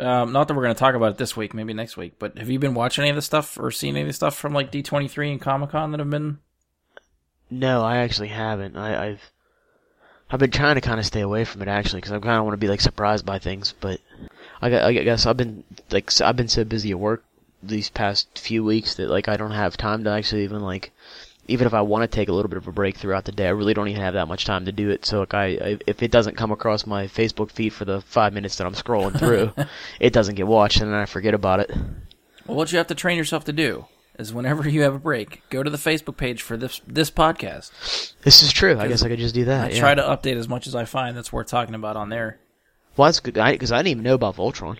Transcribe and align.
Um, 0.00 0.32
not 0.32 0.48
that 0.48 0.54
we're 0.54 0.62
going 0.62 0.74
to 0.74 0.78
talk 0.78 0.94
about 0.94 1.12
it 1.12 1.18
this 1.18 1.36
week, 1.36 1.54
maybe 1.54 1.74
next 1.74 1.96
week. 1.96 2.14
But 2.18 2.38
have 2.38 2.48
you 2.48 2.58
been 2.58 2.74
watching 2.74 3.02
any 3.02 3.10
of 3.10 3.16
the 3.16 3.22
stuff 3.22 3.58
or 3.58 3.70
seen 3.70 3.96
any 3.96 4.02
of 4.02 4.06
the 4.08 4.12
stuff 4.12 4.36
from 4.36 4.52
like 4.52 4.70
D 4.70 4.82
twenty 4.82 5.08
three 5.08 5.30
and 5.30 5.40
Comic 5.40 5.70
Con 5.70 5.90
that 5.92 6.00
have 6.00 6.10
been? 6.10 6.38
No, 7.50 7.82
I 7.82 7.98
actually 7.98 8.28
haven't. 8.28 8.76
I, 8.76 9.08
I've 9.08 9.30
I've 10.30 10.40
been 10.40 10.50
trying 10.50 10.76
to 10.76 10.80
kind 10.80 11.00
of 11.00 11.06
stay 11.06 11.20
away 11.20 11.44
from 11.44 11.62
it 11.62 11.68
actually 11.68 12.00
because 12.00 12.12
I 12.12 12.18
kind 12.20 12.38
of 12.38 12.44
want 12.44 12.54
to 12.54 12.64
be 12.64 12.68
like 12.68 12.80
surprised 12.80 13.26
by 13.26 13.38
things. 13.38 13.74
But 13.80 14.00
I, 14.62 14.74
I 14.80 14.92
guess 14.92 15.26
I've 15.26 15.36
been 15.36 15.64
like 15.90 16.10
I've 16.20 16.36
been 16.36 16.48
so 16.48 16.64
busy 16.64 16.92
at 16.92 16.98
work 16.98 17.24
these 17.62 17.90
past 17.90 18.38
few 18.38 18.64
weeks 18.64 18.94
that 18.94 19.10
like 19.10 19.28
I 19.28 19.36
don't 19.36 19.50
have 19.50 19.76
time 19.76 20.04
to 20.04 20.10
actually 20.10 20.44
even 20.44 20.62
like 20.62 20.92
even 21.50 21.66
if 21.66 21.74
I 21.74 21.82
want 21.82 22.02
to 22.02 22.14
take 22.14 22.28
a 22.28 22.32
little 22.32 22.48
bit 22.48 22.58
of 22.58 22.68
a 22.68 22.72
break 22.72 22.96
throughout 22.96 23.24
the 23.24 23.32
day, 23.32 23.46
I 23.46 23.50
really 23.50 23.74
don't 23.74 23.88
even 23.88 24.00
have 24.00 24.14
that 24.14 24.28
much 24.28 24.44
time 24.44 24.64
to 24.66 24.72
do 24.72 24.90
it. 24.90 25.04
So 25.04 25.20
like 25.20 25.34
I, 25.34 25.46
I 25.46 25.78
if 25.86 26.02
it 26.02 26.10
doesn't 26.10 26.36
come 26.36 26.52
across 26.52 26.86
my 26.86 27.06
Facebook 27.06 27.50
feed 27.50 27.72
for 27.72 27.84
the 27.84 28.00
five 28.02 28.32
minutes 28.32 28.56
that 28.56 28.66
I'm 28.66 28.74
scrolling 28.74 29.18
through, 29.18 29.52
it 30.00 30.12
doesn't 30.12 30.36
get 30.36 30.46
watched 30.46 30.80
and 30.80 30.90
then 30.90 30.98
I 30.98 31.06
forget 31.06 31.34
about 31.34 31.60
it. 31.60 31.70
Well, 32.46 32.56
what 32.56 32.72
you 32.72 32.78
have 32.78 32.86
to 32.88 32.94
train 32.94 33.18
yourself 33.18 33.44
to 33.44 33.52
do 33.52 33.86
is 34.18 34.32
whenever 34.32 34.68
you 34.68 34.82
have 34.82 34.94
a 34.94 34.98
break, 34.98 35.42
go 35.50 35.62
to 35.62 35.70
the 35.70 35.78
Facebook 35.78 36.16
page 36.16 36.42
for 36.42 36.56
this 36.56 36.80
this 36.86 37.10
podcast. 37.10 38.14
This 38.22 38.42
is 38.42 38.52
true. 38.52 38.78
I 38.78 38.86
guess 38.86 39.02
I 39.02 39.08
could 39.08 39.18
just 39.18 39.34
do 39.34 39.46
that. 39.46 39.70
I 39.70 39.74
yeah. 39.74 39.80
try 39.80 39.94
to 39.94 40.02
update 40.02 40.36
as 40.36 40.48
much 40.48 40.66
as 40.66 40.74
I 40.74 40.84
find 40.84 41.16
that's 41.16 41.32
worth 41.32 41.48
talking 41.48 41.74
about 41.74 41.96
on 41.96 42.08
there. 42.08 42.38
Well, 42.96 43.06
that's 43.06 43.20
good 43.20 43.34
because 43.34 43.72
I, 43.72 43.78
didn't 43.78 43.92
even 43.92 44.04
know 44.04 44.14
about 44.14 44.36
Voltron. 44.36 44.78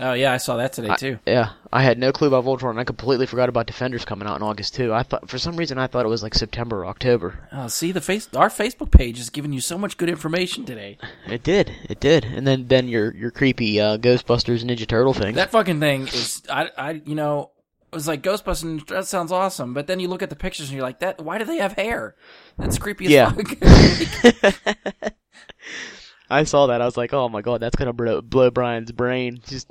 Oh 0.00 0.12
yeah, 0.12 0.32
I 0.32 0.36
saw 0.36 0.56
that 0.58 0.72
today 0.72 0.94
too. 0.96 1.18
Yeah, 1.26 1.50
I 1.72 1.82
had 1.82 1.98
no 1.98 2.12
clue 2.12 2.28
about 2.28 2.44
Voltron. 2.44 2.78
I 2.78 2.84
completely 2.84 3.26
forgot 3.26 3.48
about 3.48 3.66
Defenders 3.66 4.04
coming 4.04 4.28
out 4.28 4.36
in 4.36 4.42
August 4.42 4.74
too. 4.74 4.92
I 4.92 5.02
thought 5.02 5.28
for 5.28 5.38
some 5.38 5.56
reason 5.56 5.78
I 5.78 5.88
thought 5.88 6.06
it 6.06 6.08
was 6.08 6.22
like 6.22 6.34
September 6.34 6.80
or 6.82 6.86
October. 6.86 7.48
Oh, 7.52 7.66
see 7.68 7.90
the 7.90 8.00
face 8.00 8.28
our 8.34 8.48
Facebook 8.48 8.90
page 8.92 9.18
is 9.18 9.28
giving 9.30 9.52
you 9.52 9.60
so 9.60 9.76
much 9.76 9.96
good 9.96 10.08
information 10.08 10.64
today. 10.64 10.98
It 11.26 11.42
did, 11.42 11.72
it 11.88 11.98
did. 12.00 12.24
And 12.24 12.46
then 12.46 12.68
then 12.68 12.86
your 12.88 13.12
your 13.14 13.30
creepy 13.30 13.80
uh, 13.80 13.96
Ghostbusters 13.98 14.62
Ninja 14.64 14.86
Turtle 14.86 15.14
thing. 15.14 15.34
That 15.34 15.50
fucking 15.50 15.80
thing 15.80 16.02
is 16.08 16.42
I 16.48 16.70
I 16.76 16.90
you 17.04 17.14
know 17.16 17.50
it 17.92 17.96
was 17.96 18.06
like 18.06 18.22
Ghostbusters. 18.22 18.86
That 18.88 19.06
sounds 19.06 19.32
awesome, 19.32 19.74
but 19.74 19.86
then 19.86 19.98
you 19.98 20.08
look 20.08 20.22
at 20.22 20.30
the 20.30 20.36
pictures 20.36 20.68
and 20.68 20.76
you're 20.76 20.86
like, 20.86 21.00
that. 21.00 21.20
Why 21.22 21.38
do 21.38 21.44
they 21.44 21.56
have 21.56 21.72
hair? 21.72 22.14
That's 22.58 22.78
creepy 22.78 23.06
as 23.06 23.10
Yeah. 23.10 23.32
fuck. 23.32 25.14
I 26.30 26.44
saw 26.44 26.66
that. 26.66 26.80
I 26.82 26.84
was 26.84 26.96
like, 26.96 27.12
oh 27.14 27.28
my 27.28 27.40
god, 27.42 27.60
that's 27.60 27.76
gonna 27.76 27.92
blow, 27.92 28.20
blow 28.20 28.50
Brian's 28.50 28.92
brain. 28.92 29.40
Just 29.46 29.70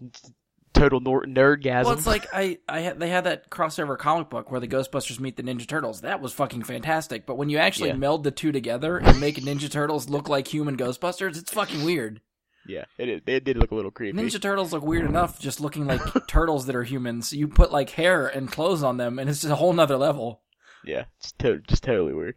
total 0.74 1.00
nor- 1.00 1.24
nerdgasm. 1.24 1.86
well, 1.86 1.94
it's 1.94 2.06
like 2.08 2.28
I 2.34 2.60
I 2.70 2.82
had, 2.82 3.00
they 3.00 3.10
had 3.10 3.24
that 3.24 3.50
crossover 3.50 3.98
comic 3.98 4.30
book 4.30 4.52
where 4.52 4.60
the 4.60 4.68
Ghostbusters 4.68 5.20
meet 5.20 5.36
the 5.38 5.44
Ninja 5.44 5.68
Turtles. 5.68 6.02
That 6.02 6.22
was 6.22 6.34
fucking 6.34 6.64
fantastic. 6.64 7.26
But 7.26 7.36
when 7.38 7.50
you 7.50 7.58
actually 7.58 7.90
Yeah. 7.90 7.96
meld 7.96 8.24
the 8.24 8.32
two 8.32 8.52
together 8.52 8.98
and 8.98 9.20
make 9.20 9.38
Ninja 9.38 9.70
Turtles 9.72 10.10
look 10.10 10.30
like 10.30 10.48
human 10.48 10.78
Ghostbusters, 10.78 11.38
it's 11.38 11.52
fucking 11.52 11.84
weird. 11.84 12.22
yeah, 12.68 12.86
it 12.98 13.08
is- 13.10 13.22
it 13.26 13.44
did 13.44 13.58
look 13.58 13.72
a 13.72 13.76
little 13.76 13.92
creepy. 13.92 14.18
Ninja 14.18 14.42
Turtles 14.42 14.74
look 14.74 14.84
weird 14.84 15.06
enough 15.06 15.40
just 15.40 15.60
looking 15.62 15.86
like 15.88 16.02
turtles 16.28 16.66
that 16.68 16.76
are 16.76 16.84
humans. 16.84 17.32
You 17.34 17.48
put 17.48 17.72
like 17.72 17.92
hair 17.92 18.28
and 18.28 18.52
clothes 18.52 18.84
on 18.84 18.98
them, 18.98 19.20
and 19.20 19.30
it's 19.30 19.42
just 19.42 19.52
a 19.52 19.56
whole 19.56 19.74
nother 19.74 19.98
level. 19.98 20.42
Yeah, 20.84 21.06
just 21.22 21.40
to- 21.40 21.60
just 21.68 21.84
totally 21.84 22.14
weird. 22.14 22.36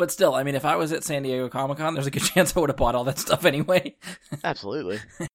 But 0.00 0.10
still, 0.10 0.34
I 0.34 0.44
mean, 0.44 0.54
if 0.54 0.64
I 0.64 0.76
was 0.76 0.92
at 0.92 1.04
San 1.04 1.24
Diego 1.24 1.50
Comic 1.50 1.76
Con, 1.76 1.92
there's 1.92 2.06
a 2.06 2.10
good 2.10 2.22
chance 2.34 2.56
I 2.56 2.60
would 2.60 2.70
have 2.70 2.78
bought 2.78 2.94
all 2.94 3.04
that 3.04 3.18
stuff 3.18 3.44
anyway. 3.44 3.96
Absolutely. 4.42 4.98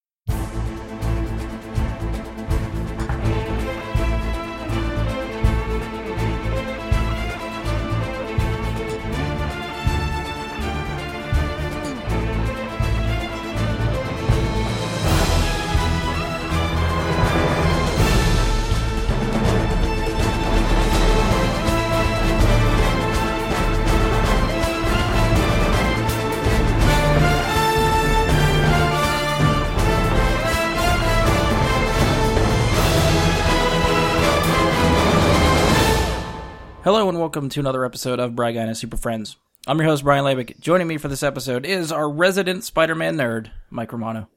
Hello 36.86 37.10
and 37.10 37.18
welcome 37.20 37.50
to 37.50 37.60
another 37.60 37.84
episode 37.84 38.20
of 38.20 38.36
Bry 38.36 38.52
Guy 38.52 38.62
and 38.62 38.78
Super 38.78 38.96
Friends. 38.96 39.38
I'm 39.66 39.80
your 39.80 39.88
host 39.88 40.04
Brian 40.04 40.24
Labick. 40.24 40.60
Joining 40.60 40.86
me 40.86 40.98
for 40.98 41.08
this 41.08 41.24
episode 41.24 41.66
is 41.66 41.92
our 41.92 42.08
resident 42.08 42.64
Spider-Man 42.64 43.18
nerd, 43.18 43.50
Mike 43.72 43.92
Romano. 43.92 44.30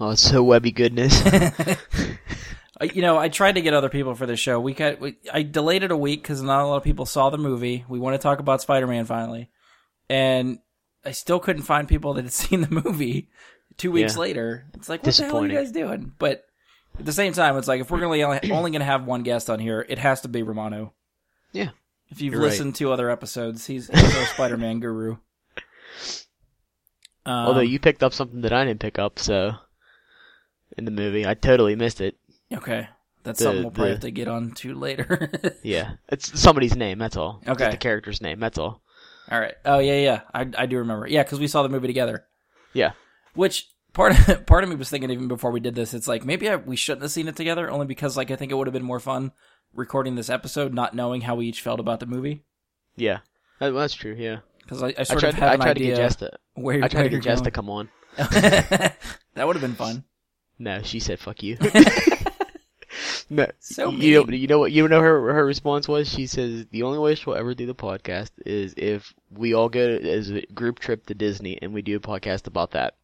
Oh, 0.00 0.10
it's 0.10 0.20
so 0.22 0.42
webby 0.42 0.72
goodness. 0.72 1.22
You 2.92 3.00
know, 3.00 3.16
I 3.16 3.28
tried 3.28 3.54
to 3.54 3.62
get 3.62 3.74
other 3.74 3.88
people 3.88 4.16
for 4.16 4.26
this 4.26 4.40
show. 4.40 4.58
We 4.58 4.74
got, 4.74 4.98
we, 4.98 5.16
I 5.32 5.42
delayed 5.42 5.84
it 5.84 5.92
a 5.92 5.96
week 5.96 6.20
because 6.20 6.42
not 6.42 6.64
a 6.64 6.66
lot 6.66 6.78
of 6.78 6.82
people 6.82 7.06
saw 7.06 7.30
the 7.30 7.38
movie. 7.38 7.84
We 7.88 8.00
want 8.00 8.14
to 8.14 8.18
talk 8.18 8.40
about 8.40 8.60
Spider-Man 8.60 9.04
finally, 9.04 9.50
and 10.08 10.58
I 11.04 11.12
still 11.12 11.38
couldn't 11.38 11.62
find 11.62 11.86
people 11.86 12.14
that 12.14 12.24
had 12.24 12.32
seen 12.32 12.62
the 12.62 12.82
movie. 12.82 13.28
Two 13.76 13.92
weeks 13.92 14.14
Yeah. 14.14 14.20
later, 14.20 14.64
it's 14.74 14.88
like, 14.88 15.06
what 15.06 15.14
the 15.14 15.24
hell 15.24 15.44
are 15.44 15.46
you 15.46 15.52
guys 15.56 15.70
doing? 15.70 16.12
But 16.18 16.44
at 16.98 17.04
the 17.06 17.12
same 17.12 17.34
time, 17.34 17.56
it's 17.56 17.68
like 17.68 17.80
if 17.82 17.88
we're 17.88 18.04
only 18.04 18.24
only 18.24 18.40
going 18.48 18.80
to 18.80 18.84
have 18.84 19.06
one 19.06 19.22
guest 19.22 19.48
on 19.48 19.60
here, 19.60 19.86
it 19.88 19.98
has 19.98 20.22
to 20.22 20.28
be 20.28 20.42
Romano. 20.42 20.92
yeah. 21.52 21.68
If 22.12 22.20
you've 22.20 22.34
You're 22.34 22.42
right. 22.42 22.50
listened 22.50 22.74
to 22.76 22.92
other 22.92 23.08
episodes, 23.10 23.66
he's, 23.66 23.88
he's 23.88 24.16
our 24.16 24.26
Spider-Man 24.34 24.80
guru. 24.80 25.16
Um, 27.24 27.46
Although 27.48 27.60
you 27.60 27.78
picked 27.78 28.02
up 28.02 28.12
something 28.12 28.42
that 28.42 28.52
I 28.52 28.64
didn't 28.64 28.80
pick 28.80 28.98
up, 28.98 29.18
so 29.18 29.52
in 30.76 30.84
the 30.84 30.90
movie, 30.90 31.26
I 31.26 31.34
totally 31.34 31.76
missed 31.76 32.00
it. 32.00 32.16
okay, 32.52 32.88
that's 33.22 33.38
the- 33.38 33.44
something 33.44 33.62
we'll 33.62 33.70
probably 33.70 33.90
the- 33.90 33.94
have 33.94 34.00
to 34.02 34.10
get 34.10 34.28
on 34.28 34.50
to 34.52 34.74
later. 34.74 35.30
Yeah, 35.62 35.92
it's 36.08 36.38
somebody's 36.38 36.76
name. 36.76 36.98
That's 36.98 37.16
all. 37.16 37.38
It's 37.42 37.50
Okay. 37.50 37.70
the 37.70 37.76
character's 37.76 38.20
name. 38.20 38.40
That's 38.40 38.58
all. 38.58 38.82
All 39.30 39.38
right. 39.40 39.54
Oh 39.64 39.78
yeah, 39.78 39.98
yeah. 40.00 40.20
I 40.34 40.48
I 40.58 40.66
do 40.66 40.78
remember. 40.78 41.06
Yeah, 41.06 41.22
because 41.22 41.38
we 41.38 41.46
saw 41.46 41.62
the 41.62 41.68
movie 41.68 41.86
together. 41.86 42.24
Yeah. 42.74 42.92
Which 43.34 43.68
part 43.92 44.18
of, 44.28 44.44
part 44.46 44.64
of 44.64 44.70
me 44.70 44.74
was 44.76 44.90
thinking 44.90 45.10
even 45.10 45.28
before 45.28 45.52
we 45.52 45.60
did 45.60 45.76
this, 45.76 45.94
it's 45.94 46.08
like 46.08 46.24
maybe 46.24 46.50
I, 46.50 46.56
we 46.56 46.74
shouldn't 46.74 47.02
have 47.02 47.12
seen 47.12 47.28
it 47.28 47.36
together, 47.36 47.70
only 47.70 47.86
because 47.86 48.16
like 48.16 48.32
I 48.32 48.36
think 48.36 48.50
it 48.50 48.56
would 48.56 48.66
have 48.66 48.74
been 48.74 48.82
more 48.82 49.00
fun 49.00 49.30
recording 49.74 50.14
this 50.14 50.30
episode, 50.30 50.72
not 50.74 50.94
knowing 50.94 51.22
how 51.22 51.34
we 51.36 51.46
each 51.46 51.60
felt 51.60 51.80
about 51.80 52.00
the 52.00 52.06
movie. 52.06 52.44
Yeah, 52.96 53.20
that, 53.58 53.70
that's 53.70 53.94
true. 53.94 54.14
Yeah, 54.18 54.38
Because 54.60 54.82
I, 54.82 54.88
I 54.88 54.94
I 54.98 55.02
sort 55.04 55.20
tried. 55.20 55.34
of 55.34 55.42
I 55.42 55.54
an 55.54 55.60
tried 55.60 55.74
to 55.74 55.80
idea 55.92 55.96
get 55.96 56.22
where, 56.54 56.76
I 56.76 56.80
where 56.80 56.88
tried 56.88 57.02
to 57.04 57.08
get 57.10 57.22
Jess 57.22 57.40
to 57.42 57.50
come 57.50 57.70
on. 57.70 57.88
that 58.16 58.96
would 59.36 59.56
have 59.56 59.62
been 59.62 59.74
fun. 59.74 60.04
No, 60.58 60.82
she 60.82 61.00
said 61.00 61.18
"fuck 61.18 61.42
you." 61.42 61.56
no, 63.30 63.46
So 63.58 63.90
you 63.90 64.14
know, 64.24 64.30
you 64.30 64.46
know 64.46 64.58
what? 64.58 64.72
You 64.72 64.86
know 64.88 65.00
her 65.00 65.32
her 65.32 65.44
response 65.46 65.88
was. 65.88 66.08
She 66.08 66.26
says 66.26 66.66
the 66.70 66.82
only 66.82 66.98
way 66.98 67.14
she'll 67.14 67.34
ever 67.34 67.54
do 67.54 67.66
the 67.66 67.74
podcast 67.74 68.30
is 68.44 68.74
if 68.76 69.14
we 69.30 69.54
all 69.54 69.68
go 69.68 69.80
as 69.80 70.30
a 70.30 70.42
group 70.54 70.78
trip 70.78 71.06
to 71.06 71.14
Disney 71.14 71.58
and 71.62 71.72
we 71.72 71.82
do 71.82 71.96
a 71.96 72.00
podcast 72.00 72.46
about 72.46 72.72
that. 72.72 72.96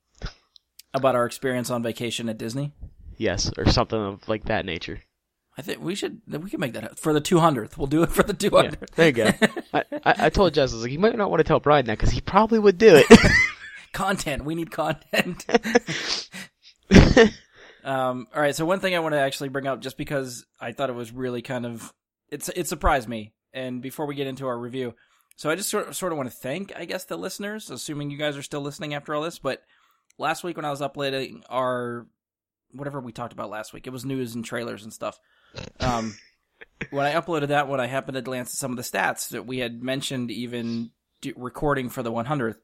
About 0.95 1.15
our 1.15 1.27
experience 1.27 1.71
on 1.71 1.83
vacation 1.83 2.29
at 2.29 2.39
Disney. 2.39 2.73
Yes, 3.17 3.51
or 3.57 3.67
something 3.71 3.99
of 3.99 4.29
like 4.29 4.45
that 4.45 4.65
nature. 4.65 5.03
I 5.59 5.63
think 5.63 5.81
we 5.81 5.97
should 5.97 6.23
we 6.29 6.49
can 6.49 6.61
make 6.61 6.75
that 6.75 7.01
for 7.01 7.13
the 7.13 7.21
200th. 7.21 7.77
We'll 7.77 7.89
do 7.89 8.05
it 8.05 8.11
for 8.13 8.23
the 8.23 8.33
Yeah, 8.33 8.71
200th. 8.71 8.91
there 8.95 9.07
you 9.07 9.13
go. 9.13 9.31
I, 9.75 9.85
I, 10.05 10.27
I 10.27 10.31
told 10.31 10.55
Jess, 10.55 10.71
I 10.73 10.77
was 10.77 10.85
like, 10.85 10.93
you 10.93 11.01
might 11.01 11.17
not 11.17 11.31
want 11.31 11.41
to 11.41 11.45
tell 11.45 11.59
Brian 11.59 11.85
that 11.87 11.99
because 11.99 12.13
he 12.13 12.21
probably 12.21 12.61
would 12.61 12.79
do 12.79 12.95
it. 12.95 13.07
content. 13.93 14.45
We 14.45 14.55
need 14.55 14.71
content. 14.71 15.45
um, 17.85 18.29
all 18.33 18.41
right. 18.41 18.55
So 18.55 18.65
one 18.65 18.79
thing 18.79 18.95
I 18.95 19.01
want 19.01 19.15
to 19.15 19.19
actually 19.21 19.49
bring 19.49 19.67
up, 19.67 19.81
just 19.81 19.97
because 19.97 20.47
I 20.61 20.71
thought 20.71 20.91
it 20.91 20.95
was 20.95 21.13
really 21.13 21.43
kind 21.43 21.67
of 21.67 21.93
it's 22.31 22.49
it 22.51 22.69
surprised 22.69 23.09
me. 23.09 23.33
And 23.53 23.83
before 23.83 24.07
we 24.07 24.15
get 24.15 24.29
into 24.29 24.47
our 24.47 24.59
review, 24.59 24.95
so 25.35 25.51
I 25.51 25.57
just 25.57 25.71
sort 25.71 25.89
of, 25.89 25.97
sort 25.97 26.13
of 26.13 26.19
want 26.19 26.31
to 26.31 26.37
thank, 26.37 26.73
I 26.77 26.85
guess, 26.85 27.05
the 27.05 27.17
listeners, 27.17 27.71
assuming 27.71 28.11
you 28.11 28.19
guys 28.19 28.37
are 28.37 28.43
still 28.43 28.61
listening 28.61 28.95
after 28.95 29.15
all 29.15 29.23
this. 29.23 29.39
But 29.39 29.63
last 30.19 30.45
week 30.45 30.57
when 30.57 30.67
I 30.67 30.71
was 30.71 30.83
uploading 30.83 31.43
our 31.49 32.07
whatever 32.73 33.01
we 33.01 33.11
talked 33.13 33.33
about 33.33 33.51
last 33.51 33.73
week, 33.73 33.87
it 33.87 33.91
was 33.91 34.05
news 34.05 34.35
and 34.35 34.45
trailers 34.45 34.85
and 34.85 34.93
stuff. 34.93 35.19
Um, 35.81 36.17
when 36.91 37.07
I 37.07 37.15
uploaded 37.15 37.49
that 37.49 37.69
one, 37.69 37.81
I 37.81 37.87
happened 37.87 38.17
to 38.17 38.23
glance 38.23 38.51
at 38.51 38.59
some 38.59 38.71
of 38.71 38.77
the 38.77 38.83
stats 38.83 39.31
that 39.31 39.47
we 39.47 39.59
had 39.59 39.83
mentioned, 39.83 40.31
even 40.31 40.91
recording 41.37 41.89
for 41.89 42.03
the 42.03 42.13
100th 42.13 42.57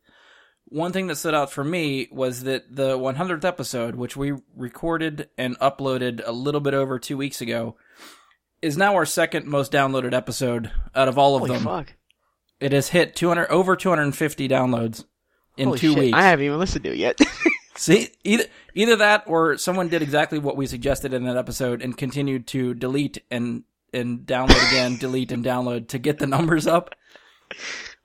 one 0.66 0.92
thing 0.92 1.06
that 1.06 1.16
stood 1.16 1.34
out 1.34 1.52
for 1.52 1.62
me 1.62 2.08
was 2.10 2.42
that 2.44 2.74
the 2.74 2.98
100th 2.98 3.44
episode, 3.44 3.94
which 3.94 4.16
we 4.16 4.32
recorded 4.56 5.28
and 5.36 5.58
uploaded 5.58 6.22
a 6.24 6.32
little 6.32 6.60
bit 6.60 6.74
over 6.74 6.98
two 6.98 7.16
weeks 7.16 7.40
ago, 7.40 7.76
is 8.62 8.76
now 8.76 8.94
our 8.94 9.06
second 9.06 9.46
most 9.46 9.72
downloaded 9.72 10.14
episode 10.14 10.70
out 10.94 11.08
of 11.08 11.18
all 11.18 11.36
of 11.36 11.42
Holy 11.42 11.54
them. 11.54 11.64
fuck! 11.64 11.94
It 12.60 12.72
has 12.72 12.88
hit 12.88 13.14
200 13.14 13.48
over 13.48 13.76
250 13.76 14.48
downloads 14.48 15.04
in 15.56 15.68
Holy 15.68 15.78
two 15.78 15.90
shit, 15.90 15.98
weeks. 15.98 16.16
I 16.16 16.22
haven't 16.22 16.46
even 16.46 16.58
listened 16.58 16.84
to 16.84 16.92
it 16.92 16.98
yet. 16.98 17.18
See, 17.76 18.10
either 18.22 18.44
either 18.74 18.96
that 18.96 19.24
or 19.26 19.56
someone 19.58 19.88
did 19.88 20.02
exactly 20.02 20.38
what 20.38 20.56
we 20.56 20.66
suggested 20.66 21.12
in 21.12 21.24
that 21.24 21.36
episode 21.36 21.82
and 21.82 21.96
continued 21.96 22.46
to 22.48 22.74
delete 22.74 23.22
and 23.30 23.64
and 23.92 24.20
download 24.20 24.68
again, 24.68 24.96
delete 25.00 25.32
and 25.32 25.44
download 25.44 25.88
to 25.88 25.98
get 25.98 26.18
the 26.18 26.26
numbers 26.26 26.66
up. 26.66 26.94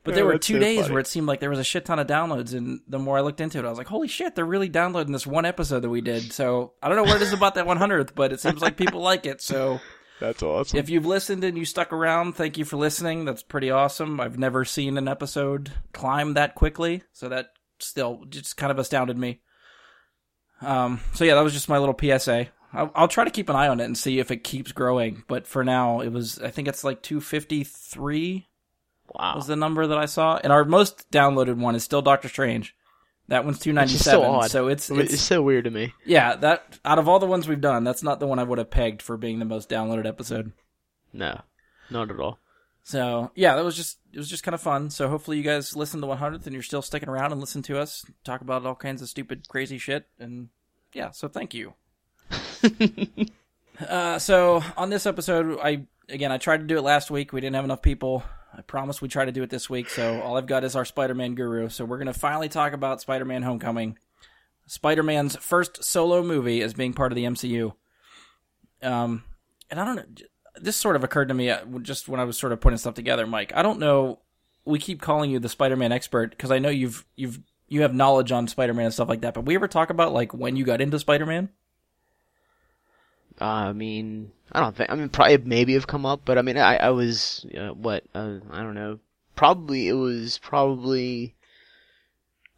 But 0.04 0.16
there 0.16 0.24
oh, 0.24 0.28
were 0.28 0.38
two 0.38 0.54
so 0.56 0.60
days 0.60 0.82
funny. 0.82 0.94
where 0.94 1.02
it 1.02 1.08
seemed 1.08 1.28
like 1.28 1.40
there 1.40 1.50
was 1.50 1.60
a 1.60 1.64
shit 1.64 1.86
ton 1.86 2.00
of 2.00 2.08
downloads, 2.08 2.54
and 2.54 2.80
the 2.88 2.98
more 2.98 3.18
I 3.18 3.22
looked 3.22 3.42
into 3.42 3.60
it, 3.60 3.66
I 3.66 3.70
was 3.70 3.78
like, 3.78 3.88
"Holy 3.88 4.08
shit, 4.08 4.34
they're 4.34 4.46
really 4.46 4.70
downloading 4.70 5.14
this 5.14 5.28
one 5.28 5.46
episode 5.46 5.82
that 5.82 5.90
we 5.90 6.02
did." 6.02 6.34
So 6.34 6.74
I 6.82 6.88
don't 6.88 6.98
know 6.98 7.04
what 7.04 7.18
it 7.18 7.22
is 7.22 7.34
about 7.34 7.56
that 7.56 7.68
100th, 7.68 8.16
but 8.16 8.32
it 8.32 8.40
seems 8.40 8.62
like 8.62 8.78
people 8.78 9.02
like 9.02 9.26
it. 9.26 9.42
So 9.42 9.80
That's 10.20 10.42
awesome. 10.42 10.80
if 10.80 10.90
you've 10.90 11.06
listened 11.06 11.44
and 11.44 11.58
you 11.58 11.66
stuck 11.66 11.94
around, 11.94 12.34
thank 12.34 12.58
you 12.58 12.66
for 12.66 12.78
listening. 12.78 13.26
That's 13.26 13.44
pretty 13.44 13.70
awesome. 13.70 14.20
I've 14.20 14.40
never 14.40 14.66
seen 14.66 14.98
an 14.98 15.08
episode 15.08 15.72
climb 15.94 16.34
that 16.34 16.56
quickly, 16.56 17.04
so 17.14 17.30
that 17.30 17.50
still 17.80 18.26
just 18.30 18.58
kind 18.58 18.72
of 18.72 18.80
astounded 18.80 19.18
me. 19.18 19.42
Um, 20.62 21.00
so 21.14 21.24
yeah, 21.24 21.36
that 21.36 21.44
was 21.44 21.54
just 21.54 21.70
my 21.70 21.78
little 21.78 21.98
PSA. 21.98 22.48
I'll, 22.74 22.92
I'll 22.94 23.08
try 23.08 23.24
to 23.24 23.32
keep 23.32 23.50
an 23.50 23.56
eye 23.56 23.68
on 23.68 23.80
it 23.80 23.86
and 23.86 23.98
see 23.98 24.20
if 24.20 24.32
it 24.32 24.44
keeps 24.44 24.72
growing. 24.72 25.24
But 25.28 25.48
for 25.48 25.64
now, 25.64 26.02
it 26.02 26.10
was 26.10 26.40
I 26.40 26.50
think 26.52 26.68
it's 26.68 26.84
like 26.84 27.02
253 27.02 28.48
wow. 29.16 29.36
was 29.36 29.48
the 29.48 29.56
number 29.56 29.88
that 29.88 29.98
I 29.98 30.06
saw, 30.06 30.40
and 30.44 30.54
our 30.54 30.66
most 30.66 31.10
downloaded 31.12 31.58
one 31.58 31.76
is 31.76 31.84
still 31.84 32.02
Doctor 32.02 32.30
Strange. 32.30 32.76
That 33.28 33.46
one's 33.46 33.60
297. 33.60 34.22
So 34.22 34.42
So 34.48 34.68
it's 34.68 34.90
It's, 34.90 35.14
it's 35.14 35.22
so 35.22 35.44
weird 35.44 35.66
to 35.66 35.72
me. 35.72 35.94
yeah. 36.04 36.36
That 36.36 36.80
out 36.84 36.98
of 36.98 37.08
all 37.08 37.20
the 37.20 37.28
ones 37.28 37.48
we've 37.48 37.62
done, 37.62 37.84
that's 37.84 38.02
not 38.02 38.20
the 38.20 38.26
one 38.26 38.40
I 38.40 38.44
would 38.44 38.58
have 38.58 38.72
pegged 38.72 39.04
for 39.04 39.18
being 39.18 39.38
the 39.38 39.46
most 39.46 39.70
downloaded 39.70 40.08
episode. 40.08 40.52
No, 41.14 41.42
not 41.92 42.10
at 42.10 42.20
all. 42.20 42.40
So 42.84 43.32
yeah, 43.36 43.56
that 43.56 43.64
was 43.64 43.76
just 43.76 43.99
it 44.12 44.18
was 44.18 44.30
just 44.30 44.44
kind 44.44 44.56
of 44.56 44.62
fun. 44.62 44.90
So 44.90 45.08
hopefully 45.08 45.38
you 45.38 45.44
guys 45.44 45.76
listen 45.76 46.02
to 46.02 46.08
100th 46.08 46.46
and 46.46 46.54
you're 46.54 46.64
still 46.64 46.82
sticking 46.82 47.10
around 47.10 47.32
and 47.32 47.40
listen 47.40 47.62
to 47.64 47.80
us 47.80 48.06
talk 48.24 48.42
about 48.42 48.66
all 48.66 48.76
kinds 48.76 49.02
of 49.02 49.10
stupid, 49.10 49.48
crazy 49.48 49.78
shit. 49.78 50.08
And 50.20 50.50
yeah, 50.94 51.12
so 51.12 51.28
thank 51.28 51.54
you. 51.54 51.74
uh, 53.88 54.20
so 54.20 54.64
on 54.78 54.90
this 54.90 55.06
episode, 55.06 55.60
I 55.62 55.86
again 56.10 56.32
I 56.32 56.38
tried 56.38 56.58
to 56.58 56.66
do 56.66 56.78
it 56.78 56.82
last 56.82 57.12
week. 57.12 57.34
We 57.34 57.42
didn't 57.42 57.56
have 57.56 57.66
enough 57.66 57.82
people. 57.82 58.24
I 58.56 58.62
promise 58.62 59.02
we 59.02 59.08
try 59.08 59.26
to 59.26 59.32
do 59.32 59.44
it 59.44 59.50
this 59.50 59.70
week. 59.70 59.90
So 59.90 60.22
all 60.22 60.38
I've 60.38 60.48
got 60.48 60.64
is 60.64 60.76
our 60.76 60.86
Spider-Man 60.86 61.36
guru. 61.36 61.70
So 61.70 61.86
we're 61.86 62.00
gonna 62.00 62.14
finally 62.14 62.50
talk 62.50 62.74
about 62.74 63.02
Spider-Man: 63.02 63.44
Homecoming. 63.44 63.98
Spider-Man's 64.66 65.36
first 65.38 65.84
solo 65.84 66.22
movie 66.24 66.62
as 66.62 66.74
being 66.74 66.94
part 66.94 67.12
of 67.12 67.16
the 67.16 67.26
MCU. 67.26 67.74
Um, 68.82 69.24
and 69.70 69.80
I 69.80 69.86
don't 69.86 69.96
know. 69.96 70.26
This 70.62 70.76
sort 70.76 70.96
of 70.96 71.04
occurred 71.04 71.28
to 71.30 71.34
me 71.34 71.50
uh, 71.50 71.64
just 71.82 72.08
when 72.08 72.20
I 72.20 72.24
was 72.24 72.38
sort 72.38 72.52
of 72.52 72.62
putting 72.62 72.78
stuff 72.78 72.94
together, 72.94 73.26
Mike. 73.26 73.52
I 73.56 73.62
don't 73.62 73.80
know. 73.80 74.20
We 74.66 74.80
keep 74.80 75.02
calling 75.02 75.32
you 75.32 75.40
the 75.40 75.50
Spider-Man 75.50 75.92
expert 75.92 76.32
because 76.32 76.52
I 76.52 76.60
know 76.60 76.70
you've 76.70 77.06
you've 77.16 77.40
you 77.68 77.82
have 77.82 77.94
knowledge 77.94 78.32
on 78.32 78.48
Spider-Man 78.48 78.86
and 78.86 78.94
stuff 78.94 79.10
like 79.10 79.22
that. 79.22 79.34
But 79.34 79.46
we 79.46 79.56
ever 79.56 79.68
talk 79.68 79.90
about 79.90 80.14
like 80.14 80.34
when 80.34 80.56
you 80.56 80.66
got 80.66 80.82
into 80.82 81.00
Spider-Man? 81.00 81.50
Uh, 83.40 83.46
I 83.46 83.74
mean, 83.74 84.32
I 84.52 84.60
don't 84.60 84.76
think. 84.76 84.92
I 84.92 84.96
mean, 84.96 85.10
probably 85.10 85.38
maybe 85.38 85.74
have 85.74 85.88
come 85.88 86.06
up, 86.06 86.22
but 86.26 86.38
I 86.38 86.42
mean, 86.42 86.58
I 86.58 86.78
I 86.78 86.90
was 86.90 87.46
uh, 87.58 87.70
what 87.70 88.04
uh, 88.14 88.40
I 88.52 88.62
don't 88.62 88.76
know. 88.76 89.00
Probably 89.36 89.88
it 89.88 89.94
was 89.94 90.38
probably 90.40 91.36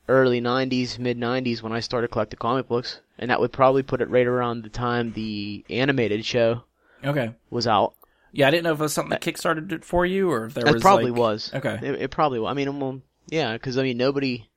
early 0.09 0.41
'90s, 0.41 0.97
mid 0.97 1.19
'90s 1.19 1.61
when 1.61 1.73
I 1.73 1.81
started 1.81 2.09
collecting 2.09 2.39
comic 2.39 2.67
books, 2.67 2.99
and 3.19 3.29
that 3.29 3.39
would 3.39 3.51
probably 3.51 3.83
put 3.83 4.01
it 4.01 4.09
right 4.09 4.25
around 4.25 4.63
the 4.63 4.69
time 4.69 5.13
the 5.13 5.63
animated 5.69 6.25
show 6.25 6.63
Okay. 7.03 7.33
was 7.49 7.67
out. 7.67 7.93
Yeah, 8.33 8.47
I 8.47 8.51
didn't 8.51 8.63
know 8.63 8.73
if 8.73 8.79
it 8.79 8.83
was 8.83 8.93
something 8.93 9.09
that 9.09 9.27
uh, 9.27 9.31
kickstarted 9.31 9.71
it 9.71 9.83
for 9.83 10.05
you 10.05 10.31
or 10.31 10.45
if 10.45 10.53
there 10.53 10.63
was 10.63 10.71
It 10.71 10.73
was 10.75 10.81
probably 10.83 11.11
like- 11.11 11.19
was. 11.19 11.51
Okay. 11.53 11.79
It, 11.81 12.01
it 12.03 12.11
probably. 12.11 12.39
was. 12.39 12.51
I 12.51 12.53
mean, 12.53 12.79
well, 12.79 13.01
yeah, 13.27 13.53
because 13.53 13.77
I 13.77 13.83
mean, 13.83 13.97
nobody, 13.97 14.49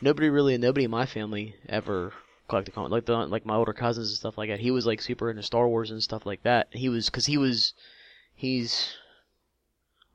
nobody 0.00 0.30
really, 0.30 0.56
nobody 0.58 0.84
in 0.84 0.90
my 0.90 1.04
family 1.06 1.54
ever 1.68 2.12
collected 2.48 2.72
comics. 2.74 2.90
Like 2.92 3.04
the 3.04 3.16
like 3.26 3.44
my 3.44 3.56
older 3.56 3.72
cousins 3.74 4.08
and 4.08 4.16
stuff 4.16 4.38
like 4.38 4.48
that. 4.48 4.60
He 4.60 4.70
was 4.70 4.86
like 4.86 5.02
super 5.02 5.30
into 5.30 5.42
Star 5.42 5.68
Wars 5.68 5.90
and 5.90 6.02
stuff 6.02 6.24
like 6.24 6.42
that. 6.44 6.68
He 6.70 6.88
was 6.88 7.06
because 7.10 7.26
he 7.26 7.36
was, 7.36 7.74
he's 8.34 8.94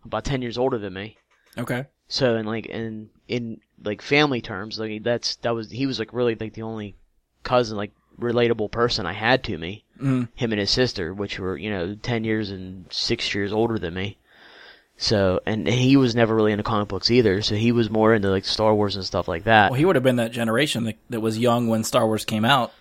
about 0.05 0.23
ten 0.25 0.41
years 0.41 0.57
older 0.57 0.77
than 0.77 0.93
me. 0.93 1.17
Okay. 1.57 1.85
So 2.07 2.35
in 2.35 2.45
like 2.45 2.65
in 2.65 3.09
in 3.27 3.61
like 3.83 4.01
family 4.01 4.41
terms, 4.41 4.79
like 4.79 5.03
that's 5.03 5.35
that 5.37 5.53
was 5.53 5.69
he 5.69 5.85
was 5.85 5.99
like 5.99 6.13
really 6.13 6.35
like 6.35 6.53
the 6.53 6.63
only 6.63 6.95
cousin 7.43 7.77
like 7.77 7.91
relatable 8.19 8.71
person 8.71 9.05
I 9.05 9.13
had 9.13 9.43
to 9.45 9.57
me. 9.57 9.82
Mm. 10.01 10.27
Him 10.35 10.51
and 10.51 10.59
his 10.59 10.71
sister, 10.71 11.13
which 11.13 11.39
were 11.39 11.57
you 11.57 11.69
know 11.69 11.95
ten 11.95 12.23
years 12.23 12.49
and 12.49 12.85
six 12.89 13.33
years 13.33 13.53
older 13.53 13.77
than 13.77 13.93
me. 13.93 14.17
So 14.97 15.39
and 15.45 15.67
he 15.67 15.97
was 15.97 16.15
never 16.15 16.35
really 16.35 16.51
into 16.51 16.63
comic 16.63 16.87
books 16.87 17.11
either. 17.11 17.41
So 17.41 17.55
he 17.55 17.71
was 17.71 17.89
more 17.89 18.13
into 18.13 18.29
like 18.29 18.45
Star 18.45 18.73
Wars 18.73 18.95
and 18.95 19.05
stuff 19.05 19.27
like 19.27 19.43
that. 19.43 19.71
Well, 19.71 19.79
he 19.79 19.85
would 19.85 19.95
have 19.95 20.03
been 20.03 20.17
that 20.17 20.31
generation 20.31 20.85
that, 20.85 20.97
that 21.09 21.19
was 21.19 21.37
young 21.37 21.67
when 21.67 21.83
Star 21.83 22.05
Wars 22.05 22.25
came 22.25 22.45
out. 22.45 22.71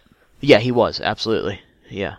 Yeah, 0.40 0.58
he 0.58 0.72
was 0.72 1.00
absolutely. 1.00 1.60
Yeah. 1.88 2.16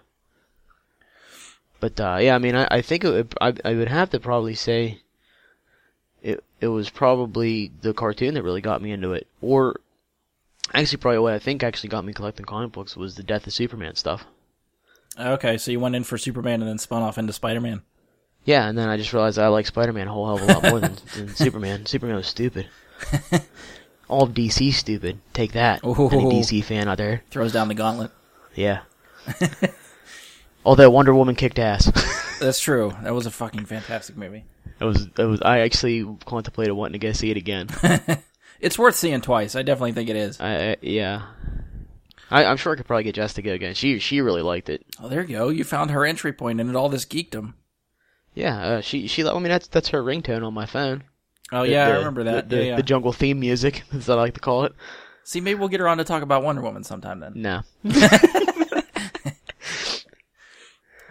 But 1.79 1.99
uh, 1.99 2.17
yeah, 2.21 2.35
I 2.35 2.37
mean, 2.37 2.55
I, 2.55 2.67
I 2.71 2.81
think 2.81 3.03
it 3.03 3.33
I 3.41 3.53
I 3.65 3.73
would 3.73 3.89
have 3.89 4.09
to 4.11 4.19
probably 4.19 4.55
say 4.55 5.01
it 6.21 6.43
it 6.61 6.67
was 6.67 6.89
probably 6.89 7.71
the 7.81 7.93
cartoon 7.93 8.35
that 8.35 8.43
really 8.43 8.61
got 8.61 8.81
me 8.81 8.91
into 8.91 9.13
it, 9.13 9.27
or 9.41 9.79
actually 10.73 10.99
probably 10.99 11.19
what 11.19 11.33
I 11.33 11.39
think 11.39 11.61
actually 11.61 11.89
got 11.89 12.05
me 12.05 12.13
collecting 12.13 12.45
comic 12.45 12.71
books 12.71 12.95
was 12.95 13.15
the 13.15 13.23
Death 13.23 13.47
of 13.47 13.53
Superman 13.53 13.95
stuff. 13.95 14.25
Okay, 15.19 15.57
so 15.57 15.71
you 15.71 15.79
went 15.79 15.95
in 15.95 16.03
for 16.03 16.17
Superman 16.17 16.61
and 16.61 16.69
then 16.69 16.77
spun 16.77 17.03
off 17.03 17.17
into 17.17 17.33
Spider-Man. 17.33 17.81
Yeah, 18.45 18.67
and 18.67 18.77
then 18.77 18.89
I 18.89 18.97
just 18.97 19.13
realized 19.13 19.39
I 19.39 19.47
like 19.47 19.67
Spider-Man 19.67 20.07
a 20.07 20.11
whole 20.11 20.25
hell 20.25 20.35
of 20.35 20.49
a 20.49 20.53
lot 20.53 20.63
more 20.63 20.79
than, 20.79 20.95
than 21.15 21.27
Superman. 21.35 21.85
Superman 21.85 22.15
was 22.15 22.27
stupid. 22.27 22.67
All 24.07 24.23
of 24.23 24.33
DC 24.33 24.73
stupid. 24.73 25.19
Take 25.33 25.53
that, 25.53 25.83
Ooh. 25.83 26.09
any 26.09 26.25
DC 26.25 26.63
fan 26.63 26.87
out 26.87 26.97
there. 26.97 27.23
Throws 27.29 27.53
down 27.53 27.67
the 27.67 27.73
gauntlet. 27.73 28.11
Yeah. 28.55 28.81
Although 30.65 30.89
Wonder 30.89 31.13
Woman 31.13 31.35
kicked 31.35 31.59
ass. 31.59 31.91
That's 32.39 32.59
true. 32.59 32.93
That 33.03 33.13
was 33.13 33.25
a 33.25 33.31
fucking 33.31 33.65
fantastic 33.65 34.17
movie. 34.17 34.43
It 34.79 34.83
was. 34.83 35.07
It 35.17 35.23
was. 35.23 35.41
I 35.41 35.59
actually 35.59 36.05
contemplated 36.25 36.73
wanting 36.73 36.99
to 36.99 37.07
go 37.07 37.13
see 37.13 37.31
it 37.31 37.37
again. 37.37 37.69
It's 38.63 38.79
worth 38.79 38.95
seeing 38.95 39.19
twice. 39.19 39.55
I 39.55 39.61
definitely 39.61 39.91
think 39.91 40.09
it 40.09 40.15
is. 40.15 40.39
I, 40.39 40.71
I 40.71 40.75
yeah. 40.81 41.23
I, 42.33 42.45
I'm 42.45 42.57
sure 42.57 42.73
I 42.73 42.75
could 42.75 42.85
probably 42.87 43.03
get 43.03 43.15
Jess 43.15 43.33
to 43.35 43.41
go 43.41 43.53
again. 43.53 43.73
She 43.75 43.99
she 43.99 44.21
really 44.21 44.41
liked 44.41 44.69
it. 44.69 44.85
Oh, 45.01 45.07
there 45.07 45.21
you 45.21 45.37
go. 45.37 45.49
You 45.49 45.63
found 45.63 45.91
her 45.91 46.05
entry 46.05 46.33
point 46.33 46.59
into 46.59 46.77
all 46.77 46.89
this 46.89 47.05
geekdom. 47.05 47.53
Yeah. 48.33 48.57
Uh, 48.65 48.81
she 48.81 49.07
she. 49.07 49.23
I 49.27 49.33
mean 49.35 49.43
that's 49.43 49.67
that's 49.67 49.89
her 49.89 50.01
ringtone 50.03 50.45
on 50.45 50.53
my 50.53 50.65
phone. 50.65 51.03
Oh 51.51 51.63
The- 51.63 51.69
yeah, 51.71 51.87
I 51.87 51.97
remember 51.97 52.23
that. 52.23 52.49
The, 52.49 52.55
the, 52.55 52.65
yeah, 52.65 52.75
the 52.77 52.83
jungle 52.83 53.13
theme 53.13 53.39
music, 53.39 53.83
as 53.93 54.09
I 54.09 54.15
like 54.15 54.33
to 54.33 54.39
call 54.39 54.63
it. 54.65 54.73
See, 55.23 55.39
maybe 55.39 55.59
we'll 55.59 55.69
get 55.69 55.79
her 55.79 55.87
on 55.87 55.99
to 55.99 56.03
talk 56.03 56.21
about 56.23 56.43
Wonder 56.43 56.61
Woman 56.61 56.83
sometime 56.83 57.19
then. 57.19 57.33
No. 57.35 57.61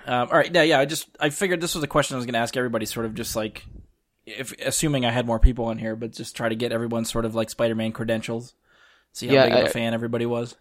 Um, 0.04 0.28
all 0.32 0.36
right, 0.36 0.52
yeah, 0.52 0.62
yeah. 0.62 0.80
I 0.80 0.84
just 0.84 1.08
I 1.20 1.30
figured 1.30 1.60
this 1.60 1.76
was 1.76 1.84
a 1.84 1.88
question 1.88 2.16
I 2.16 2.18
was 2.18 2.26
going 2.26 2.32
to 2.34 2.40
ask 2.40 2.56
everybody, 2.56 2.86
sort 2.86 3.06
of 3.06 3.14
just 3.14 3.36
like, 3.36 3.64
if 4.26 4.52
assuming 4.60 5.04
I 5.06 5.12
had 5.12 5.26
more 5.26 5.38
people 5.38 5.66
on 5.66 5.78
here, 5.78 5.94
but 5.94 6.10
just 6.12 6.34
try 6.34 6.48
to 6.48 6.56
get 6.56 6.72
everyone 6.72 7.04
sort 7.04 7.24
of 7.24 7.36
like 7.36 7.50
Spider-Man 7.50 7.92
credentials. 7.92 8.54
See 9.12 9.28
how 9.28 9.34
Yeah, 9.34 9.44
big 9.48 9.52
of 9.60 9.64
a 9.66 9.70
fan 9.70 9.94
everybody 9.94 10.26
was. 10.26 10.56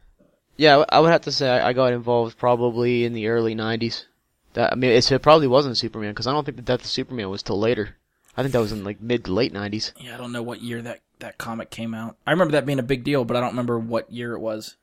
Yeah, 0.58 0.84
I 0.90 1.00
would 1.00 1.12
have 1.12 1.22
to 1.22 1.32
say 1.32 1.50
I, 1.50 1.74
got 1.74 1.94
involved 1.94 2.38
probably 2.38 3.06
in 3.06 3.14
the 3.14 3.28
early 3.28 3.56
'90s. 3.56 4.06
That 4.54 4.74
I 4.74 4.76
mean, 4.76 4.92
it 4.92 5.22
probably 5.22 5.48
wasn't 5.48 5.78
Superman 5.78 6.12
because 6.12 6.28
I 6.28 6.34
don't 6.34 6.44
think 6.46 6.58
the 6.58 6.64
Death 6.64 6.82
of 6.82 6.88
Superman 6.88 7.30
was 7.30 7.42
till 7.42 7.60
later. 7.60 7.96
I 8.38 8.42
think 8.44 8.54
that 8.54 8.60
was 8.60 8.72
in 8.72 8.84
like 8.84 9.02
mid 9.02 9.26
to 9.26 9.34
late 9.34 9.54
'90s. 9.54 9.92
Yeah, 10.00 10.14
I 10.14 10.18
don't 10.18 10.32
know 10.32 10.44
what 10.44 10.62
year 10.62 10.82
that 10.84 11.00
that 11.20 11.38
comic 11.38 11.70
came 11.70 11.94
out. 11.94 12.16
I 12.28 12.32
remember 12.32 12.52
that 12.54 12.66
being 12.66 12.80
a 12.80 12.84
big 12.84 13.04
deal, 13.04 13.26
but 13.26 13.38
I 13.38 13.40
don't 13.40 13.52
remember 13.52 13.80
what 13.80 14.12
year 14.12 14.34
it 14.34 14.40
was. 14.40 14.76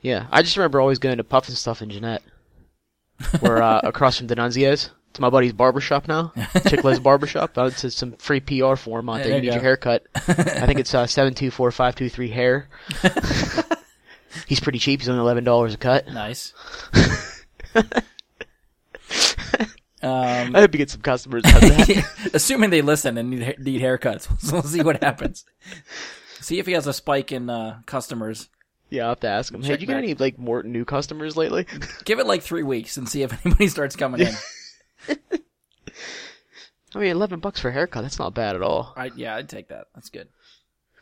Yeah, 0.00 0.26
I 0.30 0.42
just 0.42 0.56
remember 0.56 0.80
always 0.80 0.98
going 0.98 1.16
to 1.18 1.24
Puff 1.24 1.48
and 1.48 1.56
Stuff 1.56 1.80
in 1.80 1.90
Jeannette. 1.90 2.22
We're 3.40 3.62
uh, 3.62 3.80
across 3.84 4.18
from 4.18 4.26
Denunzio's. 4.28 4.90
It's 5.10 5.20
my 5.20 5.30
buddy's 5.30 5.52
barbershop 5.52 6.08
now. 6.08 6.32
Chickless 6.36 7.00
Barbershop. 7.00 7.56
I 7.56 7.70
to 7.70 7.90
some 7.90 8.12
free 8.16 8.40
PR 8.40 8.74
for 8.74 8.98
him 8.98 9.08
out 9.08 9.18
There 9.18 9.28
there. 9.28 9.30
you 9.30 9.36
You 9.36 9.40
need 9.42 9.46
go. 9.48 9.54
your 9.54 9.62
haircut. 9.62 10.04
I 10.16 10.66
think 10.66 10.80
it's 10.80 10.92
uh, 10.92 11.06
724523 11.06 12.28
hair. 12.30 12.68
He's 14.46 14.60
pretty 14.60 14.78
cheap. 14.78 15.00
He's 15.00 15.08
only 15.08 15.42
$11 15.42 15.74
a 15.74 15.76
cut. 15.76 16.06
Nice. 16.08 16.52
um, 20.02 20.54
I 20.54 20.60
hope 20.60 20.74
you 20.74 20.78
get 20.78 20.90
some 20.90 21.00
customers 21.00 21.44
out 21.44 21.62
of 21.62 21.68
that. 21.70 22.30
assuming 22.34 22.70
they 22.70 22.82
listen 22.82 23.18
and 23.18 23.30
need, 23.30 23.58
need 23.58 23.80
haircuts, 23.80 24.28
we'll 24.52 24.62
see 24.62 24.82
what 24.82 25.02
happens. 25.02 25.44
See 26.40 26.58
if 26.58 26.66
he 26.66 26.72
has 26.72 26.86
a 26.86 26.92
spike 26.92 27.32
in 27.32 27.48
uh, 27.48 27.80
customers. 27.86 28.48
yeah, 28.90 29.04
I'll 29.04 29.10
have 29.10 29.20
to 29.20 29.28
ask 29.28 29.52
him. 29.52 29.62
Hey, 29.62 29.68
Check 29.68 29.80
did 29.80 29.82
you 29.82 29.86
get 29.94 29.96
any 29.96 30.14
like 30.14 30.38
more 30.38 30.62
new 30.62 30.84
customers 30.84 31.36
lately? 31.36 31.66
Give 32.04 32.18
it 32.18 32.26
like 32.26 32.42
three 32.42 32.62
weeks 32.62 32.96
and 32.96 33.08
see 33.08 33.22
if 33.22 33.32
anybody 33.44 33.68
starts 33.68 33.96
coming 33.96 34.20
in. 34.20 34.34
I 36.94 36.98
mean, 36.98 37.10
11 37.10 37.40
bucks 37.40 37.60
for 37.60 37.70
a 37.70 37.72
haircut. 37.72 38.02
That's 38.02 38.18
not 38.18 38.34
bad 38.34 38.54
at 38.54 38.62
all. 38.62 38.92
I, 38.96 39.10
yeah, 39.16 39.34
I'd 39.34 39.48
take 39.48 39.68
that. 39.68 39.88
That's 39.94 40.10
good. 40.10 40.28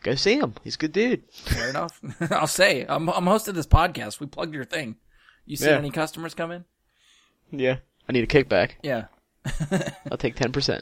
Go 0.03 0.15
see 0.17 0.35
him. 0.39 0.55
He's 0.65 0.75
a 0.75 0.79
good 0.79 0.93
dude. 0.93 1.23
Fair 1.33 1.71
enough. 1.71 2.01
I'll 2.31 2.47
say 2.47 2.85
I'm 2.89 3.09
I'm 3.09 3.27
hosting 3.27 3.55
this 3.55 3.67
podcast. 3.67 4.19
We 4.21 4.27
plugged 4.27 4.55
your 4.55 4.65
thing. 4.65 4.97
You 5.47 5.57
see 5.57 5.67
Yeah. 5.67 5.77
any 5.79 5.91
customers 5.91 6.35
come 6.35 6.51
in? 6.51 6.65
Yeah. 7.51 7.77
I 8.09 8.13
need 8.13 8.25
a 8.25 8.27
kickback. 8.27 8.73
Yeah. 8.83 9.05
I'll 10.11 10.17
take 10.19 10.37
10%. 10.37 10.81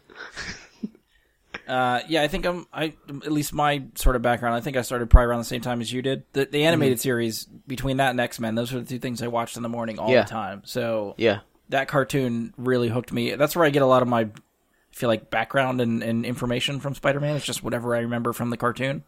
Uh, 1.69 2.01
yeah, 2.09 2.23
I 2.23 2.29
think 2.29 2.47
I'm. 2.47 2.67
I 2.73 2.95
at 3.09 3.31
least 3.33 3.53
my 3.53 3.83
sort 3.95 4.17
of 4.17 4.23
background. 4.23 4.55
I 4.57 4.61
think 4.61 4.77
I 4.77 4.83
started 4.83 5.09
probably 5.11 5.27
around 5.27 5.39
the 5.39 5.45
same 5.45 5.61
time 5.61 5.81
as 5.81 5.93
you 5.93 6.03
did. 6.03 6.25
The, 6.33 6.47
the 6.47 6.65
animated 6.65 6.99
series 7.01 7.45
between 7.45 7.99
that 7.99 8.11
and 8.11 8.21
X 8.21 8.41
Men. 8.41 8.55
Those 8.55 8.73
are 8.73 8.81
the 8.81 8.87
two 8.87 8.99
things 8.99 9.23
I 9.23 9.29
watched 9.29 9.57
in 9.57 9.63
the 9.63 9.69
morning 9.69 9.99
all 9.99 10.11
Yeah. 10.11 10.23
the 10.23 10.29
time. 10.31 10.63
So 10.65 11.15
Yeah. 11.17 11.41
that 11.69 11.87
cartoon 11.89 12.55
really 12.57 12.89
hooked 12.89 13.13
me. 13.13 13.35
That's 13.37 13.55
where 13.55 13.65
I 13.65 13.71
get 13.71 13.83
a 13.83 13.87
lot 13.87 14.03
of 14.03 14.09
my 14.09 14.29
I 14.93 14.97
feel 14.97 15.09
like 15.09 15.31
background 15.31 15.81
and, 15.81 16.03
and 16.03 16.25
information 16.27 16.81
from 16.81 16.95
Spider-Man. 16.95 17.37
It's 17.37 17.45
just 17.45 17.63
whatever 17.63 17.95
I 17.95 18.01
remember 18.01 18.33
from 18.33 18.51
the 18.51 18.57
cartoon. 18.57 19.05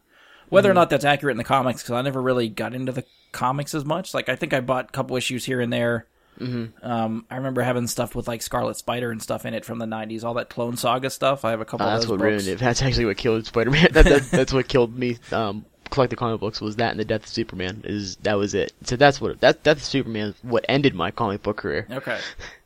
Whether 0.49 0.69
or 0.69 0.73
not 0.73 0.89
that's 0.89 1.05
accurate 1.05 1.33
in 1.33 1.37
the 1.37 1.43
comics, 1.43 1.81
because 1.81 1.93
I 1.93 2.01
never 2.01 2.21
really 2.21 2.47
got 2.47 2.73
into 2.73 2.91
the 2.91 3.03
comics 3.31 3.73
as 3.73 3.85
much. 3.85 4.13
Like 4.13 4.29
I 4.29 4.35
think 4.35 4.53
I 4.53 4.59
bought 4.61 4.85
a 4.89 4.91
couple 4.91 5.15
issues 5.17 5.45
here 5.45 5.59
and 5.61 5.71
there. 5.73 6.05
Mm-hmm. 6.39 6.85
Um, 6.85 7.25
I 7.29 7.37
remember 7.37 7.61
having 7.61 7.87
stuff 7.87 8.15
with 8.15 8.27
like 8.27 8.41
Scarlet 8.41 8.75
Spider 8.75 9.11
and 9.11 9.21
stuff 9.21 9.45
in 9.45 9.53
it 9.53 9.65
from 9.65 9.79
the 9.79 9.85
'90s. 9.85 10.23
All 10.23 10.33
that 10.35 10.49
Clone 10.49 10.77
Saga 10.77 11.09
stuff. 11.09 11.45
I 11.45 11.51
have 11.51 11.61
a 11.61 11.65
couple. 11.65 11.85
Uh, 11.85 11.89
of 11.89 11.99
that's 11.99 12.09
what 12.09 12.19
books. 12.19 12.25
ruined 12.25 12.47
it. 12.47 12.59
That's 12.59 12.81
actually 12.81 13.05
what 13.05 13.17
killed 13.17 13.45
Spider-Man. 13.45 13.89
that, 13.91 14.05
that, 14.05 14.23
that's 14.31 14.53
what 14.53 14.67
killed 14.67 14.97
me. 14.97 15.17
Um, 15.31 15.65
collecting 15.89 16.17
comic 16.17 16.39
books 16.39 16.59
was 16.59 16.75
that 16.77 16.91
and 16.91 16.99
the 16.99 17.05
death 17.05 17.23
of 17.23 17.29
Superman. 17.29 17.81
Is 17.85 18.15
that 18.17 18.33
was 18.33 18.53
it? 18.55 18.73
So 18.83 18.95
that's 18.95 19.21
what 19.21 19.39
that 19.41 19.63
death 19.63 19.77
of 19.77 19.83
Superman 19.83 20.29
is 20.29 20.35
what 20.41 20.65
ended 20.67 20.95
my 20.95 21.11
comic 21.11 21.43
book 21.43 21.57
career. 21.57 21.87
Okay. 21.89 22.19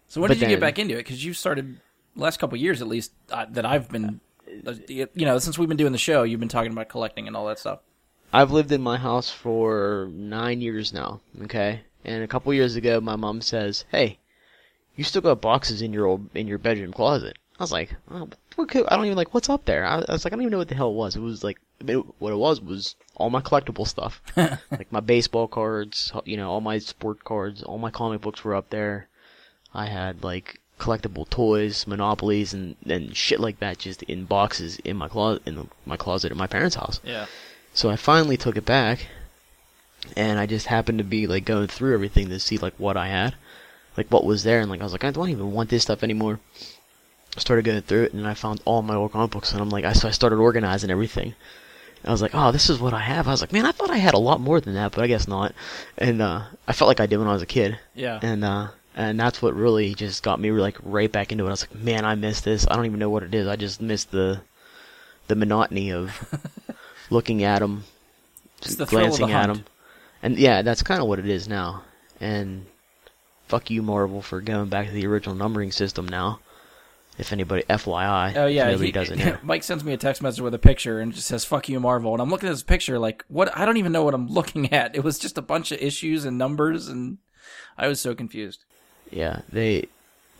So 0.07 0.21
when 0.21 0.29
But 0.29 0.35
did 0.35 0.41
you 0.41 0.47
then- 0.47 0.55
get 0.55 0.59
back 0.61 0.79
into 0.79 0.95
it? 0.95 0.99
Because 0.99 1.23
you 1.23 1.33
started 1.33 1.79
last 2.17 2.39
couple 2.39 2.57
years 2.57 2.81
at 2.81 2.87
least 2.87 3.11
uh, 3.31 3.45
that 3.49 3.65
I've 3.65 3.89
been, 3.89 4.19
uh, 4.65 4.73
you 4.87 5.07
know, 5.25 5.39
since 5.39 5.57
we've 5.57 5.69
been 5.69 5.77
doing 5.77 5.91
the 5.91 5.97
show, 5.97 6.23
you've 6.23 6.39
been 6.39 6.49
talking 6.49 6.71
about 6.71 6.89
collecting 6.89 7.27
and 7.27 7.35
all 7.35 7.47
that 7.47 7.59
stuff. 7.59 7.79
I've 8.33 8.51
lived 8.51 8.71
in 8.71 8.81
my 8.81 8.97
house 8.97 9.29
for 9.29 10.09
nine 10.11 10.61
years 10.61 10.91
now. 10.91 11.21
Okay, 11.43 11.81
and 12.03 12.23
a 12.23 12.27
couple 12.27 12.53
years 12.53 12.75
ago, 12.75 12.99
my 12.99 13.15
mom 13.15 13.41
says, 13.41 13.85
"Hey, 13.91 14.19
you 14.95 15.03
still 15.03 15.21
got 15.21 15.41
boxes 15.41 15.81
in 15.81 15.93
your 15.93 16.05
old 16.05 16.29
in 16.35 16.47
your 16.47 16.57
bedroom 16.57 16.91
closet." 16.91 17.37
I 17.59 17.63
was 17.63 17.71
like, 17.71 17.95
oh, 18.11 18.29
what 18.55 18.69
could, 18.69 18.85
I 18.87 18.95
don't 18.95 19.05
even 19.05 19.17
like 19.17 19.33
what's 19.33 19.49
up 19.49 19.65
there. 19.65 19.83
I, 19.83 20.03
I 20.07 20.11
was 20.11 20.23
like, 20.23 20.31
I 20.31 20.35
don't 20.35 20.43
even 20.43 20.51
know 20.51 20.59
what 20.59 20.67
the 20.67 20.75
hell 20.75 20.91
it 20.91 20.95
was. 20.95 21.15
It 21.15 21.21
was 21.21 21.43
like 21.43 21.59
it, 21.79 21.95
what 22.19 22.31
it 22.31 22.37
was 22.37 22.61
was 22.61 22.95
all 23.15 23.31
my 23.31 23.41
collectible 23.41 23.87
stuff, 23.87 24.21
like 24.35 24.91
my 24.91 24.99
baseball 24.99 25.47
cards, 25.47 26.11
you 26.25 26.37
know, 26.37 26.51
all 26.51 26.61
my 26.61 26.77
sport 26.77 27.23
cards, 27.23 27.63
all 27.63 27.79
my 27.79 27.89
comic 27.89 28.21
books 28.21 28.43
were 28.43 28.53
up 28.53 28.69
there. 28.69 29.07
I 29.73 29.87
had 29.87 30.23
like 30.23 30.61
collectible 30.79 31.27
toys, 31.29 31.87
monopolies, 31.87 32.53
and 32.53 32.75
and 32.87 33.15
shit 33.15 33.39
like 33.39 33.59
that, 33.59 33.79
just 33.79 34.03
in 34.03 34.25
boxes 34.25 34.77
in 34.79 34.97
my 34.97 35.07
closet 35.07 35.41
in 35.45 35.55
the, 35.55 35.65
my 35.85 35.97
closet 35.97 36.31
at 36.31 36.37
my 36.37 36.47
parents' 36.47 36.75
house. 36.75 36.99
Yeah. 37.03 37.25
So 37.73 37.89
I 37.89 37.95
finally 37.95 38.37
took 38.37 38.57
it 38.57 38.65
back, 38.65 39.07
and 40.15 40.39
I 40.39 40.45
just 40.45 40.67
happened 40.67 40.97
to 40.99 41.03
be 41.03 41.27
like 41.27 41.45
going 41.45 41.67
through 41.67 41.93
everything 41.93 42.29
to 42.29 42.39
see 42.39 42.57
like 42.57 42.73
what 42.77 42.97
I 42.97 43.07
had, 43.07 43.35
like 43.97 44.07
what 44.09 44.25
was 44.25 44.43
there, 44.43 44.59
and 44.61 44.69
like 44.69 44.81
I 44.81 44.83
was 44.83 44.91
like 44.93 45.03
I 45.03 45.11
don't 45.11 45.29
even 45.29 45.51
want 45.51 45.69
this 45.69 45.83
stuff 45.83 46.03
anymore. 46.03 46.39
I 47.35 47.39
started 47.39 47.65
going 47.65 47.81
through 47.81 48.03
it, 48.03 48.13
and 48.13 48.27
I 48.27 48.33
found 48.33 48.61
all 48.65 48.81
my 48.81 48.95
old 48.95 49.11
comic 49.11 49.31
books, 49.31 49.51
and 49.51 49.61
I'm 49.61 49.69
like 49.69 49.85
I 49.85 49.93
so 49.93 50.07
I 50.07 50.11
started 50.11 50.37
organizing 50.37 50.89
everything. 50.89 51.35
I 52.05 52.11
was 52.11 52.21
like, 52.21 52.31
oh, 52.35 52.51
this 52.51 52.69
is 52.69 52.79
what 52.79 52.93
I 52.93 52.99
have. 53.01 53.27
I 53.27 53.31
was 53.31 53.41
like, 53.41 53.51
man, 53.51 53.65
I 53.65 53.71
thought 53.71 53.89
I 53.89 53.97
had 53.97 54.13
a 54.13 54.19
lot 54.19 54.39
more 54.39 54.61
than 54.61 54.75
that, 54.75 54.91
but 54.93 55.03
I 55.03 55.07
guess 55.07 55.27
not. 55.27 55.53
And 55.97 56.21
uh, 56.21 56.43
I 56.67 56.71
felt 56.71 56.87
like 56.87 56.99
I 56.99 57.05
did 57.07 57.17
when 57.17 57.27
I 57.27 57.33
was 57.33 57.41
a 57.41 57.47
kid, 57.47 57.79
Yeah. 57.95 58.19
and 58.21 58.45
uh, 58.45 58.67
and 58.97 59.17
that's 59.19 59.41
what 59.41 59.53
really 59.55 59.93
just 59.93 60.23
got 60.23 60.39
me 60.39 60.51
like 60.51 60.77
right 60.83 61.11
back 61.11 61.31
into 61.31 61.45
it. 61.45 61.47
I 61.47 61.51
was 61.51 61.61
like, 61.69 61.75
man, 61.81 62.03
I 62.03 62.15
miss 62.15 62.41
this. 62.41 62.67
I 62.69 62.75
don't 62.75 62.87
even 62.87 62.99
know 62.99 63.09
what 63.11 63.23
it 63.23 63.33
is. 63.33 63.47
I 63.47 63.55
just 63.55 63.79
miss 63.81 64.03
the 64.05 64.41
the 65.27 65.35
monotony 65.35 65.91
of 65.93 66.11
looking 67.09 67.43
at 67.43 67.59
them, 67.59 67.83
the 68.61 68.85
glancing 68.85 69.27
the 69.27 69.33
at 69.33 69.47
them, 69.47 69.63
and 70.23 70.37
yeah, 70.37 70.61
that's 70.63 70.81
kind 70.83 70.99
of 71.01 71.07
what 71.07 71.19
it 71.19 71.27
is 71.29 71.47
now. 71.47 71.83
And 72.19 72.65
fuck 73.47 73.69
you, 73.69 73.81
Marvel, 73.83 74.21
for 74.21 74.41
going 74.41 74.69
back 74.69 74.87
to 74.87 74.91
the 74.93 75.05
original 75.05 75.35
numbering 75.35 75.71
system 75.71 76.07
now. 76.07 76.39
If 77.19 77.31
anybody, 77.33 77.63
FYI, 77.63 78.35
Oh 78.35 78.45
yeah, 78.45 78.65
nobody 78.65 78.87
he- 78.87 78.91
doesn't 78.91 79.17
know. 79.25 79.37
Mike 79.41 79.63
sends 79.63 79.83
me 79.83 79.91
a 79.93 79.97
text 79.97 80.21
message 80.21 80.41
with 80.41 80.53
a 80.53 80.59
picture 80.59 80.99
and 80.99 81.11
it 81.11 81.15
just 81.15 81.27
says 81.27 81.43
"fuck 81.45 81.67
you, 81.67 81.79
Marvel," 81.79 82.13
and 82.13 82.21
I'm 82.21 82.29
looking 82.29 82.47
at 82.47 82.51
this 82.51 82.61
picture 82.61 82.99
like, 82.99 83.25
what? 83.27 83.55
I 83.57 83.65
don't 83.65 83.77
even 83.77 83.91
know 83.91 84.03
what 84.03 84.13
I'm 84.13 84.27
looking 84.39 84.71
at. 84.71 84.95
It 84.95 85.03
was 85.03 85.17
just 85.17 85.35
a 85.37 85.41
bunch 85.41 85.71
of 85.71 85.79
issues 85.81 86.25
and 86.25 86.37
numbers, 86.37 86.87
and 86.87 87.17
I 87.75 87.87
was 87.87 87.99
so 87.99 88.13
confused. 88.13 88.65
Yeah, 89.11 89.41
they 89.51 89.87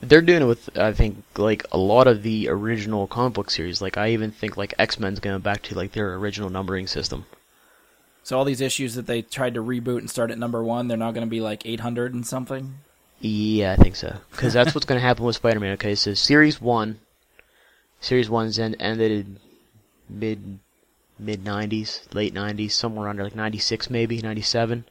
they're 0.02 0.22
doing 0.22 0.42
it 0.42 0.46
with 0.46 0.78
I 0.78 0.94
think 0.94 1.24
like 1.38 1.66
a 1.72 1.78
lot 1.78 2.08
of 2.08 2.24
the 2.24 2.50
original 2.50 3.08
comic 3.08 3.34
book 3.34 3.50
series. 3.50 3.82
Like 3.82 3.98
I 3.98 4.12
even 4.12 4.32
think 4.32 4.58
like 4.58 4.74
X 4.78 5.00
Men's 5.00 5.20
going 5.20 5.40
back 5.42 5.64
to 5.64 5.76
like 5.76 5.94
their 5.94 6.16
original 6.16 6.50
numbering 6.50 6.88
system. 6.88 7.26
So 8.24 8.38
all 8.38 8.44
these 8.44 8.62
issues 8.62 8.96
that 8.96 9.08
they 9.08 9.22
tried 9.22 9.54
to 9.54 9.64
reboot 9.64 10.00
and 10.00 10.10
start 10.10 10.32
at 10.32 10.38
number 10.38 10.62
one, 10.62 10.88
they're 10.90 10.98
now 10.98 11.12
going 11.12 11.26
to 11.26 11.30
be 11.30 11.40
like 11.40 11.66
800 11.66 12.14
and 12.14 12.28
something. 12.28 12.76
Yeah, 13.22 13.72
I 13.72 13.82
think 13.82 13.96
so. 13.96 14.18
Because 14.32 14.52
that's 14.54 14.76
what's 14.76 14.86
going 14.86 15.00
to 15.00 15.06
happen 15.06 15.24
with 15.24 15.38
Spider-Man. 15.38 15.74
Okay, 15.74 15.96
so 15.96 16.14
Series 16.14 16.62
One, 16.62 17.00
Series 18.02 18.30
One's 18.30 18.60
end, 18.60 18.76
ended 18.80 19.40
mid 20.10 20.60
mid 21.18 21.44
'90s, 21.44 22.14
late 22.14 22.34
'90s, 22.34 22.72
somewhere 22.72 23.08
under 23.08 23.24
like 23.24 23.36
'96 23.36 23.90
maybe 23.90 24.22
'97, 24.22 24.86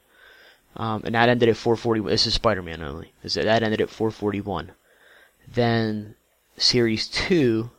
um, 0.76 1.02
and 1.04 1.14
that 1.14 1.28
ended 1.28 1.49
at 1.49 1.56
441. 1.56 2.11
This 2.11 2.26
is 2.26 2.35
Spider-Man 2.35 2.83
only. 2.83 3.12
That 3.23 3.62
ended 3.62 3.80
at 3.80 3.90
441. 3.90 4.73
Then 5.52 6.16
Series 6.56 7.06
Two 7.09 7.71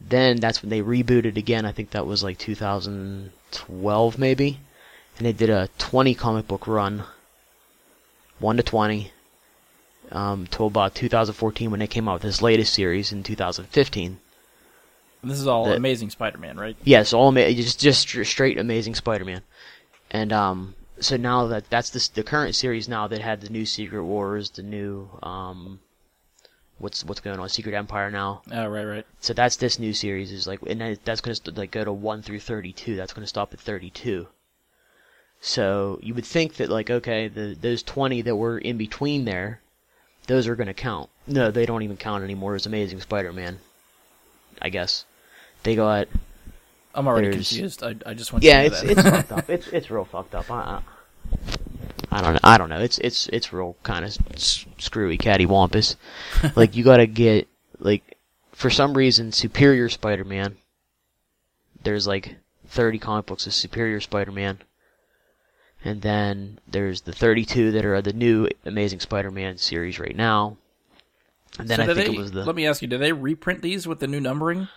then 0.00 0.38
that's 0.38 0.62
when 0.62 0.70
they 0.70 0.80
rebooted 0.80 1.36
again. 1.36 1.66
I 1.66 1.72
think 1.72 1.90
that 1.90 2.06
was 2.06 2.22
like 2.22 2.38
2012 2.38 4.18
maybe 4.18 4.60
and 5.18 5.26
they 5.26 5.32
did 5.32 5.50
a 5.50 5.68
20 5.78 6.14
comic 6.14 6.46
book 6.46 6.66
run, 6.66 7.02
1 8.38 8.56
to 8.56 8.62
20, 8.62 9.10
um, 10.12 10.46
till 10.46 10.68
about 10.68 10.94
2014 10.94 11.70
when 11.70 11.80
they 11.80 11.86
came 11.88 12.08
out 12.08 12.14
with 12.14 12.22
this 12.22 12.40
latest 12.40 12.72
series 12.72 13.12
in 13.12 13.24
2015. 13.24 14.20
And 15.22 15.30
this 15.30 15.40
is 15.40 15.46
all 15.46 15.64
The- 15.64 15.76
Amazing 15.76 16.10
Spider-Man, 16.10 16.56
right? 16.58 16.76
Yes, 16.84 17.12
all 17.12 17.28
ama- 17.28 17.52
just 17.52 17.80
just 17.80 18.08
straight 18.08 18.58
Amazing 18.58 18.94
Spider-Man, 18.94 19.42
and 20.10 20.32
um, 20.32 20.74
so 21.00 21.16
now 21.16 21.46
that 21.48 21.68
that's 21.70 21.90
the 21.90 22.08
the 22.14 22.22
current 22.22 22.54
series 22.54 22.88
now 22.88 23.06
that 23.08 23.20
had 23.20 23.40
the 23.40 23.50
new 23.50 23.66
Secret 23.66 24.04
Wars, 24.04 24.50
the 24.50 24.62
new 24.62 25.08
um, 25.22 25.80
what's 26.78 27.04
what's 27.04 27.20
going 27.20 27.40
on 27.40 27.48
Secret 27.48 27.74
Empire 27.74 28.10
now. 28.10 28.42
Oh, 28.52 28.66
right, 28.66 28.84
right. 28.84 29.06
So 29.20 29.32
that's 29.32 29.56
this 29.56 29.78
new 29.78 29.92
series 29.92 30.30
is 30.30 30.46
like, 30.46 30.60
and 30.66 30.80
then 30.80 30.98
that's 31.04 31.20
going 31.20 31.34
to 31.34 31.50
like 31.50 31.72
go 31.72 31.84
to 31.84 31.92
one 31.92 32.22
through 32.22 32.40
thirty-two. 32.40 32.94
That's 32.94 33.12
going 33.12 33.24
to 33.24 33.28
stop 33.28 33.52
at 33.52 33.60
thirty-two. 33.60 34.28
So 35.40 35.98
you 36.02 36.14
would 36.14 36.24
think 36.26 36.54
that 36.54 36.68
like, 36.68 36.90
okay, 36.90 37.28
the 37.28 37.56
those 37.60 37.82
twenty 37.82 38.22
that 38.22 38.36
were 38.36 38.58
in 38.58 38.76
between 38.76 39.24
there, 39.24 39.60
those 40.26 40.46
are 40.46 40.56
going 40.56 40.68
to 40.68 40.74
count. 40.74 41.10
No, 41.26 41.50
they 41.50 41.66
don't 41.66 41.82
even 41.82 41.96
count 41.96 42.24
anymore 42.24 42.54
as 42.54 42.66
Amazing 42.66 43.00
Spider-Man. 43.00 43.58
I 44.62 44.68
guess 44.70 45.04
they 45.62 45.74
got 45.76 46.08
I'm 46.94 47.06
already 47.06 47.28
There's- 47.28 47.48
confused. 47.50 47.82
I, 47.82 47.94
I 48.06 48.14
just 48.14 48.32
want 48.32 48.44
yeah, 48.44 48.60
to 48.62 48.66
it's 48.66 48.82
know 48.82 48.90
it's 48.90 49.02
that. 49.02 49.12
fucked 49.28 49.32
up. 49.32 49.50
It's 49.50 49.68
it's 49.68 49.90
real 49.90 50.04
fucked 50.04 50.34
up. 50.34 50.50
I, 50.50 50.54
I, 50.54 50.80
I 52.10 52.22
don't 52.22 52.34
know. 52.34 52.40
I 52.42 52.58
don't 52.58 52.68
know. 52.70 52.80
It's 52.80 52.98
it's 52.98 53.28
it's 53.28 53.52
real 53.52 53.76
kind 53.82 54.04
of 54.04 54.16
s- 54.34 54.64
screwy, 54.78 55.18
cattywampus. 55.18 55.96
like 56.56 56.74
you 56.76 56.82
got 56.84 56.96
to 56.98 57.06
get 57.06 57.46
like 57.78 58.16
for 58.52 58.70
some 58.70 58.94
reason 58.96 59.30
Superior 59.32 59.88
Spider-Man. 59.88 60.56
There's 61.84 62.06
like 62.06 62.36
30 62.66 62.98
comic 62.98 63.26
books 63.26 63.46
of 63.46 63.54
Superior 63.54 64.00
Spider-Man. 64.00 64.58
And 65.84 66.02
then 66.02 66.58
there's 66.66 67.02
the 67.02 67.12
32 67.12 67.70
that 67.70 67.84
are 67.84 68.02
the 68.02 68.12
new 68.12 68.48
Amazing 68.64 68.98
Spider-Man 69.00 69.58
series 69.58 70.00
right 70.00 70.16
now. 70.16 70.56
And 71.58 71.68
then 71.68 71.78
So 71.78 71.82
I 71.84 71.86
think 71.86 71.96
they, 72.08 72.14
it 72.14 72.18
was 72.18 72.32
the 72.32 72.44
Let 72.44 72.54
me 72.56 72.66
ask 72.66 72.82
you: 72.82 72.88
Do 72.88 72.98
they 72.98 73.12
reprint 73.12 73.62
these 73.62 73.86
with 73.86 74.00
the 74.00 74.06
new 74.06 74.20
numbering? 74.20 74.68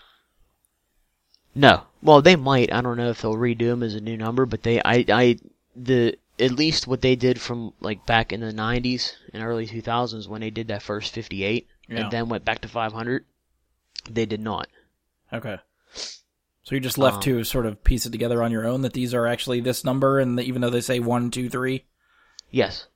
No. 1.54 1.84
Well, 2.02 2.22
they 2.22 2.36
might. 2.36 2.74
I 2.74 2.82
don't 2.82 2.98
know 2.98 3.10
if 3.10 3.22
they'll 3.22 3.36
redo 3.36 3.68
them 3.70 3.84
as 3.84 3.96
a 3.96 4.02
new 4.02 4.18
number, 4.18 4.46
but 4.46 4.64
they, 4.64 4.80
I, 4.82 5.06
I, 5.10 5.38
the 5.76 6.18
at 6.40 6.52
least 6.52 6.88
what 6.88 7.02
they 7.02 7.16
did 7.16 7.40
from 7.40 7.74
like 7.82 8.06
back 8.06 8.32
in 8.34 8.40
the 8.40 8.52
'90s 8.54 9.14
and 9.34 9.44
early 9.44 9.68
2000s 9.68 10.28
when 10.28 10.42
they 10.42 10.50
did 10.50 10.70
that 10.70 10.82
first 10.82 11.14
58 11.14 11.68
Yeah. 11.88 11.98
and 12.00 12.12
then 12.12 12.30
went 12.30 12.46
back 12.46 12.62
to 12.62 12.68
500, 12.68 13.26
they 14.10 14.26
did 14.26 14.40
not. 14.40 14.68
Okay. 15.32 15.58
So 15.94 16.76
you're 16.76 16.80
just 16.80 16.98
left 16.98 17.18
Um, 17.18 17.22
to 17.24 17.44
sort 17.44 17.66
of 17.66 17.84
piece 17.84 18.06
it 18.06 18.12
together 18.12 18.42
on 18.42 18.52
your 18.52 18.66
own 18.66 18.82
that 18.82 18.94
these 18.94 19.14
are 19.14 19.28
actually 19.28 19.60
this 19.62 19.84
number, 19.84 20.20
and 20.20 20.38
that 20.38 20.46
even 20.46 20.62
though 20.62 20.70
they 20.70 20.82
say 20.82 21.00
one, 21.00 21.30
two, 21.32 21.50
three, 21.50 21.86
Yes. 22.50 22.88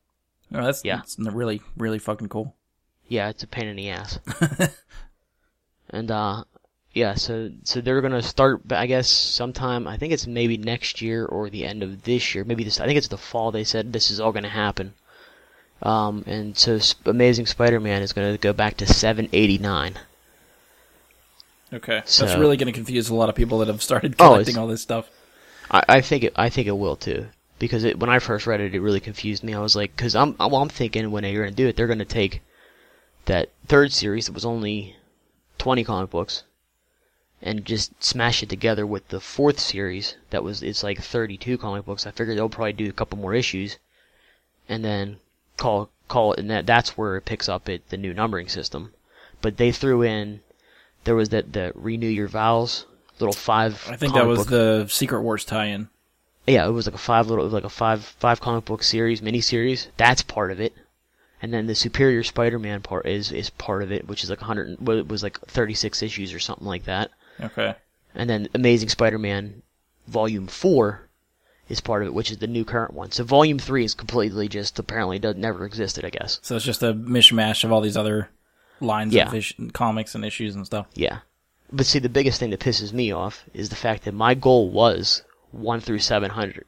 oh, 0.53 0.63
that's 0.63 0.84
Yeah. 0.86 0.98
that's 0.98 1.17
really 1.20 1.62
really 1.77 2.00
fucking 2.00 2.29
cool. 2.29 2.55
Yeah, 3.07 3.29
it's 3.29 3.43
a 3.43 3.47
pain 3.47 3.67
in 3.67 3.75
the 3.75 3.89
ass. 3.89 4.19
and 5.89 6.09
uh, 6.09 6.43
yeah, 6.93 7.13
so 7.15 7.51
so 7.63 7.81
they're 7.81 8.01
gonna 8.01 8.21
start. 8.21 8.62
I 8.71 8.88
guess 8.88 9.07
sometime. 9.07 9.88
I 9.88 9.97
think 9.97 10.12
it's 10.13 10.25
maybe 10.27 10.57
next 10.57 11.01
year 11.01 11.25
or 11.25 11.50
the 11.50 11.65
end 11.65 11.83
of 11.83 12.03
this 12.03 12.33
year. 12.33 12.43
Maybe 12.43 12.63
this. 12.63 12.79
I 12.79 12.85
think 12.85 12.97
it's 12.97 13.09
the 13.09 13.17
fall. 13.17 13.51
They 13.51 13.63
said 13.63 13.93
this 13.93 14.09
is 14.09 14.19
all 14.19 14.31
gonna 14.31 14.50
happen. 14.50 14.93
Um, 15.83 16.24
and 16.25 16.57
so 16.57 16.79
Amazing 17.05 17.47
Spider-Man 17.47 18.01
is 18.01 18.13
going 18.13 18.31
to 18.31 18.38
go 18.39 18.53
back 18.53 18.77
to 18.77 18.88
789. 18.88 19.95
Okay, 21.74 22.01
So- 22.05 22.25
that's 22.25 22.39
really 22.39 22.57
going 22.57 22.67
to 22.67 22.71
confuse 22.71 23.09
a 23.09 23.15
lot 23.15 23.27
of 23.29 23.35
people 23.35 23.59
that 23.59 23.67
have 23.67 23.81
started 23.83 24.15
Oh, 24.17 24.27
collecting 24.29 24.53
it's- 24.53 24.57
all 24.57 24.67
this 24.67 24.81
stuff. 24.81 25.09
I, 25.69 25.83
I 25.89 26.01
think 26.01 26.24
it. 26.24 26.33
I 26.35 26.50
think 26.50 26.67
it 26.67 26.77
will 26.77 26.95
too. 26.95 27.27
Because 27.59 27.83
it, 27.83 28.00
when 28.00 28.09
I 28.09 28.19
first 28.19 28.47
read 28.47 28.62
it, 28.62 28.74
it 28.74 28.79
really 28.81 29.00
confused 29.00 29.43
me. 29.43 29.53
I 29.53 29.59
was 29.59 29.75
like, 29.75 29.95
because 29.95 30.15
I'm, 30.15 30.35
well, 30.39 30.57
I'm 30.57 30.69
thinking 30.69 31.12
when 31.12 31.24
they're 31.24 31.33
going 31.41 31.50
to 31.50 31.55
do 31.55 31.67
it, 31.67 31.75
they're 31.75 31.88
going 31.88 32.00
to 32.00 32.05
take 32.05 32.41
that 33.25 33.50
third 33.67 33.91
series 33.91 34.25
that 34.27 34.34
was 34.34 34.46
only 34.46 34.96
20 35.58 35.84
comic 35.84 36.10
books, 36.10 36.44
and 37.41 37.65
just 37.65 38.03
smash 38.03 38.41
it 38.44 38.50
together 38.50 38.86
with 38.86 39.08
the 39.10 39.20
fourth 39.20 39.60
series 39.60 40.15
that 40.29 40.44
was 40.44 40.63
it's 40.63 40.84
like 40.84 41.01
32 41.01 41.58
comic 41.58 41.86
books. 41.86 42.05
I 42.05 42.12
figured 42.12 42.38
they'll 42.38 42.50
probably 42.50 42.74
do 42.74 42.89
a 42.89 42.94
couple 42.94 43.17
more 43.17 43.34
issues, 43.34 43.77
and 44.70 44.84
then 44.84 45.17
call 45.58 45.89
call 46.08 46.34
it, 46.34 46.39
and 46.39 46.50
that 46.50 46.65
that's 46.65 46.98
where 46.98 47.17
it 47.17 47.25
picks 47.25 47.50
up 47.50 47.67
at 47.70 47.89
the 47.89 47.98
new 47.98 48.13
numbering 48.13 48.48
system. 48.48 48.94
But 49.41 49.58
they 49.58 49.72
threw 49.72 50.01
in 50.01 50.41
there 51.03 51.15
was 51.15 51.29
that 51.29 51.53
the 51.53 51.72
renew 51.75 52.08
your 52.08 52.27
vows 52.27 52.86
little 53.20 53.34
five. 53.34 53.86
I 53.89 53.96
think 53.96 54.13
that 54.13 54.25
was 54.25 54.39
book- 54.39 54.50
the 54.50 54.88
Secret 54.89 55.22
Wars 55.22 55.46
tie-in. 55.46 55.89
yeah, 56.48 56.67
it 56.67 56.72
was 56.72 56.86
like 56.88 56.96
a 56.96 57.00
five 57.00 57.27
little, 57.27 57.48
like 57.48 57.63
a 57.63 57.70
five 57.70 58.03
five 58.03 58.41
comic 58.41 58.65
book 58.65 58.84
series, 58.84 59.22
mini 59.22 59.41
series. 59.41 59.88
That's 59.98 60.22
part 60.22 60.51
of 60.51 60.60
it, 60.60 60.74
and 61.42 61.54
then 61.54 61.68
the 61.68 61.75
Superior 61.75 62.24
Spider-Man 62.24 62.82
part 62.82 63.06
is 63.06 63.32
is 63.32 63.50
part 63.50 63.84
of 63.84 63.92
it, 63.92 64.08
which 64.08 64.24
is 64.24 64.30
like 64.30 64.39
hundred. 64.39 64.77
Well, 64.80 64.98
it 64.98 65.08
was 65.08 65.24
like 65.24 65.39
thirty 65.42 65.74
six 65.74 66.01
issues 66.01 66.34
or 66.34 66.39
something 66.39 66.68
like 66.68 66.86
that. 66.86 67.12
Okay, 67.42 67.75
And 68.13 68.30
then 68.30 68.48
Amazing 68.54 68.89
Spider-Man 68.89 69.62
Volume 70.08 70.48
Four 70.48 71.10
is 71.68 71.82
part 71.82 72.01
of 72.04 72.08
it, 72.08 72.13
which 72.13 72.32
is 72.32 72.38
the 72.38 72.48
new 72.48 72.63
current 72.63 72.94
one. 72.94 73.12
So 73.12 73.24
Volume 73.24 73.60
Three 73.60 73.84
is 73.84 73.94
completely 73.94 74.48
just 74.48 74.77
apparently 74.80 75.20
does 75.20 75.36
never 75.36 75.65
existed, 75.65 76.06
I 76.06 76.10
guess. 76.12 76.39
so 76.44 76.56
it's 76.56 76.63
just 76.65 76.84
a 76.84 76.94
mishmash 76.94 77.63
of 77.63 77.72
all 77.72 77.82
these 77.82 77.98
other 77.98 78.30
lines 78.80 79.13
Yeah. 79.13 79.27
of 79.27 79.34
ish- 79.34 79.56
comics 79.74 80.15
and 80.15 80.24
issues 80.24 80.54
and 80.56 80.65
stuff. 80.65 80.86
Yeah, 80.94 81.20
but 81.72 81.86
see, 81.86 82.00
the 82.00 82.10
biggest 82.10 82.39
thing 82.39 82.51
that 82.51 82.60
pisses 82.60 82.94
me 82.94 83.12
off 83.12 83.44
is 83.54 83.70
the 83.70 83.75
fact 83.75 84.04
that 84.06 84.13
my 84.13 84.34
goal 84.36 84.70
was 84.70 85.24
one 85.51 85.80
through 85.82 86.00
seven 86.00 86.32
hundred. 86.32 86.65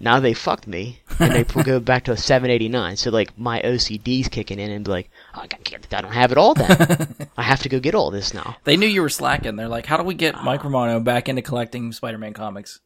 Now 0.00 0.20
they 0.20 0.32
fucked 0.32 0.66
me, 0.68 1.00
and 1.18 1.32
they 1.32 1.44
go 1.64 1.80
back 1.80 2.04
to 2.04 2.12
a 2.12 2.16
seven 2.16 2.50
eighty 2.50 2.68
nine. 2.68 2.96
So 2.96 3.10
like 3.10 3.36
my 3.36 3.60
OCD's 3.62 4.28
kicking 4.28 4.60
in, 4.60 4.70
and 4.70 4.84
be 4.84 4.90
like, 4.90 5.10
oh, 5.34 5.40
I, 5.40 5.46
can't, 5.48 5.86
I 5.92 6.00
don't 6.00 6.12
have 6.12 6.30
it 6.30 6.38
all. 6.38 6.54
Then 6.54 7.16
I 7.36 7.42
have 7.42 7.60
to 7.62 7.68
go 7.68 7.80
get 7.80 7.94
all 7.96 8.10
this 8.12 8.32
now. 8.32 8.56
They 8.64 8.76
knew 8.76 8.86
you 8.86 9.02
were 9.02 9.08
slacking. 9.08 9.56
They're 9.56 9.66
like, 9.68 9.86
how 9.86 9.96
do 9.96 10.04
we 10.04 10.14
get 10.14 10.36
Ah. 10.36 10.42
Mike 10.42 10.62
Romano 10.62 11.00
back 11.00 11.28
into 11.28 11.42
collecting 11.42 11.90
Spider-Man 11.92 12.32
comics? 12.34 12.80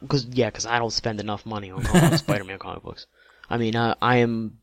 Because 0.00 0.24
yeah, 0.26 0.46
because 0.48 0.66
I 0.66 0.78
don't 0.78 0.92
spend 0.92 1.18
enough 1.20 1.44
money 1.44 1.70
on 1.70 1.82
comic- 1.82 2.18
Spider-Man 2.18 2.58
comic 2.58 2.82
books. 2.82 3.06
I 3.50 3.58
mean, 3.58 3.74
uh, 3.76 3.94
I 4.00 4.18
am 4.18 4.58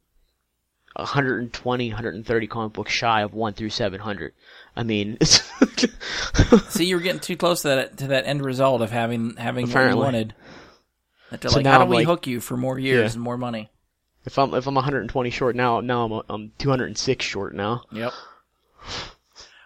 120, 0.95 1.89
130 1.89 2.47
comic 2.47 2.73
books 2.73 2.91
shy 2.91 3.21
of 3.21 3.33
one 3.33 3.53
through 3.53 3.69
700. 3.71 4.33
I 4.75 4.83
mean, 4.83 5.17
it's 5.21 5.41
See, 6.69 6.85
you 6.85 6.95
were 6.95 7.01
getting 7.01 7.19
too 7.19 7.35
close 7.35 7.61
to 7.63 7.67
that 7.69 7.97
to 7.97 8.07
that 8.07 8.25
end 8.25 8.43
result 8.43 8.81
of 8.81 8.89
having 8.91 9.35
having 9.35 9.69
what 9.69 9.89
you 9.89 9.97
wanted. 9.97 10.33
So 11.41 11.49
like, 11.55 11.63
now 11.63 11.71
how 11.73 11.77
do 11.79 11.83
I'm 11.85 11.89
we 11.89 11.95
like- 11.97 12.05
hook 12.07 12.27
you 12.27 12.39
for 12.39 12.57
more 12.57 12.77
years 12.79 13.11
Yeah. 13.11 13.15
and 13.15 13.21
more 13.21 13.37
money? 13.37 13.69
if 14.25 14.37
I'm 14.39 14.53
if 14.53 14.67
I'm 14.67 14.75
120 14.75 15.29
short 15.31 15.55
now, 15.55 15.79
now 15.81 16.05
I'm 16.05 16.21
I'm 16.29 16.51
206 16.57 17.25
short 17.25 17.53
now. 17.55 17.83
Yep. 17.91 18.13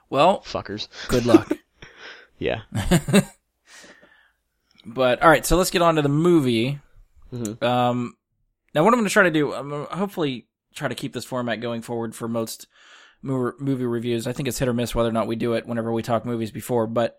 Well, 0.10 0.42
Fuckers. 0.42 0.88
good 1.10 1.26
luck. 1.26 1.52
Yeah. 2.40 2.62
But 4.86 5.22
all 5.22 5.30
right, 5.30 5.46
so 5.46 5.58
let's 5.58 5.70
get 5.72 5.82
on 5.82 5.96
to 5.96 6.02
the 6.02 6.10
movie. 6.10 6.80
Mhm. 7.34 7.62
Um, 7.62 8.16
now, 8.74 8.84
what 8.84 8.94
I'm 8.94 9.00
going 9.00 9.08
to 9.10 9.14
try 9.14 9.24
to 9.24 9.32
do, 9.32 9.54
I'm 9.54 9.70
gonna 9.70 9.86
hopefully 9.96 10.48
try 10.76 10.88
to 10.88 10.96
keep 10.96 11.14
this 11.14 11.26
format 11.26 11.60
going 11.60 11.82
forward 11.82 12.16
for 12.16 12.28
most 12.28 12.68
movie 13.22 13.86
reviews. 13.86 14.28
I 14.28 14.32
think 14.34 14.48
it's 14.48 14.60
hit 14.60 14.68
or 14.70 14.74
miss 14.74 14.94
whether 14.96 15.10
or 15.10 15.14
not 15.14 15.28
we 15.28 15.36
do 15.36 15.54
it 15.54 15.66
whenever 15.66 15.92
we 15.92 16.04
talk 16.04 16.24
movies 16.26 16.52
before, 16.52 16.88
but 16.88 17.18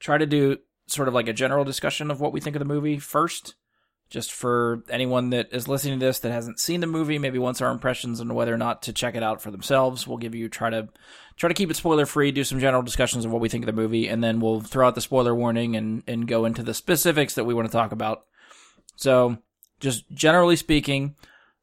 try 0.00 0.16
to 0.18 0.26
do 0.26 0.56
sort 0.86 1.06
of 1.06 1.14
like 1.14 1.28
a 1.28 1.32
general 1.34 1.64
discussion 1.64 2.10
of 2.10 2.20
what 2.20 2.32
we 2.32 2.40
think 2.40 2.56
of 2.56 2.60
the 2.60 2.64
movie 2.64 2.98
first. 2.98 3.54
Just 4.10 4.32
for 4.32 4.82
anyone 4.88 5.30
that 5.30 5.52
is 5.52 5.68
listening 5.68 5.98
to 6.00 6.06
this 6.06 6.20
that 6.20 6.32
hasn't 6.32 6.58
seen 6.60 6.80
the 6.80 6.86
movie, 6.86 7.18
maybe 7.18 7.38
wants 7.38 7.60
our 7.60 7.70
impressions 7.70 8.20
on 8.22 8.32
whether 8.34 8.54
or 8.54 8.56
not 8.56 8.82
to 8.84 8.92
check 8.94 9.14
it 9.14 9.22
out 9.22 9.42
for 9.42 9.50
themselves. 9.50 10.06
We'll 10.06 10.16
give 10.16 10.34
you 10.34 10.48
try 10.48 10.70
to 10.70 10.88
try 11.36 11.48
to 11.48 11.54
keep 11.54 11.70
it 11.70 11.76
spoiler 11.76 12.06
free, 12.06 12.32
do 12.32 12.42
some 12.42 12.58
general 12.58 12.82
discussions 12.82 13.24
of 13.26 13.30
what 13.30 13.42
we 13.42 13.50
think 13.50 13.64
of 13.64 13.66
the 13.66 13.72
movie, 13.80 14.08
and 14.08 14.24
then 14.24 14.40
we'll 14.40 14.60
throw 14.62 14.86
out 14.88 14.94
the 14.94 15.02
spoiler 15.02 15.34
warning 15.34 15.76
and, 15.76 16.02
and 16.06 16.26
go 16.26 16.46
into 16.46 16.62
the 16.62 16.72
specifics 16.72 17.34
that 17.34 17.44
we 17.44 17.52
want 17.52 17.68
to 17.68 17.72
talk 17.72 17.92
about. 17.92 18.22
So, 18.96 19.36
just 19.78 20.10
generally 20.10 20.56
speaking, 20.56 21.14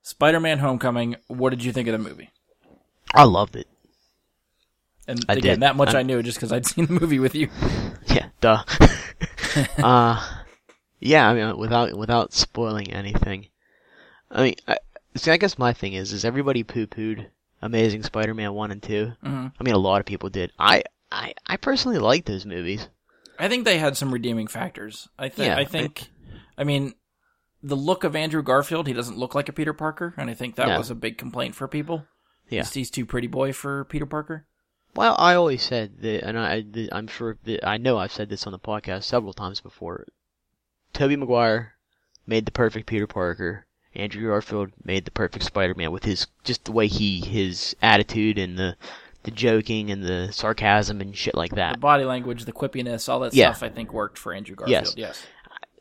Spider 0.03 0.39
Man 0.39 0.60
Homecoming, 0.60 1.15
what 1.27 1.49
did 1.49 1.63
you 1.63 1.71
think 1.71 1.88
of 1.88 1.93
the 1.93 2.10
movie? 2.10 2.29
I 3.13 3.23
loved 3.23 3.55
it. 3.55 3.67
And 5.08 5.23
I 5.27 5.34
again, 5.34 5.53
did. 5.55 5.60
that 5.62 5.75
much 5.75 5.89
I'm- 5.89 5.97
I 5.97 6.03
knew 6.03 6.21
just 6.21 6.38
because 6.38 6.51
I'd 6.51 6.65
seen 6.67 6.86
the 6.86 6.93
movie 6.99 7.19
with 7.19 7.34
you. 7.34 7.49
Yeah, 8.08 8.27
duh. 8.39 8.63
uh, 9.84 10.23
yeah, 11.05 11.29
I 11.29 11.33
mean, 11.33 11.57
without 11.57 11.93
without 11.97 12.33
spoiling 12.33 12.91
anything. 12.91 13.47
I 14.31 14.43
mean, 14.43 14.55
I, 14.67 14.77
see, 15.15 15.31
I 15.31 15.37
guess 15.37 15.57
my 15.57 15.71
thing 15.73 15.93
is, 15.93 16.11
is 16.11 16.25
everybody 16.25 16.63
poo-pooed 16.63 17.27
Amazing 17.61 18.03
Spider-Man 18.03 18.53
one 18.53 18.71
and 18.71 18.81
2 18.81 19.13
Mhm. 19.23 19.53
I 19.59 19.63
mean, 19.63 19.75
a 19.75 19.79
lot 19.79 19.99
of 19.99 20.05
people 20.05 20.29
did. 20.29 20.51
I, 20.59 20.83
I, 21.11 21.33
I 21.45 21.57
personally 21.57 21.99
like 21.99 22.25
those 22.25 22.45
movies. 22.45 22.89
I 23.39 23.47
think 23.47 23.65
they 23.65 23.77
had 23.77 23.95
some 23.97 24.11
redeeming 24.11 24.47
factors. 24.47 25.07
I 25.19 25.29
think. 25.29 25.47
Yeah, 25.47 25.57
I 25.57 25.65
think. 25.65 26.09
I 26.57 26.63
mean, 26.63 26.93
the 27.61 27.75
look 27.75 28.03
of 28.03 28.15
Andrew 28.15 28.41
Garfield, 28.43 28.87
he 28.87 28.93
doesn't 28.93 29.17
look 29.17 29.35
like 29.35 29.49
a 29.49 29.53
Peter 29.53 29.73
Parker, 29.73 30.13
and 30.17 30.29
I 30.29 30.33
think 30.33 30.55
that 30.55 30.67
No. 30.67 30.77
was 30.77 30.89
a 30.89 30.95
big 30.95 31.17
complaint 31.17 31.55
for 31.55 31.67
people. 31.67 32.05
Yeah. 32.49 32.61
He's, 32.63 32.73
he's 32.73 32.89
too 32.91 33.05
pretty 33.05 33.27
boy 33.27 33.53
for 33.53 33.85
Peter 33.85 34.05
Parker. 34.05 34.45
Well, 34.95 35.15
I 35.19 35.35
always 35.35 35.61
said 35.61 36.01
that, 36.01 36.23
and 36.25 36.39
I, 36.39 36.63
I'm 36.91 37.07
sure 37.07 37.37
that 37.43 37.67
I 37.67 37.77
know 37.77 37.97
I've 37.97 38.13
said 38.13 38.29
this 38.29 38.45
on 38.47 38.53
the 38.53 38.59
podcast 38.59 39.03
several 39.03 39.33
times 39.33 39.59
before. 39.61 40.05
Tobey 40.95 41.15
Maguire 41.15 41.73
made 42.25 42.45
the 42.45 42.51
perfect 42.51 42.88
Peter 42.88 43.05
Parker. 43.08 43.65
Andrew 43.93 44.27
Garfield 44.29 44.71
made 44.84 45.05
the 45.05 45.12
perfect 45.12 45.45
Spider-Man 45.45 45.91
with 45.91 46.03
his 46.03 46.27
just 46.43 46.65
the 46.65 46.71
way 46.71 46.88
he 46.88 47.21
his 47.21 47.75
attitude 47.81 48.38
and 48.38 48.58
the 48.58 48.75
the 49.23 49.31
joking 49.31 49.89
and 49.89 50.03
the 50.03 50.29
sarcasm 50.31 51.01
and 51.01 51.15
shit 51.15 51.34
like 51.36 51.51
that. 51.55 51.73
The 51.73 51.79
body 51.79 52.03
language, 52.05 52.45
the 52.45 52.51
quippiness, 52.53 53.10
all 53.10 53.19
that 53.21 53.34
Yeah. 53.34 53.51
stuff, 53.53 53.63
I 53.63 53.73
think 53.73 53.91
worked 53.93 54.17
for 54.19 54.34
Andrew 54.34 54.55
Garfield. 54.55 54.84
Yes. 54.86 54.93
Yes. 54.97 55.25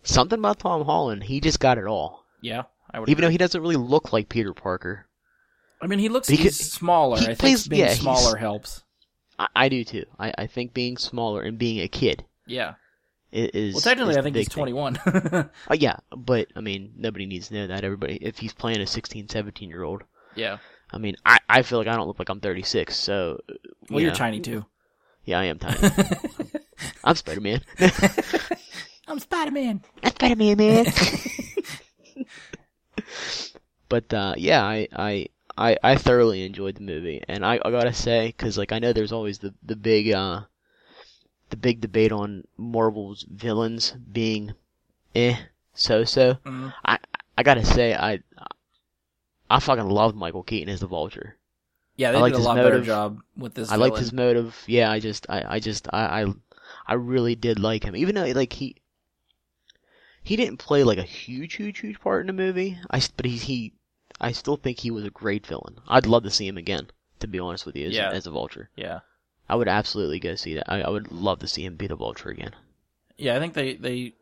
Something 0.02 0.38
about 0.38 0.60
Tom 0.60 0.84
Holland, 0.84 1.24
he 1.24 1.40
just 1.40 1.60
got 1.60 1.76
it 1.78 1.84
all. 1.86 2.24
Yeah. 2.40 2.62
I 2.90 3.00
would 3.00 3.08
Even 3.08 3.22
though 3.22 3.30
he 3.30 3.36
doesn't 3.38 3.60
really 3.60 3.76
look 3.76 4.12
like 4.12 4.28
Peter 4.28 4.54
Parker. 4.54 5.06
I 5.82 5.86
mean, 5.88 5.98
he 5.98 6.08
looks 6.08 6.28
He 6.28 6.36
he's 6.36 6.56
could- 6.56 6.66
smaller. 6.66 7.18
he 7.18 7.24
I 7.24 7.26
think 7.28 7.38
plays- 7.40 7.68
being 7.68 7.82
yeah, 7.84 7.92
smaller 7.94 8.36
helps. 8.36 8.82
I, 9.38 9.48
I 9.56 9.68
do 9.68 9.84
too. 9.84 10.04
I, 10.18 10.32
I 10.38 10.46
think 10.46 10.72
being 10.72 10.96
smaller 10.96 11.42
and 11.42 11.58
being 11.58 11.80
a 11.80 11.88
kid 11.88 12.24
Yeah. 12.46 12.74
I- 13.34 13.50
is. 13.52 13.74
Well, 13.74 13.80
technically, 13.82 14.12
is 14.12 14.18
I 14.18 14.22
think 14.22 14.36
he's 14.36 14.48
21. 14.48 14.98
Uh, 15.70 15.74
yeah, 15.74 15.96
but 16.16 16.48
I 16.56 16.60
mean, 16.60 16.92
nobody 16.96 17.26
needs 17.26 17.48
to 17.48 17.54
know 17.54 17.66
that. 17.66 17.84
Everybody, 17.84 18.18
if 18.22 18.38
he's 18.38 18.52
playing 18.52 18.80
a 18.80 18.86
16, 18.86 19.28
17 19.28 19.68
year 19.68 19.82
old, 19.82 20.02
yeah. 20.34 20.58
I 20.92 20.98
mean, 20.98 21.16
I, 21.26 21.38
I 21.48 21.62
feel 21.62 21.78
like 21.78 21.88
I 21.88 21.96
don't 21.96 22.06
look 22.06 22.18
like 22.18 22.28
I'm 22.28 22.40
36. 22.40 22.94
So, 22.96 23.40
Well, 23.90 24.00
you 24.00 24.06
you're 24.06 24.14
tiny 24.14 24.40
too. 24.40 24.64
Yeah, 25.24 25.40
I 25.40 25.44
am 25.44 25.58
tiny. 25.58 25.78
I'm 27.04 27.16
Spider 27.16 27.40
Man. 27.40 27.60
I'm 29.08 29.18
Spider 29.18 29.50
Man. 29.50 29.82
I'm 30.02 30.10
Spider 30.10 30.36
Man, 30.36 30.56
man. 30.56 30.86
but 33.88 34.12
uh, 34.14 34.34
yeah, 34.36 34.62
I, 34.62 34.88
I 34.94 35.26
I 35.56 35.76
I 35.82 35.96
thoroughly 35.96 36.44
enjoyed 36.44 36.76
the 36.76 36.82
movie, 36.82 37.22
and 37.28 37.44
I, 37.44 37.58
I 37.64 37.70
gotta 37.70 37.92
say, 37.92 38.26
because 38.28 38.58
like 38.58 38.72
I 38.72 38.78
know 38.78 38.92
there's 38.92 39.12
always 39.12 39.38
the 39.38 39.54
the 39.62 39.76
big 39.76 40.10
uh 40.12 40.42
the 41.54 41.60
big 41.60 41.80
debate 41.80 42.10
on 42.10 42.42
Marvel's 42.56 43.24
villains 43.30 43.92
being 44.12 44.54
eh 45.14 45.36
so 45.72 46.02
so. 46.02 46.34
Mhm. 46.44 46.74
I 46.84 46.98
I 47.38 47.42
gotta 47.44 47.64
say 47.64 47.94
I 47.94 48.18
I 49.48 49.60
fucking 49.60 49.88
loved 49.88 50.16
Michael 50.16 50.42
Keaton 50.42 50.68
as 50.68 50.80
the 50.80 50.88
Vulture. 50.88 51.36
Yeah, 51.96 52.10
they 52.10 52.18
I 52.18 52.22
liked 52.22 52.34
did 52.34 52.42
a 52.42 52.44
lot 52.44 52.56
better 52.56 52.82
job 52.82 53.20
with 53.36 53.54
this. 53.54 53.70
I 53.70 53.76
liked 53.76 53.92
villain. 53.94 54.00
his 54.02 54.12
motive. 54.12 54.64
Yeah, 54.66 54.90
I 54.90 54.98
just 54.98 55.26
I 55.30 55.44
I 55.46 55.58
just 55.60 55.86
I 55.92 56.22
I, 56.22 56.32
I 56.88 56.94
really 56.94 57.36
did 57.36 57.60
like 57.60 57.84
him, 57.84 57.94
even 57.94 58.16
though 58.16 58.24
like 58.24 58.54
he. 58.54 58.74
He 60.24 60.34
didn't 60.36 60.56
play 60.56 60.82
like 60.82 60.98
a 60.98 61.02
huge, 61.02 61.54
huge, 61.54 61.78
huge 61.80 62.00
part 62.00 62.22
in 62.22 62.26
the 62.28 62.32
movie. 62.32 62.78
I, 62.90 63.00
but 63.14 63.26
he, 63.26 63.36
he, 63.36 63.74
I 64.18 64.32
still 64.32 64.56
think 64.56 64.78
he 64.80 64.90
was 64.90 65.04
a 65.04 65.10
great 65.10 65.46
villain. 65.46 65.76
I'd 65.86 66.06
love 66.06 66.22
to 66.22 66.30
see 66.30 66.48
him 66.48 66.56
again. 66.56 66.88
To 67.20 67.26
be 67.28 67.38
honest 67.38 67.66
with 67.66 67.76
you, 67.76 67.88
as, 67.88 67.92
Yeah. 67.94 68.10
as 68.10 68.26
a 68.26 68.30
vulture, 68.30 68.70
Yeah. 68.74 69.00
I 69.48 69.56
would 69.56 69.68
absolutely 69.68 70.18
go 70.20 70.34
see 70.36 70.54
that. 70.54 70.70
I, 70.70 70.82
I 70.82 70.88
would 70.88 71.12
love 71.12 71.40
to 71.40 71.48
see 71.48 71.64
him 71.64 71.76
be 71.76 71.86
the 71.86 71.96
vulture 71.96 72.30
again. 72.30 72.52
Yeah, 73.16 73.36
I 73.36 73.38
think 73.38 73.54
they 73.54 73.74
they 73.74 74.14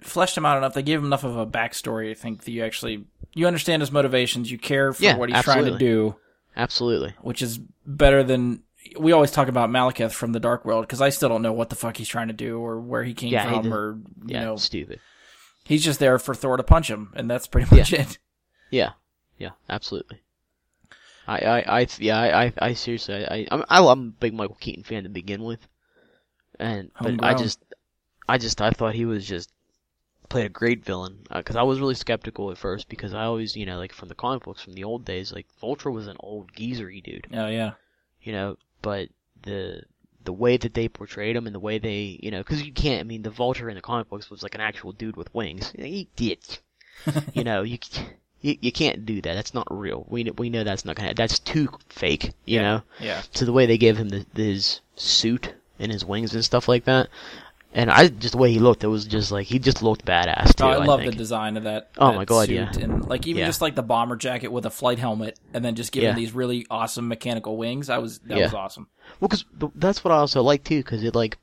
fleshed 0.00 0.36
him 0.36 0.46
out 0.46 0.56
enough. 0.58 0.74
They 0.74 0.82
gave 0.82 0.98
him 1.00 1.06
enough 1.06 1.24
of 1.24 1.36
a 1.36 1.46
backstory. 1.46 2.10
I 2.10 2.14
think 2.14 2.44
that 2.44 2.50
you 2.52 2.64
actually 2.64 3.04
you 3.34 3.46
understand 3.46 3.82
his 3.82 3.92
motivations. 3.92 4.50
You 4.50 4.58
care 4.58 4.92
for 4.92 5.02
Yeah, 5.02 5.16
what 5.16 5.28
he's 5.28 5.42
trying 5.42 5.64
to 5.66 5.76
do, 5.78 6.16
Absolutely. 6.56 7.14
which 7.20 7.42
is 7.42 7.58
better 7.86 8.22
than 8.22 8.62
we 8.98 9.12
always 9.12 9.30
talk 9.30 9.48
about 9.48 9.68
Malekith 9.70 10.12
from 10.12 10.32
the 10.32 10.40
Dark 10.40 10.64
World 10.64 10.84
because 10.86 11.02
I 11.02 11.10
still 11.10 11.28
don't 11.28 11.42
know 11.42 11.52
what 11.52 11.68
the 11.68 11.76
fuck 11.76 11.96
he's 11.98 12.08
trying 12.08 12.28
to 12.28 12.34
do 12.34 12.58
or 12.58 12.80
where 12.80 13.04
he 13.04 13.12
came 13.12 13.30
Yeah, 13.32 13.44
from 13.44 13.62
did- 13.64 13.72
or 13.72 13.98
you 14.26 14.34
Yeah, 14.34 14.44
know 14.44 14.56
stupid. 14.56 15.00
he's 15.64 15.84
just 15.84 16.00
there 16.00 16.18
for 16.18 16.34
Thor 16.34 16.56
to 16.56 16.62
punch 16.62 16.88
him 16.88 17.12
and 17.14 17.30
that's 17.30 17.46
pretty 17.46 17.74
much 17.76 17.92
it. 17.92 18.18
Yeah. 18.70 18.92
yeah, 19.38 19.50
absolutely. 19.68 20.22
I, 21.30 21.38
I, 21.38 21.80
I 21.80 21.86
yeah, 21.98 22.18
I, 22.18 22.44
I, 22.44 22.52
I 22.58 22.72
seriously, 22.74 23.24
I, 23.24 23.46
I'm, 23.52 23.64
I'm 23.68 23.84
a 23.84 23.96
big 23.96 24.34
Michael 24.34 24.56
Keaton 24.58 24.82
fan 24.82 25.04
to 25.04 25.08
begin 25.08 25.44
with, 25.44 25.68
and 26.58 26.90
but 27.00 27.22
I 27.22 27.34
just, 27.34 27.60
I 28.28 28.36
just, 28.36 28.60
I 28.60 28.70
thought 28.70 28.94
he 28.96 29.04
was 29.04 29.24
just 29.26 29.48
played 30.28 30.46
a 30.46 30.48
great 30.48 30.84
villain 30.84 31.18
uh, 31.30 31.38
because 31.38 31.54
I 31.54 31.62
was 31.62 31.78
really 31.78 31.94
skeptical 31.94 32.50
at 32.50 32.58
first 32.58 32.88
because 32.88 33.14
I 33.14 33.24
always, 33.24 33.54
you 33.54 33.64
know, 33.64 33.78
like 33.78 33.92
from 33.92 34.08
the 34.08 34.16
comic 34.16 34.42
books 34.42 34.62
from 34.62 34.72
the 34.72 34.82
old 34.82 35.04
days, 35.04 35.32
like 35.32 35.46
Vulture 35.60 35.92
was 35.92 36.08
an 36.08 36.16
old 36.18 36.52
geezery 36.52 37.00
dude, 37.00 37.28
Oh 37.32 37.46
yeah. 37.46 37.72
you 38.22 38.32
know, 38.32 38.56
but 38.82 39.08
the 39.42 39.84
the 40.24 40.32
way 40.32 40.56
that 40.56 40.74
they 40.74 40.88
portrayed 40.88 41.36
him 41.36 41.46
and 41.46 41.54
the 41.54 41.60
way 41.60 41.78
they, 41.78 42.18
you 42.20 42.32
know, 42.32 42.38
because 42.38 42.62
you 42.62 42.72
can't, 42.72 43.00
I 43.00 43.04
mean, 43.04 43.22
the 43.22 43.30
Vulture 43.30 43.68
in 43.68 43.76
the 43.76 43.80
comic 43.80 44.08
books 44.08 44.30
was 44.30 44.42
like 44.42 44.56
an 44.56 44.60
actual 44.60 44.90
dude 44.90 45.16
with 45.16 45.32
wings. 45.32 45.72
He 45.78 46.08
did, 46.16 46.58
you 47.32 47.44
know, 47.44 47.62
you. 47.62 47.78
You, 48.42 48.56
you 48.60 48.72
can't 48.72 49.04
do 49.04 49.20
that. 49.22 49.34
That's 49.34 49.52
not 49.54 49.66
real. 49.70 50.06
We 50.08 50.24
we 50.36 50.48
know 50.50 50.64
that's 50.64 50.84
not 50.84 50.96
gonna. 50.96 51.14
That's 51.14 51.38
too 51.38 51.68
fake. 51.88 52.32
You 52.46 52.56
Yeah. 52.56 52.62
know. 52.62 52.82
Yeah. 53.00 53.22
So 53.32 53.44
the 53.44 53.52
way 53.52 53.66
they 53.66 53.78
gave 53.78 53.96
him 53.96 54.08
the, 54.08 54.24
his 54.34 54.80
suit 54.96 55.52
and 55.78 55.92
his 55.92 56.04
wings 56.04 56.34
and 56.34 56.44
stuff 56.44 56.66
like 56.68 56.84
that, 56.84 57.08
and 57.74 57.90
I 57.90 58.08
just 58.08 58.32
the 58.32 58.38
way 58.38 58.50
he 58.50 58.58
looked, 58.58 58.82
it 58.82 58.88
was 58.88 59.04
just 59.04 59.30
like 59.30 59.46
he 59.46 59.58
just 59.58 59.82
looked 59.82 60.04
badass 60.06 60.54
too. 60.56 60.64
Oh, 60.64 60.68
I 60.68 60.84
love 60.84 61.00
think. 61.00 61.12
the 61.12 61.18
design 61.18 61.56
of 61.58 61.64
that. 61.64 61.90
Oh 61.98 62.12
that 62.12 62.16
my 62.16 62.24
God, 62.24 62.48
yeah. 62.48 62.72
and 62.80 63.06
like 63.08 63.26
even 63.26 63.40
Yeah. 63.40 63.46
just 63.46 63.60
like 63.60 63.74
the 63.76 63.82
bomber 63.82 64.16
jacket 64.16 64.48
with 64.48 64.64
a 64.64 64.70
flight 64.70 64.98
helmet, 64.98 65.38
and 65.52 65.62
then 65.64 65.74
just 65.74 65.92
giving 65.92 66.08
Yeah. 66.08 66.14
these 66.14 66.32
really 66.32 66.66
awesome 66.70 67.08
mechanical 67.08 67.56
wings. 67.58 67.90
I 67.90 67.98
was 67.98 68.20
that 68.20 68.38
was 68.38 68.54
awesome. 68.54 68.88
Well, 69.20 69.28
because 69.28 69.44
that's 69.74 70.02
what 70.02 70.12
I 70.12 70.16
also 70.16 70.42
like 70.42 70.64
too, 70.64 70.78
because 70.78 71.02
it 71.04 71.14
like 71.14 71.36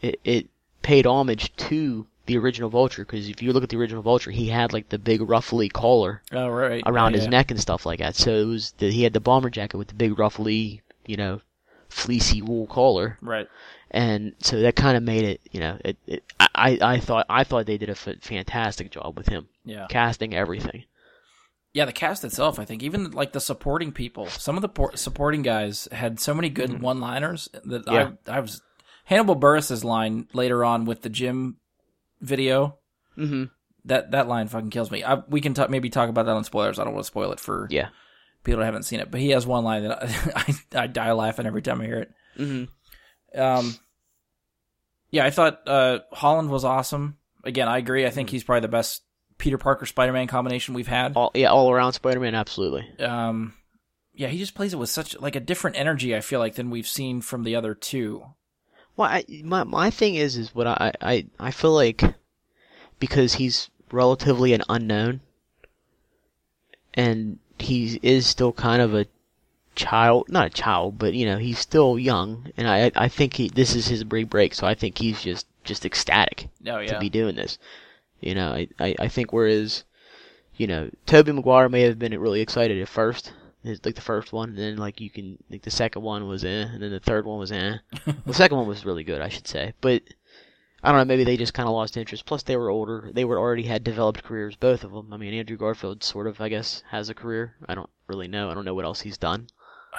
it 0.00 0.20
it 0.24 0.48
paid 0.82 1.04
homage 1.06 1.52
to 1.56 2.06
the 2.28 2.38
original 2.38 2.70
Vulture. 2.70 3.04
Because 3.04 3.28
if 3.28 3.42
you 3.42 3.52
look 3.52 3.64
at 3.64 3.68
the 3.70 3.76
original 3.76 4.02
Vulture, 4.02 4.30
he 4.30 4.48
had 4.48 4.72
like 4.72 4.88
the 4.90 4.98
big 4.98 5.20
ruffly 5.28 5.68
collar 5.68 6.22
Oh 6.30 6.48
right, 6.48 6.82
around 6.86 7.14
Yeah, 7.14 7.18
his 7.20 7.28
neck 7.28 7.50
and 7.50 7.60
stuff 7.60 7.84
like 7.84 7.98
that. 7.98 8.14
So 8.14 8.30
it 8.32 8.44
was 8.44 8.70
the, 8.78 8.90
he 8.92 9.02
had 9.02 9.12
the 9.12 9.20
bomber 9.20 9.50
jacket 9.50 9.76
with 9.76 9.88
the 9.88 9.94
big 9.94 10.16
ruffly, 10.18 10.82
you 11.06 11.16
know, 11.16 11.40
fleecy 11.88 12.40
wool 12.42 12.66
collar. 12.68 13.18
Right. 13.20 13.48
and 13.90 14.34
so 14.40 14.60
that 14.60 14.76
kind 14.76 14.96
of 14.96 15.02
made 15.02 15.24
it 15.24 15.40
you 15.50 15.60
know 15.60 15.78
it, 15.82 15.96
it 16.06 16.22
I, 16.38 16.78
I 16.82 17.00
thought 17.00 17.24
I 17.30 17.42
thought 17.44 17.64
they 17.64 17.78
did 17.78 17.88
a 17.88 17.92
f- 17.92 18.20
fantastic 18.20 18.90
job 18.90 19.16
with 19.16 19.26
him 19.28 19.48
Yeah. 19.64 19.86
casting 19.88 20.34
everything 20.34 20.84
Yeah, 21.72 21.86
the 21.86 21.92
cast 21.92 22.24
itself, 22.24 22.58
I 22.58 22.64
think, 22.66 22.82
even 22.82 23.12
like 23.12 23.32
the 23.32 23.40
supporting 23.40 23.92
people, 23.92 24.26
some 24.26 24.56
of 24.56 24.62
the 24.62 24.68
por- 24.68 24.96
supporting 24.96 25.42
guys 25.42 25.88
had 25.92 26.18
so 26.20 26.34
many 26.34 26.48
good 26.50 26.82
one-liners 26.82 27.48
that 27.64 27.86
Mm-hmm. 27.86 27.92
Yeah. 27.94 28.10
I, 28.34 28.36
I 28.36 28.40
was 28.40 28.60
Hannibal 29.04 29.34
Buress's 29.36 29.84
line 29.84 30.28
later 30.34 30.64
on 30.64 30.84
with 30.84 31.00
the 31.02 31.08
gym 31.08 31.56
video. 32.20 32.78
mm-hmm 33.16 33.44
That 33.84 34.10
that 34.12 34.28
line 34.28 34.48
fucking 34.48 34.70
kills 34.70 34.90
me. 34.90 35.02
I, 35.04 35.16
we 35.28 35.40
can 35.40 35.54
talk, 35.54 35.70
maybe 35.70 35.90
talk 35.90 36.08
about 36.08 36.26
that 36.26 36.32
on 36.36 36.44
spoilers. 36.44 36.78
I 36.78 36.84
don't 36.84 36.94
want 36.94 37.04
to 37.04 37.08
spoil 37.08 37.32
it 37.32 37.40
for 37.40 37.66
yeah 37.70 37.88
people 38.44 38.60
that 38.60 38.66
haven't 38.66 38.84
seen 38.84 39.00
it, 39.00 39.10
but 39.10 39.20
he 39.20 39.30
has 39.30 39.46
one 39.46 39.64
line 39.64 39.82
that 39.84 40.02
I, 40.02 40.54
I, 40.76 40.82
I 40.82 40.86
die 40.86 41.12
laughing 41.12 41.46
every 41.46 41.62
time 41.62 41.80
I 41.80 41.84
hear 41.86 41.98
it. 42.00 42.10
mm-hmm 42.38 43.40
Um, 43.40 43.74
yeah, 45.10 45.24
I 45.24 45.30
thought 45.30 45.62
uh, 45.66 46.00
Holland 46.12 46.50
was 46.50 46.64
awesome. 46.64 47.16
Again, 47.44 47.68
I 47.68 47.78
agree. 47.78 48.04
I 48.04 48.08
Mm-hmm. 48.08 48.14
think 48.14 48.30
he's 48.30 48.44
probably 48.44 48.60
the 48.62 48.68
best 48.68 49.02
Peter 49.38 49.58
Parker 49.58 49.86
Spider 49.86 50.12
Man 50.12 50.26
combination 50.26 50.74
we've 50.74 50.88
had. 50.88 51.12
all 51.16 51.30
yeah 51.34 51.48
all 51.48 51.70
around 51.70 51.92
Spider-Man 51.92 52.34
absolutely 52.34 52.84
um 53.04 53.54
yeah 54.12 54.26
he 54.28 54.36
just 54.38 54.54
plays 54.56 54.72
it 54.74 54.78
with 54.78 54.90
such 54.90 55.16
like 55.20 55.36
a 55.36 55.40
different 55.40 55.78
energy 55.78 56.16
i 56.16 56.20
feel 56.20 56.40
like 56.40 56.56
than 56.56 56.70
we've 56.70 56.88
seen 56.88 57.20
from 57.20 57.44
the 57.44 57.54
other 57.54 57.72
two 57.72 58.24
well 58.98 59.08
I, 59.08 59.24
my 59.42 59.64
my 59.64 59.88
thing 59.88 60.14
is 60.14 60.36
is 60.36 60.54
what 60.54 60.66
I 60.66 60.92
I 61.00 61.26
I 61.40 61.50
feel 61.50 61.72
like 61.72 62.02
because 62.98 63.34
he's 63.34 63.70
relatively 63.90 64.52
an 64.52 64.62
unknown 64.68 65.20
and 66.92 67.38
he 67.58 67.98
is 68.02 68.26
still 68.26 68.52
kind 68.52 68.82
of 68.82 68.94
a 68.94 69.06
child 69.74 70.28
not 70.28 70.46
a 70.48 70.50
child 70.50 70.98
but 70.98 71.14
you 71.14 71.24
know 71.24 71.38
he's 71.38 71.58
still 71.58 71.98
young 71.98 72.50
and 72.58 72.68
I 72.68 72.92
I 72.94 73.08
think 73.08 73.34
he 73.34 73.48
this 73.48 73.74
is 73.74 73.86
his 73.86 74.04
big 74.04 74.28
break 74.28 74.52
so 74.52 74.66
I 74.66 74.74
think 74.74 74.98
he's 74.98 75.22
just 75.22 75.46
just 75.68 75.84
ecstatic 75.84 76.48
oh 76.66 76.84
to 76.84 76.98
be 76.98 77.10
doing 77.10 77.36
this. 77.36 77.58
You 78.20 78.34
know, 78.34 78.52
I, 78.52 78.68
I, 78.80 78.96
I 78.98 79.08
think 79.08 79.32
whereas, 79.32 79.84
you 80.56 80.66
know, 80.66 80.90
Tobey 81.06 81.30
Maguire 81.30 81.68
may 81.68 81.82
have 81.82 81.98
been 81.98 82.18
really 82.18 82.40
excited 82.40 82.80
at 82.80 82.88
first, 82.88 83.32
his, 83.68 83.84
like 83.84 83.94
the 83.94 84.00
first 84.00 84.32
one, 84.32 84.48
and 84.50 84.58
then 84.58 84.76
like 84.76 85.00
you 85.00 85.10
can 85.10 85.38
like 85.50 85.62
the 85.62 85.70
second 85.70 86.02
one 86.02 86.26
was 86.26 86.44
eh, 86.44 86.62
and 86.72 86.82
then 86.82 86.90
the 86.90 87.00
third 87.00 87.24
one 87.26 87.38
was 87.38 87.52
eh. 87.52 87.76
the 88.26 88.34
second 88.34 88.56
one 88.56 88.66
was 88.66 88.84
really 88.84 89.04
good, 89.04 89.20
I 89.20 89.28
should 89.28 89.46
say, 89.46 89.74
but 89.80 90.02
I 90.82 90.90
don't 90.90 90.98
know, 90.98 91.04
maybe 91.04 91.24
they 91.24 91.36
just 91.36 91.54
kind 91.54 91.68
of 91.68 91.74
lost 91.74 91.96
interest. 91.96 92.24
Plus, 92.26 92.42
they 92.42 92.56
were 92.56 92.70
older; 92.70 93.10
they 93.12 93.24
were 93.24 93.38
already 93.38 93.64
had 93.64 93.82
developed 93.84 94.22
careers, 94.22 94.56
both 94.56 94.84
of 94.84 94.92
them. 94.92 95.12
I 95.12 95.16
mean, 95.16 95.34
Andrew 95.34 95.56
Garfield 95.56 96.02
sort 96.04 96.26
of, 96.26 96.40
I 96.40 96.48
guess, 96.48 96.82
has 96.90 97.08
a 97.08 97.14
career. 97.14 97.54
I 97.68 97.74
don't 97.74 97.90
really 98.06 98.28
know. 98.28 98.50
I 98.50 98.54
don't 98.54 98.64
know 98.64 98.74
what 98.74 98.84
else 98.84 99.00
he's 99.00 99.18
done. 99.18 99.48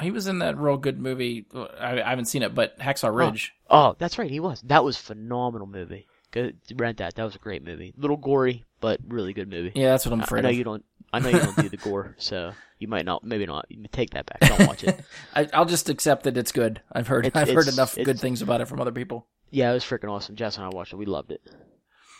he 0.01 0.11
was 0.11 0.27
in 0.27 0.39
that 0.39 0.57
real 0.57 0.77
good 0.77 0.99
movie 0.99 1.45
i, 1.79 2.01
I 2.01 2.09
haven't 2.09 2.25
seen 2.25 2.43
it 2.43 2.53
but 2.55 2.77
hacksaw 2.79 3.13
ridge 3.13 3.53
Oh, 3.69 3.95
that's 3.99 4.17
right, 4.17 4.31
he 4.31 4.39
was. 4.39 4.61
That 4.61 4.83
was 4.83 4.97
a 4.97 5.01
phenomenal 5.01 5.67
movie. 5.67 6.07
Go 6.31 6.51
rent 6.75 6.97
that. 6.99 7.15
That 7.15 7.23
was 7.23 7.35
a 7.35 7.39
great 7.39 7.63
movie. 7.65 7.93
Little 7.97 8.17
gory, 8.17 8.63
but 8.81 8.99
really 9.07 9.33
good 9.33 9.49
movie. 9.49 9.71
yeah 9.75 9.89
that's 9.89 10.05
what 10.05 10.13
i'm 10.13 10.21
I- 10.21 10.23
afraid 10.23 10.39
I 10.39 10.41
know 10.43 10.49
of 10.49 10.55
you 10.55 10.63
don't. 10.63 10.85
I 11.11 11.19
know 11.19 11.29
you 11.29 11.39
don't 11.39 11.55
do 11.57 11.69
the 11.69 11.77
gore, 11.89 12.15
so 12.17 12.53
you 12.77 12.87
might 12.87 13.05
not. 13.05 13.23
Maybe 13.23 13.45
not. 13.45 13.65
You 13.69 13.85
take 13.91 14.11
that 14.11 14.25
back. 14.25 14.39
Don't 14.41 14.67
watch 14.67 14.83
it. 14.83 14.99
I, 15.35 15.47
i'll 15.53 15.65
just 15.65 15.89
accept 15.89 16.23
that 16.23 16.37
it's 16.37 16.51
good 16.51 16.81
i've 16.91 17.07
heard 17.07 17.25
It's- 17.25 17.41
i've 17.49 17.53
heard 17.55 17.67
enough 17.67 17.95
good 17.95 18.19
things 18.19 18.41
about 18.41 18.61
it 18.61 18.67
from 18.67 18.79
other 18.79 18.91
people 18.91 19.25
Yeah, 19.51 19.71
it 19.71 19.73
was 19.73 19.83
freaking 19.83 20.11
awesome. 20.11 20.35
Jess 20.35 20.57
and 20.57 20.65
I 20.65 20.69
watched 20.69 20.93
it. 20.93 20.97
We 20.97 21.05
loved 21.05 21.31
it. 21.31 21.41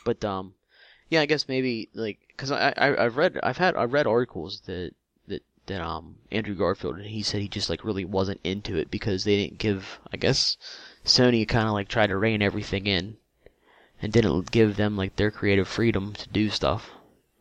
But 0.06 0.24
um, 0.26 0.54
yeah, 1.10 1.22
I 1.22 1.26
guess 1.28 1.48
maybe 1.48 1.90
like 1.94 2.20
because 2.30 2.52
I, 2.52 2.74
I 2.78 3.06
I've 3.06 3.18
read 3.18 3.40
I've 3.44 3.58
had 3.58 3.76
I've 3.76 3.94
read 3.94 4.08
articles 4.08 4.62
that 4.66 4.92
that 5.28 5.44
that 5.68 5.82
um 5.82 6.16
Andrew 6.32 6.56
Garfield 6.56 6.96
and 6.98 7.06
he 7.06 7.22
said 7.22 7.42
he 7.42 7.48
just 7.48 7.70
like 7.70 7.84
really 7.84 8.06
wasn't 8.06 8.40
into 8.44 8.76
it 8.78 8.90
because 8.90 9.24
they 9.24 9.36
didn't 9.38 9.60
give 9.60 10.00
I 10.12 10.18
guess 10.18 10.58
Sony 11.06 11.48
kind 11.48 11.68
of 11.68 11.74
like 11.74 11.88
tried 11.88 12.08
to 12.08 12.18
rein 12.18 12.42
everything 12.42 12.88
in 12.88 13.18
and 14.02 14.12
didn't 14.14 14.50
give 14.52 14.76
them 14.78 14.98
like 14.98 15.16
their 15.18 15.30
creative 15.32 15.68
freedom 15.68 16.14
to 16.14 16.30
do 16.30 16.50
stuff. 16.50 16.90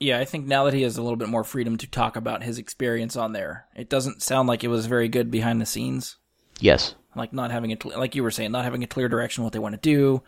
Yeah 0.00 0.18
i 0.18 0.24
think 0.24 0.46
now 0.46 0.64
that 0.64 0.74
he 0.74 0.82
has 0.82 0.96
a 0.96 1.02
little 1.02 1.16
bit 1.16 1.28
more 1.28 1.44
freedom 1.44 1.76
to 1.76 1.86
talk 1.86 2.16
about 2.16 2.42
his 2.42 2.58
experience 2.58 3.16
on 3.16 3.32
there 3.32 3.66
it 3.74 3.88
doesn't 3.88 4.22
sound 4.22 4.48
like 4.48 4.64
it 4.64 4.68
was 4.68 4.86
very 4.86 5.08
good 5.08 5.30
behind 5.30 5.60
the 5.60 5.66
scenes. 5.66 6.16
Yes. 6.60 6.94
like 7.14 7.32
not 7.32 7.50
having 7.50 7.72
a 7.72 7.98
like 7.98 8.14
you 8.14 8.22
were 8.22 8.30
saying 8.30 8.50
not 8.50 8.64
having 8.64 8.82
a 8.82 8.88
clear 8.88 9.08
direction 9.08 9.44
what 9.44 9.52
they 9.52 9.58
want 9.58 9.74
to 9.74 9.80
do 9.80 10.22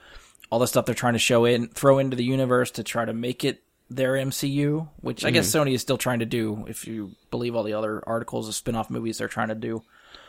all 0.49 0.59
the 0.59 0.67
stuff 0.67 0.87
they're 0.87 0.95
trying 0.95 1.15
to 1.15 1.19
show 1.19 1.45
in 1.45 1.69
throw 1.69 1.99
into 1.99 2.17
the 2.17 2.25
universe 2.25 2.71
to 2.73 2.85
try 2.85 3.05
to 3.05 3.13
make 3.13 3.45
it 3.45 3.63
their 3.89 4.13
MCU 4.13 4.89
which 5.01 5.25
I 5.25 5.31
guess 5.31 5.51
mm-hmm. 5.51 5.69
Sony 5.69 5.75
is 5.75 5.83
still 5.83 5.99
trying 5.99 6.21
to 6.21 6.27
do 6.27 6.65
if 6.69 6.87
you 6.87 7.13
believe 7.31 7.57
all 7.57 7.65
the 7.65 7.73
other 7.73 8.03
articles 8.07 8.49
of 8.49 8.55
spin-off 8.55 8.91
movies 8.91 9.19
they're 9.19 9.29
trying 9.29 9.49
to 9.49 9.57
do. 9.57 9.83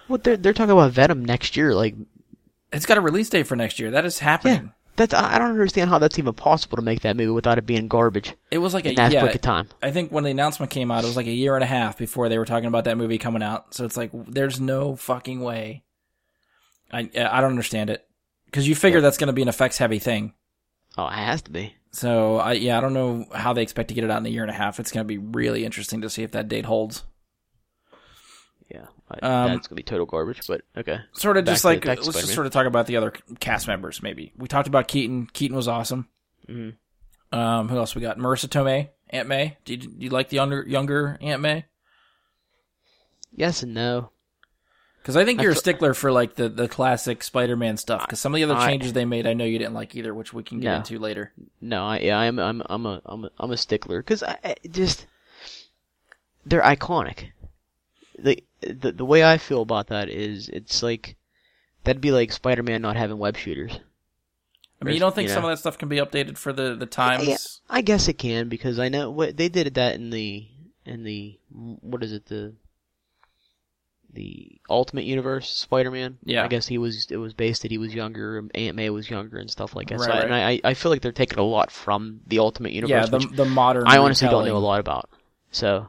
Well, 0.08 0.20
they're 0.24 0.38
they're 0.38 0.54
talking 0.54 0.72
about 0.72 0.92
Venom 0.94 1.24
next 1.24 1.56
year. 1.56 1.76
Like 1.76 1.96
it's 2.74 2.88
got 2.88 2.98
a 2.98 3.02
release 3.02 3.30
date 3.30 3.46
for 3.46 3.56
next 3.56 3.80
year. 3.80 3.92
That 3.92 4.06
is 4.06 4.20
happening 4.20 4.74
That's 5.02 5.16
I 5.16 5.36
I 5.36 5.40
don't 5.40 5.50
understand 5.50 5.90
how 5.90 5.98
that's 5.98 6.20
even 6.20 6.34
possible 6.34 6.76
to 6.76 6.84
make 6.84 7.02
that 7.02 7.18
movie 7.18 7.32
without 7.32 7.58
it 7.58 7.66
being 7.66 7.88
garbage 7.88 8.36
it 8.52 8.60
was 8.60 8.74
like 8.76 8.86
a 8.86 8.94
that 8.94 9.12
yeah 9.12 9.22
quick 9.22 9.34
a 9.34 9.40
time. 9.40 9.68
I 9.82 9.90
think 9.90 10.12
when 10.12 10.24
the 10.24 10.30
announcement 10.30 10.72
came 10.72 10.92
out 10.92 11.04
it 11.04 11.08
was 11.08 11.16
like 11.16 11.26
a 11.26 11.32
year 11.32 11.56
and 11.56 11.64
a 11.64 11.68
half 11.68 11.98
before 11.98 12.30
they 12.30 12.38
were 12.38 12.46
talking 12.46 12.68
about 12.68 12.84
that 12.84 12.98
movie 12.98 13.18
coming 13.18 13.42
out 13.42 13.74
so 13.74 13.84
it's 13.84 13.98
like 13.98 14.12
there's 14.14 14.60
no 14.60 14.96
fucking 14.96 15.42
way 15.42 15.84
I 16.92 17.10
I 17.16 17.42
don't 17.42 17.52
understand 17.52 17.90
it 17.90 18.08
because 18.46 18.68
you 18.68 18.76
figure 18.76 19.02
that's 19.02 19.18
going 19.18 19.28
to 19.28 19.34
be 19.34 19.42
an 19.42 19.48
effects 19.48 19.80
heavy 19.80 20.00
thing 20.00 20.34
Oh, 20.98 21.08
it 21.08 21.14
has 21.14 21.42
to 21.44 21.52
be. 21.52 21.76
So 21.92 22.38
I 22.38 22.54
yeah, 22.54 22.78
I 22.78 22.82
don't 22.82 22.94
know 22.94 23.26
how 23.34 23.54
they 23.54 23.62
expect 23.62 23.90
to 23.90 23.94
get 23.94 24.04
it 24.04 24.12
out 24.12 24.20
in 24.20 24.26
a 24.26 24.30
year 24.30 24.44
and 24.44 24.52
a 24.52 24.54
half. 24.54 24.80
It's 24.80 24.92
going 24.92 25.06
to 25.06 25.08
be 25.08 25.18
really 25.18 25.66
interesting 25.66 26.02
to 26.02 26.10
see 26.10 26.24
if 26.24 26.32
that 26.32 26.48
date 26.48 26.66
holds. 26.66 27.04
Yeah, 28.74 28.86
I, 29.10 29.16
Um, 29.46 29.52
that's 29.52 29.68
gonna 29.68 29.76
be 29.78 29.84
total 29.84 30.06
garbage. 30.06 30.48
But 30.48 30.62
okay, 30.78 31.00
Sort 31.12 31.36
of 31.38 31.44
Back 31.46 31.54
just 31.56 31.66
like 31.66 31.84
let's 31.84 32.06
just 32.06 32.12
Spider-Man. 32.12 32.36
sort 32.36 32.48
of 32.48 32.54
talk 32.54 32.66
about 32.68 32.88
the 32.88 32.96
other 32.96 33.12
cast 33.40 33.68
members. 33.68 34.02
Maybe 34.02 34.32
we 34.38 34.48
talked 34.48 34.68
about 34.70 34.88
Keaton. 34.88 35.28
Keaton 35.34 35.58
was 35.58 35.68
awesome. 35.68 36.08
Mhm. 36.48 36.76
Um, 37.34 37.68
who 37.70 37.78
else 37.78 37.96
we 37.96 38.02
got? 38.02 38.18
Marisa 38.18 38.48
Tomei, 38.48 38.90
Aunt 39.10 39.28
May. 39.28 39.58
Do 39.66 39.74
you, 39.74 39.78
do 39.78 39.90
you 39.98 40.10
like 40.10 40.30
the 40.30 40.36
younger 40.36 40.64
younger 40.68 41.18
Aunt 41.22 41.42
May? 41.42 41.66
yes 43.34 43.64
and 43.64 43.74
no. 43.74 44.12
Because 45.02 45.16
I 45.18 45.26
think 45.26 45.40
I 45.40 45.44
you're 45.44 45.54
a 45.54 45.56
stickler 45.56 45.94
for 45.96 46.12
like 46.12 46.36
the 46.36 46.48
the 46.48 46.68
classic 46.68 47.24
Spider-Man 47.24 47.78
stuff. 47.78 48.02
Because 48.06 48.20
some 48.20 48.34
of 48.34 48.38
the 48.38 48.44
other 48.44 48.56
I- 48.56 48.68
changes 48.70 48.94
they 48.94 49.06
made, 49.06 49.26
I 49.26 49.34
know 49.34 49.46
you 49.46 49.58
didn't 49.58 49.74
like 49.74 49.96
either, 49.96 50.14
which 50.14 50.32
we 50.34 50.44
can 50.44 50.60
get 50.60 50.70
No. 50.72 50.76
into 50.78 51.00
later. 51.00 51.34
No, 51.60 51.84
I 51.86 52.00
yeah, 52.00 52.18
I'm 52.20 52.38
I'm 52.40 52.62
I'm 52.70 52.86
a 52.86 53.02
I'm 53.06 53.26
a, 53.26 53.30
I'm 53.40 53.52
a 53.52 53.58
stickler 53.58 54.00
because 54.02 54.22
I, 54.24 54.38
I 54.44 54.56
just 54.70 55.08
they're 56.46 56.62
iconic. 56.62 57.32
The, 58.20 58.44
the 58.62 58.92
the 58.92 59.06
way 59.06 59.24
I 59.24 59.38
feel 59.38 59.62
about 59.62 59.88
that 59.88 60.10
is 60.10 60.50
it's 60.50 60.84
like 60.84 61.16
that'd 61.84 62.02
be 62.02 62.12
like 62.12 62.32
Spider-Man 62.32 62.82
not 62.82 62.96
having 62.98 63.18
web 63.18 63.38
shooters. 63.38 63.80
I 64.82 64.86
mean, 64.86 64.96
you 64.96 65.00
don't 65.00 65.14
think 65.14 65.28
You 65.30 65.34
some 65.34 65.44
know. 65.44 65.50
of 65.50 65.54
that 65.58 65.60
stuff 65.60 65.78
can 65.78 65.90
be 65.90 65.98
updated 65.98 66.38
for 66.38 66.52
the 66.52 66.76
the 66.76 66.86
times? 66.88 67.28
Yeah, 67.28 67.38
I 67.70 67.82
guess 67.82 68.08
it 68.08 68.18
can 68.18 68.50
because 68.50 68.80
I 68.80 68.90
know 68.90 69.10
what 69.12 69.38
they 69.38 69.48
did 69.50 69.74
that 69.76 69.96
in 69.96 70.10
the 70.10 70.48
in 70.86 71.04
the 71.04 71.38
what 71.54 72.04
is 72.04 72.12
it 72.14 72.26
the 72.26 72.54
the 74.14 74.60
Ultimate 74.70 75.06
Universe 75.06 75.50
Spider-Man. 75.50 76.18
Yeah. 76.26 76.44
I 76.44 76.48
guess 76.48 76.68
he 76.68 76.78
was 76.78 77.08
it 77.10 77.18
was 77.18 77.34
based 77.34 77.62
that 77.62 77.72
he 77.72 77.78
was 77.78 77.94
younger, 77.94 78.44
Aunt 78.56 78.76
May 78.76 78.90
was 78.90 79.10
younger 79.10 79.38
and 79.38 79.50
stuff 79.50 79.74
like 79.76 79.88
that. 79.90 80.02
so, 80.02 80.10
Right, 80.10 80.24
and 80.26 80.36
I 80.36 80.60
I 80.64 80.74
feel 80.74 80.92
like 80.92 81.02
they're 81.02 81.12
taking 81.14 81.40
a 81.40 81.44
lot 81.44 81.72
from 81.72 82.20
the 82.28 82.40
Ultimate 82.40 82.74
Universe. 82.74 82.90
yeah, 82.92 83.06
the 83.06 83.20
the 83.34 83.46
modern. 83.46 83.88
I 83.88 83.98
honestly 84.00 84.28
don't 84.28 84.46
know 84.46 84.58
a 84.58 84.60
lot 84.60 84.80
about. 84.82 85.10
So 85.52 85.88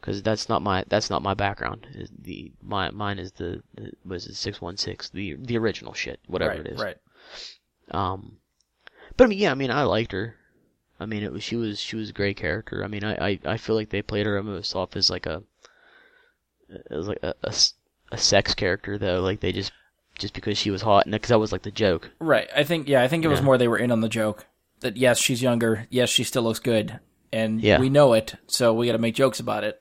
because 0.00 0.22
that's 0.22 0.48
not 0.48 0.62
my 0.62 0.84
that's 0.88 1.10
not 1.10 1.22
my 1.22 1.34
background. 1.34 1.86
Is 1.94 2.10
The 2.22 2.52
my 2.62 2.90
mine 2.90 3.18
is 3.18 3.32
the, 3.32 3.62
the 3.74 3.92
was 4.04 4.26
it 4.26 4.34
six 4.34 4.60
one 4.60 4.76
six 4.76 5.08
the 5.10 5.34
the 5.34 5.58
original 5.58 5.92
shit 5.94 6.20
whatever 6.26 6.50
right, 6.52 6.60
it 6.60 6.66
is. 6.68 6.80
Right. 6.80 6.96
Um, 7.90 8.38
but 9.16 9.24
I 9.24 9.26
mean, 9.28 9.38
yeah, 9.38 9.50
I 9.50 9.54
mean, 9.54 9.70
I 9.70 9.82
liked 9.82 10.12
her. 10.12 10.36
I 11.00 11.06
mean, 11.06 11.22
it 11.22 11.32
was 11.32 11.42
she 11.42 11.56
was 11.56 11.80
she 11.80 11.96
was 11.96 12.10
a 12.10 12.12
great 12.12 12.36
character. 12.36 12.84
I 12.84 12.88
mean, 12.88 13.04
I 13.04 13.14
I, 13.30 13.38
I 13.44 13.56
feel 13.56 13.76
like 13.76 13.90
they 13.90 14.02
played 14.02 14.26
her 14.26 14.36
almost 14.36 14.74
off 14.76 14.96
as 14.96 15.10
like 15.10 15.26
a 15.26 15.42
it 16.68 16.90
was 16.90 17.08
like 17.08 17.22
a, 17.22 17.34
a, 17.42 17.54
a 18.12 18.18
sex 18.18 18.54
character 18.54 18.98
though. 18.98 19.20
Like 19.20 19.40
they 19.40 19.52
just 19.52 19.72
just 20.18 20.34
because 20.34 20.58
she 20.58 20.70
was 20.70 20.82
hot, 20.82 21.06
and 21.06 21.12
because 21.12 21.28
that 21.28 21.38
was 21.38 21.52
like 21.52 21.62
the 21.62 21.70
joke. 21.70 22.10
Right. 22.18 22.48
I 22.54 22.64
think 22.64 22.88
yeah, 22.88 23.02
I 23.02 23.08
think 23.08 23.24
it 23.24 23.28
was 23.28 23.42
more 23.42 23.56
they 23.56 23.68
were 23.68 23.78
in 23.78 23.92
on 23.92 24.00
the 24.00 24.08
joke 24.08 24.46
that 24.80 24.96
yes, 24.96 25.18
she's 25.18 25.42
younger, 25.42 25.86
yes, 25.90 26.08
she 26.08 26.24
still 26.24 26.42
looks 26.42 26.58
good, 26.58 27.00
and 27.32 27.60
Yeah. 27.60 27.80
we 27.80 27.88
know 27.88 28.12
it, 28.12 28.34
so 28.46 28.72
we 28.72 28.86
got 28.86 28.92
to 28.92 28.98
make 28.98 29.14
jokes 29.14 29.40
about 29.40 29.64
it. 29.64 29.80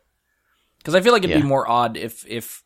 Because 0.88 0.95
I 0.95 1.02
feel 1.02 1.12
like 1.12 1.26
it'd 1.26 1.36
Yeah. 1.36 1.41
be 1.41 1.47
more 1.47 1.69
odd 1.69 1.97
if 1.97 2.26
if 2.30 2.63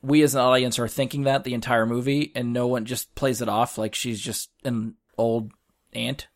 we 0.00 0.22
as 0.22 0.34
an 0.34 0.40
audience 0.40 0.78
are 0.78 0.88
thinking 0.88 1.24
that 1.24 1.44
the 1.44 1.52
entire 1.52 1.84
movie 1.84 2.32
and 2.34 2.54
no 2.54 2.66
one 2.66 2.86
just 2.86 3.14
plays 3.14 3.42
it 3.42 3.50
off 3.50 3.76
like 3.76 3.94
she's 3.94 4.18
just 4.18 4.48
an 4.64 4.94
old 5.18 5.52
aunt. 5.92 6.26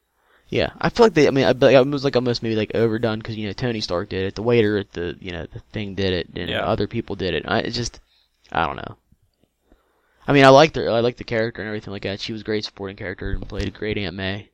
Yeah, 0.50 0.72
I 0.78 0.90
feel 0.90 1.06
like 1.06 1.14
they. 1.14 1.26
I 1.26 1.30
mean, 1.30 1.46
I, 1.46 1.54
but 1.54 1.72
it 1.72 1.86
was 1.86 2.04
like 2.04 2.14
almost 2.14 2.42
maybe 2.42 2.56
like 2.56 2.72
overdone 2.74 3.20
because 3.20 3.36
you 3.38 3.46
know 3.46 3.54
Tony 3.54 3.80
Stark 3.80 4.10
did 4.10 4.26
it, 4.26 4.34
the 4.34 4.42
waiter 4.42 4.76
at 4.76 4.92
the 4.92 5.16
you 5.18 5.32
know 5.32 5.46
the 5.50 5.60
thing 5.72 5.94
did 5.94 6.12
it, 6.12 6.28
and 6.36 6.50
Yeah. 6.50 6.60
other 6.60 6.86
people 6.86 7.16
did 7.16 7.32
it. 7.32 7.44
I 7.48 7.60
it's 7.60 7.74
just, 7.74 8.00
I 8.52 8.66
don't 8.66 8.76
know. 8.76 8.98
I 10.28 10.34
mean, 10.34 10.44
I 10.44 10.48
liked 10.50 10.76
her. 10.76 10.90
I 10.90 11.00
liked 11.00 11.16
the 11.16 11.24
character 11.24 11.62
and 11.62 11.68
everything 11.68 11.92
like 11.94 12.02
that. 12.02 12.20
She 12.20 12.32
was 12.32 12.42
a 12.42 12.44
great 12.44 12.66
supporting 12.66 12.98
character 12.98 13.30
and 13.30 13.48
played 13.48 13.68
a 13.68 13.70
great 13.70 13.96
Aunt 13.96 14.14
May. 14.14 14.50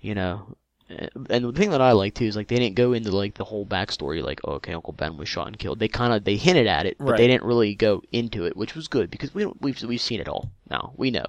You 0.00 0.14
know, 0.14 0.56
and 0.88 1.26
and 1.30 1.44
the 1.44 1.52
thing 1.52 1.70
that 1.70 1.80
I 1.80 1.92
like 1.92 2.14
too 2.14 2.24
is 2.24 2.36
like 2.36 2.48
they 2.48 2.56
didn't 2.56 2.76
go 2.76 2.92
into 2.92 3.10
like 3.14 3.34
the 3.34 3.44
whole 3.44 3.66
backstory, 3.66 4.22
like 4.22 4.40
oh, 4.44 4.52
okay, 4.52 4.72
Uncle 4.72 4.92
Ben 4.92 5.16
was 5.16 5.28
shot 5.28 5.46
and 5.48 5.58
killed. 5.58 5.78
They 5.78 5.88
kind 5.88 6.12
of 6.12 6.24
they 6.24 6.36
hinted 6.36 6.66
at 6.66 6.86
it, 6.86 6.96
but 6.98 7.06
Right. 7.08 7.16
they 7.18 7.26
didn't 7.26 7.44
really 7.44 7.74
go 7.74 8.02
into 8.12 8.44
it, 8.46 8.56
which 8.56 8.74
was 8.74 8.88
good 8.88 9.10
because 9.10 9.34
we 9.34 9.42
don't, 9.44 9.60
we've 9.60 9.80
we've 9.82 10.00
seen 10.00 10.20
it 10.20 10.28
all 10.28 10.50
now. 10.70 10.92
We 10.96 11.10
know. 11.10 11.24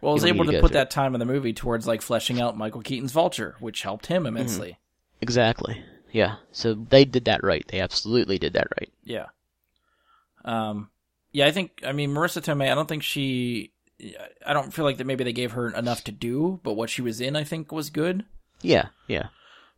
Well, 0.00 0.12
I 0.12 0.14
was 0.14 0.24
able 0.24 0.44
to 0.46 0.52
to 0.52 0.60
put 0.60 0.72
that 0.72 0.90
time 0.90 1.14
in 1.14 1.20
the 1.20 1.26
movie 1.26 1.52
towards 1.52 1.86
like 1.86 2.02
fleshing 2.02 2.40
out 2.40 2.56
Michael 2.56 2.82
Keaton's 2.82 3.12
Vulture, 3.12 3.56
which 3.60 3.82
helped 3.82 4.06
him 4.06 4.26
immensely. 4.26 4.78
Exactly. 5.20 5.82
Yeah. 6.10 6.36
So 6.50 6.74
they 6.74 7.04
did 7.04 7.24
that 7.26 7.44
right. 7.44 7.64
They 7.68 7.80
absolutely 7.80 8.38
did 8.38 8.52
that 8.54 8.66
right. 8.78 8.90
Yeah. 9.04 9.26
Um, 10.44 10.90
yeah, 11.30 11.46
I 11.46 11.52
think 11.52 11.82
I 11.86 11.92
mean 11.92 12.10
Marisa 12.10 12.42
Tomei. 12.42 12.70
I 12.70 12.74
don't 12.74 12.88
think 12.88 13.02
she. 13.02 13.72
I 14.44 14.52
don't 14.52 14.74
feel 14.74 14.84
like 14.84 14.96
that. 14.98 15.06
Maybe 15.06 15.22
they 15.22 15.32
gave 15.32 15.52
her 15.52 15.70
enough 15.70 16.02
to 16.04 16.12
do, 16.12 16.60
but 16.64 16.72
what 16.74 16.90
she 16.90 17.02
was 17.02 17.20
in, 17.20 17.36
I 17.36 17.44
think, 17.44 17.70
was 17.70 17.88
good. 17.88 18.24
Yeah. 18.62 18.88
Yeah. 19.08 19.28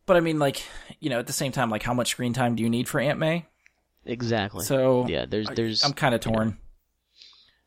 But 0.05 0.17
I 0.17 0.19
mean, 0.19 0.37
like, 0.39 0.63
you 0.99 1.09
know, 1.09 1.19
at 1.19 1.27
the 1.27 1.33
same 1.33 1.51
time, 1.51 1.69
like, 1.69 1.83
how 1.83 1.93
much 1.93 2.09
screen 2.09 2.33
time 2.33 2.55
do 2.55 2.63
you 2.63 2.69
need 2.69 2.87
for 2.87 2.99
Aunt 2.99 3.17
May? 3.19 3.45
Exactly. 4.05 4.63
So 4.65 5.07
yeah, 5.07 5.25
there's 5.25 5.49
there's 5.49 5.83
I'm 5.83 5.93
kind 5.93 6.13
of 6.13 6.21
torn. 6.21 6.57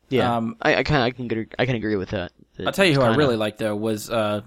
yeah. 0.09 0.37
um, 0.37 0.55
I 0.61 0.75
I 0.77 0.83
kind 0.83 1.03
I 1.03 1.11
can 1.11 1.25
agree, 1.25 1.47
I 1.59 1.65
can 1.65 1.75
agree 1.75 1.95
with 1.97 2.09
that. 2.11 2.31
That 2.57 2.67
I'll 2.67 2.73
tell 2.73 2.85
you 2.85 2.93
who 2.95 3.01
I 3.01 3.07
kinda- 3.07 3.17
really 3.19 3.35
liked 3.35 3.59
though 3.59 3.75
was 3.75 4.09
uh, 4.09 4.41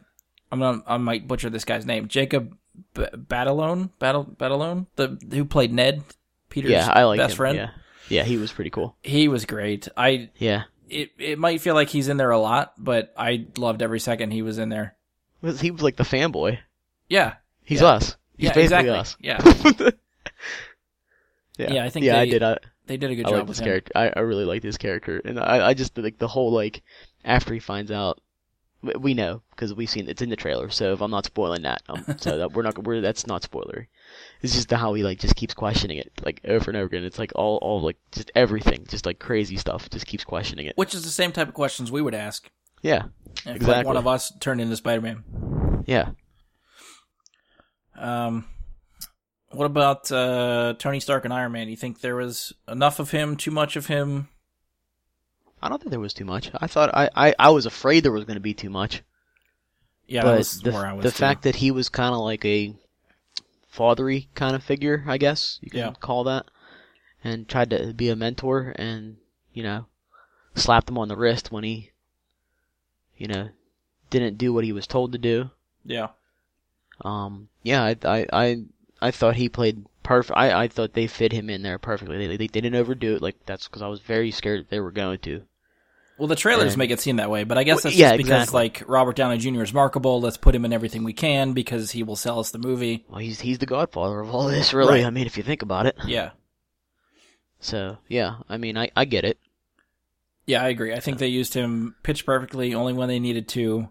I'm 0.50 0.58
gonna 0.58 0.82
I 0.86 0.96
might 0.96 1.28
butcher 1.28 1.50
this 1.50 1.64
guy's 1.66 1.84
name, 1.86 2.08
Jacob 2.08 2.56
B- 2.94 3.04
Batalone, 3.14 3.90
Battle 3.98 4.24
Batalone, 4.24 4.86
the 4.96 5.18
who 5.30 5.44
played 5.44 5.72
Ned, 5.72 6.02
Peter's 6.48 6.70
Yeah, 6.70 6.90
I 6.90 7.04
like 7.04 7.18
best 7.18 7.32
him. 7.32 7.36
friend. 7.36 7.56
Yeah. 7.58 7.70
Yeah, 8.08 8.24
he 8.24 8.36
was 8.38 8.52
pretty 8.52 8.70
cool. 8.70 8.96
He 9.02 9.28
was 9.28 9.44
great. 9.44 9.88
I 9.96 10.30
Yeah. 10.38 10.62
it 10.88 11.10
it 11.18 11.38
might 11.38 11.60
feel 11.60 11.74
like 11.74 11.90
he's 11.90 12.08
in 12.08 12.16
there 12.16 12.30
a 12.30 12.38
lot, 12.38 12.72
but 12.78 13.12
I 13.18 13.46
loved 13.58 13.82
every 13.82 14.00
second 14.00 14.30
he 14.30 14.40
was 14.42 14.56
in 14.58 14.70
there. 14.70 14.96
Was 15.42 15.60
he 15.60 15.70
was 15.70 15.82
like 15.82 15.96
the 15.96 16.04
fanboy? 16.04 16.58
Yeah, 17.08 17.34
He's 17.64 17.80
Yeah. 17.80 17.88
us. 17.88 18.16
He's 18.36 18.46
yeah, 18.48 18.54
basically 18.54 18.88
exactly. 18.88 18.90
us. 18.90 19.16
Yeah, 19.20 19.90
yeah. 21.58 21.72
Yeah, 21.74 21.84
I 21.84 21.90
think 21.90 22.06
Yeah, 22.06 22.16
I 22.18 22.24
they- 22.24 22.30
did. 22.30 22.42
I, 22.42 22.58
they 22.86 22.96
did 22.96 23.10
a 23.10 23.14
good 23.14 23.26
I 23.26 23.30
job 23.30 23.38
like 23.40 23.48
with 23.48 23.60
him. 23.60 23.64
character. 23.66 23.92
I, 23.94 24.12
I 24.16 24.20
really 24.20 24.44
like 24.44 24.62
this 24.62 24.76
character, 24.76 25.20
and 25.24 25.38
I 25.38 25.68
I 25.68 25.74
just 25.74 25.96
like 25.96 26.18
the 26.18 26.26
whole 26.28 26.50
like 26.52 26.82
after 27.24 27.54
he 27.54 27.60
finds 27.60 27.90
out. 27.90 28.20
we- 28.82 29.14
know 29.14 29.42
because 29.50 29.72
we've 29.72 29.88
seen 29.88 30.08
it's 30.08 30.22
in 30.22 30.30
the 30.30 30.36
trailer. 30.36 30.68
So 30.70 30.92
if 30.92 31.00
I'm 31.00 31.10
not 31.12 31.24
spoiling 31.26 31.62
that, 31.62 31.82
um, 31.88 32.04
so 32.18 32.38
that 32.38 32.52
we're 32.52 32.62
not 32.62 32.82
we're 32.82 33.00
that's 33.00 33.26
not 33.28 33.42
spoilery. 33.42 33.86
It's 34.42 34.54
just 34.54 34.68
the 34.68 34.76
how 34.76 34.92
he 34.94 35.04
like 35.04 35.20
just 35.20 35.36
keeps 35.36 35.54
questioning 35.54 35.98
it 35.98 36.10
like 36.24 36.40
over 36.44 36.70
and 36.70 36.76
over 36.76 36.86
again. 36.86 37.04
It's 37.04 37.18
like 37.20 37.30
all 37.36 37.58
all 37.62 37.80
like 37.80 37.98
just 38.10 38.32
everything, 38.34 38.84
just 38.88 39.06
like 39.06 39.20
crazy 39.20 39.56
stuff. 39.56 39.88
Just 39.88 40.06
keeps 40.06 40.24
questioning 40.24 40.66
it. 40.66 40.76
Which 40.76 40.94
is 40.94 41.04
the 41.04 41.10
same 41.10 41.30
type 41.30 41.46
of 41.48 41.54
questions 41.54 41.92
we 41.92 42.02
would 42.02 42.14
ask 42.14 42.50
Yeah, 42.82 43.04
like, 43.46 43.56
Exactly. 43.56 43.86
one 43.86 43.96
of 43.96 44.06
us 44.06 44.32
turned 44.40 44.60
into 44.60 44.76
Spider-Man. 44.76 45.84
yeah. 45.86 46.10
Um, 47.96 48.46
what 49.50 49.66
about 49.66 50.10
uh, 50.10 50.74
Tony 50.78 50.98
Stark 51.00 51.24
and 51.24 51.32
Iron 51.32 51.52
Man? 51.52 51.66
Do 51.66 51.70
You 51.70 51.76
think 51.76 52.00
there 52.00 52.16
was 52.16 52.52
enough 52.68 52.98
of 52.98 53.10
him, 53.10 53.36
too 53.36 53.50
much 53.50 53.76
of 53.76 53.86
him? 53.86 54.28
I 55.62 55.68
don't 55.68 55.78
think 55.78 55.90
there 55.90 56.00
was 56.00 56.14
too 56.14 56.24
much. 56.24 56.50
I 56.58 56.66
thought 56.66 56.90
I 56.92 57.08
I, 57.14 57.34
I 57.38 57.50
was 57.50 57.66
afraid 57.66 58.02
there 58.02 58.10
was 58.12 58.24
going 58.24 58.34
to 58.36 58.40
be 58.40 58.54
too 58.54 58.70
much. 58.70 59.02
Yeah, 60.08 60.22
that 60.24 60.30
but 60.30 60.38
was 60.38 60.60
the, 60.60 60.72
where 60.72 60.86
I 60.86 60.92
was. 60.94 61.04
the 61.04 61.12
fact 61.12 61.42
that 61.44 61.54
he 61.56 61.70
was 61.70 61.88
kind 61.88 62.12
of 62.14 62.20
like 62.20 62.44
a 62.44 62.74
fathery 63.68 64.28
kind 64.34 64.56
of 64.56 64.64
figure, 64.64 65.04
I 65.06 65.18
guess 65.18 65.58
you 65.62 65.70
can 65.70 65.78
Yeah. 65.78 65.92
call 66.00 66.24
that, 66.24 66.46
and 67.22 67.48
tried 67.48 67.70
to 67.70 67.92
be 67.94 68.08
a 68.08 68.16
mentor, 68.16 68.72
and 68.76 69.18
you 69.52 69.62
know, 69.62 69.86
slapped 70.56 70.88
him 70.88 70.98
on 70.98 71.06
the 71.08 71.16
wrist 71.16 71.52
when 71.52 71.62
he, 71.62 71.91
you 73.22 73.28
know, 73.28 73.48
didn't 74.10 74.36
do 74.38 74.52
what 74.52 74.64
he 74.64 74.72
was 74.72 74.86
told 74.88 75.12
to 75.12 75.18
do. 75.18 75.48
yeah, 75.84 76.08
Um, 77.00 77.48
yeah, 77.62 77.82
I 77.84 77.96
I 78.04 78.26
I, 78.32 78.56
I 79.00 79.10
thought 79.12 79.36
he 79.36 79.48
played 79.48 79.84
perfect. 80.02 80.36
I 80.36 80.64
I 80.64 80.68
thought 80.68 80.92
they 80.92 81.06
fit 81.06 81.32
him 81.32 81.48
in 81.48 81.62
there 81.62 81.78
perfectly. 81.78 82.18
They 82.18 82.26
they, 82.26 82.36
they 82.48 82.60
didn't 82.60 82.74
overdo 82.74 83.14
it. 83.16 83.22
Like 83.22 83.36
that's 83.46 83.68
because 83.68 83.82
I 83.82 83.88
was 83.88 84.00
very 84.00 84.30
scared 84.32 84.66
they 84.68 84.80
were 84.80 84.90
going 84.90 85.20
to. 85.20 85.42
well, 86.18 86.28
the 86.28 86.36
trailers 86.36 86.72
And- 86.74 86.78
make 86.78 86.90
it 86.90 87.00
seem 87.00 87.16
that 87.16 87.30
way, 87.30 87.44
but 87.44 87.58
I 87.58 87.64
guess 87.64 87.76
Well, 87.76 87.82
that's 87.90 87.96
yeah, 87.96 88.10
just 88.10 88.18
because 88.18 88.42
exactly. 88.48 88.58
like 88.60 88.82
Robert 88.88 89.16
Downey 89.16 89.38
Jr. 89.38 89.62
is 89.62 89.72
markable. 89.72 90.20
Let's 90.20 90.36
put 90.36 90.54
him 90.54 90.64
in 90.64 90.72
everything 90.72 91.04
we 91.04 91.12
can 91.14 91.52
because 91.52 91.92
he 91.92 92.02
will 92.02 92.16
sell 92.16 92.38
us 92.40 92.50
the 92.50 92.58
movie. 92.58 93.04
Well, 93.08 93.20
he's 93.20 93.40
he's 93.40 93.58
the 93.58 93.66
godfather 93.66 94.20
of 94.20 94.34
all 94.34 94.48
this, 94.48 94.74
really. 94.74 94.98
Right. 95.00 95.06
I 95.06 95.10
mean, 95.10 95.26
if 95.26 95.36
you 95.36 95.42
think 95.44 95.62
about 95.62 95.86
it. 95.86 95.96
Yeah, 96.06 96.30
So 97.60 97.98
yeah, 98.08 98.36
I 98.48 98.56
mean, 98.58 98.76
I 98.76 98.90
I 98.96 99.04
get 99.04 99.24
it. 99.24 99.38
Yeah, 100.46 100.62
I 100.62 100.68
agree. 100.68 100.92
I 100.92 101.00
think 101.00 101.18
they 101.18 101.28
used 101.28 101.54
him 101.54 101.94
pitch 102.02 102.26
perfectly, 102.26 102.74
only 102.74 102.92
when 102.92 103.08
they 103.08 103.18
needed 103.20 103.48
to. 103.50 103.88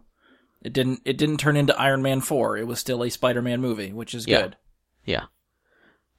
It 0.62 0.74
didn't. 0.74 1.02
It 1.06 1.18
didn't 1.18 1.38
turn 1.38 1.56
into 1.58 1.80
Iron 1.80 2.02
Man 2.02 2.22
four. 2.22 2.58
It 2.58 2.68
was 2.68 2.80
still 2.80 3.04
a 3.04 3.10
Spider-Man 3.10 3.62
movie, 3.62 3.92
which 3.94 4.14
is 4.14 4.28
Yeah. 4.28 4.42
good. 4.42 4.58
Yeah. 5.06 5.24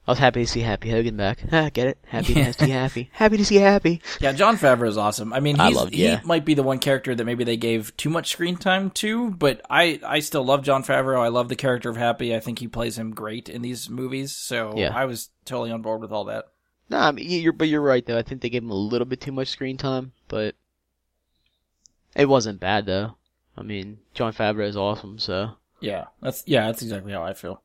I 0.05 0.11
was 0.11 0.19
happy 0.19 0.43
to 0.43 0.51
see 0.51 0.59
Happy 0.59 0.89
Hogan 0.89 1.15
back. 1.15 1.39
Ah, 1.53 1.69
get 1.71 1.87
it? 1.87 1.97
Happy 2.05 2.33
Yeah. 2.33 2.51
to 2.51 2.65
see 2.65 2.71
Happy. 2.71 3.09
Happy 3.13 3.37
to 3.37 3.45
see 3.45 3.55
Happy. 3.55 4.01
Yeah, 4.19 4.33
Jon 4.33 4.57
Favreau 4.57 4.89
is 4.89 4.97
awesome. 4.97 5.31
I 5.31 5.39
mean, 5.39 5.61
I 5.61 5.69
love, 5.69 5.93
yeah. 5.93 6.19
he 6.19 6.27
might 6.27 6.43
be 6.43 6.55
the 6.55 6.63
one 6.63 6.79
character 6.79 7.15
that 7.15 7.23
maybe 7.23 7.45
they 7.45 7.55
gave 7.55 7.95
too 7.95 8.09
much 8.09 8.29
screen 8.31 8.57
time 8.57 8.89
to, 8.95 9.31
but 9.31 9.61
I, 9.69 10.01
I 10.05 10.19
still 10.19 10.43
love 10.43 10.63
Jon 10.63 10.83
Favreau. 10.83 11.21
I 11.23 11.29
love 11.29 11.47
the 11.47 11.55
character 11.55 11.89
of 11.89 11.95
Happy. 11.95 12.35
I 12.35 12.41
think 12.41 12.59
he 12.59 12.67
plays 12.67 12.97
him 12.97 13.11
great 13.11 13.47
in 13.47 13.61
these 13.61 13.89
movies. 13.89 14.35
So 14.35 14.73
Yeah. 14.75 14.91
I 14.93 15.05
was 15.05 15.29
totally 15.45 15.71
on 15.71 15.81
board 15.81 16.01
with 16.01 16.11
all 16.11 16.25
that. 16.25 16.47
No, 16.93 16.99
I 16.99 17.11
mean, 17.11 17.27
you're 17.41 17.53
but 17.53 17.69
you're 17.69 17.81
right 17.81 18.05
though. 18.05 18.19
I 18.19 18.21
think 18.21 18.41
they 18.41 18.51
gave 18.51 18.61
him 18.61 18.69
a 18.69 18.75
little 18.75 19.05
bit 19.05 19.19
too 19.19 19.31
much 19.31 19.47
screen 19.47 19.77
time, 19.77 20.11
but 20.27 20.53
it 22.15 22.29
wasn't 22.29 22.59
bad 22.59 22.85
though. 22.85 23.15
I 23.57 23.63
mean, 23.63 23.97
Jon 24.13 24.31
Favreau 24.31 24.67
is 24.67 24.77
awesome, 24.77 25.17
so 25.17 25.53
Yeah, 25.79 26.05
that's 26.21 26.43
yeah, 26.45 26.67
that's 26.67 26.83
exactly 26.83 27.11
how 27.11 27.23
I 27.23 27.33
feel. 27.33 27.63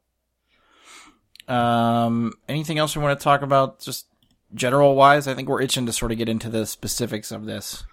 Um, 1.47 2.33
anything 2.49 2.79
else 2.79 2.97
we 2.97 3.03
want 3.03 3.21
to 3.21 3.23
talk 3.23 3.43
about? 3.43 3.81
Just 3.81 4.07
general 4.55 4.95
wise, 4.95 5.29
I 5.29 5.35
think 5.35 5.47
we're 5.47 5.61
itching 5.61 5.85
to 5.85 5.93
sort 5.93 6.11
of 6.11 6.17
get 6.17 6.31
into 6.31 6.49
the 6.49 6.65
specifics 6.65 7.31
of 7.31 7.45
this. 7.45 7.85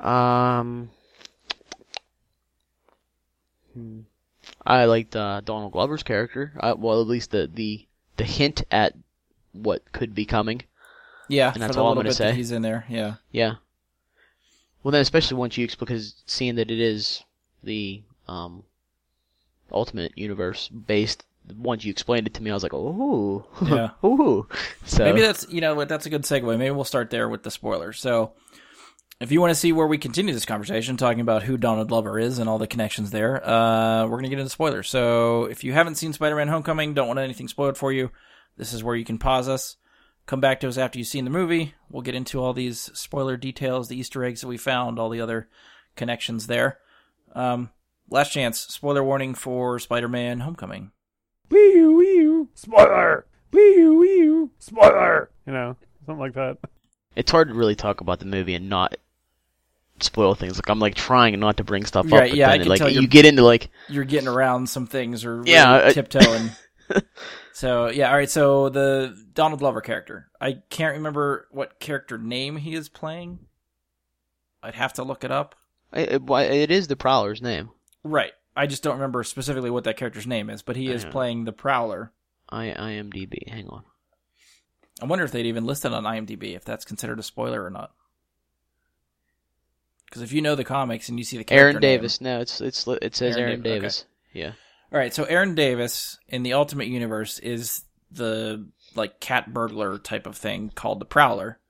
um, 0.00 0.90
hmm. 3.72 4.00
I 4.66 4.86
liked 4.86 5.14
uh, 5.14 5.42
Donald 5.44 5.70
Glover's 5.70 6.02
character. 6.02 6.54
I, 6.58 6.72
well, 6.72 7.00
at 7.00 7.06
least 7.06 7.30
the 7.30 7.48
the 7.52 7.86
the 8.16 8.24
hint 8.24 8.64
at 8.72 8.94
what 9.52 9.90
could 9.92 10.14
be 10.14 10.24
coming. 10.24 10.62
Yeah, 11.28 11.52
And 11.52 11.62
that's 11.62 11.76
all 11.76 11.88
I'm 11.90 11.96
gonna 11.96 12.12
say. 12.12 12.34
he's 12.34 12.50
in 12.50 12.62
there. 12.62 12.84
Yeah, 12.88 13.14
Yeah. 13.30 13.54
Well, 14.82 14.92
then, 14.92 15.02
especially 15.02 15.36
once 15.36 15.58
you 15.58 15.68
because 15.78 16.14
seeing 16.26 16.54
that 16.56 16.70
it 16.70 16.80
is 16.80 17.22
the 17.62 18.02
um 18.26 18.64
Ultimate 19.72 20.16
Universe 20.16 20.68
based. 20.68 21.24
Once 21.56 21.84
you 21.84 21.90
explained 21.90 22.26
it 22.26 22.34
to 22.34 22.42
me, 22.42 22.50
I 22.50 22.54
was 22.54 22.62
like, 22.62 22.74
"Oh, 22.74 23.46
Yeah. 23.62 23.90
ooh." 24.04 24.46
So 24.84 25.04
Maybe 25.04 25.20
that's 25.20 25.46
you 25.50 25.60
know 25.60 25.84
that's 25.84 26.06
a 26.06 26.10
good 26.10 26.22
segue. 26.22 26.58
Maybe 26.58 26.70
we'll 26.70 26.84
start 26.84 27.10
there 27.10 27.28
with 27.28 27.42
the 27.42 27.50
spoilers. 27.50 27.98
So, 27.98 28.32
if 29.20 29.32
you 29.32 29.40
want 29.40 29.50
to 29.50 29.54
see 29.54 29.72
where 29.72 29.86
we 29.86 29.98
continue 29.98 30.32
this 30.34 30.44
conversation, 30.44 30.96
talking 30.96 31.20
about 31.20 31.42
who 31.44 31.56
Donald 31.56 31.88
Glover 31.88 32.18
is 32.18 32.38
and 32.38 32.48
all 32.48 32.58
the 32.58 32.66
connections 32.66 33.10
there, 33.10 33.44
uh, 33.48 34.06
we're 34.06 34.18
gonna 34.18 34.28
get 34.28 34.38
into 34.38 34.50
spoilers. 34.50 34.88
So, 34.88 35.44
if 35.46 35.64
you 35.64 35.72
haven't 35.72 35.96
seen 35.96 36.12
Spider-Man: 36.12 36.48
Homecoming, 36.48 36.94
don't 36.94 37.08
want 37.08 37.18
anything 37.18 37.48
spoiled 37.48 37.76
for 37.76 37.90
you, 37.92 38.10
this 38.56 38.72
is 38.72 38.82
where 38.84 38.96
you 38.96 39.04
can 39.04 39.18
pause 39.18 39.48
us. 39.48 39.76
Come 40.26 40.40
back 40.40 40.60
to 40.60 40.68
us 40.68 40.78
after 40.78 40.98
you've 40.98 41.08
seen 41.08 41.24
the 41.24 41.30
movie. 41.30 41.74
We'll 41.90 42.02
get 42.02 42.14
into 42.14 42.40
all 42.40 42.52
these 42.52 42.90
spoiler 42.94 43.36
details, 43.36 43.88
the 43.88 43.98
Easter 43.98 44.22
eggs 44.24 44.42
that 44.42 44.48
we 44.48 44.56
found, 44.58 44.98
all 44.98 45.08
the 45.10 45.20
other 45.20 45.48
connections 45.96 46.46
there. 46.46 46.78
Um, 47.34 47.70
last 48.10 48.32
chance. 48.32 48.60
Spoiler 48.60 49.02
warning 49.02 49.34
for 49.34 49.78
Spider-Man: 49.78 50.40
Homecoming. 50.40 50.92
Wee 51.50 51.84
wee 51.86 52.46
spoiler. 52.54 53.26
Wee 53.52 53.88
wee 53.88 54.48
spoiler, 54.60 55.30
you 55.46 55.52
know, 55.52 55.76
something 56.06 56.20
like 56.20 56.34
that. 56.34 56.58
It's 57.16 57.32
hard 57.32 57.48
to 57.48 57.54
really 57.54 57.74
talk 57.74 58.00
about 58.00 58.20
the 58.20 58.26
movie 58.26 58.54
and 58.54 58.68
not 58.68 58.94
spoil 59.98 60.36
things. 60.36 60.56
Like 60.56 60.68
I'm 60.70 60.78
like 60.78 60.94
trying 60.94 61.38
not 61.40 61.56
to 61.56 61.64
bring 61.64 61.84
stuff 61.84 62.06
Right, 62.06 62.22
up, 62.24 62.28
but 62.30 62.36
yeah, 62.36 62.50
I 62.50 62.58
can 62.58 62.68
like 62.68 62.78
tell 62.78 62.88
you 62.88 62.94
you're- 63.00 63.06
get 63.08 63.24
into 63.26 63.42
like 63.42 63.70
You're 63.88 64.04
getting 64.04 64.28
around 64.28 64.68
some 64.68 64.86
things 64.86 65.24
or 65.24 65.38
really 65.38 65.50
Yeah, 65.52 65.90
tiptoeing. 65.92 66.50
so 67.52 67.88
yeah, 67.88 68.10
all 68.10 68.16
right. 68.16 68.30
So 68.30 68.68
the 68.68 69.16
Donald 69.32 69.60
Glover 69.60 69.80
character, 69.80 70.30
I 70.40 70.58
can't 70.70 70.96
remember 70.96 71.46
what 71.50 71.80
character 71.80 72.18
name 72.18 72.56
he 72.56 72.74
is 72.74 72.88
playing. 72.88 73.40
I'd 74.62 74.74
have 74.74 74.92
to 74.94 75.04
look 75.04 75.24
it 75.24 75.30
up. 75.30 75.54
it, 75.92 76.12
it, 76.12 76.30
it 76.30 76.70
is 76.70 76.88
the 76.88 76.96
Prowler's 76.96 77.40
name. 77.40 77.70
Right. 78.04 78.32
I 78.56 78.66
just 78.66 78.82
don't 78.82 78.94
remember 78.94 79.22
specifically 79.24 79.70
what 79.70 79.84
that 79.84 79.96
character's 79.96 80.26
name 80.26 80.50
is, 80.50 80.62
but 80.62 80.76
he 80.76 80.90
is 80.90 81.04
playing 81.04 81.44
the 81.44 81.52
Prowler. 81.52 82.12
I 82.48 82.66
IMDb. 82.66 83.48
Hang 83.48 83.68
on. 83.68 83.84
I 85.00 85.06
wonder 85.06 85.24
if 85.24 85.32
they'd 85.32 85.46
even 85.46 85.64
list 85.64 85.84
it 85.84 85.92
on 85.92 86.04
IMDb 86.04 86.54
if 86.56 86.64
that's 86.64 86.84
considered 86.84 87.18
a 87.18 87.22
spoiler 87.22 87.64
or 87.64 87.70
not. 87.70 87.92
Because 90.04 90.22
if 90.22 90.32
you 90.32 90.42
know 90.42 90.56
the 90.56 90.64
comics 90.64 91.08
and 91.08 91.18
you 91.18 91.24
see 91.24 91.38
the 91.38 91.44
character 91.44 91.62
Aaron 91.64 91.74
name- 91.74 91.80
Davis. 91.80 92.20
No, 92.20 92.40
it's 92.40 92.60
it's 92.60 92.86
it 92.86 93.14
says 93.14 93.36
Aaron 93.36 93.50
Aaron, 93.50 93.62
Dav- 93.62 93.70
okay. 93.70 93.80
Davis. 93.80 94.04
Yeah. 94.32 94.52
All 94.92 94.98
right, 94.98 95.14
so 95.14 95.24
Aaron 95.24 95.54
Davis 95.54 96.18
in 96.28 96.42
the 96.42 96.54
Ultimate 96.54 96.88
Universe 96.88 97.38
is 97.38 97.82
the 98.10 98.66
like 98.96 99.20
cat 99.20 99.52
burglar 99.52 99.98
type 99.98 100.26
of 100.26 100.36
thing 100.36 100.70
called 100.74 101.00
the 101.00 101.04
Prowler, 101.04 101.60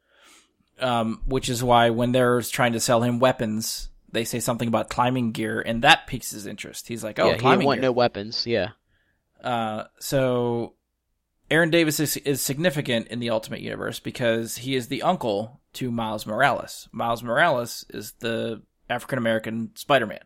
um, 0.79 1.21
which 1.27 1.49
is 1.51 1.63
why 1.63 1.91
when 1.91 2.13
they're 2.13 2.41
trying 2.41 2.73
to 2.73 2.81
sell 2.81 3.03
him 3.03 3.19
weapons, 3.19 3.91
they 4.11 4.25
say 4.25 4.41
something 4.41 4.69
about 4.69 4.89
climbing 4.89 5.33
gear, 5.33 5.61
and 5.61 5.83
that 5.83 6.07
piques 6.07 6.31
his 6.31 6.47
interest. 6.47 6.89
He's 6.89 7.05
like, 7.05 7.19
"Oh, 7.19 7.31
yeah, 7.31 7.37
climbing 7.37 7.59
didn't 7.59 7.67
want 7.67 7.81
gear." 7.81 7.89
no 7.89 7.93
weapons. 7.93 8.47
Yeah. 8.47 8.71
Uh, 9.43 9.85
so 9.99 10.75
Aaron 11.51 11.71
Davis 11.71 12.01
is, 12.01 12.17
is 12.19 12.41
significant 12.41 13.09
in 13.09 13.19
the 13.19 13.31
Ultimate 13.31 13.61
Universe 13.61 14.01
because 14.01 14.59
he 14.59 14.75
is 14.75 14.89
the 14.89 15.03
uncle 15.03 15.61
to 15.75 15.91
Miles 15.91 16.27
Morales. 16.27 16.89
Miles 16.93 17.23
Morales 17.23 17.85
is 17.91 18.13
the 18.21 18.63
African 18.89 19.19
American 19.19 19.71
Spider 19.75 20.07
Man. 20.07 20.21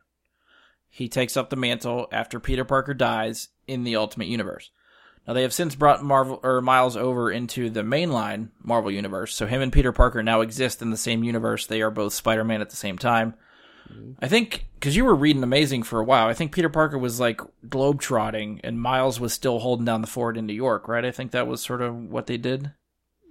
He 0.94 1.08
takes 1.08 1.36
up 1.36 1.50
the 1.50 1.56
mantle 1.56 2.06
after 2.12 2.38
Peter 2.38 2.64
Parker 2.64 2.94
dies 2.94 3.48
in 3.66 3.82
the 3.82 3.96
Ultimate 3.96 4.28
Universe. 4.28 4.70
Now 5.26 5.32
they 5.32 5.42
have 5.42 5.52
since 5.52 5.74
brought 5.74 6.04
Marvel 6.04 6.38
or 6.44 6.60
Miles 6.60 6.96
over 6.96 7.32
into 7.32 7.68
the 7.68 7.82
mainline 7.82 8.50
Marvel 8.62 8.92
universe, 8.92 9.34
so 9.34 9.46
him 9.46 9.60
and 9.60 9.72
Peter 9.72 9.90
Parker 9.90 10.22
now 10.22 10.40
exist 10.40 10.82
in 10.82 10.90
the 10.90 10.96
same 10.96 11.24
universe. 11.24 11.66
They 11.66 11.82
are 11.82 11.90
both 11.90 12.12
Spider 12.12 12.44
Man 12.44 12.60
at 12.60 12.70
the 12.70 12.76
same 12.76 12.96
time. 12.96 13.34
I 14.22 14.28
think 14.28 14.66
because 14.74 14.94
you 14.94 15.04
were 15.04 15.16
reading 15.16 15.42
Amazing 15.42 15.82
for 15.82 15.98
a 15.98 16.04
while, 16.04 16.28
I 16.28 16.32
think 16.32 16.52
Peter 16.52 16.68
Parker 16.68 16.96
was 16.96 17.18
like 17.18 17.40
globetrotting, 17.66 18.60
and 18.62 18.80
Miles 18.80 19.18
was 19.18 19.32
still 19.32 19.58
holding 19.58 19.84
down 19.84 20.00
the 20.00 20.06
fort 20.06 20.36
in 20.36 20.46
New 20.46 20.54
York, 20.54 20.86
right? 20.86 21.04
I 21.04 21.10
think 21.10 21.32
that 21.32 21.48
was 21.48 21.60
sort 21.60 21.82
of 21.82 21.92
what 21.96 22.28
they 22.28 22.36
did. 22.36 22.70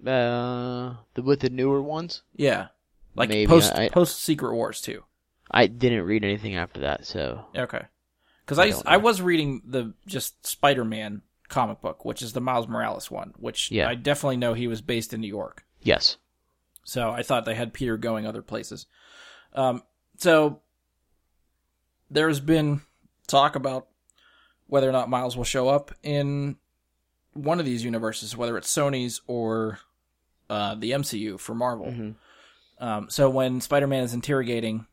Uh, 0.06 0.96
the 1.14 1.22
with 1.24 1.40
the 1.40 1.50
newer 1.50 1.82
ones. 1.82 2.24
Yeah, 2.36 2.68
like 3.16 3.30
Maybe, 3.30 3.48
post 3.48 3.74
I- 3.74 3.88
post 3.88 4.20
Secret 4.22 4.54
Wars 4.54 4.82
too. 4.82 5.06
I 5.54 5.68
didn't 5.68 6.04
read 6.04 6.24
anything 6.24 6.56
after 6.56 6.82
that, 6.82 7.06
so 7.06 7.46
Okay, 7.56 7.82
because 8.46 8.60
I 8.60 8.70
I 8.90 8.96
I 8.96 8.98
was 8.98 9.22
reading 9.22 9.62
the 9.66 9.94
just 10.08 10.46
Spider 10.48 10.84
Man 10.84 11.22
comic 11.48 11.82
book, 11.82 12.04
which 12.06 12.22
is 12.24 12.34
the 12.34 12.42
Miles 12.42 12.68
Morales 12.68 13.12
one, 13.12 13.34
which 13.38 13.70
Yeah. 13.70 13.88
I 13.88 13.94
definitely 13.96 14.38
know 14.38 14.54
he 14.56 14.68
was 14.68 14.82
based 14.82 15.14
in 15.14 15.22
New 15.22 15.28
York. 15.28 15.66
yes. 15.82 16.18
So 16.86 17.12
I 17.12 17.24
thought 17.24 17.46
they 17.46 17.56
had 17.56 17.72
Peter 17.74 17.96
going 17.96 18.26
other 18.28 18.42
places. 18.42 18.88
Um, 19.54 19.84
so 20.18 20.60
there's 22.12 22.40
been 22.42 22.82
talk 23.28 23.56
about 23.56 23.88
whether 24.68 24.90
or 24.90 24.92
not 24.92 25.10
Miles 25.10 25.38
will 25.38 25.44
show 25.46 25.70
up 25.70 25.92
in 26.04 26.58
one 27.34 27.60
of 27.60 27.66
these 27.66 27.84
universes, 27.86 28.36
whether 28.36 28.58
it's 28.58 28.74
Sony's 28.74 29.22
or 29.28 29.80
uh, 30.50 30.76
the 30.76 30.92
MCU 30.92 31.40
for 31.40 31.56
Marvel. 31.56 31.88
Mhm. 31.88 32.16
Um, 32.80 33.10
so 33.10 33.30
when 33.30 33.62
Spider-Man 33.62 34.04
is 34.04 34.14
interrogating 34.14 34.86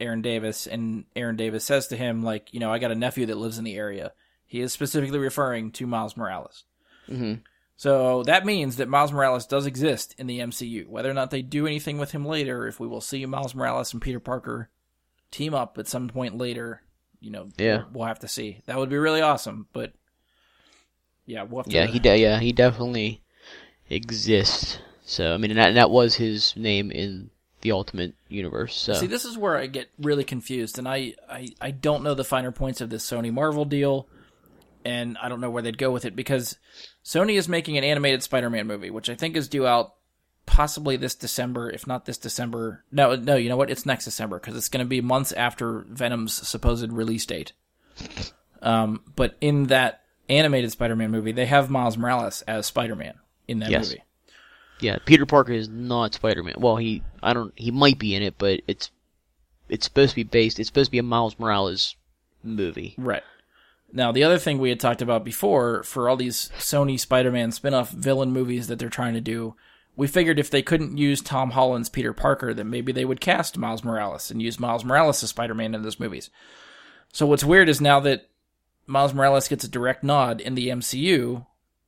Aaron 0.00 0.22
Davis, 0.22 0.66
and 0.66 1.04
Aaron 1.14 1.36
Davis 1.36 1.64
says 1.64 1.88
to 1.88 1.96
him, 1.96 2.22
like, 2.22 2.52
you 2.52 2.60
know, 2.60 2.72
I 2.72 2.78
got 2.78 2.90
a 2.92 2.94
nephew 2.96 3.26
that 3.26 3.36
lives 3.38 3.58
in 3.58 3.64
the 3.64 3.76
area. 3.76 4.12
He 4.46 4.60
is 4.60 4.72
specifically 4.72 5.18
referring 5.18 5.72
to 5.72 5.86
Miles 5.86 6.16
Morales. 6.16 6.64
hmm 7.08 7.34
So 7.76 8.22
that 8.24 8.44
means 8.46 8.76
that 8.76 8.88
Miles 8.88 9.12
Morales 9.12 9.46
does 9.46 9.66
exist 9.66 10.14
in 10.18 10.26
the 10.26 10.38
MCU. 10.40 10.86
Whether 10.86 11.10
or 11.10 11.14
not 11.14 11.30
they 11.30 11.42
do 11.42 11.66
anything 11.66 11.98
with 11.98 12.12
him 12.12 12.24
later, 12.26 12.66
if 12.66 12.78
we 12.78 12.86
will 12.86 13.00
see 13.00 13.24
Miles 13.26 13.54
Morales 13.54 13.92
and 13.92 14.02
Peter 14.02 14.20
Parker 14.20 14.68
team 15.30 15.54
up 15.54 15.78
at 15.78 15.88
some 15.88 16.08
point 16.08 16.36
later, 16.38 16.82
you 17.20 17.30
know, 17.30 17.48
Yeah. 17.58 17.76
we'll, 17.78 17.86
we'll 17.92 18.06
have 18.08 18.20
to 18.20 18.28
see. 18.28 18.62
That 18.66 18.78
would 18.78 18.90
be 18.90 18.96
really 18.98 19.20
awesome, 19.22 19.66
but 19.72 19.92
yeah, 21.24 21.42
we'll 21.42 21.62
have 21.62 21.66
to. 21.66 21.72
Yeah, 21.76 21.86
he 21.86 21.98
de- 21.98 22.18
yeah 22.18 22.38
he 22.38 22.52
definitely 22.52 23.22
exists. 23.90 24.78
So 25.04 25.34
I 25.34 25.36
mean, 25.36 25.50
and 25.50 25.58
that, 25.58 25.68
and 25.68 25.76
that 25.76 25.90
was 25.90 26.14
his 26.14 26.54
name 26.56 26.90
in 26.90 27.30
the 27.66 27.72
Ultimate 27.72 28.14
Universe. 28.28 28.76
So 28.76 28.94
See, 28.94 29.08
this 29.08 29.24
is 29.24 29.36
where 29.36 29.56
I 29.56 29.66
get 29.66 29.90
really 29.98 30.22
confused, 30.22 30.78
and 30.78 30.86
I, 30.88 31.14
I, 31.28 31.48
I 31.60 31.70
don't 31.72 32.04
know 32.04 32.14
the 32.14 32.22
finer 32.24 32.52
points 32.52 32.80
of 32.80 32.90
this 32.90 33.04
Sony 33.04 33.32
Marvel 33.32 33.64
deal, 33.64 34.06
and 34.84 35.18
I 35.20 35.28
don't 35.28 35.40
know 35.40 35.50
where 35.50 35.62
they'd 35.62 35.76
go 35.76 35.90
with 35.90 36.04
it 36.04 36.14
because 36.14 36.56
Sony 37.04 37.36
is 37.36 37.48
making 37.48 37.76
an 37.76 37.82
animated 37.82 38.22
Spider-Man 38.22 38.68
movie, 38.68 38.90
which 38.90 39.10
I 39.10 39.16
think 39.16 39.36
is 39.36 39.48
due 39.48 39.66
out 39.66 39.94
possibly 40.46 40.96
this 40.96 41.16
December, 41.16 41.68
if 41.68 41.88
not 41.88 42.04
this 42.04 42.18
December. 42.18 42.84
No, 42.92 43.16
no, 43.16 43.34
you 43.34 43.48
know 43.48 43.56
what? 43.56 43.68
It's 43.68 43.84
next 43.84 44.04
December 44.04 44.38
because 44.38 44.56
it's 44.56 44.68
going 44.68 44.84
to 44.84 44.88
be 44.88 45.00
months 45.00 45.32
after 45.32 45.84
Venom's 45.88 46.34
supposed 46.34 46.92
release 46.92 47.26
date. 47.26 47.52
Um, 48.62 49.02
but 49.16 49.36
in 49.40 49.64
that 49.64 50.02
animated 50.28 50.70
Spider-Man 50.70 51.10
movie, 51.10 51.32
they 51.32 51.46
have 51.46 51.68
Miles 51.68 51.98
Morales 51.98 52.42
as 52.42 52.66
Spider-Man 52.66 53.14
in 53.48 53.58
that 53.58 53.70
Yes. 53.70 53.88
movie. 53.88 54.02
Yeah, 54.80 54.98
Peter 55.04 55.26
Parker 55.26 55.52
is 55.52 55.68
not 55.68 56.14
Spider 56.14 56.42
Man. 56.42 56.56
Well, 56.58 56.76
he 56.76 57.02
I 57.22 57.32
don't 57.32 57.52
he 57.56 57.70
might 57.70 57.98
be 57.98 58.14
in 58.14 58.22
it, 58.22 58.34
but 58.38 58.60
it's 58.66 58.90
it's 59.68 59.84
supposed 59.84 60.10
to 60.10 60.16
be 60.16 60.24
based. 60.24 60.58
It's 60.58 60.68
supposed 60.68 60.88
to 60.88 60.92
be 60.92 60.98
a 60.98 61.02
Miles 61.02 61.38
Morales 61.38 61.96
movie. 62.42 62.94
Right. 62.96 63.22
Now, 63.92 64.12
the 64.12 64.24
other 64.24 64.38
thing 64.38 64.58
we 64.58 64.70
had 64.70 64.80
talked 64.80 65.00
about 65.00 65.24
before, 65.24 65.82
for 65.82 66.08
all 66.08 66.16
these 66.16 66.50
Sony 66.58 66.98
Spider-Man 66.98 67.52
spin-off 67.52 67.90
villain 67.90 68.32
movies 68.32 68.66
that 68.66 68.78
they're 68.78 68.88
trying 68.88 69.14
to 69.14 69.20
do, 69.20 69.54
we 69.94 70.06
figured 70.06 70.38
if 70.38 70.50
they 70.50 70.60
couldn't 70.60 70.98
use 70.98 71.22
Tom 71.22 71.52
Holland's 71.52 71.88
Peter 71.88 72.12
Parker, 72.12 72.52
then 72.52 72.68
maybe 72.68 72.92
they 72.92 73.04
would 73.04 73.20
cast 73.20 73.56
Miles 73.56 73.84
Morales 73.84 74.30
and 74.30 74.42
use 74.42 74.60
Miles 74.60 74.84
Morales 74.84 75.22
as 75.22 75.30
Spider-Man 75.30 75.74
in 75.74 75.82
those 75.82 76.00
movies. 76.00 76.30
So 77.12 77.26
what's 77.26 77.44
weird 77.44 77.68
is 77.68 77.80
now 77.80 78.00
that 78.00 78.28
Miles 78.86 79.14
Morales 79.14 79.48
gets 79.48 79.64
a 79.64 79.68
direct 79.68 80.04
nod 80.04 80.40
in 80.40 80.54
the 80.54 80.68
MCU, 80.68 81.46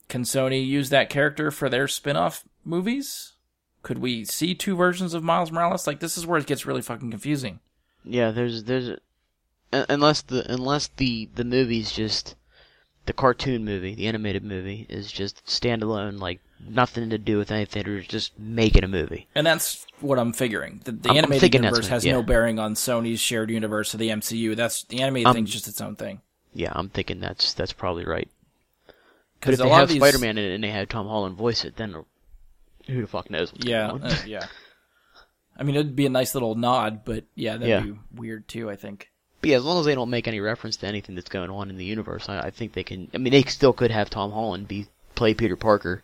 can 0.09 0.23
Sony 0.23 0.67
use 0.67 0.89
that 0.89 1.11
character 1.11 1.51
for 1.51 1.69
their 1.69 1.87
spin-off 1.87 2.45
movies? 2.69 3.33
Could 3.83 3.99
we 3.99 4.25
see 4.25 4.55
two 4.55 4.77
versions 4.77 5.15
of 5.15 5.23
Miles 5.25 5.51
Morales? 5.51 5.87
Like 5.87 6.01
this 6.01 6.19
is 6.19 6.27
where 6.27 6.39
it 6.39 6.47
gets 6.47 6.67
really 6.67 6.83
fucking 6.83 7.11
confusing. 7.11 7.61
Yeah, 8.05 8.31
there's 8.31 8.65
there's 8.65 8.99
unless 9.73 10.23
the 10.23 10.51
unless 10.53 10.89
the 10.97 11.29
the 11.35 11.45
movie's 11.45 11.93
just 11.93 12.35
the 13.07 13.13
cartoon 13.13 13.65
movie, 13.65 13.95
the 13.95 14.07
animated 14.07 14.45
movie 14.45 14.85
is 14.89 15.11
just 15.11 15.45
standalone, 15.47 16.21
like 16.21 16.41
nothing 16.61 17.09
to 17.11 17.17
do 17.19 17.39
with 17.39 17.51
anything. 17.51 17.83
They're 17.85 18.01
just 18.01 18.39
making 18.39 18.85
a 18.85 18.89
movie. 18.89 19.29
And 19.35 19.47
that's 19.47 19.87
what 20.01 20.19
I'm 20.19 20.33
figuring. 20.35 20.83
The, 20.85 20.93
the 20.93 21.09
I'm- 21.09 21.19
I'm 21.19 21.25
animated 21.33 21.55
universe 21.55 21.85
what- 21.85 21.91
has 21.91 22.05
yeah. 22.05 22.13
no 22.13 22.23
bearing 22.23 22.59
on 22.59 22.75
Sony's 22.75 23.21
shared 23.21 23.49
universe 23.51 23.95
of 23.95 24.01
the 24.01 24.11
MCU. 24.11 24.55
That's 24.55 24.83
the 24.85 25.01
animated 25.01 25.29
Um, 25.29 25.35
thing's 25.35 25.53
just 25.53 25.69
its 25.69 25.81
own 25.81 25.97
thing. 25.97 26.21
Yeah, 26.53 26.73
I'm 26.75 26.89
thinking 26.91 27.21
that's 27.21 27.55
that's 27.55 27.73
probably 27.73 28.05
right. 28.05 28.29
But 29.41 29.55
if 29.55 29.61
they 29.61 29.69
have 29.69 29.89
these, 29.89 29.99
Spider-Man 29.99 30.37
in 30.37 30.45
it 30.51 30.55
and 30.57 30.65
they 30.65 30.71
have 30.71 30.89
Tom 30.89 31.07
Holland 31.07 31.37
voice 31.37 31.65
it, 31.65 31.77
then 31.77 32.05
who 32.89 33.01
the 33.03 33.07
fuck 33.07 33.31
knows? 33.31 33.53
What's 33.53 33.67
yeah, 33.67 33.91
uh, 33.93 34.17
yeah. 34.27 34.47
I 35.57 35.63
mean, 35.65 35.75
it'd 35.77 35.97
be 35.97 36.07
a 36.07 36.11
nice 36.11 36.35
little 36.35 36.55
nod, 36.55 37.05
but 37.05 37.25
yeah, 37.35 37.53
that'd 37.57 37.69
Yeah. 37.69 37.81
be 37.81 37.95
weird 38.15 38.47
too. 38.49 38.71
I 38.71 38.77
think. 38.77 39.11
But 39.41 39.51
yeah, 39.51 39.57
as 39.57 39.65
long 39.65 39.79
as 39.81 39.87
they 39.87 39.95
don't 39.95 40.11
make 40.11 40.27
any 40.29 40.41
reference 40.41 40.77
to 40.79 40.87
anything 40.87 41.15
that's 41.15 41.29
going 41.29 41.51
on 41.51 41.71
in 41.71 41.77
the 41.77 41.85
universe, 41.85 42.29
I, 42.29 42.41
I 42.41 42.51
think 42.51 42.73
they 42.73 42.83
can. 42.85 43.09
I 43.15 43.19
mean, 43.19 43.33
they 43.33 43.43
still 43.45 43.73
could 43.73 43.91
have 43.91 44.11
Tom 44.11 44.33
Holland 44.33 44.67
be 44.69 44.87
play 45.15 45.35
Peter 45.35 45.57
Parker, 45.57 46.03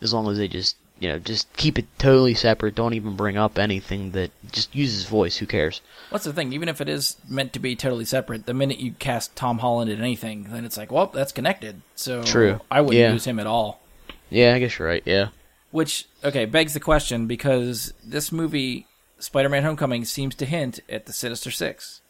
as 0.00 0.12
long 0.14 0.28
as 0.30 0.38
they 0.38 0.48
just 0.48 0.76
you 0.98 1.08
know 1.08 1.18
just 1.18 1.52
keep 1.56 1.78
it 1.78 1.86
totally 1.98 2.34
separate. 2.34 2.74
Don't 2.74 2.94
even 2.94 3.16
bring 3.16 3.36
up 3.36 3.58
anything 3.58 4.12
that 4.12 4.30
just 4.52 4.74
use 4.74 4.92
his 4.92 5.04
voice. 5.04 5.36
Who 5.36 5.46
cares? 5.46 5.80
What's 6.10 6.24
the 6.24 6.32
thing? 6.32 6.52
Even 6.52 6.68
if 6.68 6.80
it 6.80 6.88
is 6.88 7.16
meant 7.28 7.52
to 7.54 7.58
be 7.58 7.74
totally 7.76 8.04
separate, 8.04 8.46
the 8.46 8.54
minute 8.54 8.78
you 8.78 8.92
cast 8.92 9.34
Tom 9.36 9.58
Holland 9.58 9.90
in 9.90 10.00
anything, 10.00 10.44
then 10.50 10.64
it's 10.64 10.76
like, 10.76 10.90
well, 10.92 11.06
that's 11.06 11.32
connected. 11.32 11.82
So 11.96 12.22
True. 12.22 12.60
I 12.70 12.80
wouldn't 12.80 12.98
Yeah. 13.00 13.12
use 13.12 13.24
him 13.26 13.38
at 13.40 13.46
all. 13.48 13.80
Yeah, 14.30 14.54
I 14.54 14.58
guess 14.60 14.78
you're 14.78 14.88
right. 14.88 15.02
Yeah. 15.04 15.28
Which 15.76 16.06
okay 16.24 16.46
begs 16.46 16.72
the 16.74 16.80
question 16.80 17.26
because 17.26 17.92
this 18.02 18.32
movie, 18.32 18.86
Spider-Man: 19.18 19.62
Homecoming, 19.62 20.04
seems 20.06 20.34
to 20.36 20.46
hint 20.46 20.80
at 20.88 21.04
the 21.06 21.12
Sinister 21.12 21.50
6 21.50 22.00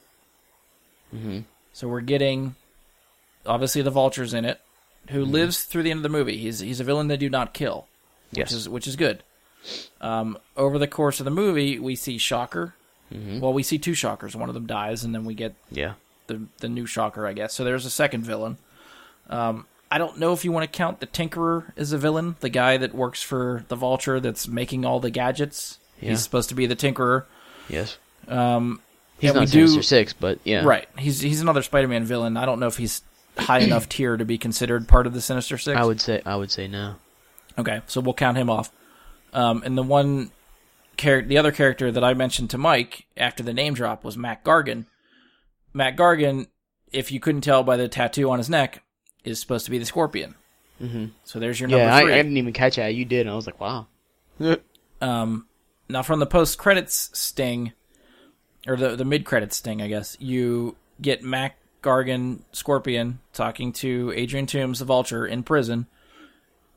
hmm 1.10 1.40
So 1.72 1.88
we're 1.88 2.00
getting 2.00 2.54
obviously 3.44 3.82
the 3.82 3.90
vultures 3.90 4.32
in 4.34 4.44
it, 4.44 4.60
who 5.10 5.22
Mm-hmm. 5.24 5.32
lives 5.32 5.64
through 5.64 5.82
the 5.82 5.90
end 5.90 5.98
of 5.98 6.02
the 6.04 6.08
movie. 6.18 6.36
He's 6.38 6.60
he's 6.60 6.80
a 6.80 6.84
villain 6.84 7.08
they 7.08 7.16
do 7.16 7.28
not 7.30 7.54
kill, 7.54 7.86
which 8.30 8.38
Yes. 8.38 8.52
is 8.52 8.68
which 8.68 8.86
is 8.86 8.94
good. 8.96 9.22
Um, 10.00 10.38
over 10.56 10.78
the 10.78 10.86
course 10.86 11.18
of 11.20 11.24
the 11.24 11.30
movie, 11.32 11.78
we 11.80 11.96
see 11.96 12.18
Shocker. 12.18 12.74
Mhm. 13.12 13.40
Well, 13.40 13.52
we 13.52 13.62
see 13.64 13.78
two 13.78 13.94
Shockers. 13.94 14.36
One 14.36 14.48
of 14.48 14.54
them 14.54 14.66
dies, 14.66 15.02
and 15.04 15.12
then 15.14 15.24
we 15.24 15.34
get 15.34 15.54
Yeah. 15.70 15.94
the 16.28 16.42
the 16.58 16.68
new 16.68 16.86
Shocker, 16.86 17.26
I 17.26 17.32
guess. 17.32 17.52
So 17.54 17.64
there's 17.64 17.84
a 17.86 17.90
second 17.90 18.22
villain. 18.24 18.58
Um, 19.28 19.66
I 19.90 19.98
don't 19.98 20.18
know 20.18 20.32
if 20.32 20.44
you 20.44 20.52
want 20.52 20.70
to 20.70 20.76
count 20.76 21.00
the 21.00 21.06
Tinkerer 21.06 21.72
as 21.76 21.92
a 21.92 21.98
villain, 21.98 22.36
the 22.40 22.48
guy 22.48 22.76
that 22.76 22.94
works 22.94 23.22
for 23.22 23.64
the 23.68 23.76
Vulture 23.76 24.18
that's 24.20 24.48
making 24.48 24.84
all 24.84 24.98
the 25.00 25.10
gadgets. 25.10 25.78
Yeah. 26.00 26.10
He's 26.10 26.22
supposed 26.22 26.48
to 26.48 26.54
be 26.54 26.66
the 26.66 26.76
Tinkerer. 26.76 27.24
Yes. 27.68 27.96
Um, 28.28 28.80
He's 29.18 29.32
not 29.32 29.40
we 29.40 29.46
do- 29.46 29.66
Sinister 29.66 29.82
Six, 29.82 30.12
but 30.12 30.38
yeah. 30.44 30.64
Right. 30.64 30.88
He's 30.98 31.20
he's 31.20 31.40
another 31.40 31.62
Spider-Man 31.62 32.04
villain. 32.04 32.36
I 32.36 32.44
don't 32.44 32.60
know 32.60 32.66
if 32.66 32.76
he's 32.76 33.02
high 33.38 33.58
enough 33.60 33.88
tier 33.88 34.16
to 34.16 34.24
be 34.24 34.36
considered 34.38 34.88
part 34.88 35.06
of 35.06 35.14
the 35.14 35.20
Sinister 35.20 35.56
Six. 35.56 35.78
I 35.78 35.84
would 35.84 36.00
say 36.00 36.20
I 36.26 36.36
would 36.36 36.50
say 36.50 36.68
no. 36.68 36.96
Okay, 37.58 37.80
so 37.86 38.00
we'll 38.00 38.12
count 38.14 38.36
him 38.36 38.50
off. 38.50 38.70
Um, 39.32 39.62
and 39.64 39.78
the 39.78 39.82
one 39.82 40.30
character, 40.98 41.28
the 41.28 41.38
other 41.38 41.52
character 41.52 41.90
that 41.90 42.04
I 42.04 42.12
mentioned 42.14 42.50
to 42.50 42.58
Mike 42.58 43.06
after 43.16 43.42
the 43.42 43.54
name 43.54 43.72
drop 43.74 44.04
was 44.04 44.16
Mac 44.18 44.44
Gargan. 44.44 44.84
Mac 45.72 45.96
Gargan, 45.96 46.48
if 46.92 47.10
you 47.10 47.20
couldn't 47.20 47.40
tell 47.42 47.62
by 47.62 47.76
the 47.78 47.88
tattoo 47.88 48.30
on 48.30 48.38
his 48.38 48.50
neck, 48.50 48.82
is 49.26 49.40
supposed 49.40 49.64
to 49.64 49.70
be 49.70 49.78
the 49.78 49.84
Scorpion. 49.84 50.34
Mm-hmm. 50.80 51.06
So 51.24 51.38
there's 51.38 51.58
your 51.58 51.68
number 51.68 51.84
Yeah, 51.84 51.94
I, 51.94 52.00
I 52.02 52.22
didn't 52.22 52.36
even 52.36 52.52
catch 52.52 52.76
that. 52.76 52.94
You 52.94 53.04
did, 53.04 53.22
and 53.22 53.30
I 53.30 53.34
was 53.34 53.46
like, 53.46 53.60
wow. 53.60 53.86
Um, 54.98 55.46
now 55.90 56.02
from 56.02 56.20
the 56.20 56.26
post 56.26 56.56
credits 56.56 57.10
sting, 57.12 57.74
or 58.66 58.76
the 58.76 58.96
the 58.96 59.04
mid 59.04 59.26
credits 59.26 59.58
sting, 59.58 59.82
I 59.82 59.88
guess 59.88 60.16
you 60.18 60.76
get 61.02 61.22
Mac 61.22 61.58
Gargan 61.82 62.40
Scorpion 62.52 63.18
talking 63.34 63.72
to 63.74 64.12
Adrian 64.16 64.46
Toomes, 64.46 64.78
the 64.78 64.86
Vulture, 64.86 65.26
in 65.26 65.42
prison, 65.42 65.86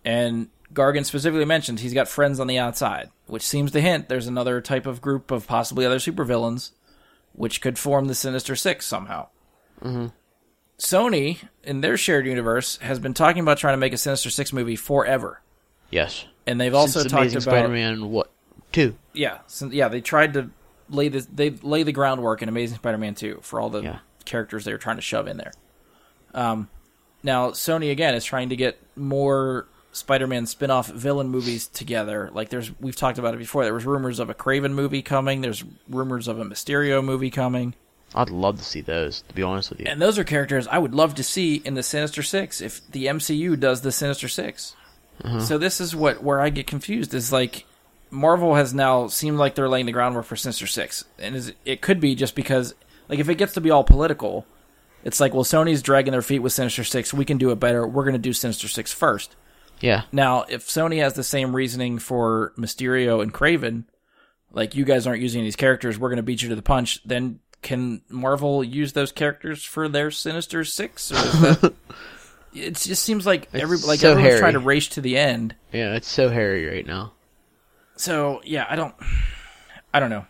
and 0.03 0.49
Gargan 0.73 1.05
specifically 1.05 1.45
mentions 1.45 1.81
he's 1.81 1.93
got 1.93 2.07
friends 2.07 2.39
on 2.39 2.47
the 2.47 2.59
outside, 2.59 3.09
which 3.25 3.43
seems 3.43 3.71
to 3.71 3.81
hint 3.81 4.09
there's 4.09 4.27
another 4.27 4.61
type 4.61 4.85
of 4.85 5.01
group 5.01 5.31
of 5.31 5.47
possibly 5.47 5.85
other 5.85 5.97
supervillains, 5.97 6.71
which 7.33 7.61
could 7.61 7.79
form 7.79 8.05
the 8.05 8.15
Sinister 8.15 8.55
Six 8.55 8.85
somehow. 8.85 9.27
Sony, 10.80 11.38
in 11.63 11.82
their 11.82 11.97
shared 11.97 12.25
universe, 12.25 12.77
has 12.77 12.99
been 12.99 13.13
talking 13.13 13.41
about 13.41 13.57
trying 13.57 13.73
to 13.73 13.77
make 13.77 13.93
a 13.93 13.97
Sinister 13.97 14.30
Six 14.30 14.51
movie 14.53 14.75
forever, 14.75 15.41
Yes. 15.91 16.25
and 16.47 16.59
they've 16.59 16.73
also 16.73 17.01
Since 17.01 17.11
talked 17.11 17.21
Amazing 17.23 17.38
about 17.43 17.51
Spider-Man 17.51 18.09
what 18.09 18.32
two? 18.71 18.95
yeah, 19.13 19.39
so, 19.47 19.67
yeah, 19.67 19.88
they 19.89 20.01
tried 20.01 20.34
to 20.34 20.49
lay 20.89 21.09
the 21.09 21.25
they 21.34 21.49
lay 21.51 21.84
the 21.84 21.91
groundwork 21.91 22.41
in 22.41 22.49
Amazing 22.49 22.77
Spider-Man 22.77 23.13
2 23.15 23.39
for 23.43 23.59
all 23.59 23.69
the 23.69 23.82
Yeah. 23.82 23.99
characters 24.25 24.65
they 24.65 24.71
were 24.71 24.77
trying 24.80 24.95
to 24.95 25.01
shove 25.01 25.27
in 25.27 25.38
there. 25.38 25.51
Um, 26.34 26.69
now 27.23 27.49
Sony 27.51 27.91
again 27.91 28.15
is 28.15 28.23
trying 28.25 28.49
to 28.49 28.55
get 28.55 28.80
more 28.95 29.67
Spider-Man 29.91 30.45
spin-off 30.45 30.88
villain 30.88 31.27
movies 31.30 31.67
together. 31.67 32.30
Like 32.34 32.49
there's 32.49 32.71
we've 32.80 32.95
talked 32.95 33.17
about 33.19 33.34
it 33.34 33.38
before. 33.38 33.63
There 33.65 33.73
was 33.73 33.86
rumors 33.86 34.19
of 34.19 34.30
a 34.30 34.34
Kraven 34.34 34.71
movie 34.71 35.01
coming. 35.01 35.41
There's 35.41 35.63
rumors 35.89 36.27
of 36.27 36.39
a 36.39 36.45
Mysterio 36.45 37.03
movie 37.03 37.30
coming. 37.32 37.73
I'd 38.16 38.30
love 38.30 38.57
to 38.57 38.64
see 38.64 38.82
those. 38.82 39.22
To 39.28 39.34
be 39.34 39.43
honest 39.43 39.70
with 39.70 39.80
you. 39.80 39.86
And 39.88 40.01
those 40.01 40.18
are 40.18 40.24
characters 40.24 40.68
I 40.68 40.78
would 40.78 40.95
love 40.95 41.16
to 41.16 41.24
see 41.24 41.55
in 41.55 41.76
the 41.76 41.84
Sinister 41.84 42.24
Six 42.24 42.62
if 42.62 42.86
the 42.91 43.05
MCU 43.05 43.60
does 43.60 43.82
the 43.82 43.91
Sinister 43.91 44.28
6 44.28 44.76
uh-huh. 45.24 45.39
So 45.41 45.57
this 45.57 45.82
is 45.82 45.95
what 45.95 46.24
where 46.24 46.39
I 46.39 46.49
get 46.49 46.68
confused 46.68 47.14
is 47.14 47.32
like 47.32 47.66
Marvel 48.10 48.55
has 48.55 48.74
now 48.74 49.07
seemed 49.07 49.38
like 49.38 49.55
they're 49.55 49.70
laying 49.70 49.86
the 49.86 49.91
groundwork 49.91 50.26
for 50.26 50.36
Sinister 50.36 50.68
Six, 50.68 51.05
and 51.18 51.36
is, 51.36 51.53
it 51.66 51.82
could 51.82 51.99
be 51.99 52.16
just 52.16 52.36
because 52.36 52.74
like 53.07 53.20
if 53.20 53.30
it 53.30 53.36
gets 53.36 53.53
to 53.53 53.62
be 53.62 53.70
all 53.70 53.84
political, 53.84 54.45
it's 55.03 55.20
like 55.20 55.34
well 55.34 55.43
Sony's 55.43 55.82
dragging 55.82 56.12
their 56.12 56.22
feet 56.22 56.39
with 56.39 56.53
Sinister 56.53 56.84
Six, 56.84 57.14
we 57.14 57.26
can 57.26 57.38
do 57.38 57.51
it 57.51 57.60
better. 57.60 57.86
We're 57.86 58.03
going 58.03 58.14
to 58.14 58.20
do 58.20 58.34
Sinister 58.34 58.68
Six 58.68 58.93
first. 58.93 59.36
yeah. 59.82 60.03
Now, 60.12 60.45
if 60.47 60.68
Sony 60.68 61.01
has 61.01 61.14
the 61.14 61.24
same 61.24 61.55
reasoning 61.55 61.99
for 61.99 62.53
Mysterio 62.57 63.22
and 63.22 63.34
Kraven, 63.34 63.84
like 64.53 64.76
you 64.76 64.86
guys 64.86 65.05
aren't 65.05 65.22
using 65.22 65.43
these 65.43 65.57
characters, 65.57 65.99
we're 65.99 66.10
going 66.10 66.18
to 66.18 66.24
beat 66.24 66.41
you 66.41 66.49
to 66.49 66.55
the 66.55 66.62
punch, 66.62 67.03
then 67.03 67.39
can 67.62 68.01
Marvel 68.10 68.64
use 68.64 68.93
those 68.93 69.12
characters 69.12 69.64
for 69.64 69.88
their 69.89 70.12
Sinister 70.12 70.64
Six? 70.64 71.12
Or 71.12 71.16
that, 71.16 71.74
it 72.53 72.76
just 72.76 73.03
seems 73.03 73.26
like 73.26 73.49
every 73.53 73.78
It's 73.78 73.86
like 73.86 73.99
so 73.99 74.12
everyone's 74.12 74.28
hairy. 74.30 74.39
trying 74.39 74.53
to 74.53 74.60
race 74.60 74.88
to 74.89 75.01
the 75.01 75.18
end. 75.18 75.55
Yeah, 75.72 75.95
it's 75.95 76.07
so 76.07 76.30
hairy 76.30 76.66
right 76.68 76.86
now. 76.86 77.14
So 77.95 78.41
yeah, 78.45 78.66
I 78.70 78.76
don't, 78.76 78.95
I 79.93 79.99
don't 79.99 80.10
know. 80.10 80.26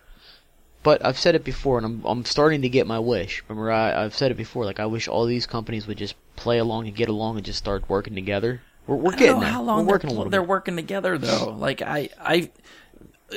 But 0.81 1.05
I've 1.05 1.19
said 1.19 1.35
it 1.35 1.43
before, 1.43 1.77
and 1.77 1.85
I'm 1.85 2.01
I'm 2.05 2.25
starting 2.25 2.61
to 2.61 2.69
get 2.69 2.87
my 2.87 2.99
wish. 2.99 3.43
Remember, 3.47 3.71
I, 3.71 4.03
I've 4.03 4.15
said 4.15 4.31
it 4.31 4.37
before. 4.37 4.65
Like 4.65 4.79
I 4.79 4.85
wish 4.85 5.07
all 5.07 5.25
these 5.25 5.45
companies 5.45 5.85
would 5.87 5.97
just 5.97 6.15
play 6.35 6.57
along 6.57 6.87
and 6.87 6.95
get 6.95 7.09
along 7.09 7.35
and 7.35 7.45
just 7.45 7.59
start 7.59 7.89
working 7.89 8.15
together. 8.15 8.61
We're 8.87 8.95
we're 8.95 9.11
getting 9.11 9.41
know 9.41 9.41
there. 9.41 9.49
how 9.49 9.61
long 9.61 9.85
we're 9.85 9.91
working 9.93 10.09
a 10.09 10.13
they're, 10.13 10.17
little 10.17 10.31
they're 10.31 10.41
bit. 10.41 10.49
working 10.49 10.75
together 10.77 11.17
though. 11.17 11.49
Like 11.57 11.81
I, 11.81 12.09
I, 12.19 12.49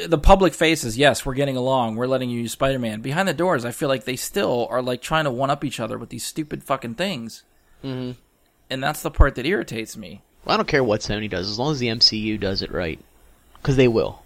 the 0.07 0.18
public 0.18 0.55
faces, 0.55 0.97
yes, 0.97 1.24
we're 1.26 1.34
getting 1.34 1.57
along. 1.57 1.97
We're 1.97 2.07
letting 2.07 2.30
you 2.30 2.40
use 2.40 2.53
Spider 2.53 2.78
Man. 2.78 3.01
Behind 3.01 3.28
the 3.28 3.34
doors, 3.34 3.64
I 3.64 3.70
feel 3.70 3.88
like 3.88 4.05
they 4.05 4.16
still 4.16 4.66
are 4.70 4.82
like 4.82 5.03
trying 5.03 5.24
to 5.24 5.30
one 5.30 5.51
up 5.51 5.64
each 5.64 5.80
other 5.80 5.99
with 5.99 6.09
these 6.09 6.24
stupid 6.24 6.62
fucking 6.64 6.95
things. 6.95 7.45
hmm 7.82 8.12
And 8.70 8.82
that's 8.82 9.03
the 9.03 9.11
part 9.11 9.34
that 9.36 9.47
irritates 9.47 9.97
me. 9.97 10.22
I 10.47 10.57
don't 10.57 10.68
care 10.68 10.82
what 10.82 11.01
Sony 11.01 11.30
does, 11.30 11.49
as 11.49 11.59
long 11.59 11.72
as 11.72 11.78
the 11.78 11.88
MCU 11.88 12.38
does 12.40 12.62
it 12.62 12.72
right, 12.72 12.99
because 13.55 13.76
they 13.76 13.88
will. 13.88 14.22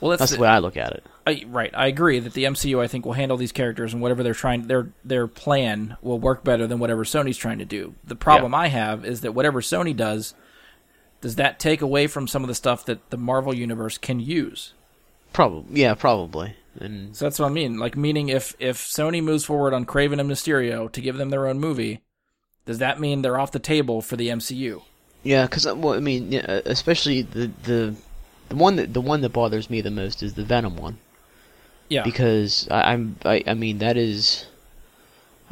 Well, 0.00 0.10
that's, 0.10 0.20
That's 0.20 0.32
the 0.32 0.40
way 0.40 0.48
I 0.48 0.58
look 0.58 0.76
at 0.78 0.92
it. 0.92 1.04
I, 1.26 1.44
right. 1.46 1.70
I 1.74 1.86
agree 1.86 2.18
that 2.20 2.32
the 2.32 2.44
MCU, 2.44 2.82
I 2.82 2.86
think, 2.86 3.04
will 3.04 3.12
handle 3.12 3.36
these 3.36 3.52
characters 3.52 3.92
and 3.92 4.00
whatever 4.00 4.22
they're 4.22 4.32
trying, 4.32 4.66
their 4.66 4.88
their 5.04 5.26
plan 5.26 5.98
will 6.00 6.18
work 6.18 6.42
better 6.42 6.66
than 6.66 6.78
whatever 6.78 7.04
Sony's 7.04 7.36
trying 7.36 7.58
to 7.58 7.66
do. 7.66 7.94
The 8.02 8.16
problem 8.16 8.54
I 8.54 8.68
have 8.68 9.04
is 9.04 9.20
that 9.20 9.32
whatever 9.32 9.60
Sony 9.60 9.94
does, 9.94 10.32
does 11.20 11.36
that 11.36 11.58
take 11.58 11.82
away 11.82 12.06
from 12.06 12.26
some 12.26 12.42
of 12.42 12.48
the 12.48 12.54
stuff 12.54 12.84
that 12.86 13.10
the 13.10 13.16
Marvel 13.16 13.54
universe 13.54 13.98
can 13.98 14.20
use? 14.20 14.72
Probably, 15.32 15.80
yeah, 15.80 15.94
probably. 15.94 16.56
And 16.78 17.14
So 17.16 17.24
that's 17.24 17.38
what 17.38 17.46
I 17.46 17.52
mean. 17.52 17.78
Like, 17.78 17.96
meaning 17.96 18.28
if 18.28 18.54
if 18.58 18.78
Sony 18.78 19.22
moves 19.22 19.44
forward 19.44 19.74
on 19.74 19.86
Kraven 19.86 20.20
and 20.20 20.30
Mysterio 20.30 20.90
to 20.92 21.00
give 21.00 21.16
them 21.16 21.30
their 21.30 21.46
own 21.46 21.58
movie, 21.58 22.00
does 22.64 22.78
that 22.78 23.00
mean 23.00 23.22
they're 23.22 23.38
off 23.38 23.52
the 23.52 23.58
table 23.58 24.00
for 24.00 24.16
the 24.16 24.28
MCU? 24.28 24.82
yeah, 25.22 25.44
because 25.44 25.66
well, 25.66 25.94
I 25.94 26.00
mean, 26.00 26.32
yeah, 26.32 26.46
uh, 26.48 26.60
especially 26.64 27.22
the 27.22 27.50
the 27.64 27.94
the 28.48 28.56
one 28.56 28.76
that 28.76 28.94
the 28.94 29.00
one 29.00 29.20
that 29.20 29.30
bothers 29.30 29.68
me 29.68 29.80
the 29.80 29.90
most 29.90 30.22
is 30.22 30.34
the 30.34 30.44
Venom 30.44 30.76
one. 30.76 30.98
Yeah. 31.88 32.04
because 32.04 32.68
I, 32.70 32.92
I'm 32.92 33.16
I, 33.24 33.42
I 33.48 33.54
mean 33.54 33.78
that 33.78 33.96
is 33.96 34.46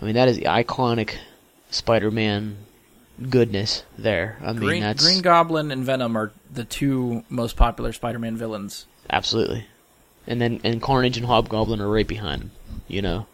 I 0.01 0.05
mean 0.05 0.15
that 0.15 0.29
is 0.29 0.37
the 0.37 0.45
iconic 0.45 1.17
Spider-Man 1.71 2.57
goodness 3.31 3.85
there. 3.97 4.37
I 4.41 4.53
mean 4.53 4.61
Green, 4.61 4.83
that's 4.83 5.05
Green 5.05 5.23
Goblin 5.23 5.71
and 5.71 5.85
Venom 5.85 6.17
are 6.17 6.33
the 6.53 6.65
two 6.65 7.25
most 7.29 7.57
popular 7.57 7.93
Spider-Man 7.93 8.37
villains. 8.37 8.87
absolutely, 9.11 9.67
and 10.27 10.41
then 10.41 10.61
and 10.65 10.81
Carnage 10.83 11.17
and 11.17 11.27
Hobgoblin 11.27 11.81
are 11.81 11.89
right 11.89 12.07
behind 12.07 12.43
him. 12.43 12.51
You 12.87 13.03
know, 13.03 13.27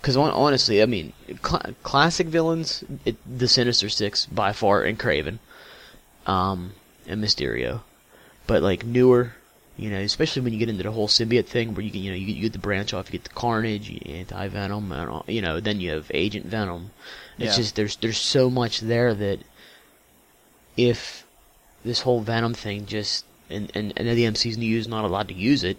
because 0.00 0.16
honestly, 0.16 0.82
I 0.82 0.86
mean 0.86 1.12
cl- 1.44 1.74
classic 1.82 2.28
villains, 2.28 2.84
it, 3.04 3.16
the 3.26 3.48
Sinister 3.48 3.88
Six 3.88 4.26
by 4.26 4.52
far, 4.52 4.82
and 4.82 4.98
Kraven, 4.98 5.38
um, 6.26 6.72
and 7.06 7.22
Mysterio, 7.22 7.80
but 8.46 8.62
like 8.62 8.84
newer. 8.84 9.34
You 9.76 9.88
know, 9.88 10.00
especially 10.00 10.42
when 10.42 10.52
you 10.52 10.58
get 10.58 10.68
into 10.68 10.82
the 10.82 10.90
whole 10.90 11.08
symbiote 11.08 11.46
thing, 11.46 11.72
where 11.72 11.82
you 11.82 11.90
can, 11.90 12.02
you 12.02 12.10
know, 12.10 12.16
you, 12.16 12.26
you 12.26 12.42
get 12.42 12.52
the 12.52 12.58
branch 12.58 12.92
off, 12.92 13.06
you 13.06 13.12
get 13.12 13.24
the 13.24 13.30
Carnage, 13.34 13.88
you 13.88 13.98
get 13.98 14.14
Anti 14.14 14.48
Venom, 14.48 14.92
and 14.92 15.08
all, 15.08 15.24
you 15.26 15.40
know, 15.40 15.58
then 15.58 15.80
you 15.80 15.92
have 15.92 16.10
Agent 16.12 16.44
Venom. 16.44 16.90
It's 17.40 17.56
Yeah. 17.56 17.62
just 17.62 17.74
there's 17.74 17.96
there's 17.96 18.18
so 18.18 18.48
much 18.50 18.80
there 18.80 19.12
that 19.14 19.40
if 20.76 21.26
this 21.84 22.00
whole 22.00 22.20
Venom 22.20 22.54
thing 22.54 22.86
just 22.86 23.24
and 23.48 23.70
and, 23.74 23.92
and 23.96 24.08
the 24.08 24.24
MCU 24.24 24.76
is 24.76 24.86
not 24.86 25.04
allowed 25.04 25.28
to 25.28 25.34
use 25.34 25.64
it, 25.64 25.78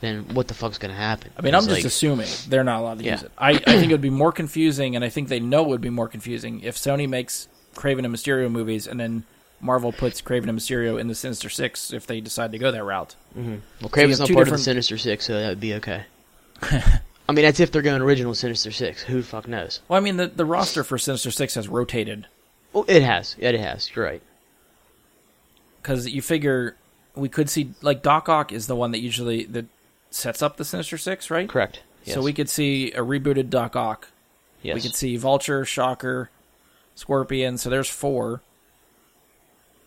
then 0.00 0.34
what 0.34 0.48
the 0.48 0.54
fuck's 0.54 0.78
gonna 0.78 0.94
happen? 0.94 1.30
I 1.38 1.42
mean, 1.42 1.54
I'm 1.54 1.64
It's 1.64 1.68
just 1.74 1.84
assuming 1.86 2.26
they're 2.48 2.64
not 2.64 2.80
allowed 2.80 2.98
to 2.98 3.04
Yeah. 3.04 3.12
use 3.12 3.22
it. 3.24 3.32
I, 3.38 3.50
I 3.52 3.58
think 3.58 3.84
it 3.90 3.92
would 3.94 4.00
be 4.00 4.10
more 4.10 4.32
confusing, 4.32 4.96
and 4.96 5.04
I 5.04 5.08
think 5.08 5.28
they 5.28 5.40
know 5.40 5.64
it 5.64 5.68
would 5.68 5.80
be 5.80 5.90
more 5.90 6.08
confusing 6.08 6.60
if 6.62 6.76
Sony 6.76 7.08
makes 7.08 7.48
Kraven 7.74 8.04
and 8.04 8.14
Mysterio 8.14 8.50
movies, 8.50 8.86
and 8.86 8.98
then 8.98 9.24
Marvel 9.60 9.92
puts 9.92 10.20
Kraven 10.22 10.48
and 10.48 10.58
Mysterio 10.58 10.98
in 11.00 11.08
the 11.08 11.14
Sinister 11.14 11.48
Six 11.50 11.92
if 11.92 12.06
they 12.06 12.20
decide 12.20 12.52
to 12.52 12.58
go 12.58 12.70
that 12.70 12.82
route. 12.84 13.14
Mm-hmm. 13.36 13.56
well, 13.80 13.90
Kraven's 13.90 14.10
have 14.12 14.18
not 14.20 14.28
two 14.28 14.34
part 14.34 14.46
different- 14.46 14.48
of 14.48 14.58
the 14.60 14.64
Sinister 14.64 14.98
Six, 14.98 15.26
so 15.26 15.34
that 15.38 15.48
would 15.48 15.60
be 15.60 15.74
okay. 15.74 16.04
I 17.28 17.32
mean, 17.32 17.44
that's 17.44 17.60
if 17.60 17.70
they're 17.70 17.82
going 17.82 18.00
original 18.00 18.34
Sinister 18.34 18.70
Six. 18.72 19.02
Who 19.02 19.20
the 19.20 19.26
fuck 19.26 19.46
knows? 19.46 19.80
Well, 19.88 19.98
I 19.98 20.00
mean, 20.00 20.16
the 20.16 20.28
the 20.28 20.44
roster 20.46 20.82
for 20.82 20.96
Sinister 20.98 21.30
Six 21.30 21.54
has 21.56 21.68
rotated 21.68 22.26
Well, 22.72 22.84
it 22.88 23.02
has. 23.02 23.36
Yeah, 23.38 23.50
It 23.50 23.60
has. 23.60 23.94
You're 23.94 24.04
right. 24.04 24.22
because 25.82 26.08
you 26.08 26.22
figure 26.22 26.76
we 27.14 27.28
could 27.28 27.50
see 27.50 27.70
like 27.82 28.02
Doc 28.02 28.28
Ock 28.28 28.52
is 28.52 28.66
the 28.66 28.76
one 28.76 28.92
that 28.92 29.00
usually 29.00 29.44
that 29.44 29.66
sets 30.10 30.40
up 30.42 30.56
the 30.56 30.64
Sinister 30.64 30.96
Six, 30.96 31.30
right? 31.30 31.48
Correct. 31.48 31.82
Yes. 32.04 32.14
So 32.14 32.22
we 32.22 32.32
could 32.32 32.48
see 32.48 32.92
a 32.92 33.00
rebooted 33.00 33.50
Doc 33.50 33.76
Ock. 33.76 34.08
Yes. 34.62 34.74
We 34.76 34.80
could 34.80 34.94
see 34.94 35.16
Vulture, 35.16 35.64
Shocker, 35.64 36.30
Scorpion. 36.94 37.58
So 37.58 37.68
there's 37.68 37.88
four. 37.90 38.40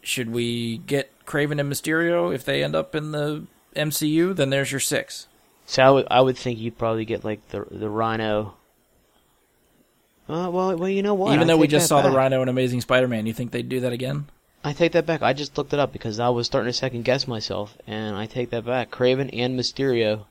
Should 0.03 0.29
we 0.31 0.77
get 0.79 1.11
Kraven 1.25 1.59
and 1.59 1.71
Mysterio 1.71 2.33
if 2.33 2.43
they 2.45 2.63
end 2.63 2.75
up 2.75 2.95
in 2.95 3.11
the 3.11 3.43
MCU? 3.75 4.35
Then 4.35 4.49
there's 4.49 4.71
your 4.71 4.79
six. 4.79 5.27
So 5.65 5.83
I 5.83 5.89
would, 5.89 6.07
I 6.11 6.21
would 6.21 6.37
think 6.37 6.59
you'd 6.59 6.77
probably 6.77 7.05
get 7.05 7.23
like 7.23 7.47
the 7.49 7.65
the 7.69 7.89
Rhino. 7.89 8.55
Uh, 10.27 10.49
well, 10.49 10.75
well, 10.77 10.89
you 10.89 11.03
know 11.03 11.13
what? 11.13 11.33
Even 11.33 11.49
I 11.49 11.53
though 11.53 11.57
we 11.57 11.67
just 11.67 11.85
that 11.85 11.87
saw 11.89 12.01
the. 12.01 12.15
Rhino 12.15 12.41
in 12.41 12.49
Amazing 12.49 12.81
Spider-Man, 12.81 13.25
you 13.25 13.33
think 13.33 13.51
they'd 13.51 13.67
do 13.67 13.81
that 13.81 13.91
again? 13.91 14.27
I 14.63 14.73
take 14.73 14.91
that 14.91 15.05
back. 15.05 15.21
I 15.21 15.33
just 15.33 15.57
looked 15.57 15.73
it 15.73 15.79
up 15.79 15.91
because 15.91 16.19
I 16.19 16.29
was 16.29 16.45
starting 16.45 16.69
to 16.69 16.77
second 16.77 17.03
guess 17.03 17.27
myself, 17.27 17.77
and 17.87 18.15
I 18.15 18.27
take 18.27 18.51
that 18.51 18.65
back. 18.65 18.91
Kraven 18.91 19.29
and 19.33 19.59
Mysterio 19.59 20.25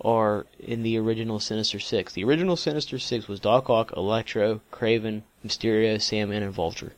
are 0.00 0.46
in 0.58 0.82
the 0.82 0.98
original 0.98 1.38
Sinister 1.38 1.78
Six. 1.78 2.14
The 2.14 2.24
original 2.24 2.56
Sinister 2.56 2.98
Six 2.98 3.28
was 3.28 3.40
Doc 3.40 3.68
Ock, 3.68 3.92
Electro, 3.96 4.60
Kraven, 4.72 5.22
Mysterio, 5.44 6.00
Sandman, 6.00 6.42
and 6.42 6.52
Vulture. 6.52 6.94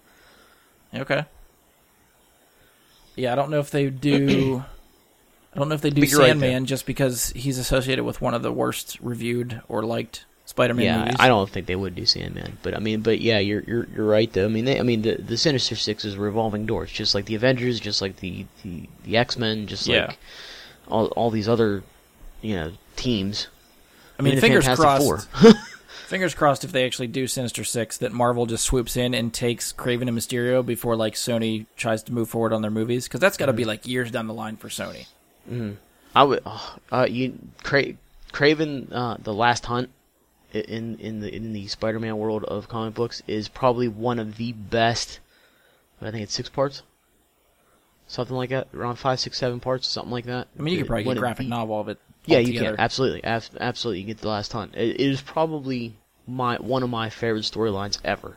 Okay. 0.95 1.25
Yeah, 3.17 3.33
I 3.33 3.35
don't 3.35 3.51
know 3.51 3.61
if 3.61 3.71
they 3.71 3.91
do. 3.91 4.65
I 5.57 5.59
don't 5.59 5.69
know 5.71 5.75
if 5.75 5.81
they 5.81 5.91
do 5.91 6.03
you're 6.03 6.21
right 6.21 6.29
Sandman 6.29 6.67
just 6.67 6.85
because 6.87 7.31
he's 7.31 7.59
associated 7.59 8.05
with 8.05 8.21
one 8.21 8.35
of 8.35 8.43
the 8.43 8.53
worst 8.53 8.99
reviewed 9.01 9.63
or 9.69 9.83
liked 9.85 10.25
Spider-Man 10.45 10.85
yeah, 10.85 10.99
movies. 11.01 11.17
I 11.19 11.29
don't 11.29 11.51
think 11.51 11.67
they 11.67 11.75
would 11.75 11.95
do 11.95 12.07
Sandman, 12.07 12.59
but 12.63 12.75
I 12.75 12.79
mean, 12.79 13.01
but 13.01 13.21
yeah, 13.21 13.39
you're 13.39 13.63
you're 13.63 13.89
you're 13.95 14.07
right 14.07 14.33
though. 14.33 14.45
I 14.45 14.49
mean, 14.49 14.65
they, 14.67 14.79
I 14.79 14.83
mean, 14.83 15.03
the 15.03 15.17
the 15.17 15.37
Sinister 15.37 15.75
Six 15.75 16.05
is 16.05 16.17
revolving 16.17 16.67
doors, 16.67 16.93
just 16.93 17.15
like 17.15 17.25
the 17.25 17.35
Avengers, 17.35 17.81
just 17.81 18.01
like 18.03 18.17
the 18.17 18.47
the, 18.63 18.89
the 19.05 19.17
X 19.17 19.37
Men, 19.39 19.67
just 19.67 19.87
Yeah. 19.87 20.07
like 20.09 20.19
all 20.89 21.07
all 21.09 21.31
these 21.31 21.49
other 21.49 21.83
you 22.43 22.55
know 22.55 22.73
teams. 22.95 23.49
I 24.19 24.23
mean, 24.23 24.39
fingers 24.41 24.67
crossed. 24.67 25.03
Four. 25.05 25.19
Fingers 26.07 26.35
crossed 26.35 26.63
if 26.63 26.71
they 26.71 26.87
actually 26.87 27.09
do 27.09 27.27
Sinister 27.27 27.65
Six 27.65 27.99
that 27.99 28.13
Marvel 28.13 28.47
just 28.47 28.63
swoops 28.65 28.97
in 28.97 29.13
and 29.13 29.35
takes 29.35 29.73
Kraven 29.73 30.03
and 30.07 30.17
Mysterio 30.17 30.65
before 30.65 30.95
like 30.95 31.15
Sony 31.15 31.67
tries 31.77 32.05
to 32.05 32.13
move 32.13 32.29
forward 32.31 32.53
on 32.53 32.63
their 32.63 32.71
movies 32.71 33.09
because 33.09 33.19
that's 33.19 33.37
got 33.37 33.47
to 33.47 33.53
be 33.53 33.63
Mm-hmm. 33.63 33.69
like 33.71 33.87
years 33.89 34.13
down 34.13 34.29
the 34.29 34.33
line 34.35 34.57
for 34.57 34.69
Sony. 34.69 35.09
I 36.15 36.25
would, 36.25 36.41
oh, 36.47 36.77
uh, 36.91 37.07
you 37.09 37.39
Cra- 37.63 37.95
Kraven, 38.33 38.89
uh, 38.93 39.17
the 39.23 39.35
Last 39.35 39.67
Hunt 39.67 39.91
in 40.53 40.99
in 40.99 41.21
the 41.21 41.35
in 41.35 41.53
the 41.53 41.67
Spider-Man 41.67 42.17
world 42.17 42.45
of 42.45 42.69
comic 42.69 42.95
books 42.95 43.23
is 43.27 43.49
probably 43.49 43.89
one 43.89 44.19
of 44.19 44.37
the 44.37 44.53
best. 44.53 45.21
I 46.01 46.11
think 46.11 46.23
it's 46.23 46.35
six 46.35 46.49
parts, 46.49 46.83
something 48.07 48.37
like 48.37 48.51
that, 48.51 48.69
around 48.75 48.97
five, 48.97 49.21
six, 49.21 49.39
seven 49.39 49.61
parts, 49.61 49.87
something 49.87 50.13
like 50.13 50.27
that. 50.27 50.49
I 50.59 50.63
mean, 50.63 50.75
you 50.75 50.81
could 50.81 50.89
probably 50.89 51.05
One 51.05 51.15
get 51.15 51.19
a 51.19 51.21
graphic 51.21 51.47
novel 51.49 51.81
of 51.81 51.89
it. 51.89 51.99
Yeah, 52.27 52.39
you 52.39 52.47
altogether. 52.49 52.77
can 52.77 52.81
absolutely, 52.81 53.25
Ab- 53.25 53.43
absolutely. 53.61 54.01
You 54.01 54.07
get 54.07 54.19
the 54.19 54.29
Last 54.29 54.53
Hunt. 54.53 54.75
It, 54.75 55.01
it 55.01 55.01
is 55.01 55.21
probably 55.21 55.95
my 56.27 56.57
one 56.57 56.83
of 56.83 56.91
my 56.91 57.09
favorite 57.09 57.45
storylines 57.45 57.99
ever. 58.05 58.37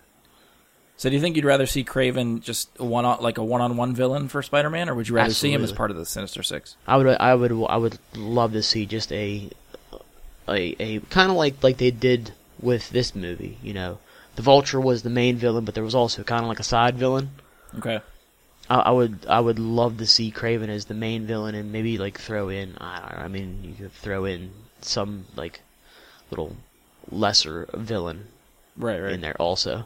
So, 0.99 1.09
do 1.09 1.15
you 1.15 1.21
think 1.21 1.37
you'd 1.37 1.45
rather 1.45 1.65
see 1.65 1.85
Kraven 1.85 2.41
just 2.41 2.77
one 2.77 3.05
on 3.05 3.21
like 3.21 3.37
a 3.37 3.43
one-on-one 3.43 3.95
villain 3.95 4.27
for 4.27 4.43
Spider-Man, 4.43 4.89
or 4.89 4.95
would 4.95 5.07
you 5.07 5.15
rather 5.15 5.33
see 5.33 5.53
him 5.53 5.63
as 5.63 5.71
part 5.71 5.91
of 5.91 5.95
the 5.95 6.05
Sinister 6.05 6.43
Six? 6.43 6.75
I 6.85 6.97
would, 6.97 7.07
I 7.07 7.35
would, 7.35 7.53
I 7.69 7.77
would 7.77 7.97
love 8.17 8.51
to 8.51 8.61
see 8.61 8.85
just 8.85 9.09
a, 9.13 9.49
a, 10.49 10.75
a 10.77 10.99
kind 11.09 11.31
of 11.31 11.37
like 11.37 11.63
like 11.63 11.77
they 11.77 11.91
did 11.91 12.33
with 12.61 12.89
this 12.89 13.15
movie. 13.15 13.57
You 13.63 13.73
know, 13.73 13.99
the 14.35 14.41
Vulture 14.41 14.81
was 14.81 15.03
the 15.03 15.09
main 15.09 15.37
villain, 15.37 15.63
but 15.63 15.73
there 15.73 15.85
was 15.85 15.95
also 15.95 16.21
kind 16.23 16.43
of 16.43 16.49
like 16.49 16.59
a 16.59 16.65
side 16.65 16.97
villain. 16.97 17.29
Okay. 17.77 18.01
I, 18.69 18.79
I 18.79 18.91
would, 18.91 19.25
I 19.29 19.39
would 19.39 19.57
love 19.57 19.99
to 19.99 20.05
see 20.05 20.33
Kraven 20.33 20.67
as 20.67 20.83
the 20.83 20.93
main 20.93 21.25
villain, 21.25 21.55
and 21.55 21.71
maybe 21.71 21.97
like 21.97 22.19
throw 22.19 22.49
in. 22.49 22.77
I, 22.77 22.99
don't 22.99 23.11
know, 23.19 23.23
I 23.23 23.27
mean, 23.29 23.59
you 23.63 23.73
could 23.85 23.93
throw 23.93 24.25
in 24.25 24.51
some 24.81 25.27
like 25.37 25.61
little 26.29 26.57
lesser 27.09 27.69
villain 27.73 28.27
Right. 28.75 28.99
Right. 28.99 29.13
in 29.13 29.21
there 29.21 29.37
also. 29.41 29.85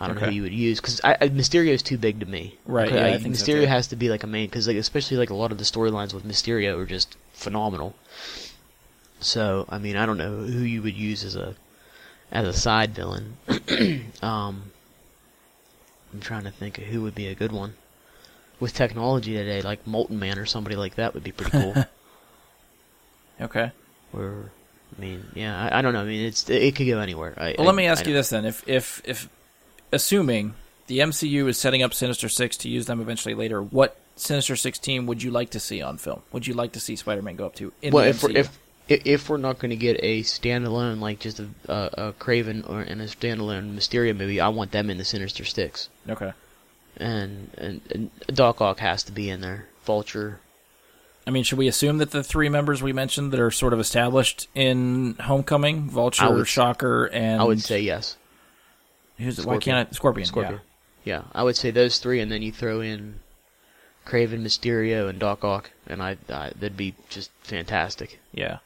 I 0.00 0.06
don't 0.08 0.20
know 0.20 0.26
who 0.26 0.32
you 0.32 0.42
would 0.42 0.52
use 0.52 0.80
because 0.80 1.00
I, 1.04 1.12
I, 1.20 1.28
Mysterio 1.28 1.68
is 1.68 1.82
too 1.82 1.96
big 1.96 2.20
to 2.20 2.26
me. 2.26 2.56
Right, 2.66 2.92
yeah, 2.92 3.04
I 3.06 3.08
I- 3.14 3.18
think 3.18 3.36
so, 3.36 3.44
Mysterio 3.44 3.60
too. 3.62 3.66
has 3.66 3.86
to 3.88 3.96
be 3.96 4.08
like 4.08 4.22
a 4.24 4.26
main 4.26 4.48
because 4.48 4.66
like 4.66 4.76
especially 4.76 5.16
like 5.16 5.30
a 5.30 5.34
lot 5.34 5.52
of 5.52 5.58
the 5.58 5.64
storylines 5.64 6.12
with 6.12 6.26
Mysterio 6.26 6.76
are 6.78 6.86
just 6.86 7.16
phenomenal. 7.32 7.94
So 9.20 9.66
I 9.68 9.78
mean 9.78 9.96
I 9.96 10.04
don't 10.06 10.18
know 10.18 10.38
who 10.38 10.58
you 10.64 10.82
would 10.82 10.96
use 10.96 11.22
as 11.24 11.36
a 11.36 11.54
as 12.32 12.46
a 12.46 12.52
side 12.52 12.90
villain. 12.94 13.36
um, 14.22 14.72
I'm 16.12 16.20
trying 16.20 16.44
to 16.44 16.50
think 16.50 16.78
of 16.78 16.84
who 16.84 17.02
would 17.02 17.14
be 17.14 17.28
a 17.28 17.34
good 17.34 17.52
one. 17.52 17.74
With 18.60 18.74
technology 18.74 19.34
today, 19.34 19.62
like 19.62 19.86
Molten 19.86 20.18
Man 20.18 20.38
or 20.38 20.46
somebody 20.46 20.76
like 20.76 20.94
that 20.96 21.14
would 21.14 21.24
be 21.24 21.32
pretty 21.32 21.50
cool. 21.52 21.74
Okay. 23.40 23.72
or, 24.12 24.50
I 24.96 25.00
mean, 25.00 25.26
yeah, 25.34 25.60
I, 25.72 25.78
I 25.78 25.82
don't 25.82 25.92
know. 25.92 26.02
I 26.02 26.04
mean, 26.04 26.24
it's 26.24 26.48
it 26.48 26.76
could 26.76 26.86
go 26.86 27.00
anywhere. 27.00 27.34
I, 27.36 27.54
Well, 27.58 27.66
I- 27.66 27.70
let 27.70 27.74
me 27.74 27.86
ask 27.86 28.06
you 28.06 28.14
this 28.14 28.30
then: 28.30 28.44
if 28.44 28.62
if 28.68 29.02
if 29.04 29.28
assuming 29.94 30.54
the 30.86 30.98
MCU 30.98 31.48
is 31.48 31.56
setting 31.56 31.82
up 31.82 31.94
Sinister 31.94 32.28
Six 32.28 32.56
to 32.58 32.68
use 32.68 32.86
them 32.86 33.00
eventually 33.00 33.34
later, 33.34 33.62
what 33.62 33.96
Sinister 34.16 34.56
Six 34.56 34.78
team 34.78 35.06
would 35.06 35.22
you 35.22 35.30
like 35.30 35.50
to 35.50 35.60
see 35.60 35.80
on 35.80 35.98
film? 35.98 36.22
Would 36.32 36.46
you 36.46 36.54
like 36.54 36.72
to 36.72 36.80
see 36.80 36.96
Spider-Man 36.96 37.36
go 37.36 37.46
up 37.46 37.54
to 37.56 37.72
in 37.80 37.92
well, 37.92 38.04
the 38.04 38.10
if 38.10 38.22
we're, 38.22 38.30
if 38.36 38.58
if 38.88 39.28
we're 39.30 39.38
not 39.38 39.58
going 39.58 39.70
to 39.70 39.76
get 39.76 39.98
a 40.02 40.22
standalone 40.22 41.00
like 41.00 41.20
just 41.20 41.40
a, 41.40 41.48
a, 41.68 42.08
a 42.08 42.12
Kraven 42.12 42.68
or 42.68 42.80
and 42.80 43.00
a 43.00 43.06
standalone 43.06 43.74
Mysterio 43.74 44.16
movie, 44.16 44.40
I 44.40 44.48
want 44.48 44.72
them 44.72 44.90
in 44.90 44.98
the 44.98 45.04
Sinister 45.04 45.44
Six, 45.44 45.88
okay. 46.08 46.32
and 46.96 47.50
and, 47.56 47.80
and 47.90 48.10
Doc 48.26 48.60
Ock 48.60 48.78
has 48.80 49.02
to 49.04 49.12
be 49.12 49.30
in 49.30 49.40
there. 49.40 49.66
Vulture, 49.84 50.40
I 51.26 51.30
mean, 51.30 51.44
should 51.44 51.58
we 51.58 51.68
assume 51.68 51.98
that 51.98 52.10
the 52.10 52.22
three 52.22 52.48
members 52.48 52.82
we 52.82 52.92
mentioned 52.92 53.32
that 53.32 53.40
are 53.40 53.50
sort 53.50 53.72
of 53.72 53.80
established 53.80 54.48
in 54.54 55.14
Homecoming, 55.20 55.88
Vulture, 55.88 56.34
would- 56.34 56.48
Shocker, 56.48 57.06
and 57.06 57.40
I 57.40 57.44
would 57.44 57.60
say 57.60 57.80
yes. 57.80 58.16
Who's 59.18 59.38
why 59.38 59.42
Scorpion. 59.42 59.60
can't 59.60 59.88
I 59.90 59.94
Scorpion? 59.94 60.26
Scorpion. 60.26 60.60
Yeah. 61.04 61.22
I 61.34 61.42
would 61.42 61.56
say 61.56 61.70
those 61.70 61.98
three, 61.98 62.20
and 62.20 62.30
then 62.32 62.42
you 62.42 62.50
throw 62.52 62.80
in 62.80 63.20
Kraven, 64.06 64.42
Mysterio, 64.42 65.08
and 65.08 65.18
Doc 65.18 65.44
Ock, 65.44 65.70
and 65.86 66.02
I, 66.02 66.16
I 66.28 66.50
that'd 66.58 66.76
be 66.76 66.94
just 67.08 67.30
fantastic. 67.42 68.18
Yeah. 68.32 68.44
yeah. 68.44 68.58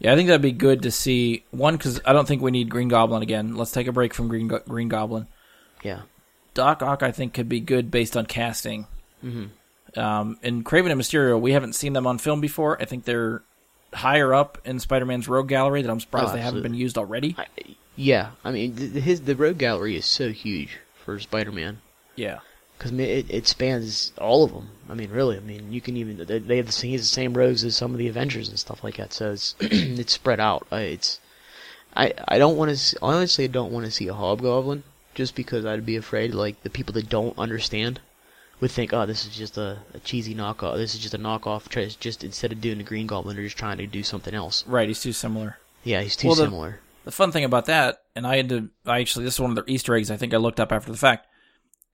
Yeah, 0.00 0.12
I 0.12 0.16
think 0.16 0.26
that'd 0.28 0.42
be 0.42 0.50
good 0.52 0.82
to 0.82 0.90
see. 0.90 1.44
One, 1.52 1.76
because 1.76 2.00
I 2.04 2.12
don't 2.12 2.26
think 2.26 2.42
we 2.42 2.50
need 2.50 2.68
Green 2.68 2.88
Goblin 2.88 3.22
again. 3.22 3.54
Let's 3.54 3.70
take 3.70 3.86
a 3.86 3.92
break 3.92 4.14
from 4.14 4.26
Green 4.26 4.48
Go- 4.48 4.62
Green 4.68 4.88
Goblin. 4.88 5.28
Yeah. 5.84 6.02
Doc 6.54 6.82
Ock, 6.82 7.04
I 7.04 7.12
think, 7.12 7.34
could 7.34 7.48
be 7.48 7.60
good 7.60 7.90
based 7.92 8.16
on 8.16 8.26
casting. 8.26 8.86
hmm 9.20 9.44
Um, 9.96 10.38
and 10.42 10.64
Kraven 10.64 10.90
and 10.90 11.00
Mysterio, 11.00 11.40
we 11.40 11.52
haven't 11.52 11.74
seen 11.74 11.92
them 11.92 12.06
on 12.08 12.18
film 12.18 12.40
before. 12.40 12.80
I 12.82 12.84
think 12.84 13.04
they're 13.04 13.42
higher 13.94 14.34
up 14.34 14.58
in 14.64 14.80
Spider-Man's 14.80 15.28
Rogue 15.28 15.48
Gallery 15.48 15.82
that 15.82 15.90
I'm 15.90 16.00
surprised 16.00 16.30
Oh, 16.30 16.32
they 16.32 16.40
haven't 16.40 16.62
been 16.62 16.74
used 16.74 16.98
already. 16.98 17.36
I, 17.38 17.46
yeah. 17.96 18.30
I 18.44 18.50
mean, 18.50 18.76
th- 18.76 19.04
his 19.04 19.22
the 19.22 19.36
rogue 19.36 19.58
gallery 19.58 19.96
is 19.96 20.06
so 20.06 20.30
huge 20.30 20.78
for 21.04 21.18
Spider-Man. 21.18 21.80
Yeah, 22.16 22.40
Because 22.76 22.92
it, 22.92 23.26
it 23.30 23.46
spans 23.46 24.12
all 24.18 24.44
of 24.44 24.52
them. 24.52 24.68
I 24.88 24.94
mean, 24.94 25.10
really. 25.10 25.36
I 25.36 25.40
mean, 25.40 25.72
you 25.72 25.80
can 25.80 25.96
even 25.96 26.18
they, 26.26 26.38
they 26.38 26.56
have 26.58 26.66
the 26.66 26.72
same, 26.72 26.88
he 26.90 26.94
has 26.96 27.02
the 27.02 27.14
same 27.14 27.34
rows 27.34 27.64
as 27.64 27.76
some 27.76 27.92
of 27.92 27.98
the 27.98 28.08
Avengers 28.08 28.48
and 28.48 28.58
stuff 28.58 28.84
like 28.84 28.96
that. 28.96 29.12
So 29.12 29.32
it's 29.32 29.54
it's 29.60 30.12
spread 30.12 30.40
out. 30.40 30.66
I, 30.70 30.80
it's 30.82 31.18
I 31.96 32.12
I 32.28 32.38
don't 32.38 32.56
want 32.56 32.76
to 32.76 32.98
honestly 33.00 33.44
I 33.44 33.48
don't 33.48 33.72
want 33.72 33.86
to 33.86 33.92
see 33.92 34.08
a 34.08 34.14
Hobgoblin 34.14 34.82
just 35.14 35.34
because 35.34 35.64
I'd 35.64 35.86
be 35.86 35.96
afraid 35.96 36.34
like 36.34 36.62
the 36.62 36.70
people 36.70 36.92
that 36.94 37.08
don't 37.08 37.36
understand 37.38 38.00
would 38.60 38.70
think, 38.70 38.92
oh, 38.92 39.06
this 39.06 39.26
is 39.26 39.34
just 39.36 39.58
a, 39.58 39.78
a 39.92 39.98
cheesy 40.00 40.34
knockoff. 40.34 40.76
This 40.76 40.94
is 40.94 41.00
just 41.00 41.14
a 41.14 41.18
knockoff. 41.18 41.68
Try- 41.68 41.88
Just 41.98 42.22
instead 42.22 42.52
of 42.52 42.60
doing 42.60 42.78
the 42.78 42.84
Green 42.84 43.06
Goblin, 43.08 43.34
they're 43.36 43.44
just 43.46 43.58
trying 43.58 43.78
to 43.78 43.86
do 43.86 44.02
something 44.04 44.34
else. 44.34 44.64
right. 44.68 44.86
He's 44.88 45.00
too 45.02 45.12
similar. 45.12 45.58
Yeah, 45.82 46.00
he's 46.02 46.14
too 46.16 46.28
Well, 46.28 46.36
the- 46.36 46.44
similar. 46.44 46.78
The 47.04 47.10
fun 47.10 47.32
thing 47.32 47.44
about 47.44 47.66
that, 47.66 47.98
and 48.14 48.26
I 48.26 48.36
had 48.36 48.48
to, 48.50 48.70
I 48.86 49.00
actually, 49.00 49.24
this 49.24 49.34
is 49.34 49.40
one 49.40 49.50
of 49.50 49.56
the 49.56 49.70
Easter 49.70 49.94
eggs 49.94 50.10
I 50.10 50.16
think 50.16 50.32
I 50.32 50.36
looked 50.36 50.60
up 50.60 50.72
after 50.72 50.92
the 50.92 50.98
fact. 50.98 51.26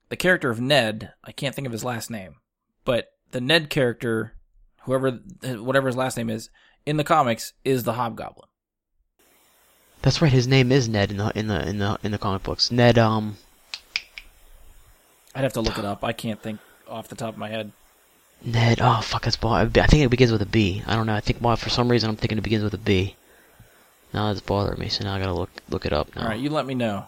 The 0.09 0.15
character 0.15 0.49
of 0.49 0.61
Ned, 0.61 1.13
I 1.23 1.31
can't 1.31 1.55
think 1.55 1.65
of 1.65 1.71
his 1.71 1.83
last 1.83 2.09
name, 2.09 2.35
but 2.85 3.11
the 3.31 3.41
Ned 3.41 3.69
character, 3.69 4.33
whoever, 4.83 5.11
whatever 5.11 5.87
his 5.87 5.95
last 5.95 6.17
name 6.17 6.29
is, 6.29 6.49
in 6.85 6.97
the 6.97 7.03
comics 7.03 7.53
is 7.63 7.83
the 7.83 7.93
Hobgoblin. 7.93 8.47
That's 10.01 10.21
right. 10.21 10.31
His 10.31 10.47
name 10.47 10.71
is 10.71 10.87
Ned 10.87 11.11
in 11.11 11.17
the 11.17 11.31
in 11.37 11.47
the 11.47 11.67
in 11.67 11.77
the 11.77 11.99
in 12.03 12.11
the 12.11 12.17
comic 12.17 12.43
books. 12.43 12.71
Ned. 12.71 12.97
Um. 12.97 13.37
I'd 15.35 15.43
have 15.43 15.53
to 15.53 15.61
look 15.61 15.77
it 15.77 15.85
up. 15.85 16.03
I 16.03 16.13
can't 16.13 16.41
think 16.41 16.59
off 16.87 17.09
the 17.09 17.15
top 17.15 17.33
of 17.33 17.37
my 17.37 17.49
head. 17.49 17.71
Ned. 18.43 18.79
Oh 18.81 19.01
fuck, 19.01 19.27
it's 19.27 19.37
I 19.43 19.65
think 19.67 20.03
it 20.03 20.09
begins 20.09 20.31
with 20.31 20.41
a 20.41 20.45
B. 20.45 20.81
I 20.87 20.95
don't 20.95 21.05
know. 21.05 21.13
I 21.13 21.19
think 21.19 21.39
why 21.39 21.55
for 21.55 21.69
some 21.69 21.89
reason 21.89 22.09
I'm 22.09 22.15
thinking 22.15 22.37
it 22.37 22.43
begins 22.43 22.63
with 22.63 22.73
a 22.73 22.77
B. 22.77 23.15
Now 24.13 24.27
that's 24.27 24.41
bothering 24.41 24.79
me. 24.79 24.89
So 24.89 25.03
now 25.03 25.15
I 25.15 25.19
gotta 25.19 25.33
look 25.33 25.51
look 25.69 25.85
it 25.85 25.93
up 25.93 26.15
now. 26.15 26.23
All 26.23 26.27
right, 26.29 26.39
you 26.39 26.49
let 26.49 26.65
me 26.65 26.73
know. 26.75 27.07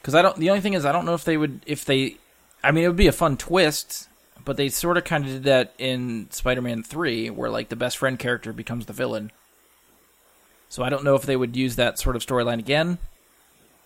Because 0.00 0.14
I 0.14 0.22
don't. 0.22 0.36
The 0.36 0.50
only 0.50 0.60
thing 0.60 0.74
is, 0.74 0.84
I 0.84 0.92
don't 0.92 1.04
know 1.06 1.14
if 1.14 1.24
they 1.24 1.36
would. 1.36 1.60
If 1.66 1.84
they, 1.84 2.16
I 2.62 2.70
mean, 2.70 2.84
it 2.84 2.88
would 2.88 2.96
be 2.96 3.06
a 3.08 3.12
fun 3.12 3.36
twist, 3.36 4.08
but 4.44 4.56
they 4.56 4.68
sort 4.68 4.96
of 4.96 5.04
kind 5.04 5.24
of 5.24 5.30
did 5.30 5.44
that 5.44 5.74
in 5.78 6.28
Spider-Man 6.30 6.82
Three, 6.82 7.28
where 7.30 7.50
like 7.50 7.70
the 7.70 7.76
best 7.76 7.96
friend 7.98 8.18
character 8.18 8.52
becomes 8.52 8.86
the 8.86 8.92
villain. 8.92 9.32
So 10.68 10.82
I 10.82 10.90
don't 10.90 11.04
know 11.04 11.14
if 11.14 11.22
they 11.22 11.36
would 11.36 11.56
use 11.56 11.76
that 11.76 11.98
sort 11.98 12.16
of 12.16 12.24
storyline 12.24 12.58
again. 12.58 12.98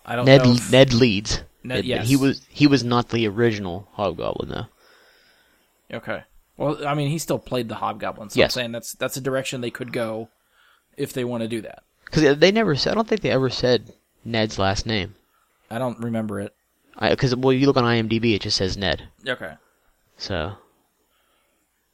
I 0.05 0.17
don't 0.17 0.25
Ned 0.27 0.45
know. 0.45 0.53
if- 0.53 0.73
Ned 0.73 0.93
leads. 0.93 1.43
Ned- 1.63 1.85
yes. 1.85 2.09
He 2.09 2.17
was 2.17 2.43
he 2.49 2.67
was 2.67 2.83
not 2.83 3.11
the 3.11 3.29
original 3.29 3.89
Hobgoblin 3.93 4.49
though. 4.49 4.67
Okay. 5.97 6.23
Well, 6.57 6.87
I 6.87 6.95
mean, 6.95 7.09
he 7.09 7.19
still 7.19 7.39
played 7.39 7.69
the 7.69 7.77
Hobgoblin, 7.77 8.31
so 8.31 8.39
Yes. 8.39 8.57
I'm 8.57 8.61
saying 8.61 8.73
that's 8.73 8.93
that's 8.93 9.17
a 9.17 9.21
direction 9.21 9.61
they 9.61 9.71
could 9.71 9.93
go 9.93 10.29
if 10.97 11.13
they 11.13 11.25
want 11.25 11.43
to 11.43 11.49
do 11.49 11.61
that. 11.63 11.83
Because 12.11 12.39
they 12.39 12.51
never 12.51 12.75
said. 12.75 12.93
I 12.93 12.95
don't 12.95 13.07
think 13.07 13.21
they 13.21 13.31
ever 13.31 13.51
said 13.51 13.93
Ned's 14.25 14.59
last 14.59 14.85
name. 14.87 15.15
I 15.71 15.79
don't 15.79 15.99
remember 16.01 16.41
it. 16.41 16.55
Because 17.01 17.35
well, 17.37 17.53
you 17.53 17.67
look 17.67 17.77
on 17.77 17.85
IMDb, 17.85 18.35
it 18.35 18.43
just 18.43 18.57
says 18.57 18.77
Ned. 18.77 19.09
Okay. 19.27 19.55
So 20.19 20.57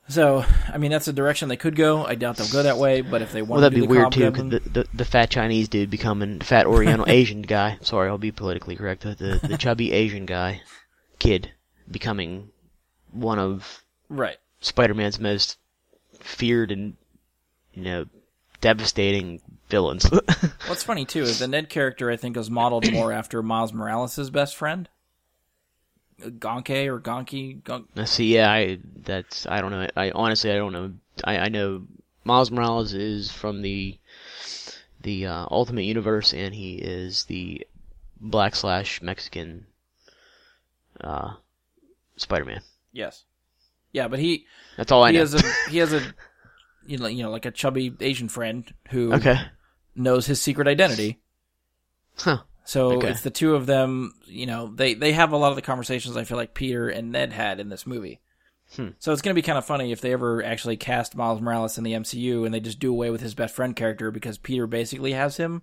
So, 0.08 0.44
I 0.72 0.78
mean, 0.78 0.90
that's 0.90 1.08
a 1.08 1.12
direction 1.12 1.48
they 1.48 1.56
could 1.56 1.76
go. 1.76 2.04
I 2.04 2.14
doubt 2.14 2.36
they'll 2.36 2.48
go 2.48 2.62
that 2.62 2.78
way, 2.78 3.00
but 3.02 3.22
if 3.22 3.32
they 3.32 3.42
want 3.42 3.50
well, 3.50 3.60
that'd 3.62 3.76
to 3.76 3.80
be 3.80 3.86
the 3.86 3.92
weird 3.92 4.12
too. 4.12 4.30
Cause 4.32 4.50
the, 4.50 4.60
the 4.60 4.86
the 4.94 5.04
fat 5.04 5.30
Chinese 5.30 5.68
dude 5.68 5.90
becoming 5.90 6.38
the 6.38 6.44
fat 6.44 6.66
Oriental 6.66 7.06
Asian 7.08 7.42
guy. 7.42 7.78
Sorry, 7.82 8.08
I'll 8.08 8.18
be 8.18 8.32
politically 8.32 8.76
correct. 8.76 9.02
The, 9.02 9.14
the 9.14 9.48
the 9.48 9.58
chubby 9.58 9.92
Asian 9.92 10.24
guy, 10.26 10.62
kid, 11.18 11.52
becoming 11.90 12.50
one 13.12 13.38
of 13.38 13.84
right. 14.08 14.38
Spider-Man's 14.60 15.20
most 15.20 15.58
feared 16.20 16.72
and 16.72 16.96
you 17.74 17.82
know 17.82 18.06
devastating 18.60 19.40
villains. 19.68 20.08
What's 20.66 20.82
funny 20.82 21.04
too 21.04 21.22
is 21.22 21.38
the 21.38 21.48
Ned 21.48 21.68
character 21.68 22.10
I 22.10 22.16
think 22.16 22.36
is 22.36 22.50
modeled 22.50 22.92
more 22.92 23.12
after 23.12 23.42
Miles 23.42 23.72
Morales' 23.72 24.30
best 24.30 24.56
friend. 24.56 24.88
Gonke 26.20 26.86
or 26.86 26.98
Gonki. 27.00 27.62
Gon- 27.62 27.88
see, 28.06 28.34
yeah, 28.34 28.50
I 28.50 28.78
that's 29.02 29.46
I 29.46 29.60
don't 29.60 29.70
know. 29.70 29.86
I 29.96 30.10
honestly 30.12 30.50
I 30.50 30.56
don't 30.56 30.72
know. 30.72 30.92
I 31.24 31.38
I 31.38 31.48
know 31.48 31.86
Miles 32.24 32.50
Morales 32.50 32.94
is 32.94 33.30
from 33.30 33.62
the 33.62 33.98
the 35.02 35.26
uh, 35.26 35.46
Ultimate 35.50 35.84
Universe, 35.84 36.32
and 36.32 36.54
he 36.54 36.76
is 36.76 37.24
the 37.24 37.66
black 38.20 38.56
slash 38.56 39.02
Mexican 39.02 39.66
uh, 41.00 41.34
Spider-Man. 42.16 42.62
yes. 42.92 43.24
Yeah, 43.92 44.08
but 44.08 44.18
he 44.18 44.46
That's 44.76 44.92
all 44.92 45.02
I 45.04 45.10
he 45.10 45.14
know. 45.14 45.20
has 45.20 45.34
a 45.34 45.42
he 45.70 45.78
has 45.78 45.92
a 45.94 46.02
you 46.86 46.98
know 46.98 47.06
you 47.06 47.22
know 47.22 47.30
like 47.30 47.46
a 47.46 47.50
chubby 47.50 47.94
Asian 48.00 48.28
friend 48.28 48.72
who 48.90 49.12
okay. 49.14 49.38
Knows 49.96 50.26
his 50.26 50.40
secret 50.40 50.68
identity. 50.68 51.20
Huh. 52.16 52.38
So 52.64 52.92
Okay. 52.92 53.08
it's 53.10 53.20
the 53.22 53.30
two 53.30 53.54
of 53.54 53.66
them. 53.66 54.14
You 54.26 54.46
know, 54.46 54.68
they 54.74 54.94
they 54.94 55.12
have 55.12 55.32
a 55.32 55.36
lot 55.36 55.50
of 55.50 55.56
the 55.56 55.62
conversations 55.62 56.16
I 56.16 56.24
feel 56.24 56.36
like 56.36 56.54
Peter 56.54 56.88
and 56.88 57.12
Ned 57.12 57.32
had 57.32 57.60
in 57.60 57.68
this 57.68 57.86
movie. 57.86 58.20
Hmm. 58.74 58.88
So 58.98 59.12
it's 59.12 59.22
going 59.22 59.34
to 59.34 59.40
be 59.40 59.46
kind 59.46 59.58
of 59.58 59.64
funny 59.64 59.92
if 59.92 60.00
they 60.00 60.12
ever 60.12 60.42
actually 60.42 60.76
cast 60.76 61.14
Miles 61.14 61.40
Morales 61.40 61.78
in 61.78 61.84
the 61.84 61.92
MCU 61.92 62.44
and 62.44 62.52
they 62.52 62.58
just 62.58 62.80
do 62.80 62.90
away 62.90 63.10
with 63.10 63.20
his 63.20 63.34
best 63.34 63.54
friend 63.54 63.76
character 63.76 64.10
because 64.10 64.38
Peter 64.38 64.66
basically 64.66 65.12
has 65.12 65.36
him. 65.36 65.62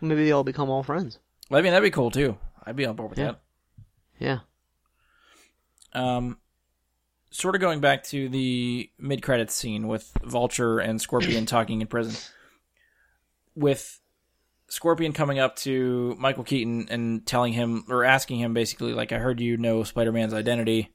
Maybe 0.00 0.24
they 0.24 0.30
all 0.32 0.44
become 0.44 0.70
all 0.70 0.84
friends. 0.84 1.18
Well, 1.50 1.58
I 1.58 1.62
mean, 1.62 1.72
that'd 1.72 1.84
be 1.84 1.90
cool 1.90 2.12
too. 2.12 2.38
I'd 2.64 2.76
be 2.76 2.86
on 2.86 2.94
board 2.94 3.10
with 3.10 3.18
Yeah. 3.18 3.34
Yeah. 4.20 4.38
Um, 5.92 6.38
sort 7.30 7.54
of 7.56 7.60
going 7.60 7.80
back 7.80 8.04
to 8.04 8.28
the 8.28 8.90
mid 8.98 9.22
credits 9.22 9.54
scene 9.54 9.88
with 9.88 10.10
Vulture 10.22 10.78
and 10.78 11.00
Scorpion 11.00 11.46
talking 11.46 11.80
in 11.80 11.86
prison. 11.88 12.14
With 13.54 14.00
Scorpion 14.70 15.12
coming 15.12 15.38
up 15.38 15.56
to 15.56 16.14
Michael 16.18 16.44
Keaton 16.44 16.88
and 16.90 17.26
telling 17.26 17.52
him 17.52 17.84
or 17.88 18.04
asking 18.04 18.38
him 18.38 18.54
basically 18.54 18.92
like 18.92 19.12
I 19.12 19.18
heard 19.18 19.40
you 19.40 19.56
know 19.56 19.82
Spider-Man's 19.82 20.32
identity 20.32 20.94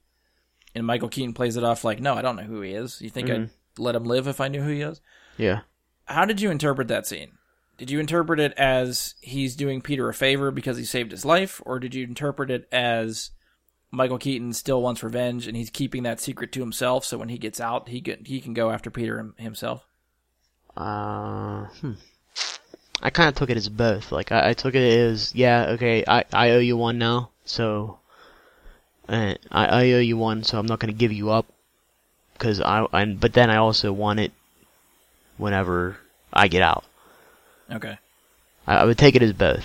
and 0.74 0.86
Michael 0.86 1.10
Keaton 1.10 1.34
plays 1.34 1.56
it 1.56 1.64
off 1.64 1.84
like 1.84 2.00
no 2.00 2.14
I 2.14 2.22
don't 2.22 2.36
know 2.36 2.42
who 2.42 2.62
he 2.62 2.72
is. 2.72 3.00
You 3.02 3.10
think 3.10 3.30
I'd 3.30 3.50
let 3.78 3.94
him 3.94 4.04
live 4.04 4.26
if 4.26 4.40
I 4.40 4.48
knew 4.48 4.62
who 4.62 4.70
he 4.70 4.80
is? 4.80 5.00
Yeah. 5.36 5.60
How 6.06 6.24
did 6.24 6.40
you 6.40 6.50
interpret 6.50 6.88
that 6.88 7.06
scene? 7.06 7.32
Did 7.76 7.90
you 7.90 8.00
interpret 8.00 8.40
it 8.40 8.54
as 8.56 9.14
he's 9.20 9.54
doing 9.54 9.82
Peter 9.82 10.08
a 10.08 10.14
favor 10.14 10.50
because 10.50 10.78
he 10.78 10.84
saved 10.84 11.10
his 11.10 11.26
life 11.26 11.60
or 11.66 11.78
did 11.78 11.94
you 11.94 12.04
interpret 12.04 12.50
it 12.50 12.66
as 12.72 13.32
Michael 13.90 14.18
Keaton 14.18 14.54
still 14.54 14.80
wants 14.80 15.02
revenge 15.02 15.46
and 15.46 15.54
he's 15.54 15.68
keeping 15.68 16.02
that 16.04 16.20
secret 16.20 16.50
to 16.52 16.60
himself 16.60 17.04
so 17.04 17.18
when 17.18 17.28
he 17.28 17.36
gets 17.36 17.60
out 17.60 17.90
he 17.90 18.00
can 18.00 18.24
he 18.24 18.40
can 18.40 18.54
go 18.54 18.70
after 18.70 18.90
Peter 18.90 19.34
himself? 19.36 19.86
Uh, 20.74 21.66
hmm. 21.80 21.92
I 23.02 23.10
kind 23.10 23.28
of 23.28 23.34
took 23.34 23.50
it 23.50 23.56
as 23.56 23.68
both. 23.68 24.10
Like 24.12 24.32
I, 24.32 24.50
I 24.50 24.52
took 24.54 24.74
it 24.74 24.82
as, 24.82 25.34
yeah, 25.34 25.66
okay, 25.70 26.04
I, 26.06 26.24
I 26.32 26.50
owe 26.50 26.58
you 26.58 26.76
one 26.76 26.98
now, 26.98 27.30
so 27.44 27.98
uh, 29.08 29.34
I, 29.50 29.66
I 29.66 29.92
owe 29.92 30.00
you 30.00 30.16
one, 30.16 30.44
so 30.44 30.58
I'm 30.58 30.66
not 30.66 30.78
going 30.80 30.92
to 30.92 30.98
give 30.98 31.12
you 31.12 31.30
up. 31.30 31.46
Cause 32.38 32.60
I, 32.60 32.86
I, 32.92 33.04
but 33.06 33.32
then 33.32 33.48
I 33.50 33.56
also 33.56 33.92
want 33.92 34.20
it 34.20 34.30
whenever 35.38 35.96
I 36.32 36.48
get 36.48 36.62
out. 36.62 36.84
Okay. 37.70 37.98
I, 38.66 38.76
I 38.76 38.84
would 38.84 38.98
take 38.98 39.14
it 39.14 39.22
as 39.22 39.32
both. 39.32 39.64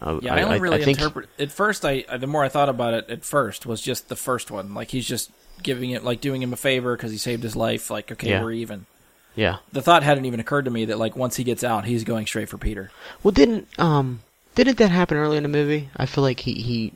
I, 0.00 0.18
Yeah, 0.22 0.34
I, 0.34 0.42
only 0.42 0.60
really 0.60 0.82
interpret 0.82 1.28
at 1.38 1.50
first. 1.50 1.84
I 1.84 2.04
I- 2.08 2.16
the 2.18 2.26
more 2.26 2.44
I 2.44 2.48
thought 2.48 2.68
about 2.68 2.94
it, 2.94 3.10
at 3.10 3.24
first 3.24 3.66
was 3.66 3.80
just 3.80 4.08
the 4.08 4.16
first 4.16 4.50
one. 4.50 4.74
Like 4.74 4.90
he's 4.90 5.06
just 5.06 5.30
giving 5.62 5.90
it, 5.90 6.04
like 6.04 6.20
doing 6.20 6.42
him 6.42 6.52
a 6.52 6.56
favor 6.56 6.96
because 6.96 7.10
he 7.12 7.18
saved 7.18 7.42
his 7.42 7.56
life. 7.56 7.90
Like 7.90 8.10
okay, 8.12 8.30
Yeah. 8.30 8.42
we're 8.42 8.52
even. 8.52 8.86
Yeah. 9.34 9.58
The 9.72 9.80
thought 9.82 10.02
hadn't 10.02 10.26
even 10.26 10.40
occurred 10.40 10.66
to 10.66 10.70
me 10.70 10.84
that 10.86 10.98
like 10.98 11.16
once 11.16 11.36
he 11.36 11.44
gets 11.44 11.64
out, 11.64 11.84
he's 11.86 12.04
going 12.04 12.26
straight 12.26 12.48
for 12.48 12.58
Peter. 12.58 12.90
Well, 13.22 13.32
didn't 13.32 13.68
um, 13.78 14.20
didn't 14.54 14.78
that 14.78 14.90
happen 14.90 15.16
early 15.16 15.36
in 15.38 15.42
the 15.42 15.48
movie? 15.48 15.88
I 15.96 16.06
feel 16.06 16.22
like 16.22 16.40
he 16.40 16.52
he, 16.54 16.92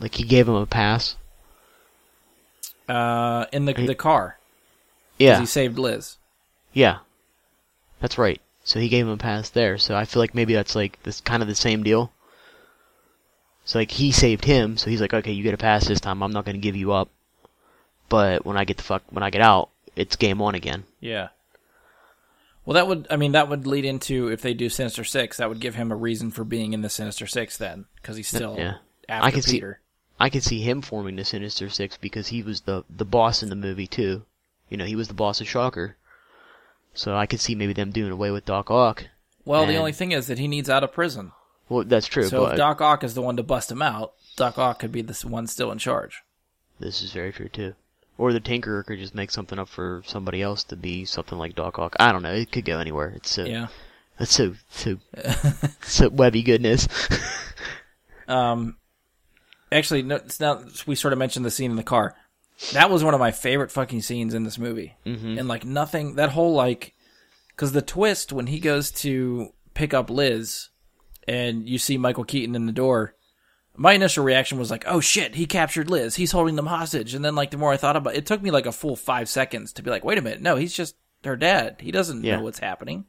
like 0.00 0.14
he 0.14 0.24
gave 0.24 0.48
him 0.48 0.54
a 0.54 0.66
pass. 0.66 1.16
Uh, 2.88 3.46
in 3.52 3.64
the 3.66 3.72
He- 3.72 3.86
the 3.86 3.94
car. 3.94 4.36
Yeah. 5.18 5.38
he 5.38 5.46
saved 5.46 5.78
Liz. 5.78 6.16
Yeah, 6.72 6.98
that's 8.00 8.16
right. 8.18 8.40
So 8.64 8.80
he 8.80 8.88
gave 8.88 9.06
him 9.06 9.12
a 9.12 9.16
pass 9.18 9.50
there. 9.50 9.76
So 9.78 9.94
I 9.94 10.06
feel 10.06 10.20
like 10.20 10.34
maybe 10.34 10.54
that's 10.54 10.74
like 10.74 11.00
this 11.02 11.20
kind 11.20 11.42
of 11.42 11.48
the 11.48 11.54
same 11.54 11.82
deal. 11.82 12.10
So 13.66 13.78
like 13.78 13.90
he 13.90 14.10
saved 14.12 14.44
him, 14.44 14.76
so 14.76 14.88
he's 14.90 15.00
like, 15.00 15.12
okay, 15.14 15.32
you 15.32 15.42
get 15.42 15.54
a 15.54 15.58
pass 15.58 15.86
this 15.86 16.00
time. 16.00 16.22
I'm 16.22 16.32
not 16.32 16.44
gonna 16.46 16.58
give 16.58 16.74
you 16.76 16.92
up. 16.92 17.08
But 18.08 18.44
when 18.46 18.56
I 18.56 18.64
get 18.64 18.78
the 18.78 18.82
fuck 18.82 19.02
when 19.10 19.22
I 19.22 19.30
get 19.30 19.42
out, 19.42 19.68
it's 19.94 20.16
game 20.16 20.40
on 20.42 20.54
again. 20.54 20.84
Yeah. 21.00 21.28
Well, 22.64 22.74
that 22.74 22.86
would 22.86 23.06
I 23.10 23.16
mean 23.16 23.32
that 23.32 23.48
would 23.48 23.66
lead 23.66 23.84
into 23.84 24.28
if 24.28 24.42
they 24.42 24.54
do 24.54 24.68
Sinister 24.68 25.04
Six, 25.04 25.38
that 25.38 25.48
would 25.48 25.60
give 25.60 25.74
him 25.74 25.90
a 25.90 25.96
reason 25.96 26.30
for 26.30 26.44
being 26.44 26.72
in 26.72 26.82
the 26.82 26.90
Sinister 26.90 27.26
Six 27.26 27.56
then, 27.56 27.86
because 27.96 28.16
he's 28.16 28.28
still 28.28 28.56
Yeah. 28.58 28.74
after 29.08 29.26
I 29.26 29.30
can 29.30 29.42
see- 29.42 29.52
Peter. 29.56 29.80
I 30.22 30.28
could 30.28 30.42
see 30.42 30.60
him 30.60 30.82
forming 30.82 31.16
the 31.16 31.24
Sinister 31.24 31.70
Six 31.70 31.96
because 31.96 32.28
he 32.28 32.42
was 32.42 32.62
the 32.62 32.84
the 32.90 33.06
boss 33.06 33.42
in 33.42 33.48
the 33.48 33.56
movie 33.56 33.86
too. 33.86 34.22
You 34.68 34.76
know, 34.76 34.84
he 34.84 34.94
was 34.96 35.08
the 35.08 35.14
boss 35.14 35.40
of 35.40 35.48
Shocker. 35.48 35.96
So 36.92 37.16
I 37.16 37.26
could 37.26 37.40
see 37.40 37.54
maybe 37.54 37.72
them 37.72 37.90
doing 37.92 38.12
away 38.12 38.30
with 38.30 38.44
Doc 38.44 38.70
Ock. 38.70 39.06
Well, 39.44 39.64
the 39.64 39.76
only 39.76 39.92
thing 39.92 40.12
is 40.12 40.26
that 40.26 40.38
he 40.38 40.46
needs 40.48 40.68
out 40.68 40.84
of 40.84 40.92
prison. 40.92 41.32
Well, 41.68 41.84
that's 41.84 42.06
true, 42.06 42.24
So 42.28 42.44
but 42.44 42.52
if 42.52 42.56
Doc 42.58 42.80
Ock 42.80 43.02
is 43.04 43.14
the 43.14 43.22
one 43.22 43.36
to 43.36 43.42
bust 43.42 43.70
him 43.70 43.80
out, 43.80 44.12
Doc 44.36 44.58
Ock 44.58 44.80
could 44.80 44.92
be 44.92 45.02
the 45.02 45.14
one 45.26 45.46
still 45.46 45.70
in 45.72 45.78
charge. 45.78 46.22
this 46.78 47.00
is 47.02 47.12
very 47.12 47.32
true 47.32 47.48
too. 47.48 47.74
Or 48.20 48.32
the 48.34 48.40
Tinkerer 48.40 48.84
could 48.84 48.98
just 48.98 49.14
make 49.14 49.30
something 49.30 49.58
up 49.58 49.68
for 49.68 50.02
somebody 50.04 50.42
else 50.42 50.62
to 50.64 50.76
be 50.76 51.06
something 51.06 51.38
like 51.38 51.54
Doc 51.54 51.78
Ock. 51.78 51.96
I 51.98 52.12
don't 52.12 52.22
know. 52.22 52.34
It 52.34 52.52
could 52.52 52.66
go 52.66 52.78
anywhere. 52.78 53.14
It's 53.16 53.30
so 53.30 53.44
Yeah. 53.46 53.68
it's 54.18 54.32
so 54.34 54.54
so 54.68 54.98
so 55.82 56.08
webby 56.10 56.42
goodness. 56.42 56.86
Um, 58.28 58.76
actually, 59.72 60.02
no, 60.02 60.16
it's 60.16 60.38
now 60.38 60.62
we 60.86 60.94
sort 60.94 61.12
of 61.12 61.18
mentioned 61.18 61.44
the 61.44 61.50
scene 61.50 61.70
in 61.72 61.76
the 61.76 61.82
car. 61.82 62.14
That 62.72 62.90
was 62.90 63.02
one 63.02 63.12
of 63.14 63.18
my 63.18 63.32
favorite 63.32 63.72
fucking 63.72 64.02
scenes 64.02 64.34
in 64.34 64.44
this 64.44 64.56
movie. 64.58 64.94
Mm-hmm. 65.04 65.36
And 65.38 65.48
like 65.48 65.64
nothing, 65.64 66.14
that 66.14 66.30
whole 66.30 66.54
like, 66.54 66.94
because 67.48 67.72
the 67.72 67.82
twist 67.82 68.32
when 68.32 68.46
he 68.46 68.60
goes 68.60 68.92
to 68.92 69.48
pick 69.74 69.92
up 69.92 70.10
Liz, 70.10 70.68
and 71.26 71.68
you 71.68 71.76
see 71.78 71.98
Michael 71.98 72.22
Keaton 72.24 72.54
in 72.54 72.66
the 72.66 72.72
door. 72.72 73.14
My 73.76 73.92
initial 73.94 74.24
reaction 74.24 74.58
was 74.58 74.70
like, 74.70 74.84
"Oh 74.86 75.00
shit, 75.00 75.34
he 75.36 75.46
captured 75.46 75.88
Liz. 75.90 76.16
He's 76.16 76.32
holding 76.32 76.56
them 76.56 76.66
hostage." 76.66 77.14
And 77.14 77.24
then 77.24 77.34
like 77.34 77.50
the 77.50 77.56
more 77.56 77.72
I 77.72 77.76
thought 77.76 77.96
about 77.96 78.14
it, 78.14 78.18
it 78.18 78.26
took 78.26 78.42
me 78.42 78.50
like 78.50 78.66
a 78.66 78.72
full 78.72 78.96
five 78.96 79.28
seconds 79.28 79.72
to 79.74 79.82
be 79.82 79.90
like, 79.90 80.04
"Wait 80.04 80.18
a 80.18 80.22
minute, 80.22 80.42
no, 80.42 80.56
he's 80.56 80.74
just 80.74 80.96
her 81.24 81.36
dad. 81.36 81.76
He 81.80 81.90
doesn't 81.90 82.22
Yeah. 82.24 82.36
know 82.36 82.42
what's 82.42 82.58
happening." 82.58 83.04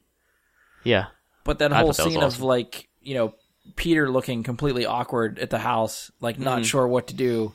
yeah. 0.84 1.07
But 1.43 1.59
that 1.59 1.74
I 1.74 1.80
whole 1.80 1.88
that 1.93 1.95
scene 2.03 2.18
of 2.18 2.24
awesome. 2.24 2.43
like, 2.45 2.88
you 3.01 3.16
know, 3.16 3.34
Peter 3.76 4.09
looking 4.09 4.43
completely 4.43 4.86
awkward 4.86 5.39
at 5.39 5.49
the 5.49 5.57
house, 5.59 6.12
like 6.22 6.38
not 6.39 6.57
Mm-hmm. 6.59 6.64
sure 6.66 6.88
what 6.88 7.07
to 7.07 7.16
do. 7.16 7.53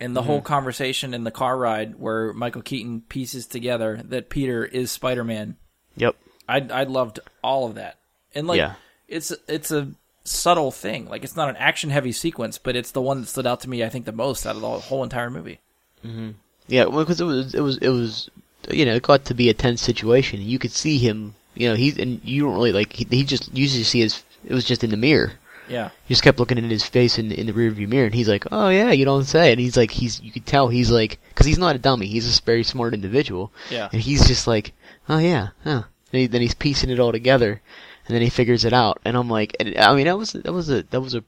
And 0.00 0.16
the 0.16 0.22
whole 0.22 0.40
conversation 0.40 1.14
in 1.14 1.24
the 1.24 1.30
car 1.30 1.56
ride 1.56 1.96
where 1.98 2.32
Michael 2.32 2.62
Keaton 2.62 3.02
pieces 3.02 3.46
together 3.46 4.00
that 4.06 4.28
Peter 4.30 4.64
is 4.64 4.90
Spider-Man. 4.90 5.56
Yep. 5.96 6.16
I 6.48 6.58
I 6.60 6.84
loved 6.84 7.20
all 7.42 7.66
of 7.66 7.76
that. 7.76 7.98
And 8.34 8.46
like 8.46 8.58
Yeah. 8.58 8.74
it's 9.06 9.32
it's 9.48 9.70
a 9.70 9.92
subtle 10.24 10.70
thing. 10.70 11.08
Like 11.08 11.24
it's 11.24 11.36
not 11.36 11.48
an 11.48 11.56
action 11.56 11.90
heavy 11.90 12.12
sequence, 12.12 12.58
but 12.58 12.76
it's 12.76 12.90
the 12.90 13.02
one 13.02 13.20
that 13.20 13.28
stood 13.28 13.46
out 13.46 13.60
to 13.60 13.70
me 13.70 13.84
I 13.84 13.88
think 13.88 14.04
the 14.04 14.12
most 14.12 14.46
out 14.46 14.56
of 14.56 14.62
the 14.62 14.68
whole 14.68 15.02
entire 15.02 15.30
movie. 15.30 15.60
Mm-hmm. 16.04 16.30
Yeah, 16.66 16.86
well, 16.86 17.04
because 17.04 17.20
it 17.20 17.24
was, 17.24 17.54
it 17.54 17.60
was, 17.60 17.76
it 17.78 17.90
was, 17.90 18.30
you 18.70 18.86
know, 18.86 18.94
it 18.94 19.02
got 19.02 19.26
to 19.26 19.34
be 19.34 19.50
a 19.50 19.54
tense 19.54 19.82
situation. 19.82 20.40
You 20.40 20.58
could 20.58 20.72
see 20.72 20.96
him, 20.96 21.34
you 21.54 21.68
know, 21.68 21.74
he's, 21.74 21.98
and 21.98 22.22
you 22.24 22.44
don't 22.44 22.54
really, 22.54 22.72
like, 22.72 22.92
he, 22.92 23.04
he 23.10 23.24
just, 23.24 23.52
you 23.54 23.62
usually 23.62 23.84
see 23.84 24.00
his, 24.00 24.22
it 24.46 24.54
was 24.54 24.64
just 24.64 24.82
in 24.82 24.90
the 24.90 24.96
mirror. 24.96 25.32
Yeah. 25.68 25.90
He 26.06 26.14
just 26.14 26.22
kept 26.22 26.38
looking 26.38 26.58
in 26.58 26.70
his 26.70 26.84
face 26.84 27.18
in, 27.18 27.32
in 27.32 27.46
the 27.46 27.52
rearview 27.52 27.86
mirror, 27.88 28.06
and 28.06 28.14
he's 28.14 28.28
like, 28.28 28.46
oh 28.50 28.68
yeah, 28.70 28.92
you 28.92 29.04
don't 29.04 29.24
say. 29.24 29.50
And 29.50 29.60
he's 29.60 29.76
like, 29.76 29.90
he's, 29.90 30.20
you 30.22 30.32
could 30.32 30.46
tell 30.46 30.68
he's 30.68 30.90
like, 30.90 31.18
because 31.28 31.46
he's 31.46 31.58
not 31.58 31.76
a 31.76 31.78
dummy, 31.78 32.06
he's 32.06 32.38
a 32.38 32.42
very 32.42 32.64
smart 32.64 32.94
individual. 32.94 33.52
Yeah. 33.70 33.88
And 33.92 34.00
he's 34.00 34.26
just 34.26 34.46
like, 34.46 34.72
oh 35.08 35.18
yeah, 35.18 35.48
huh. 35.64 35.82
And 36.12 36.20
he, 36.20 36.26
then 36.26 36.40
he's 36.40 36.54
piecing 36.54 36.90
it 36.90 37.00
all 37.00 37.12
together, 37.12 37.60
and 38.06 38.14
then 38.14 38.22
he 38.22 38.30
figures 38.30 38.64
it 38.64 38.72
out. 38.72 39.00
And 39.04 39.16
I'm 39.16 39.28
like, 39.30 39.56
and, 39.60 39.76
I 39.78 39.94
mean, 39.94 40.06
that 40.06 40.18
was, 40.18 40.32
that 40.32 40.52
was 40.52 40.70
a, 40.70 40.82
that 40.84 41.00
was 41.00 41.14
a, 41.14 41.24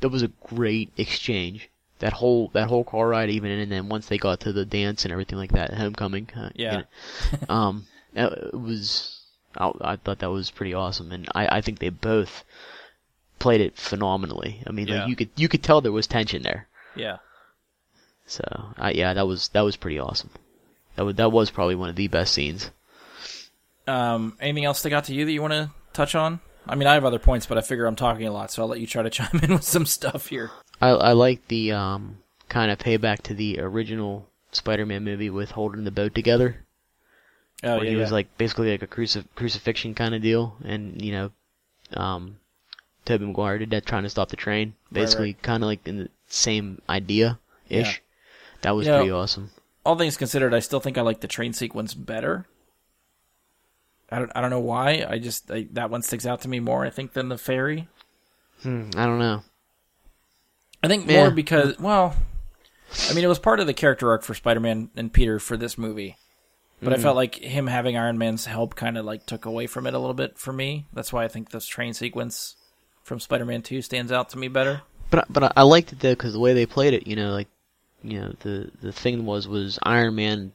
that 0.00 0.08
was 0.08 0.22
a 0.22 0.28
great 0.44 0.90
exchange. 0.96 1.68
That 2.00 2.12
whole, 2.12 2.48
that 2.54 2.68
whole 2.68 2.84
car 2.84 3.08
ride, 3.08 3.30
even, 3.30 3.50
and 3.52 3.70
then 3.70 3.88
once 3.88 4.06
they 4.08 4.18
got 4.18 4.40
to 4.40 4.52
the 4.52 4.64
dance 4.64 5.04
and 5.04 5.12
everything 5.12 5.38
like 5.38 5.52
that, 5.52 5.72
homecoming. 5.74 6.28
Uh, 6.36 6.50
you 6.54 6.64
Yeah. 6.64 6.82
know, 6.82 7.38
um, 7.54 7.86
it 8.14 8.52
was, 8.54 9.20
I, 9.56 9.70
I 9.80 9.96
thought 9.96 10.18
that 10.18 10.30
was 10.30 10.50
pretty 10.50 10.74
awesome, 10.74 11.12
and 11.12 11.28
I, 11.34 11.58
I 11.58 11.60
think 11.60 11.78
they 11.78 11.88
both 11.90 12.44
played 13.38 13.60
it 13.60 13.76
phenomenally. 13.76 14.62
I 14.66 14.72
mean, 14.72 14.88
Yeah. 14.88 15.00
like 15.00 15.08
you 15.08 15.16
could, 15.16 15.30
you 15.36 15.48
could 15.48 15.62
tell 15.62 15.80
there 15.80 15.92
was 15.92 16.06
tension 16.06 16.42
there. 16.42 16.66
Yeah. 16.96 17.18
So, 18.26 18.42
I, 18.76 18.90
yeah, 18.92 19.14
that 19.14 19.26
was, 19.26 19.48
that 19.50 19.60
was 19.62 19.76
pretty 19.76 19.98
awesome. 19.98 20.30
That 20.96 21.04
was, 21.04 21.14
that 21.16 21.30
was 21.32 21.50
probably 21.50 21.74
one 21.76 21.90
of 21.90 21.96
the 21.96 22.08
best 22.08 22.32
scenes. 22.34 22.70
Um 23.86 24.36
anything 24.40 24.64
else 24.64 24.82
that 24.82 24.90
got 24.90 25.04
to 25.04 25.14
you 25.14 25.26
that 25.26 25.32
you 25.32 25.42
want 25.42 25.52
to 25.52 25.70
touch 25.94 26.14
on? 26.14 26.40
I 26.66 26.74
mean, 26.74 26.86
I 26.86 26.94
have 26.94 27.04
other 27.04 27.18
points, 27.18 27.46
but 27.46 27.58
I 27.58 27.60
figure 27.60 27.86
I'm 27.86 27.96
talking 27.96 28.26
a 28.26 28.32
lot, 28.32 28.50
so 28.50 28.62
I'll 28.62 28.68
let 28.68 28.80
you 28.80 28.86
try 28.86 29.02
to 29.02 29.10
chime 29.18 29.40
in 29.42 29.52
with 29.52 29.64
some 29.64 29.86
stuff 29.86 30.28
here. 30.28 30.50
I 30.80 30.88
I 30.90 31.12
like 31.12 31.46
the 31.48 31.72
um 31.72 32.18
kind 32.48 32.70
of 32.70 32.78
payback 32.78 33.22
to 33.22 33.34
the 33.34 33.60
original 33.60 34.28
Spider-Man 34.52 35.04
movie 35.04 35.30
with 35.30 35.52
holding 35.52 35.84
the 35.84 35.90
boat 35.90 36.14
together. 36.14 36.64
Oh 37.62 37.76
where 37.76 37.84
yeah, 37.84 37.90
he 37.90 37.96
was 37.96 38.10
yeah. 38.10 38.14
like 38.14 38.38
basically 38.38 38.70
like 38.70 38.82
a 38.82 38.86
crucif- 38.86 39.26
crucifixion 39.34 39.94
kind 39.94 40.14
of 40.14 40.22
deal, 40.22 40.56
and 40.64 41.00
you 41.00 41.12
know, 41.12 41.30
um, 41.96 42.36
Tobey 43.04 43.24
Maguire 43.26 43.58
did 43.58 43.70
that 43.70 43.86
trying 43.86 44.02
to 44.02 44.10
stop 44.10 44.28
the 44.28 44.36
train. 44.36 44.74
Right, 44.90 45.02
Basically, 45.02 45.32
kind 45.34 45.62
of 45.62 45.68
like 45.68 45.86
in 45.86 45.98
the 45.98 46.08
same 46.28 46.82
idea 46.88 47.38
ish. 47.68 47.86
Yeah. 47.86 48.00
That 48.62 48.76
was 48.76 48.86
You 48.86 48.92
know- 48.92 48.98
pretty 48.98 49.12
awesome. 49.12 49.50
All 49.84 49.96
things 49.96 50.16
considered, 50.16 50.54
I 50.54 50.60
still 50.60 50.80
think 50.80 50.96
I 50.96 51.02
like 51.02 51.20
the 51.20 51.28
train 51.28 51.52
sequence 51.52 51.92
better. 51.92 52.46
I 54.10 54.18
don't 54.18 54.32
I 54.34 54.40
don't 54.40 54.50
know 54.50 54.60
why. 54.60 55.04
I 55.08 55.18
just 55.18 55.50
I, 55.50 55.66
that 55.72 55.90
one 55.90 56.02
sticks 56.02 56.26
out 56.26 56.42
to 56.42 56.48
me 56.48 56.60
more. 56.60 56.84
I 56.84 56.90
think 56.90 57.12
than 57.12 57.28
the 57.28 57.38
ferry. 57.38 57.88
Hmm, 58.62 58.90
I 58.96 59.06
don't 59.06 59.18
know. 59.18 59.42
I 60.82 60.88
think 60.88 61.08
Yeah. 61.08 61.20
more 61.20 61.30
because 61.30 61.78
well, 61.78 62.14
I 63.10 63.14
mean 63.14 63.24
it 63.24 63.28
was 63.28 63.38
part 63.38 63.60
of 63.60 63.66
the 63.66 63.74
character 63.74 64.10
arc 64.10 64.22
for 64.22 64.34
Spider-Man 64.34 64.90
and 64.96 65.12
Peter 65.12 65.38
for 65.38 65.56
this 65.56 65.78
movie. 65.78 66.16
But 66.80 66.90
Mm-hmm. 66.92 67.00
I 67.00 67.02
felt 67.02 67.16
like 67.16 67.36
him 67.36 67.66
having 67.66 67.96
Iron 67.96 68.18
Man's 68.18 68.44
help 68.46 68.74
kind 68.74 68.98
of 68.98 69.04
like 69.06 69.24
took 69.26 69.46
away 69.46 69.66
from 69.66 69.86
it 69.86 69.94
a 69.94 69.98
little 69.98 70.14
bit 70.14 70.38
for 70.38 70.52
me. 70.52 70.86
That's 70.92 71.12
why 71.12 71.24
I 71.24 71.28
think 71.28 71.50
this 71.50 71.66
train 71.66 71.94
sequence 71.94 72.56
from 73.02 73.20
Spider-Man 73.20 73.62
2 73.62 73.80
stands 73.82 74.12
out 74.12 74.28
to 74.30 74.38
me 74.38 74.48
better. 74.48 74.82
But 75.10 75.20
I- 75.20 75.26
but 75.30 75.44
I, 75.44 75.52
I 75.58 75.62
liked 75.62 75.92
it 75.92 76.00
though 76.00 76.12
because 76.12 76.32
the 76.34 76.40
way 76.40 76.52
they 76.52 76.66
played 76.66 76.92
it, 76.94 77.06
you 77.06 77.16
know, 77.16 77.30
like 77.32 77.48
you 78.02 78.20
know 78.20 78.34
the 78.40 78.70
the 78.82 78.92
thing 78.92 79.24
was 79.24 79.48
was 79.48 79.78
Iron 79.82 80.14
Man 80.14 80.52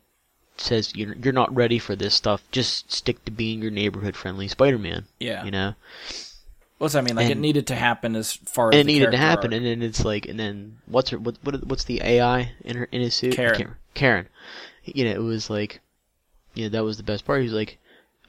says 0.60 0.96
you're 0.96 1.16
you're 1.16 1.34
not 1.34 1.54
ready 1.56 1.80
for 1.80 1.96
this 1.96 2.14
stuff. 2.14 2.44
Just 2.52 2.92
stick 2.92 3.24
to 3.26 3.32
being 3.32 3.62
your 3.62 3.72
neighborhood 3.72 4.16
friendly 4.16 4.48
Spider-Man. 4.48 5.06
Yeah. 5.20 5.44
You 5.44 5.52
know, 5.52 5.76
What's 6.80 6.96
I 6.96 7.02
mean? 7.02 7.18
Like 7.18 7.30
it 7.30 7.38
needed 7.38 7.68
to 7.68 7.76
happen 7.76 8.16
as 8.16 8.34
far 8.34 8.70
as 8.70 8.80
it 8.80 8.86
needed 8.86 9.12
to 9.12 9.18
happen, 9.18 9.52
arc. 9.52 9.58
and 9.58 9.66
then 9.66 9.82
it's 9.82 10.06
like, 10.06 10.28
and 10.28 10.40
then 10.40 10.78
what's 10.86 11.10
her 11.10 11.20
what, 11.20 11.38
what 11.44 11.66
what's 11.68 11.84
the 11.84 12.02
AI 12.02 12.54
in 12.62 12.78
her 12.78 12.86
in 12.86 13.02
his 13.02 13.14
suit? 13.14 13.36
Karen. 13.36 13.76
Karen. 13.94 14.30
You 14.86 15.04
know, 15.04 15.12
it 15.12 15.22
was 15.22 15.50
like, 15.50 15.82
you 16.54 16.64
know, 16.64 16.70
that 16.70 16.86
was 16.86 16.96
the 16.96 17.04
best 17.04 17.26
part. 17.26 17.42
He 17.42 17.44
was 17.44 17.54
like, 17.54 17.80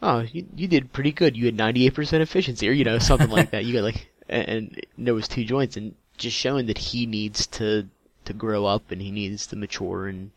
oh, 0.02 0.26
you 0.32 0.46
you 0.56 0.66
did 0.66 0.92
pretty 0.92 1.12
good. 1.12 1.36
You 1.36 1.46
had 1.46 1.54
ninety 1.54 1.86
eight 1.86 1.94
percent 1.94 2.24
efficiency, 2.24 2.68
or 2.68 2.72
you 2.72 2.82
know, 2.82 2.98
something 2.98 3.30
like 3.30 3.52
that. 3.52 3.64
You 3.64 3.72
got 3.74 3.84
like, 3.84 4.10
and, 4.28 4.48
and 4.48 4.86
there 4.98 5.14
was 5.14 5.28
two 5.28 5.44
joints, 5.44 5.76
and 5.76 5.94
just 6.18 6.36
showing 6.36 6.66
that 6.66 6.78
he 6.78 7.06
needs 7.06 7.46
to 7.46 7.86
to 8.24 8.32
grow 8.32 8.66
up 8.66 8.90
and 8.90 9.00
he 9.00 9.12
needs 9.12 9.46
to 9.46 9.56
mature 9.56 10.08
and 10.08 10.32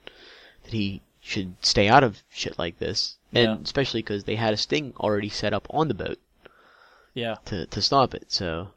that 0.63 0.71
he 0.73 1.01
should 1.23 1.55
stay 1.61 1.87
out 1.87 2.03
of 2.03 2.21
shit 2.29 2.59
like 2.59 2.77
this. 2.79 3.15
And 3.33 3.45
Yeah. 3.45 3.57
especially 3.63 4.01
because 4.01 4.25
they 4.25 4.35
had 4.35 4.53
a 4.53 4.57
sting 4.57 4.93
already 4.99 5.29
set 5.29 5.53
up 5.53 5.65
on 5.71 5.87
the 5.87 5.93
boat 5.95 6.19
yeah. 7.13 7.35
to 7.45 7.65
to 7.67 7.81
stop 7.81 8.13
it. 8.13 8.31
So 8.31 8.69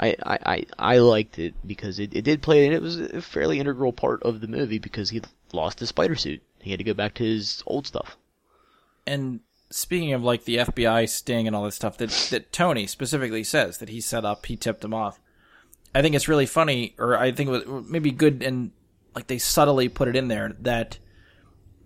I 0.00 0.16
I, 0.22 0.38
I, 0.46 0.66
I 0.78 0.98
liked 0.98 1.38
it 1.38 1.54
because 1.66 1.98
it, 1.98 2.14
it 2.14 2.22
did 2.22 2.40
play 2.42 2.64
and 2.64 2.74
it 2.74 2.80
was 2.80 2.98
a 2.98 3.20
fairly 3.20 3.60
integral 3.60 3.92
part 3.92 4.22
of 4.22 4.40
the 4.40 4.46
movie 4.48 4.78
because 4.78 5.10
he 5.10 5.20
lost 5.52 5.80
his 5.80 5.90
spider 5.90 6.14
suit. 6.16 6.40
He 6.60 6.70
had 6.70 6.78
to 6.78 6.84
go 6.84 6.94
back 6.94 7.14
to 7.14 7.24
his 7.24 7.62
old 7.66 7.86
stuff. 7.86 8.16
And 9.06 9.40
speaking 9.70 10.12
of 10.12 10.22
like 10.22 10.44
the 10.44 10.58
FBI 10.58 11.08
sting 11.08 11.46
and 11.46 11.56
all 11.56 11.64
this 11.64 11.74
stuff 11.74 11.98
that 11.98 12.10
that 12.30 12.52
Tony 12.52 12.86
specifically 12.86 13.44
says 13.44 13.78
that 13.78 13.88
he 13.90 14.00
set 14.00 14.24
up, 14.24 14.46
he 14.46 14.56
tipped 14.56 14.84
him 14.84 14.94
off. 14.94 15.18
I 15.94 16.00
think 16.00 16.14
it's 16.14 16.28
really 16.28 16.46
funny, 16.46 16.94
or 16.98 17.18
I 17.18 17.32
think 17.32 17.50
it 17.50 17.66
was 17.68 17.84
maybe 17.86 18.10
good 18.10 18.42
and 18.42 18.70
like 19.14 19.26
they 19.26 19.36
subtly 19.38 19.90
put 19.90 20.08
it 20.08 20.16
in 20.16 20.28
there 20.28 20.56
that 20.60 20.96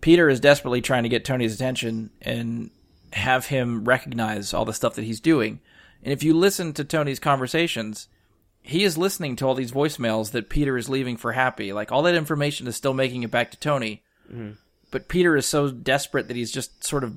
Peter 0.01 0.29
is 0.29 0.41
desperately 0.41 0.81
trying 0.81 1.03
to 1.03 1.09
get 1.09 1.25
Tony's 1.25 1.55
attention 1.55 2.11
and 2.23 2.71
have 3.13 3.47
him 3.47 3.85
recognize 3.85 4.53
all 4.53 4.65
the 4.65 4.73
stuff 4.75 4.95
that 4.95 5.05
he's 5.05 5.21
doing. 5.21 5.61
And 6.03 6.13
if 6.13 6.23
you 6.23 6.35
listen 6.35 6.73
to 6.75 6.85
Tony's 6.85 7.19
conversations, 7.19 8.09
he 8.63 8.85
is 8.85 8.99
listening 8.99 9.37
to 9.37 9.47
all 9.47 9.55
these 9.55 9.73
voicemails 9.73 10.33
that 10.33 10.49
Peter 10.49 10.77
is 10.77 10.89
leaving 10.89 11.17
for 11.17 11.33
Happy. 11.33 11.73
Like 11.73 11.91
all 11.93 12.03
that 12.03 12.15
information 12.15 12.67
is 12.67 12.77
still 12.77 12.95
making 12.95 13.23
it 13.23 13.31
back 13.31 13.51
to 13.53 13.59
Tony. 13.59 14.03
But 14.91 15.09
Peter 15.09 15.37
is 15.37 15.47
so 15.47 15.71
desperate 15.71 16.29
that 16.29 16.37
he's 16.37 16.53
just 16.53 16.85
sort 16.85 17.05
of 17.05 17.17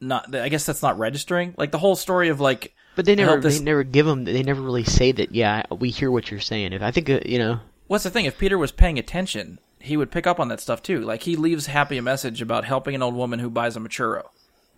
not. 0.00 0.34
I 0.34 0.48
guess 0.48 0.66
that's 0.66 0.82
not 0.82 0.98
registering. 0.98 1.54
Like 1.56 1.72
the 1.72 1.78
whole 1.78 1.96
story 1.96 2.28
of 2.28 2.40
like. 2.40 2.74
But 2.96 3.04
they 3.04 3.14
never 3.14 3.40
this- 3.40 3.58
they 3.58 3.64
never 3.64 3.84
give 3.84 4.06
him 4.06 4.24
they 4.24 4.42
never 4.42 4.60
really 4.60 4.84
say 4.84 5.12
that. 5.12 5.34
Yeah, 5.34 5.62
we 5.70 5.90
hear 5.90 6.10
what 6.10 6.30
you're 6.30 6.40
saying. 6.40 6.72
If 6.72 6.82
I 6.82 6.90
think 6.90 7.08
uh, 7.10 7.20
you 7.24 7.38
know, 7.38 7.60
What's 7.86 8.04
the 8.04 8.10
thing? 8.10 8.26
If 8.26 8.38
Peter 8.38 8.58
was 8.58 8.70
paying 8.72 8.98
attention, 8.98 9.58
he 9.80 9.96
would 9.96 10.10
pick 10.10 10.26
up 10.26 10.40
on 10.40 10.48
that 10.48 10.60
stuff 10.60 10.82
too. 10.82 11.00
Like 11.00 11.22
he 11.22 11.36
leaves 11.36 11.66
Happy 11.66 11.98
a 11.98 12.02
message 12.02 12.42
about 12.42 12.64
helping 12.64 12.94
an 12.94 13.02
old 13.02 13.14
woman 13.14 13.38
who 13.38 13.50
buys 13.50 13.76
him 13.76 13.86
a 13.86 13.88
churro. 13.88 14.24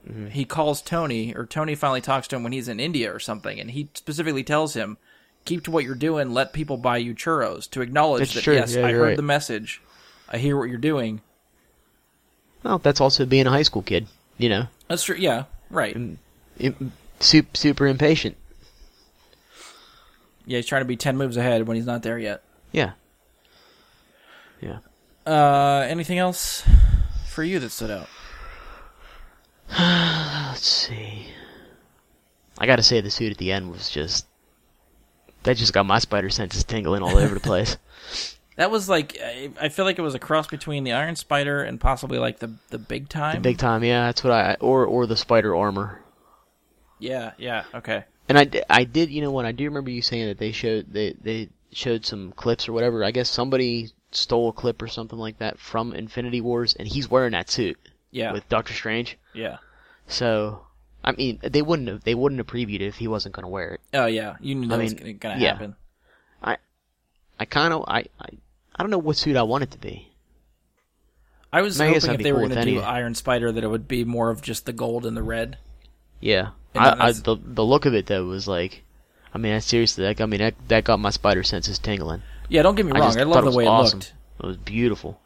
Mm-hmm. 0.08 0.28
He 0.28 0.44
calls 0.44 0.80
Tony, 0.80 1.34
or 1.34 1.44
Tony 1.46 1.74
finally 1.74 2.00
talks 2.00 2.26
to 2.28 2.36
him 2.36 2.42
when 2.42 2.52
he's 2.52 2.68
in 2.68 2.80
India 2.80 3.12
or 3.14 3.18
something, 3.18 3.60
and 3.60 3.70
he 3.70 3.88
specifically 3.94 4.42
tells 4.42 4.74
him, 4.74 4.96
"Keep 5.44 5.64
to 5.64 5.70
what 5.70 5.84
you're 5.84 5.94
doing. 5.94 6.32
Let 6.32 6.52
people 6.54 6.76
buy 6.78 6.96
you 6.98 7.14
churros." 7.14 7.68
To 7.72 7.82
acknowledge 7.82 8.20
That's 8.20 8.34
that 8.34 8.44
true. 8.44 8.54
yes, 8.54 8.74
Yeah, 8.74 8.86
I 8.86 8.92
heard 8.92 9.02
right. 9.02 9.16
the 9.16 9.22
message. 9.22 9.82
I 10.28 10.38
hear 10.38 10.56
what 10.56 10.68
you're 10.70 10.78
doing. 10.78 11.20
well, 12.62 12.78
that's 12.78 13.00
also 13.00 13.26
being 13.26 13.46
a 13.46 13.50
high 13.50 13.62
school 13.62 13.82
kid. 13.82 14.06
You 14.38 14.48
know, 14.48 14.66
That's 14.88 15.02
true. 15.04 15.16
Yeah, 15.16 15.44
right. 15.70 15.96
Super 17.20 17.56
super 17.56 17.86
impatient. 17.86 18.36
Yeah, 20.46 20.56
he's 20.58 20.66
trying 20.66 20.80
to 20.80 20.86
be 20.86 20.96
ten 20.96 21.16
moves 21.18 21.36
ahead 21.36 21.66
when 21.66 21.76
he's 21.76 21.86
not 21.86 22.02
there 22.02 22.18
yet. 22.18 22.42
Yeah. 22.72 22.92
Uh, 25.26 25.86
anything 25.88 26.18
else 26.18 26.64
for 27.28 27.42
you 27.42 27.58
that 27.58 27.70
stood 27.70 27.90
out? 27.90 28.08
Let's 29.78 30.66
see. 30.66 31.28
I 32.58 32.66
gotta 32.66 32.82
say, 32.82 33.00
the 33.00 33.10
suit 33.10 33.32
at 33.32 33.38
the 33.38 33.52
end 33.52 33.70
was 33.70 33.88
just. 33.88 34.26
That 35.44 35.56
just 35.56 35.72
got 35.72 35.86
my 35.86 35.98
spider 36.00 36.28
senses 36.28 36.64
tingling 36.64 37.02
all 37.02 37.16
over 37.16 37.34
the 37.34 37.40
place. 37.40 37.76
That 38.56 38.70
was 38.70 38.90
like 38.90 39.16
I, 39.24 39.50
I 39.58 39.68
feel 39.70 39.86
like 39.86 39.98
it 39.98 40.02
was 40.02 40.14
a 40.14 40.18
cross 40.18 40.46
between 40.46 40.84
the 40.84 40.92
Iron 40.92 41.16
Spider 41.16 41.62
and 41.62 41.80
possibly 41.80 42.18
like 42.18 42.40
the 42.40 42.52
the 42.68 42.76
big 42.76 43.08
time. 43.08 43.40
Big 43.40 43.56
time, 43.56 43.82
yeah. 43.82 44.04
That's 44.04 44.22
what 44.22 44.34
I 44.34 44.56
or 44.60 44.84
or 44.84 45.06
the 45.06 45.16
spider 45.16 45.56
armor. 45.56 46.02
Yeah, 46.98 47.32
yeah, 47.38 47.64
okay. 47.74 48.04
And 48.28 48.38
I, 48.38 48.50
I 48.68 48.84
did, 48.84 49.10
you 49.10 49.22
know 49.22 49.30
what? 49.30 49.46
I 49.46 49.52
do 49.52 49.64
remember 49.64 49.90
you 49.90 50.02
saying 50.02 50.28
that 50.28 50.36
they 50.36 50.52
showed 50.52 50.92
they 50.92 51.14
they 51.18 51.48
showed 51.72 52.04
some 52.04 52.32
clips 52.32 52.68
or 52.68 52.74
whatever. 52.74 53.02
I 53.02 53.12
guess 53.12 53.30
somebody 53.30 53.92
stole 54.12 54.48
a 54.48 54.52
clip 54.52 54.82
or 54.82 54.88
something 54.88 55.18
like 55.18 55.38
that 55.38 55.58
from 55.58 55.92
Infinity 55.92 56.40
Wars, 56.40 56.74
and 56.78 56.86
he's 56.88 57.10
wearing 57.10 57.32
that 57.32 57.50
suit 57.50 57.78
Yeah, 58.10 58.32
with 58.32 58.48
Doctor 58.48 58.72
Strange. 58.74 59.16
yeah. 59.34 59.58
So, 60.06 60.66
I 61.04 61.12
mean, 61.12 61.38
they 61.42 61.62
wouldn't 61.62 61.88
have 61.88 62.02
they 62.04 62.14
wouldn't 62.16 62.38
have 62.38 62.46
previewed 62.48 62.80
it 62.80 62.88
if 62.88 62.96
he 62.96 63.06
wasn't 63.06 63.34
going 63.34 63.44
to 63.44 63.48
wear 63.48 63.74
it. 63.74 63.80
Oh 63.94 64.06
yeah, 64.06 64.36
you 64.40 64.54
knew 64.56 64.68
that 64.68 64.80
I 64.80 64.82
was 64.82 64.94
gonna 64.94 65.38
yeah. 65.38 65.52
happen. 65.52 65.76
I 66.42 66.56
I 67.38 67.44
kind 67.44 67.72
of 67.72 67.84
I, 67.86 68.06
I 68.20 68.28
I 68.74 68.82
don't 68.82 68.90
know 68.90 68.98
what 68.98 69.16
suit 69.16 69.36
I 69.36 69.42
want 69.42 69.62
it 69.62 69.70
to 69.72 69.78
be. 69.78 70.08
I 71.52 71.62
was 71.62 71.80
I 71.80 71.88
hoping 71.88 72.14
if 72.14 72.20
they 72.22 72.32
were 72.32 72.48
gonna 72.48 72.64
do 72.64 72.78
any- 72.78 72.80
Iron 72.80 73.14
Spider 73.14 73.52
that 73.52 73.62
it 73.64 73.68
would 73.68 73.88
be 73.88 74.04
more 74.04 74.30
of 74.30 74.42
just 74.42 74.66
the 74.66 74.72
gold 74.72 75.06
and 75.06 75.16
the 75.16 75.22
red. 75.22 75.58
Yeah, 76.20 76.50
I, 76.74 77.08
I 77.08 77.12
the 77.12 77.36
the 77.42 77.64
look 77.64 77.86
of 77.86 77.94
it 77.94 78.06
though 78.06 78.24
was 78.26 78.46
like, 78.46 78.82
I 79.34 79.38
mean, 79.38 79.54
I 79.54 79.58
seriously, 79.60 80.04
like, 80.04 80.20
I 80.20 80.26
mean, 80.26 80.40
that 80.40 80.54
that 80.68 80.84
got 80.84 81.00
my 81.00 81.10
spider 81.10 81.42
senses 81.42 81.78
tingling. 81.78 82.22
Yeah, 82.50 82.62
don't 82.62 82.74
get 82.74 82.84
me 82.84 82.92
I 82.92 82.98
wrong. 82.98 83.08
just 83.08 83.18
I, 83.18 83.22
thought 83.22 83.28
love 83.30 83.44
the 83.44 83.46
was 83.48 83.56
way 83.56 83.66
awesome. 83.66 83.98
it 84.00 84.02
looked. 84.02 84.14
It 84.40 84.46
was 84.46 84.56
beautiful. 84.58 85.20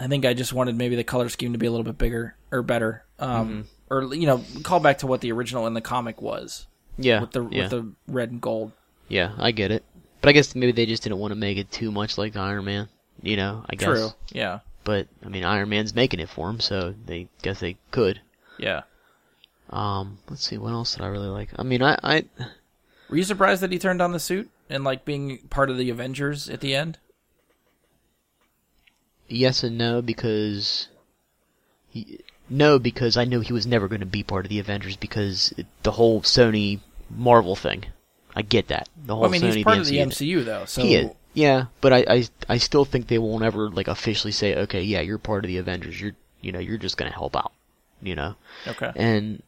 I 0.00 0.08
think 0.08 0.24
I 0.24 0.34
just 0.34 0.52
wanted 0.52 0.76
maybe 0.76 0.96
the 0.96 1.04
color 1.04 1.28
scheme 1.28 1.52
to 1.52 1.58
be 1.58 1.66
a 1.66 1.70
little 1.70 1.84
bit 1.84 1.96
bigger 1.98 2.34
or 2.50 2.62
better, 2.62 3.04
um, 3.20 3.66
Mm-hmm. 3.90 3.94
or 4.10 4.14
you 4.14 4.26
know, 4.26 4.42
call 4.64 4.80
back 4.80 4.98
to 4.98 5.06
what 5.06 5.20
the 5.20 5.30
original 5.32 5.66
in 5.68 5.74
the 5.74 5.80
comic 5.80 6.20
was 6.20 6.66
Yeah, 6.98 7.20
with 7.20 7.30
the 7.32 7.48
yeah. 7.48 7.62
with 7.62 7.70
the 7.70 7.92
red 8.08 8.30
and 8.32 8.40
gold. 8.40 8.72
Yeah, 9.08 9.32
I 9.38 9.52
get 9.52 9.70
it. 9.70 9.84
But 10.20 10.30
I 10.30 10.32
guess 10.32 10.54
maybe 10.54 10.72
they 10.72 10.86
just 10.86 11.02
didn't 11.02 11.18
want 11.18 11.30
to 11.32 11.36
make 11.36 11.58
it 11.58 11.70
too 11.70 11.92
much 11.92 12.16
like 12.18 12.36
Iron 12.36 12.64
Man. 12.64 12.88
You 13.22 13.36
know, 13.36 13.64
I 13.68 13.76
guess. 13.76 13.86
True. 13.88 14.08
Yeah. 14.32 14.60
But 14.84 15.06
I 15.24 15.28
mean, 15.28 15.44
Iron 15.44 15.68
Man's 15.68 15.94
making 15.94 16.18
it 16.20 16.28
for 16.28 16.48
him, 16.50 16.58
so 16.58 16.94
they 17.06 17.28
guess 17.42 17.60
they 17.60 17.76
could. 17.92 18.20
Yeah. 18.58 18.82
Um, 19.70 20.18
let's 20.28 20.44
see, 20.46 20.58
what 20.58 20.72
else 20.72 20.94
did 20.96 21.02
I 21.04 21.08
really 21.08 21.28
like? 21.28 21.48
I 21.56 21.62
mean, 21.62 21.82
I, 21.82 21.96
I 22.02 22.24
Were 23.08 23.16
you 23.16 23.22
surprised 23.22 23.62
that 23.62 23.72
he 23.72 23.78
turned 23.78 24.02
on 24.02 24.12
the 24.12 24.20
suit 24.20 24.50
and 24.72 24.84
like 24.84 25.04
being 25.04 25.38
part 25.50 25.70
of 25.70 25.76
the 25.76 25.90
Avengers 25.90 26.48
at 26.48 26.60
the 26.60 26.74
end? 26.74 26.98
yes 29.28 29.62
and 29.62 29.78
no 29.78 30.02
because 30.02 30.88
he, 31.88 32.20
no 32.50 32.78
because 32.78 33.16
I 33.16 33.24
knew 33.24 33.40
he 33.40 33.52
was 33.52 33.66
never 33.66 33.88
going 33.88 34.00
to 34.00 34.06
be 34.06 34.22
part 34.22 34.44
of 34.44 34.50
the 34.50 34.58
Avengers 34.58 34.96
because 34.96 35.54
it, 35.56 35.66
the 35.82 35.92
whole 35.92 36.20
Sony 36.22 36.80
Marvel 37.10 37.56
thing. 37.56 37.84
I 38.34 38.42
get 38.42 38.68
that. 38.68 38.88
The 39.04 39.14
whole 39.14 39.22
Well, 39.22 39.30
I 39.30 39.32
mean, 39.32 39.42
Sony 39.42 39.54
he's 39.56 39.64
part 39.64 39.78
of 39.78 39.86
the 39.86 39.98
thing. 39.98 40.10
MCU 40.10 40.44
though, 40.44 40.64
so 40.64 40.82
He. 40.82 41.08
Yeah, 41.34 41.66
but 41.80 41.94
I, 41.94 42.04
I 42.08 42.28
I 42.48 42.58
still 42.58 42.84
think 42.84 43.06
they 43.06 43.18
won't 43.18 43.42
ever 43.42 43.70
like 43.70 43.88
officially 43.88 44.32
say, 44.32 44.54
okay, 44.54 44.82
yeah, 44.82 45.00
you're 45.00 45.18
part 45.18 45.44
of 45.44 45.48
the 45.48 45.56
Avengers. 45.56 45.98
You're 45.98 46.12
you 46.42 46.52
know 46.52 46.58
you're 46.58 46.76
just 46.76 46.98
gonna 46.98 47.10
help 47.12 47.34
out, 47.36 47.52
you 48.02 48.14
know. 48.14 48.34
okay. 48.66 48.92
And 48.94 49.42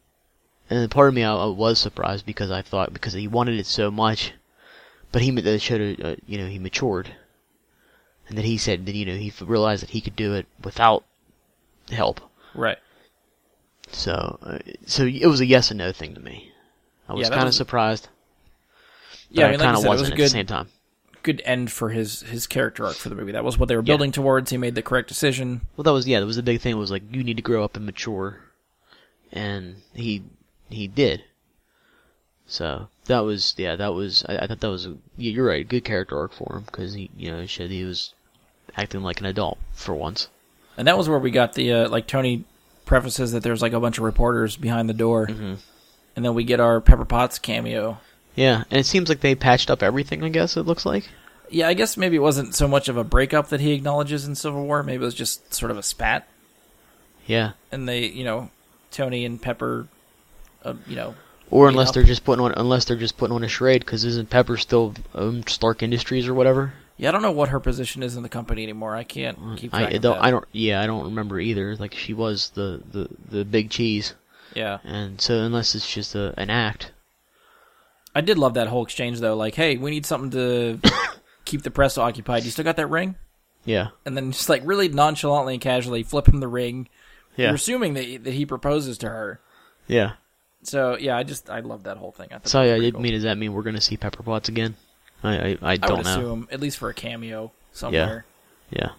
and 0.69 0.89
part 0.89 1.09
of 1.09 1.13
me 1.13 1.23
I, 1.23 1.35
I 1.35 1.45
was 1.45 1.77
surprised 1.77 2.25
because 2.25 2.49
I 2.49 2.63
thought 2.63 2.91
because 2.91 3.13
he 3.13 3.27
wanted 3.27 3.59
it 3.59 3.67
so 3.67 3.91
much, 3.91 4.33
but 5.15 5.21
he 5.21 5.57
showed 5.59 6.01
uh, 6.01 6.17
you 6.27 6.37
know 6.37 6.45
he 6.45 6.59
matured, 6.59 7.15
and 8.27 8.37
then 8.37 8.43
he 8.43 8.57
said 8.57 8.85
that 8.85 8.95
you 8.95 9.05
know 9.05 9.15
he 9.15 9.31
realized 9.39 9.81
that 9.81 9.91
he 9.91 10.01
could 10.01 10.17
do 10.17 10.33
it 10.33 10.45
without 10.61 11.05
help. 11.89 12.19
Right. 12.53 12.77
So 13.93 14.37
uh, 14.43 14.59
so 14.85 15.05
it 15.05 15.27
was 15.27 15.39
a 15.39 15.45
yes 15.45 15.71
and 15.71 15.77
no 15.77 15.93
thing 15.93 16.15
to 16.15 16.19
me. 16.19 16.51
I 17.07 17.13
was 17.13 17.29
Yeah, 17.29 17.33
kind 17.33 17.47
of 17.47 17.53
surprised. 17.53 18.09
Yeah, 19.29 19.45
I 19.45 19.47
I, 19.47 19.51
mean, 19.51 19.59
like 19.61 19.67
kind 19.67 19.77
of 19.77 19.83
was 19.85 20.01
wasn't 20.01 20.09
a 20.09 20.11
at 20.11 20.17
good 20.17 20.25
the 20.25 20.29
same 20.31 20.45
time. 20.47 20.67
good 21.23 21.41
end 21.45 21.71
for 21.71 21.89
his 21.91 22.21
his 22.23 22.45
character 22.45 22.85
arc 22.85 22.95
for 22.95 23.09
the 23.09 23.15
movie. 23.15 23.31
That 23.31 23.45
was 23.45 23.57
what 23.57 23.69
they 23.69 23.75
were 23.75 23.81
building 23.81 24.11
towards. 24.11 24.51
He 24.51 24.57
made 24.57 24.75
the 24.75 24.81
correct 24.81 25.07
decision. 25.07 25.61
Well, 25.77 25.83
that 25.83 25.93
was 25.93 26.07
yeah. 26.07 26.19
That 26.19 26.25
was 26.25 26.35
the 26.35 26.43
big 26.43 26.59
thing. 26.59 26.73
It 26.73 26.79
was 26.79 26.91
like 26.91 27.03
you 27.09 27.23
need 27.23 27.37
to 27.37 27.43
grow 27.43 27.63
up 27.63 27.77
and 27.77 27.85
mature, 27.85 28.41
and 29.31 29.77
he 29.93 30.23
he 30.69 30.87
did. 30.87 31.23
So 32.47 32.87
that 33.05 33.19
was 33.21 33.53
yeah. 33.57 33.75
That 33.75 33.93
was 33.93 34.23
I, 34.29 34.37
I 34.39 34.47
thought 34.47 34.59
that 34.59 34.69
was 34.69 34.85
a, 34.85 34.95
yeah, 35.17 35.31
you're 35.31 35.45
right. 35.47 35.67
Good 35.67 35.83
character 35.83 36.17
arc 36.17 36.33
for 36.33 36.57
him 36.57 36.63
because 36.65 36.93
he 36.93 37.09
you 37.17 37.31
know 37.31 37.45
showed 37.45 37.71
he 37.71 37.83
was 37.83 38.13
acting 38.77 39.01
like 39.01 39.19
an 39.19 39.25
adult 39.25 39.57
for 39.73 39.93
once. 39.95 40.27
And 40.77 40.87
that 40.87 40.97
was 40.97 41.07
where 41.09 41.19
we 41.19 41.31
got 41.31 41.53
the 41.53 41.71
uh, 41.71 41.89
like 41.89 42.07
Tony 42.07 42.43
prefaces 42.85 43.31
that 43.31 43.41
there's 43.43 43.61
like 43.61 43.73
a 43.73 43.79
bunch 43.79 43.97
of 43.97 44.03
reporters 44.03 44.57
behind 44.57 44.87
the 44.89 44.93
door, 44.93 45.25
Mhm. 45.27 45.57
and 46.15 46.25
then 46.25 46.35
we 46.35 46.43
get 46.43 46.59
our 46.59 46.79
Pepper 46.81 47.05
Potts 47.05 47.39
cameo. 47.39 47.97
Yeah, 48.35 48.65
and 48.69 48.79
it 48.79 48.85
seems 48.85 49.07
like 49.09 49.21
they 49.21 49.33
patched 49.33 49.71
up 49.71 49.81
everything. 49.81 50.23
I 50.23 50.29
guess 50.29 50.55
it 50.57 50.63
looks 50.63 50.85
like. 50.85 51.09
Yeah, 51.49 51.67
I 51.69 51.73
guess 51.73 51.95
maybe 51.95 52.15
it 52.17 52.21
wasn't 52.21 52.53
so 52.53 52.67
much 52.67 52.89
of 52.89 52.97
a 52.97 53.03
breakup 53.03 53.47
that 53.49 53.61
he 53.61 53.71
acknowledges 53.71 54.27
in 54.27 54.35
Civil 54.35 54.65
War. 54.65 54.83
Maybe 54.83 55.01
it 55.01 55.05
was 55.05 55.15
just 55.15 55.53
sort 55.53 55.71
of 55.71 55.77
a 55.77 55.83
spat, 55.83 56.27
Yeah, 57.25 57.51
and 57.71 57.87
they, 57.87 58.05
you 58.07 58.23
know, 58.23 58.49
Tony 58.91 59.25
and 59.25 59.41
Pepper, 59.41 59.87
uh, 60.63 60.73
you 60.87 60.95
know, 60.95 61.15
or 61.51 61.67
unless 61.69 61.89
up. 61.89 61.93
they're 61.95 62.03
just 62.03 62.23
putting 62.25 62.43
on 62.43 62.53
unless 62.57 62.85
they're 62.85 62.97
just 62.97 63.17
putting 63.17 63.35
on 63.35 63.43
a 63.43 63.47
charade 63.47 63.81
because 63.85 64.03
isn't 64.03 64.29
Pepper 64.29 64.57
still 64.57 64.93
um, 65.13 65.43
Stark 65.47 65.83
Industries 65.83 66.27
or 66.27 66.33
whatever? 66.33 66.73
yeah, 66.97 67.09
I 67.09 67.11
don't 67.11 67.21
know 67.21 67.31
what 67.31 67.49
her 67.49 67.59
position 67.59 68.03
is 68.03 68.15
in 68.15 68.23
the 68.23 68.29
company 68.29 68.63
anymore. 68.63 68.95
I 68.95 69.03
can't 69.03 69.37
keep 69.57 69.71
track 69.71 69.89
I 69.91 69.95
of 69.95 70.01
that. 70.01 70.23
I 70.23 70.31
don't. 70.31 70.45
Yeah, 70.51 70.81
I 70.81 70.87
don't 70.87 71.05
remember 71.05 71.39
either. 71.39 71.75
Like 71.75 71.93
she 71.93 72.13
was 72.13 72.51
the 72.51 72.81
the 72.91 73.09
the 73.29 73.45
big 73.45 73.69
cheese, 73.69 74.13
Yeah, 74.53 74.79
and 74.83 75.19
so 75.19 75.39
unless 75.39 75.75
it's 75.75 75.91
just 75.91 76.15
a, 76.15 76.33
an 76.37 76.49
act. 76.49 76.91
I 78.13 78.21
did 78.21 78.37
love 78.37 78.53
that 78.53 78.67
whole 78.67 78.83
exchange 78.83 79.19
though. 79.19 79.35
Like, 79.35 79.55
hey, 79.55 79.75
we 79.75 79.91
need 79.91 80.05
something 80.05 80.31
to 80.31 80.79
keep 81.45 81.63
the 81.63 81.71
press 81.71 81.97
occupied. 81.97 82.45
You 82.45 82.51
still 82.51 82.63
got 82.63 82.77
that 82.77 82.87
ring? 82.87 83.15
Yeah. 83.65 83.89
And 84.05 84.15
then 84.15 84.31
just 84.31 84.47
like 84.47 84.61
really 84.63 84.87
nonchalantly 84.87 85.55
and 85.55 85.61
casually 85.61 86.03
flip 86.03 86.27
him 86.29 86.39
the 86.39 86.47
ring. 86.47 86.87
Yeah. 87.35 87.47
You're 87.47 87.55
assuming 87.55 87.93
that 87.95 88.23
that 88.23 88.33
he 88.33 88.45
proposes 88.45 88.97
to 88.99 89.09
her. 89.09 89.41
Yeah. 89.87 90.13
So 90.67 90.97
yeah, 90.97 91.15
I 91.17 91.23
just 91.23 91.49
I 91.49 91.59
love 91.61 91.83
that 91.83 91.97
whole 91.97 92.11
thing. 92.11 92.27
I 92.31 92.35
thought 92.35 92.47
So 92.47 92.61
yeah, 92.63 92.75
I 92.75 92.91
cool. 92.91 93.01
mean, 93.01 93.13
does 93.13 93.23
that 93.23 93.37
mean 93.37 93.53
we're 93.53 93.63
gonna 93.63 93.81
see 93.81 93.97
Pepper 93.97 94.23
Potts 94.23 94.49
again? 94.49 94.75
I 95.23 95.35
I, 95.35 95.47
I 95.61 95.71
I 95.73 95.77
don't 95.77 95.97
would 95.97 96.05
know. 96.05 96.11
assume 96.11 96.47
at 96.51 96.59
least 96.59 96.77
for 96.77 96.89
a 96.89 96.93
cameo 96.93 97.51
somewhere. 97.71 98.25
Yeah. 98.71 98.79
yeah. 98.79 98.89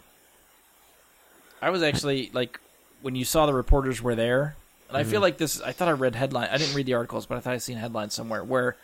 I 1.61 1.71
was 1.71 1.83
actually 1.83 2.31
like 2.33 2.61
when 3.03 3.15
you 3.17 3.25
saw 3.25 3.47
the 3.47 3.55
reporters 3.55 4.03
were 4.03 4.15
there, 4.15 4.57
and 4.89 4.97
I 4.97 5.03
Mm-hmm. 5.03 5.11
feel 5.11 5.21
like 5.21 5.39
this. 5.39 5.61
I 5.61 5.73
thought 5.73 5.89
I 5.89 5.93
read 5.93 6.15
headline. 6.15 6.49
I 6.51 6.57
didn't 6.59 6.75
read 6.75 6.87
the 6.87 6.95
articles, 6.95 7.27
but 7.27 7.37
I 7.37 7.41
thought 7.41 7.55
I 7.55 7.59
seen 7.59 7.77
headlines 7.79 8.15
somewhere 8.15 8.45
where 8.45 8.77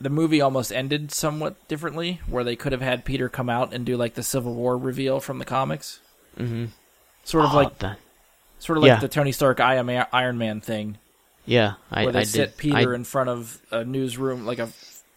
the 0.00 0.10
movie 0.10 0.40
almost 0.40 0.72
ended 0.72 1.12
somewhat 1.12 1.68
differently, 1.68 2.20
where 2.28 2.44
they 2.44 2.56
could 2.56 2.72
have 2.72 2.80
had 2.82 3.04
Peter 3.04 3.28
come 3.28 3.48
out 3.48 3.72
and 3.72 3.84
do 3.86 3.96
like 3.96 4.14
the 4.14 4.22
Civil 4.22 4.54
War 4.54 4.76
reveal 4.76 5.20
from 5.20 5.38
the 5.38 5.44
comics, 5.44 6.00
Mm-hmm. 6.38 6.66
sort 7.24 7.44
of 7.44 7.54
like 7.54 7.78
that. 7.78 7.98
sort 8.58 8.76
of 8.78 8.82
like 8.82 8.88
yeah. 8.88 8.98
the 9.00 9.08
Tony 9.08 9.32
Stark 9.32 9.60
I 9.60 9.76
am 9.76 9.88
Iron 10.12 10.36
Man 10.38 10.60
thing, 10.60 10.98
Yeah, 11.46 11.74
I 11.90 12.04
where 12.04 12.12
they 12.12 12.20
I 12.20 12.24
sit 12.24 12.50
did. 12.50 12.56
Peter 12.56 12.92
I, 12.92 12.94
in 12.94 13.04
front 13.04 13.28
of 13.28 13.60
a 13.70 13.84
newsroom, 13.84 14.46
like 14.46 14.58
a, 14.58 14.68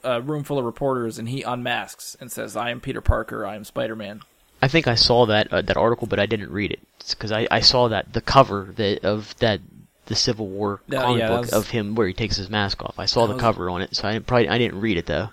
a 0.04 0.22
room 0.22 0.44
full 0.44 0.60
of 0.60 0.66
reporters, 0.66 1.20
and 1.20 1.30
he 1.30 1.42
unmasks 1.44 2.18
and 2.20 2.32
says, 2.32 2.56
"I 2.58 2.70
am 2.72 2.82
Peter 2.82 3.02
Parker. 3.02 3.46
I 3.46 3.56
am 3.56 3.64
Spider 3.64 3.96
Man." 3.96 4.22
I 4.62 4.68
think 4.68 4.88
I 4.88 4.96
saw 4.96 5.26
that 5.28 5.54
uh, 5.54 5.62
that 5.62 5.78
article, 5.78 6.08
but 6.08 6.20
I 6.20 6.26
didn't 6.26 6.52
read 6.52 6.72
it 6.72 6.80
because 7.10 7.32
I, 7.32 7.48
I 7.52 7.60
saw 7.62 7.88
that 7.90 8.12
the 8.14 8.22
cover 8.22 8.74
that 8.76 9.06
of 9.06 9.36
that 9.38 9.62
the 10.08 10.16
Civil 10.16 10.48
War 10.48 10.82
comic 10.90 11.20
yeah, 11.20 11.28
book 11.28 11.42
was- 11.42 11.54
of 11.54 11.70
him 11.70 11.96
where 11.96 12.08
he 12.08 12.14
takes 12.14 12.36
his 12.38 12.50
mask 12.50 12.84
off. 12.84 12.96
I 12.98 13.06
saw 13.06 13.28
the 13.28 13.34
was- 13.34 13.42
cover 13.42 13.70
on 13.70 13.82
it, 13.82 13.96
so 13.96 14.08
I 14.08 14.14
didn't, 14.14 14.26
probably 14.28 14.50
I 14.50 14.58
didn't 14.58 14.82
read 14.82 14.98
it 14.98 15.06
though. 15.06 15.30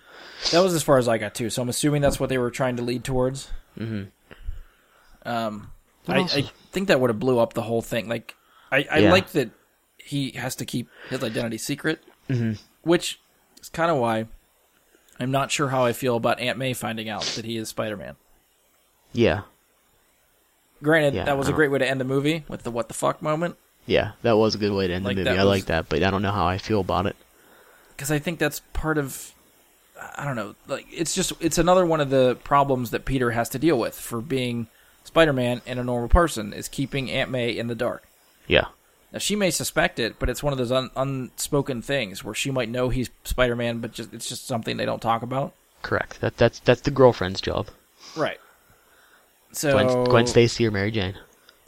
That 0.53 0.61
was 0.61 0.75
as 0.75 0.83
far 0.83 0.99
as 0.99 1.09
I 1.09 1.17
got 1.19 1.35
too. 1.35 1.49
So 1.51 1.63
I'm 1.63 1.69
assuming 1.71 2.03
that's 2.03 2.21
what 2.21 2.29
they 2.29 2.39
were 2.39 2.51
trying 2.51 2.77
to 2.77 2.83
lead 2.83 3.03
towards. 3.03 3.49
Mhm. 3.79 4.09
Um, 5.25 5.71
I, 6.07 6.19
I 6.21 6.43
think 6.71 6.89
that 6.89 7.01
would 7.01 7.09
have 7.11 7.19
blew 7.19 7.39
up 7.39 7.55
the 7.55 7.63
whole 7.63 7.81
thing. 7.83 8.09
Like, 8.09 8.35
I, 8.71 8.87
I 8.91 8.99
Yeah. 8.99 9.13
like 9.13 9.31
that 9.33 9.51
he 10.05 10.33
has 10.33 10.55
to 10.57 10.65
keep 10.65 10.89
his 11.09 11.23
identity 11.25 11.59
secret, 11.59 12.03
Mhm. 12.29 12.59
which 12.83 13.19
is 13.61 13.69
kind 13.71 13.91
of 13.91 13.97
why 13.97 14.27
I'm 15.19 15.31
not 15.31 15.51
sure 15.51 15.69
how 15.69 15.85
I 15.85 15.93
feel 15.93 16.17
about 16.17 16.39
Aunt 16.41 16.59
May 16.59 16.75
finding 16.75 17.09
out 17.09 17.23
that 17.37 17.45
he 17.45 17.57
is 17.57 17.69
Spider 17.69 17.97
Man. 17.97 18.17
Yeah, 19.13 19.43
Granted, 20.83 21.15
Yeah, 21.15 21.25
that 21.25 21.39
was 21.39 21.49
a 21.49 21.53
great 21.53 21.71
way 21.71 21.79
to 21.79 21.89
end 21.89 22.01
the 22.01 22.05
movie 22.05 22.45
with 22.49 22.63
the 22.65 22.71
what 22.71 22.89
the 22.89 22.95
fuck 22.95 23.23
moment, 23.23 23.57
yeah, 23.87 24.13
that 24.23 24.37
was 24.37 24.55
a 24.55 24.59
good 24.59 24.73
way 24.73 24.87
to 24.87 24.93
end 24.93 25.05
Like, 25.05 25.17
the 25.17 25.25
movie. 25.25 25.39
I 25.39 25.45
was- 25.45 25.51
like 25.61 25.67
that, 25.67 25.89
but 25.89 26.03
I 26.03 26.11
don't 26.11 26.21
know 26.23 26.33
how 26.33 26.47
I 26.47 26.59
feel 26.59 26.81
about 26.81 27.07
it. 27.07 27.17
because 27.97 28.11
I 28.11 28.19
think 28.19 28.39
that's 28.41 28.61
part 28.73 28.99
of. 28.99 29.33
I 30.17 30.25
don't 30.25 30.35
know. 30.37 30.57
Like, 30.67 30.87
it's 30.93 31.15
just 31.15 31.33
it's 31.41 31.57
another 31.59 31.87
one 31.87 32.01
of 32.01 32.11
the 32.11 32.37
problems 32.43 32.91
that 32.91 33.05
Peter 33.05 33.31
has 33.31 33.49
to 33.51 33.59
deal 33.59 33.79
with 33.79 33.95
for 33.95 34.21
being 34.21 34.67
Spider 35.05 35.33
Man 35.33 35.63
and 35.65 35.79
a 35.79 35.85
normal 35.85 36.09
person 36.09 36.53
is 36.53 36.69
keeping 36.69 37.11
Aunt 37.11 37.31
May 37.31 37.51
in 37.57 37.69
the 37.69 37.75
dark. 37.77 38.03
Yeah, 38.49 38.67
Now 39.15 39.19
she 39.21 39.35
may 39.37 39.51
suspect 39.51 39.99
it, 39.99 40.19
but 40.19 40.29
it's 40.29 40.43
one 40.43 40.53
of 40.53 40.59
those 40.59 40.73
un- 40.73 40.91
unspoken 40.97 41.81
things 41.81 42.23
where 42.23 42.35
she 42.35 42.51
might 42.51 42.69
know 42.69 42.89
he's 42.91 43.09
Spider 43.25 43.55
Man, 43.57 43.79
but 43.79 43.93
just 43.93 44.13
it's 44.13 44.29
just 44.29 44.47
something 44.47 44.77
they 44.77 44.85
don't 44.85 45.01
talk 45.01 45.23
about. 45.23 45.55
correct. 45.83 46.21
That 46.21 46.37
that's 46.37 46.59
that's 46.61 46.81
the 46.83 46.91
girlfriend's 46.91 47.41
job. 47.41 47.69
Right. 48.17 48.39
So 49.53 49.73
Gwen, 49.73 50.05
Gwen 50.05 50.27
Stacy 50.27 50.67
or 50.67 50.71
Mary 50.73 50.91
Jane. 50.91 51.15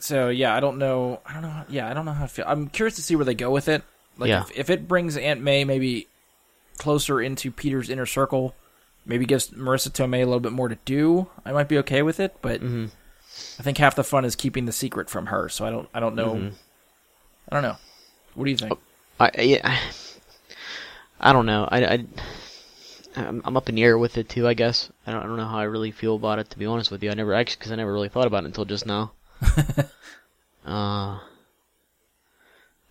so 0.01 0.29
yeah, 0.29 0.55
I 0.55 0.61
don't 0.61 0.77
know. 0.79 1.21
I 1.25 1.33
don't 1.35 1.43
know. 1.43 1.49
How, 1.51 1.65
yeah, 1.69 1.89
I 1.89 1.95
don't 1.95 2.05
know 2.05 2.13
how 2.13 2.25
to 2.25 2.29
feel. 2.29 2.45
I'm 2.49 2.69
curious 2.69 2.97
to 2.97 3.03
see 3.03 3.15
where 3.17 3.25
they 3.25 3.35
go 3.35 3.51
with 3.51 3.69
it. 3.69 3.83
Like 4.19 4.29
Yeah. 4.29 4.43
if, 4.43 4.51
if 4.59 4.71
it 4.71 4.89
brings 4.89 5.17
Aunt 5.17 5.41
May 5.41 5.65
maybe 5.65 6.09
closer 6.79 7.21
into 7.21 7.51
Peter's 7.53 7.89
inner 7.89 8.07
circle, 8.07 8.55
maybe 9.05 9.25
gives 9.25 9.51
Marisa 9.51 9.91
Tomei 9.91 10.23
a 10.23 10.25
little 10.27 10.41
bit 10.41 10.53
more 10.53 10.69
to 10.69 10.79
do, 10.85 11.29
I 11.45 11.53
might 11.53 11.69
be 11.69 11.79
okay 11.79 12.03
with 12.03 12.19
it. 12.19 12.37
But 12.43 12.61
Mhm. 12.61 12.91
I 13.59 13.63
think 13.63 13.79
half 13.79 13.95
the 13.95 14.03
fun 14.05 14.25
is 14.25 14.35
keeping 14.35 14.65
the 14.65 14.73
secret 14.73 15.09
from 15.09 15.27
her. 15.27 15.49
So 15.49 15.65
I 15.65 15.71
don't. 15.71 15.89
I 15.95 16.01
don't 16.01 16.17
know. 16.17 16.35
Mhm. 16.35 16.53
I 17.49 17.55
don't 17.55 17.63
know. 17.63 17.77
What 18.35 18.45
do 18.45 18.51
you 18.51 18.57
think? 18.57 18.79
I 19.19 19.31
yeah, 19.41 19.79
I 21.21 21.33
don't 21.33 21.47
know. 21.47 21.67
I, 21.71 21.85
I 21.85 22.05
I'm, 23.17 23.41
I'm 23.45 23.57
up 23.57 23.69
in 23.69 23.77
the 23.77 23.83
air 23.83 23.97
with 23.97 24.19
it 24.19 24.29
too. 24.29 24.47
I 24.47 24.55
guess 24.55 24.91
I 25.07 25.13
don't 25.13 25.23
I 25.23 25.27
don't 25.27 25.37
know 25.37 25.47
how 25.47 25.59
I 25.59 25.65
really 25.65 25.91
feel 25.91 26.17
about 26.17 26.39
it. 26.39 26.51
To 26.51 26.59
be 26.59 26.67
honest 26.67 26.91
with 26.91 27.03
you, 27.03 27.11
I 27.11 27.15
never 27.15 27.33
actually 27.33 27.59
because 27.59 27.73
I 27.73 27.77
never 27.77 27.93
really 27.93 28.09
thought 28.09 28.27
about 28.27 28.45
it 28.45 28.49
until 28.49 28.65
just 28.65 28.85
now. 28.85 29.13
uh, 29.47 29.89
I, 30.67 31.21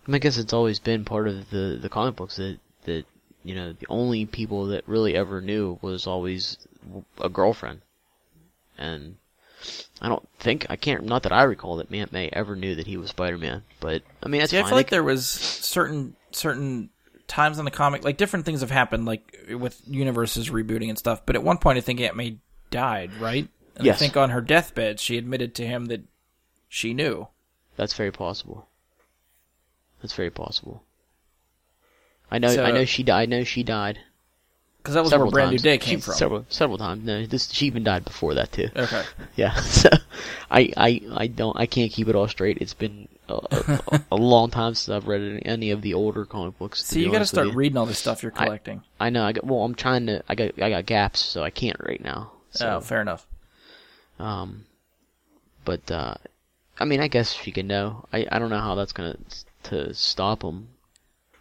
mean, 0.06 0.16
I 0.16 0.18
guess 0.18 0.38
it's 0.38 0.52
always 0.52 0.80
been 0.80 1.04
part 1.04 1.28
of 1.28 1.50
the 1.50 1.78
the 1.80 1.88
comic 1.88 2.16
books 2.16 2.36
that 2.36 2.58
that 2.84 3.04
you 3.44 3.54
know 3.54 3.72
the 3.72 3.86
only 3.88 4.26
people 4.26 4.66
that 4.66 4.88
really 4.88 5.14
ever 5.14 5.40
knew 5.40 5.78
was 5.80 6.06
always 6.06 6.58
a 7.20 7.28
girlfriend, 7.28 7.82
and 8.76 9.16
I 10.00 10.08
don't 10.08 10.26
think 10.38 10.66
I 10.68 10.76
can't 10.76 11.04
not 11.04 11.22
that 11.24 11.32
I 11.32 11.42
recall 11.44 11.76
that 11.76 11.92
Aunt 11.92 12.12
May 12.12 12.28
ever 12.32 12.54
knew 12.56 12.74
that 12.74 12.86
he 12.86 12.96
was 12.96 13.10
Spider 13.10 13.38
Man. 13.38 13.62
But 13.80 14.02
I 14.22 14.28
mean 14.28 14.40
that's 14.40 14.50
See, 14.50 14.58
I 14.58 14.62
fine. 14.62 14.70
feel 14.70 14.76
like 14.78 14.90
there 14.90 15.02
was 15.04 15.26
certain 15.26 16.16
certain 16.32 16.90
times 17.28 17.58
in 17.58 17.64
the 17.64 17.70
comic, 17.70 18.04
like 18.04 18.16
different 18.16 18.44
things 18.46 18.60
have 18.60 18.70
happened, 18.70 19.04
like 19.06 19.46
with 19.58 19.80
universes 19.86 20.50
rebooting 20.50 20.88
and 20.88 20.98
stuff. 20.98 21.24
But 21.26 21.34
at 21.36 21.42
one 21.42 21.58
point, 21.58 21.78
I 21.78 21.80
think 21.80 22.00
Aunt 22.00 22.16
May 22.16 22.36
died, 22.70 23.12
right? 23.20 23.48
And 23.76 23.84
Yes. 23.84 23.96
I 23.96 23.98
think 23.98 24.16
on 24.16 24.30
her 24.30 24.40
deathbed, 24.40 25.00
she 25.00 25.18
admitted 25.18 25.54
to 25.56 25.66
him 25.66 25.86
that 25.86 26.02
she 26.68 26.94
knew. 26.94 27.28
That's 27.76 27.94
very 27.94 28.12
possible. 28.12 28.68
That's 30.00 30.14
very 30.14 30.30
possible. 30.30 30.82
I 32.30 32.38
know. 32.38 32.48
So- 32.48 32.64
I 32.64 32.70
know 32.70 32.84
she 32.84 33.02
died. 33.02 33.22
I 33.22 33.26
know 33.26 33.44
she 33.44 33.62
died. 33.62 33.98
Because 34.86 34.94
that 34.94 35.00
was 35.02 35.10
several 35.10 35.30
where 35.30 35.32
Brand 35.32 35.50
times. 35.50 35.64
New 35.64 35.70
Day 35.70 35.78
came 35.78 35.98
She- 35.98 36.02
from. 36.04 36.14
Several, 36.14 36.46
several 36.48 36.78
times. 36.78 37.04
No, 37.04 37.26
this 37.26 37.50
she 37.50 37.66
even 37.66 37.82
died 37.82 38.04
before 38.04 38.34
that 38.34 38.52
too. 38.52 38.68
Okay. 38.76 39.02
Yeah. 39.34 39.52
So, 39.60 39.88
I, 40.48 40.72
I, 40.76 41.02
I 41.14 41.26
don't. 41.26 41.58
I 41.58 41.66
can't 41.66 41.90
keep 41.90 42.06
it 42.06 42.14
all 42.14 42.28
straight. 42.28 42.58
It's 42.60 42.72
been 42.72 43.08
a, 43.28 43.34
a, 43.34 44.00
a 44.12 44.16
long 44.16 44.50
time 44.50 44.74
since 44.74 44.94
I've 44.94 45.08
read 45.08 45.42
any- 45.44 45.72
of 45.72 45.82
the 45.82 45.94
older 45.94 46.24
comic 46.24 46.56
books. 46.56 46.84
So 46.84 47.00
you 47.00 47.10
got 47.10 47.18
to 47.18 47.26
start 47.26 47.52
reading 47.54 47.76
all 47.76 47.86
the 47.86 47.94
stuff 47.94 48.22
you're 48.22 48.30
collecting. 48.30 48.82
I 49.00 49.10
know. 49.10 49.24
I 49.24 49.32
got. 49.32 49.44
Well, 49.44 49.64
I'm 49.64 49.74
trying 49.74 50.06
to. 50.06 50.22
I 50.28 50.36
got. 50.36 50.62
I 50.62 50.70
got 50.70 50.86
gaps, 50.86 51.18
so 51.20 51.42
I 51.42 51.50
can't 51.50 51.80
right 51.80 52.02
now. 52.02 52.30
So, 52.52 52.76
oh, 52.76 52.80
fair 52.80 53.00
enough. 53.02 53.26
Um, 54.20 54.66
but 55.64 55.90
uh, 55.90 56.14
I 56.78 56.84
mean, 56.84 57.00
I 57.00 57.08
guess 57.08 57.32
she 57.32 57.50
can 57.50 57.66
know. 57.66 58.06
I 58.12 58.24
I 58.30 58.38
don't 58.38 58.50
know 58.50 58.60
how 58.60 58.76
that's 58.76 58.92
gonna 58.92 59.16
to 59.64 59.92
stop 59.94 60.42
him. 60.44 60.68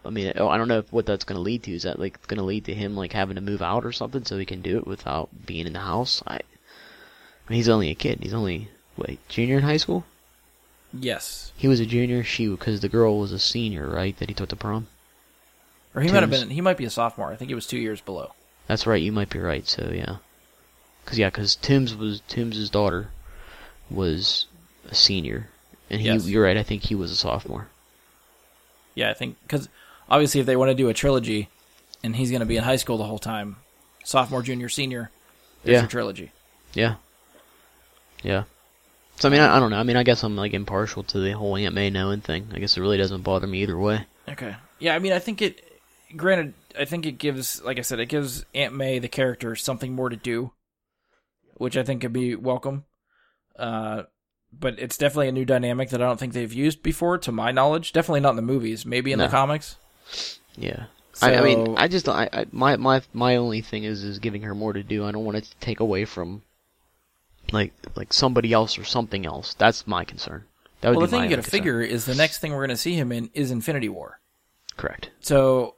I 0.05 0.09
mean, 0.09 0.33
oh, 0.37 0.47
I 0.47 0.57
don't 0.57 0.67
know 0.67 0.79
if 0.79 0.91
what 0.93 1.05
that's 1.05 1.25
gonna 1.25 1.39
lead 1.39 1.63
to. 1.63 1.73
Is 1.73 1.83
that 1.83 1.99
like 1.99 2.25
gonna 2.27 2.43
lead 2.43 2.65
to 2.65 2.73
him 2.73 2.95
like 2.95 3.13
having 3.13 3.35
to 3.35 3.41
move 3.41 3.61
out 3.61 3.85
or 3.85 3.91
something 3.91 4.23
so 4.25 4.37
he 4.37 4.45
can 4.45 4.61
do 4.61 4.77
it 4.77 4.87
without 4.87 5.29
being 5.45 5.67
in 5.67 5.73
the 5.73 5.79
house? 5.79 6.21
I, 6.27 6.35
I 6.35 7.49
mean, 7.49 7.57
he's 7.57 7.69
only 7.69 7.89
a 7.89 7.95
kid. 7.95 8.19
He's 8.21 8.33
only 8.33 8.69
wait 8.97 9.19
junior 9.29 9.57
in 9.57 9.63
high 9.63 9.77
school. 9.77 10.05
Yes. 10.93 11.51
He 11.57 11.67
was 11.67 11.79
a 11.79 11.85
junior. 11.85 12.23
She 12.23 12.47
because 12.47 12.79
the 12.79 12.89
girl 12.89 13.19
was 13.19 13.31
a 13.31 13.39
senior, 13.39 13.87
right? 13.89 14.17
That 14.17 14.29
he 14.29 14.35
took 14.35 14.49
to 14.49 14.55
prom. 14.55 14.87
Or 15.93 16.01
he 16.01 16.11
might 16.11 16.23
have 16.23 16.29
been. 16.29 16.49
He 16.49 16.61
might 16.61 16.77
be 16.77 16.85
a 16.85 16.89
sophomore. 16.89 17.31
I 17.31 17.35
think 17.35 17.49
he 17.49 17.55
was 17.55 17.67
two 17.67 17.79
years 17.79 18.01
below. 18.01 18.33
That's 18.67 18.85
right. 18.87 19.01
You 19.01 19.11
might 19.11 19.29
be 19.29 19.39
right. 19.39 19.67
So 19.67 19.91
yeah, 19.93 20.17
because 21.03 21.17
yeah, 21.17 21.29
because 21.29 21.55
Tim's 21.55 21.95
was 21.95 22.21
Tim's 22.27 22.69
daughter 22.69 23.09
was 23.89 24.47
a 24.89 24.95
senior, 24.95 25.49
and 25.89 26.01
he 26.01 26.07
Yes. 26.07 26.27
you're 26.27 26.43
right. 26.43 26.57
I 26.57 26.63
think 26.63 26.83
he 26.83 26.95
was 26.95 27.11
a 27.11 27.15
sophomore. 27.15 27.67
Yeah, 28.93 29.09
I 29.09 29.13
think 29.13 29.37
because 29.43 29.69
obviously 30.09 30.39
if 30.41 30.45
they 30.45 30.55
want 30.55 30.69
to 30.69 30.75
do 30.75 30.89
a 30.89 30.93
trilogy, 30.93 31.49
and 32.03 32.15
he's 32.15 32.29
going 32.31 32.41
to 32.41 32.45
be 32.45 32.57
in 32.57 32.63
high 32.63 32.75
school 32.75 32.97
the 32.97 33.05
whole 33.05 33.19
time, 33.19 33.57
sophomore, 34.03 34.41
junior, 34.41 34.69
senior, 34.69 35.11
there's 35.63 35.75
Yeah. 35.75 35.81
your 35.81 35.89
trilogy. 35.89 36.31
Yeah. 36.73 36.95
Yeah. 38.23 38.43
So 39.17 39.29
I 39.29 39.31
mean, 39.31 39.41
I, 39.41 39.55
I 39.55 39.59
don't 39.59 39.71
know. 39.71 39.77
I 39.77 39.83
mean, 39.83 39.95
I 39.95 40.03
guess 40.03 40.23
I'm 40.23 40.35
like 40.35 40.53
impartial 40.53 41.03
to 41.03 41.19
the 41.19 41.31
whole 41.31 41.55
Aunt 41.55 41.73
May 41.73 41.89
knowing 41.89 42.21
thing. 42.21 42.47
I 42.53 42.59
guess 42.59 42.75
it 42.77 42.81
really 42.81 42.97
doesn't 42.97 43.21
bother 43.21 43.47
me 43.47 43.61
either 43.61 43.77
way. 43.77 44.05
Okay. 44.27 44.55
Yeah, 44.79 44.95
I 44.95 44.99
mean, 44.99 45.13
I 45.13 45.19
think 45.19 45.41
it. 45.41 45.61
Granted, 46.15 46.53
I 46.77 46.85
think 46.85 47.05
it 47.05 47.13
gives, 47.17 47.61
like 47.63 47.77
I 47.79 47.81
said, 47.81 47.99
it 47.99 48.07
gives 48.07 48.45
Aunt 48.53 48.73
May 48.75 48.99
the 48.99 49.07
character 49.07 49.55
something 49.55 49.93
more 49.93 50.09
to 50.09 50.15
do, 50.15 50.51
which 51.55 51.77
I 51.77 51.83
think 51.83 52.01
could 52.01 52.13
be 52.13 52.35
welcome. 52.35 52.83
Uh, 53.57 54.03
but 54.57 54.77
it's 54.79 54.97
definitely 54.97 55.29
a 55.29 55.33
new 55.33 55.45
dynamic 55.45 55.89
that 55.89 56.01
I 56.01 56.05
don't 56.05 56.19
think 56.19 56.33
they've 56.33 56.51
used 56.53 56.83
before, 56.83 57.17
to 57.19 57.31
my 57.31 57.51
knowledge. 57.51 57.91
Definitely 57.93 58.19
not 58.21 58.31
in 58.31 58.35
the 58.35 58.41
movies. 58.41 58.85
Maybe 58.85 59.11
in 59.11 59.19
the 59.19 59.27
comics. 59.27 59.77
Yeah. 60.57 60.85
I, 61.21 61.35
I 61.35 61.41
mean, 61.41 61.75
I 61.77 61.87
just 61.87 62.09
I, 62.09 62.29
I 62.31 62.45
my 62.51 62.75
my 62.75 63.01
my 63.13 63.37
only 63.37 63.61
thing 63.61 63.85
is 63.85 64.03
is 64.03 64.19
giving 64.19 64.41
her 64.41 64.53
more 64.53 64.73
to 64.73 64.83
do. 64.83 65.05
I 65.05 65.11
don't 65.11 65.23
want 65.23 65.37
it 65.37 65.45
to 65.45 65.55
take 65.61 65.79
away 65.79 66.05
from 66.05 66.41
like 67.51 67.73
like 67.95 68.11
somebody 68.11 68.51
else 68.51 68.77
or 68.77 68.83
something 68.83 69.25
else. 69.25 69.53
That's 69.53 69.87
my 69.87 70.03
concern. 70.03 70.43
That 70.81 70.89
would 70.89 70.97
Well, 70.97 71.07
the 71.07 71.11
thing 71.11 71.23
you 71.23 71.29
got 71.29 71.43
to 71.43 71.49
figure 71.49 71.81
is 71.81 72.05
the 72.05 72.15
next 72.15 72.39
thing 72.39 72.51
we're 72.51 72.59
going 72.59 72.69
to 72.69 72.77
see 72.77 72.95
him 72.95 73.11
in 73.11 73.29
is 73.33 73.49
Infinity 73.49 73.89
War. 73.89 74.19
Correct. 74.75 75.09
So, 75.21 75.75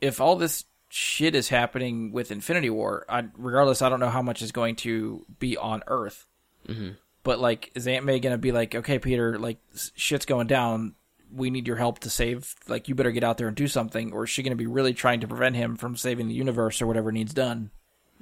if 0.00 0.20
all 0.20 0.34
this 0.36 0.64
shit 0.88 1.34
is 1.34 1.48
happening 1.48 2.12
with 2.12 2.32
Infinity 2.32 2.68
War, 2.68 3.06
I, 3.08 3.24
regardless, 3.36 3.80
I 3.80 3.88
don't 3.88 4.00
know 4.00 4.10
how 4.10 4.22
much 4.22 4.42
is 4.42 4.50
going 4.50 4.76
to 4.76 5.24
be 5.38 5.56
on 5.56 5.82
Earth. 5.86 6.26
Mhm. 6.66 6.96
But 7.22 7.38
like, 7.38 7.70
is 7.76 7.86
Aunt 7.86 8.04
May 8.04 8.18
going 8.18 8.32
to 8.34 8.38
be 8.38 8.50
like, 8.50 8.74
okay, 8.74 8.98
Peter, 8.98 9.38
like 9.38 9.58
shit's 9.94 10.26
going 10.26 10.48
down. 10.48 10.94
We 11.34 11.50
need 11.50 11.66
your 11.66 11.76
help 11.76 11.98
to 12.00 12.10
save. 12.10 12.54
Like, 12.68 12.88
you 12.88 12.94
better 12.94 13.10
get 13.10 13.24
out 13.24 13.38
there 13.38 13.48
and 13.48 13.56
do 13.56 13.66
something, 13.68 14.12
or 14.12 14.24
is 14.24 14.30
she 14.30 14.42
going 14.42 14.52
to 14.52 14.56
be 14.56 14.66
really 14.66 14.92
trying 14.94 15.20
to 15.20 15.28
prevent 15.28 15.56
him 15.56 15.76
from 15.76 15.96
saving 15.96 16.28
the 16.28 16.34
universe 16.34 16.82
or 16.82 16.86
whatever 16.86 17.10
needs 17.12 17.32
done? 17.32 17.70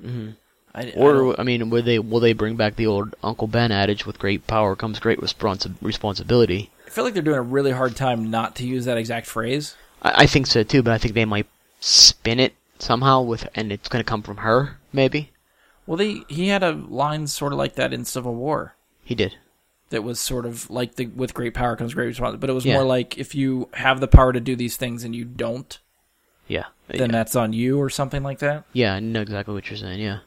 Mhm. 0.01 0.37
I, 0.75 0.83
I 0.83 0.93
Or 0.97 1.13
don't- 1.15 1.41
I 1.41 1.43
mean, 1.43 1.69
will 1.71 1.83
they 1.83 1.99
will 1.99 2.21
they 2.21 2.33
bring 2.33 2.55
back 2.57 2.77
the 2.77 2.87
old 2.87 3.15
Uncle 3.25 3.49
Ben 3.49 3.73
adage? 3.73 4.07
With 4.07 4.19
great 4.21 4.47
power 4.47 4.77
comes 4.77 5.01
great 5.01 5.19
responsi- 5.21 5.75
responsibility. 5.83 6.71
I 6.87 6.91
feel 6.91 7.03
like 7.05 7.15
they're 7.15 7.23
doing 7.23 7.39
a 7.39 7.43
really 7.43 7.73
hard 7.73 7.97
time 7.97 8.31
not 8.31 8.55
to 8.57 8.67
use 8.67 8.85
that 8.85 8.97
exact 8.97 9.27
phrase. 9.27 9.75
I, 10.03 10.23
I 10.23 10.27
think 10.27 10.47
so 10.47 10.63
too, 10.63 10.83
but 10.83 10.93
I 10.93 10.99
think 10.99 11.15
they 11.15 11.25
might 11.25 11.47
spin 11.81 12.39
it 12.39 12.55
somehow 12.79 13.21
with, 13.23 13.49
and 13.55 13.73
it's 13.73 13.89
going 13.89 14.03
to 14.03 14.09
come 14.09 14.23
from 14.23 14.39
her. 14.39 14.79
Maybe 14.93 15.31
Well, 15.87 15.97
they 15.97 16.23
he 16.29 16.49
had 16.49 16.63
a 16.63 16.73
line 16.73 17.27
sort 17.27 17.53
of 17.53 17.59
like 17.59 17.75
that 17.75 17.93
in 17.93 18.05
Civil 18.05 18.35
War. 18.37 18.75
he 19.05 19.15
did. 19.17 19.35
That 19.91 20.03
was 20.03 20.19
sort 20.19 20.47
of 20.47 20.69
like 20.71 20.95
the 20.97 21.07
with 21.07 21.35
great 21.35 21.55
power 21.55 21.77
comes 21.77 21.95
great 21.95 22.07
responsibility. 22.07 22.41
But 22.41 22.51
it 22.51 22.55
was 22.55 22.65
Yeah. 22.65 22.75
more 22.75 22.85
like 22.85 23.19
if 23.19 23.35
you 23.35 23.69
have 23.75 24.01
the 24.01 24.09
power 24.09 24.33
to 24.33 24.41
do 24.41 24.57
these 24.57 24.77
things 24.77 25.05
and 25.05 25.15
you 25.15 25.25
don't, 25.25 25.79
Yeah. 26.49 26.67
then 26.89 27.01
yeah. 27.01 27.07
that's 27.09 27.37
on 27.37 27.53
you 27.53 27.79
or 27.81 27.91
something 27.91 28.23
like 28.23 28.39
that. 28.41 28.65
yeah, 28.73 28.95
I 28.95 29.01
know 29.01 29.21
exactly 29.21 29.55
what 29.55 29.69
you're 29.69 29.77
saying. 29.77 30.01
Yeah. 30.01 30.21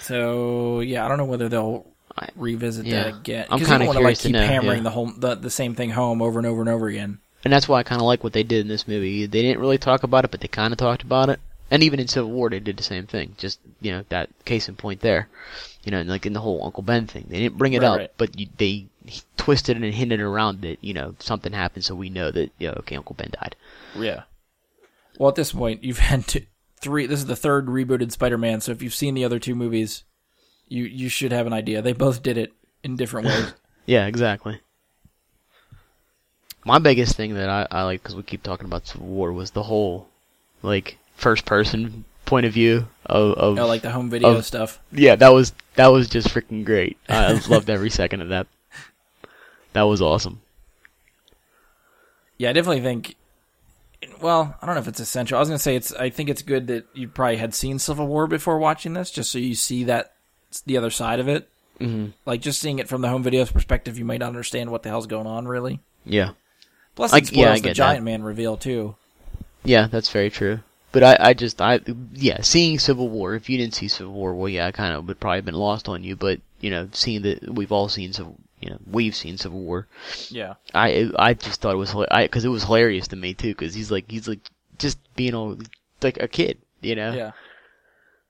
So 0.00 0.80
yeah, 0.80 1.04
I 1.04 1.08
don't 1.08 1.18
know 1.18 1.24
whether 1.24 1.48
they'll 1.48 1.86
revisit 2.34 2.86
yeah. 2.86 3.02
that 3.04 3.14
again 3.16 3.46
I'm 3.50 3.58
don't 3.58 3.68
want 3.68 3.82
to 3.82 3.86
like 3.86 3.96
curious 3.98 4.18
to 4.20 4.28
keep 4.28 4.32
know, 4.32 4.46
hammering 4.46 4.82
the 4.82 4.90
whole 4.90 5.12
the, 5.18 5.34
the 5.34 5.50
same 5.50 5.74
thing 5.74 5.90
home 5.90 6.22
over 6.22 6.38
and 6.38 6.46
over 6.46 6.60
and 6.60 6.68
over 6.70 6.88
again. 6.88 7.18
And 7.44 7.52
that's 7.52 7.68
why 7.68 7.78
I 7.80 7.82
kind 7.82 8.00
of 8.00 8.06
like 8.06 8.24
what 8.24 8.32
they 8.32 8.42
did 8.42 8.62
in 8.62 8.68
this 8.68 8.88
movie. 8.88 9.26
They 9.26 9.42
didn't 9.42 9.60
really 9.60 9.78
talk 9.78 10.02
about 10.02 10.24
it, 10.24 10.30
but 10.30 10.40
they 10.40 10.48
kind 10.48 10.72
of 10.72 10.78
talked 10.78 11.02
about 11.02 11.28
it. 11.28 11.38
And 11.70 11.82
even 11.82 12.00
in 12.00 12.08
Civil 12.08 12.30
War, 12.30 12.48
they 12.48 12.60
did 12.60 12.76
the 12.76 12.82
same 12.82 13.06
thing. 13.06 13.34
Just 13.38 13.60
you 13.80 13.92
know 13.92 14.04
that 14.08 14.30
case 14.44 14.68
in 14.68 14.76
point 14.76 15.00
there. 15.00 15.28
You 15.86 15.92
know, 15.92 16.02
like 16.02 16.26
in 16.26 16.32
the 16.34 16.40
whole 16.40 16.62
Uncle 16.64 16.82
Ben 16.82 17.06
thing, 17.06 17.24
they 17.28 17.38
didn't 17.38 17.56
bring 17.56 17.72
it 17.72 17.80
Right, 17.82 17.88
up, 17.88 17.98
right. 17.98 18.12
but 18.18 18.38
you, 18.38 18.48
they 18.58 18.86
twisted 19.36 19.76
it 19.76 19.82
and 19.84 19.94
hinted 19.94 20.20
around 20.20 20.60
that 20.62 20.78
you 20.82 20.92
know 20.92 21.14
something 21.20 21.52
happened, 21.52 21.84
so 21.84 21.94
we 21.94 22.10
know 22.10 22.30
that 22.32 22.50
yeah, 22.58 22.72
okay, 22.78 22.96
Uncle 22.96 23.14
Ben 23.14 23.30
died. 23.40 23.56
Yeah. 23.96 24.24
Well, 25.18 25.28
at 25.30 25.36
this 25.36 25.52
point, 25.52 25.82
you've 25.84 25.98
had 26.10 26.26
two, 26.26 26.42
three. 26.80 27.06
This 27.06 27.20
is 27.20 27.26
the 27.26 27.36
third 27.36 27.66
rebooted 27.66 28.12
Spider-Man. 28.12 28.60
So 28.60 28.72
if 28.72 28.82
you've 28.82 28.94
seen 28.94 29.14
the 29.14 29.24
other 29.24 29.38
two 29.38 29.54
movies, 29.54 30.04
you 30.68 30.84
you 30.84 31.08
should 31.08 31.32
have 31.32 31.46
an 31.46 31.52
idea. 31.54 31.80
They 31.80 31.92
both 31.94 32.22
did 32.22 32.36
it 32.36 32.52
in 32.82 32.96
different 32.96 33.26
ways. 33.28 33.54
Yeah, 33.86 34.06
exactly. 34.06 34.60
My 36.64 36.80
biggest 36.80 37.14
thing 37.14 37.34
that 37.34 37.48
I, 37.48 37.66
I 37.70 37.82
like 37.84 38.02
because 38.02 38.16
we 38.16 38.24
keep 38.24 38.42
talking 38.42 38.66
about 38.66 38.88
Civil 38.88 39.06
War 39.06 39.32
was 39.32 39.52
the 39.52 39.62
whole 39.62 40.08
like 40.62 40.98
first 41.14 41.44
person 41.44 42.04
point 42.26 42.44
of 42.46 42.52
view 42.52 42.86
of, 43.06 43.32
of 43.38 43.54
know, 43.54 43.66
like 43.66 43.82
the 43.82 43.90
home 43.90 44.10
video 44.10 44.36
Of- 44.36 44.44
stuff. 44.44 44.80
yeah 44.92 45.14
that 45.16 45.30
was 45.32 45.52
that 45.76 45.88
was 45.88 46.08
just 46.08 46.28
freaking 46.28 46.64
great. 46.64 46.96
I 47.08 47.32
loved 47.48 47.70
every 47.70 47.90
second 47.90 48.20
of 48.22 48.28
that. 48.30 48.46
That 49.72 49.82
was 49.82 50.00
awesome. 50.02 50.40
Yeah, 52.38 52.50
I 52.50 52.52
definitely 52.52 52.82
think. 52.82 53.14
Well, 54.20 54.56
I 54.60 54.66
don't 54.66 54.74
know 54.74 54.80
if 54.80 54.88
it's 54.88 55.00
essential. 55.00 55.36
I 55.36 55.40
was 55.40 55.48
gonna 55.48 55.58
say 55.58 55.76
it's. 55.76 55.92
I 55.94 56.10
think 56.10 56.28
it's 56.28 56.42
good 56.42 56.66
that 56.68 56.86
you 56.94 57.08
probably 57.08 57.36
had 57.36 57.54
seen 57.54 57.78
Civil 57.78 58.06
War 58.06 58.26
before 58.26 58.58
watching 58.58 58.92
this, 58.92 59.10
just 59.10 59.30
so 59.32 59.38
you 59.38 59.54
see 59.54 59.84
that 59.84 60.12
the 60.64 60.76
other 60.76 60.90
side 60.90 61.20
of 61.20 61.28
it. 61.28 61.48
hmm 61.78 62.06
Like 62.24 62.40
just 62.40 62.60
seeing 62.60 62.78
it 62.78 62.88
from 62.88 63.00
the 63.02 63.08
home 63.08 63.22
video's 63.22 63.50
perspective, 63.50 63.98
you 63.98 64.04
might 64.04 64.20
not 64.20 64.28
understand 64.28 64.70
what 64.70 64.82
the 64.82 64.88
hell's 64.88 65.06
going 65.06 65.26
on 65.26 65.46
really. 65.48 65.80
Yeah, 66.04 66.30
Plus, 66.94 67.12
I- 67.12 67.20
spoils 67.22 67.36
yeah, 67.36 67.58
the 67.68 67.74
Giant 67.74 68.00
that. 68.00 68.04
Man 68.04 68.22
reveal 68.22 68.56
too. 68.56 68.96
yeah, 69.64 69.86
that's 69.88 70.10
very 70.10 70.30
true. 70.30 70.60
But 70.96 71.20
I, 71.20 71.28
I 71.28 71.34
just 71.34 71.60
I 71.60 71.78
yeah, 72.14 72.40
seeing 72.40 72.78
Civil 72.78 73.10
War. 73.10 73.34
If 73.34 73.50
you 73.50 73.58
didn't 73.58 73.74
see 73.74 73.86
Civil 73.86 74.14
War, 74.14 74.34
well, 74.34 74.48
yeah, 74.48 74.66
I 74.66 74.72
kind 74.72 74.94
of 74.94 75.06
would 75.06 75.20
probably 75.20 75.36
have 75.36 75.44
been 75.44 75.54
lost 75.54 75.90
on 75.90 76.02
you. 76.02 76.16
But 76.16 76.40
you 76.62 76.70
know, 76.70 76.88
seeing 76.92 77.20
that 77.20 77.52
we've 77.54 77.70
all 77.70 77.90
seen 77.90 78.14
Civil, 78.14 78.38
you 78.62 78.70
know, 78.70 78.78
we've 78.90 79.14
seen 79.14 79.36
Civil 79.36 79.60
War. 79.60 79.86
Yeah, 80.30 80.54
I 80.74 81.10
I 81.18 81.34
just 81.34 81.60
thought 81.60 81.74
it 81.74 81.76
was 81.76 81.94
I, 82.10 82.24
because 82.24 82.46
it 82.46 82.48
was 82.48 82.64
hilarious 82.64 83.08
to 83.08 83.16
me 83.16 83.34
too 83.34 83.48
because 83.50 83.74
he's 83.74 83.90
like 83.90 84.10
he's 84.10 84.26
like 84.26 84.40
just 84.78 84.96
being 85.16 85.34
all 85.34 85.58
like 86.00 86.16
a 86.18 86.28
kid, 86.28 86.56
you 86.80 86.94
know. 86.94 87.12
yeah. 87.12 87.32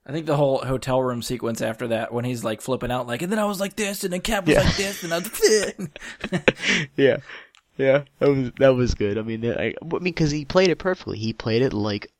I 0.04 0.10
think 0.10 0.26
the 0.26 0.36
whole 0.36 0.58
hotel 0.58 1.00
room 1.00 1.22
sequence 1.22 1.62
after 1.62 1.86
that, 1.86 2.12
when 2.12 2.24
he's 2.24 2.42
like 2.42 2.60
flipping 2.60 2.90
out, 2.90 3.06
like, 3.06 3.22
and 3.22 3.30
then 3.30 3.38
I 3.38 3.44
was 3.44 3.60
like 3.60 3.76
this, 3.76 4.02
and 4.02 4.12
then 4.12 4.22
Cap 4.22 4.46
was 4.46 4.56
Yeah. 4.56 4.62
like 4.62 4.76
this, 4.76 5.04
and 5.04 5.14
I 5.14 5.18
was. 5.18 6.32
Like, 6.32 6.90
yeah, 6.96 7.16
yeah. 7.76 8.02
That 8.18 8.28
was 8.28 8.50
that 8.58 8.74
was 8.74 8.94
good. 8.94 9.18
I 9.18 9.22
mean, 9.22 9.48
I, 9.48 9.68
I 9.80 9.84
mean, 9.84 10.02
because 10.02 10.32
he 10.32 10.44
played 10.44 10.70
it 10.70 10.78
perfectly. 10.78 11.18
He 11.18 11.32
played 11.32 11.62
it 11.62 11.72
like 11.72 12.10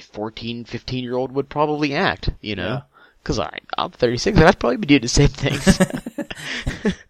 14, 0.00 0.64
15 0.64 1.04
year 1.04 1.14
old 1.14 1.32
would 1.32 1.48
probably 1.48 1.94
act. 1.94 2.30
You 2.40 2.56
know, 2.56 2.82
because 3.22 3.38
I 3.38 3.58
I'm 3.78 3.90
36 3.90 4.38
and 4.38 4.46
I'd 4.46 4.58
probably 4.58 4.76
be 4.78 4.86
doing 4.86 5.02
the 5.02 5.08
same 5.08 5.28
things. 5.28 5.78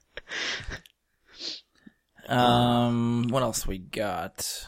Um, 2.29 3.29
what 3.29 3.43
else 3.43 3.67
we 3.67 3.79
got? 3.79 4.67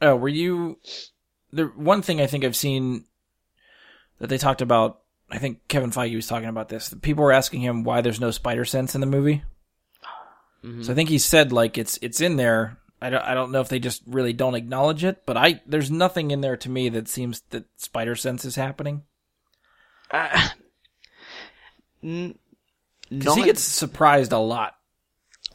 Oh, 0.00 0.16
were 0.16 0.28
you 0.28 0.78
the 1.52 1.64
one 1.64 2.02
thing 2.02 2.20
I 2.20 2.26
think 2.26 2.44
I've 2.44 2.56
seen 2.56 3.04
that 4.18 4.28
they 4.28 4.38
talked 4.38 4.62
about? 4.62 5.00
I 5.30 5.38
think 5.38 5.66
Kevin 5.68 5.90
Feige 5.90 6.16
was 6.16 6.26
talking 6.26 6.48
about 6.48 6.68
this. 6.68 6.94
People 7.02 7.24
were 7.24 7.32
asking 7.32 7.60
him 7.60 7.84
why 7.84 8.00
there's 8.00 8.20
no 8.20 8.30
spider 8.30 8.64
sense 8.64 8.94
in 8.94 9.00
the 9.00 9.06
movie. 9.06 9.42
Mhm. 10.64 10.82
So 10.82 10.92
I 10.92 10.94
think 10.94 11.10
he 11.10 11.18
said 11.18 11.52
like 11.52 11.76
it's 11.76 11.98
it's 12.00 12.22
in 12.22 12.36
there. 12.36 12.78
I 13.04 13.10
don't 13.10 13.22
I 13.22 13.34
don't 13.34 13.52
know 13.52 13.60
if 13.60 13.68
they 13.68 13.78
just 13.78 14.02
really 14.06 14.32
don't 14.32 14.54
acknowledge 14.54 15.04
it, 15.04 15.22
but 15.26 15.36
I 15.36 15.60
there's 15.66 15.90
nothing 15.90 16.30
in 16.30 16.40
there 16.40 16.56
to 16.56 16.70
me 16.70 16.88
that 16.90 17.06
seems 17.08 17.42
that 17.50 17.64
spider 17.76 18.16
sense 18.16 18.44
is 18.44 18.56
happening 18.56 19.02
Uh, 20.10 20.48
n- 22.02 22.38
because 23.10 23.34
he 23.36 23.44
gets 23.44 23.62
surprised 23.62 24.32
a 24.32 24.38
lot. 24.38 24.74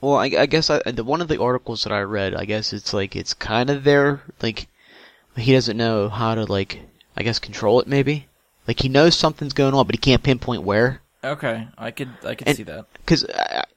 Well, 0.02 0.16
I, 0.16 0.26
I 0.26 0.45
guess 0.45 0.70
I, 0.70 0.80
the 0.91 1.04
one 1.04 1.22
of 1.22 1.28
the 1.28 1.41
articles 1.41 1.84
that 1.84 1.91
I 1.91 2.02
read, 2.02 2.34
I 2.34 2.45
guess 2.45 2.72
it's 2.72 2.93
like 2.93 3.16
it's 3.16 3.34
kind 3.34 3.70
of 3.70 3.84
there. 3.84 4.22
Like 4.41 4.68
he 5.36 5.54
doesn't 5.54 5.76
know 5.78 6.10
how 6.10 6.36
to 6.36 6.45
like, 6.45 6.82
I 7.18 7.24
guess 7.24 7.39
control 7.39 7.80
it. 7.82 7.88
Maybe 7.88 8.28
like 8.68 8.80
he 8.80 8.88
knows 8.89 9.16
something's 9.16 9.54
going 9.54 9.74
on, 9.74 9.86
but 9.86 9.95
he 9.95 10.00
can't 10.00 10.24
pinpoint 10.24 10.64
where. 10.64 11.02
Okay, 11.24 11.68
I 11.78 11.91
could 11.91 12.10
I 12.24 12.36
could 12.36 12.47
And- 12.47 12.56
see 12.58 12.64
that. 12.64 12.86
Because 12.93 13.26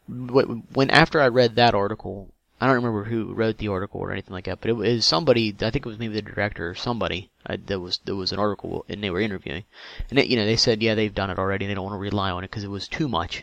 when 0.07 0.91
after 0.91 1.21
I 1.21 1.29
read 1.29 1.57
that 1.57 1.75
article, 1.75 2.29
I 2.63 2.67
don't 2.67 2.77
remember 2.77 3.03
who 3.03 3.35
wrote 3.35 3.59
the 3.59 3.67
article 3.67 4.01
or 4.01 4.13
anything 4.13 4.33
like 4.33 4.45
that, 4.45 4.61
but 4.61 4.71
it 4.71 4.75
was 4.75 5.05
somebody. 5.05 5.49
I 5.61 5.71
think 5.71 5.85
it 5.85 5.87
was 5.87 5.99
maybe 5.99 6.15
the 6.15 6.23
director 6.23 6.71
or 6.71 6.77
somebody. 6.77 7.29
I, 7.45 7.57
that 7.57 7.81
was 7.81 7.99
there 8.05 8.15
was 8.15 8.31
an 8.31 8.39
article 8.39 8.85
and 8.89 9.03
they 9.03 9.11
were 9.11 9.21
interviewing, 9.21 9.65
and 10.09 10.19
it, 10.21 10.29
you 10.29 10.37
know 10.37 10.47
they 10.47 10.55
said 10.57 10.81
yeah 10.81 10.95
they've 10.95 11.13
done 11.13 11.29
it 11.31 11.41
already 11.41 11.65
and 11.65 11.71
they 11.71 11.75
don't 11.75 11.83
want 11.85 11.95
to 11.97 11.99
rely 11.99 12.31
on 12.31 12.45
it 12.45 12.51
because 12.53 12.63
it 12.63 12.71
was 12.71 12.87
too 12.87 13.09
much. 13.09 13.43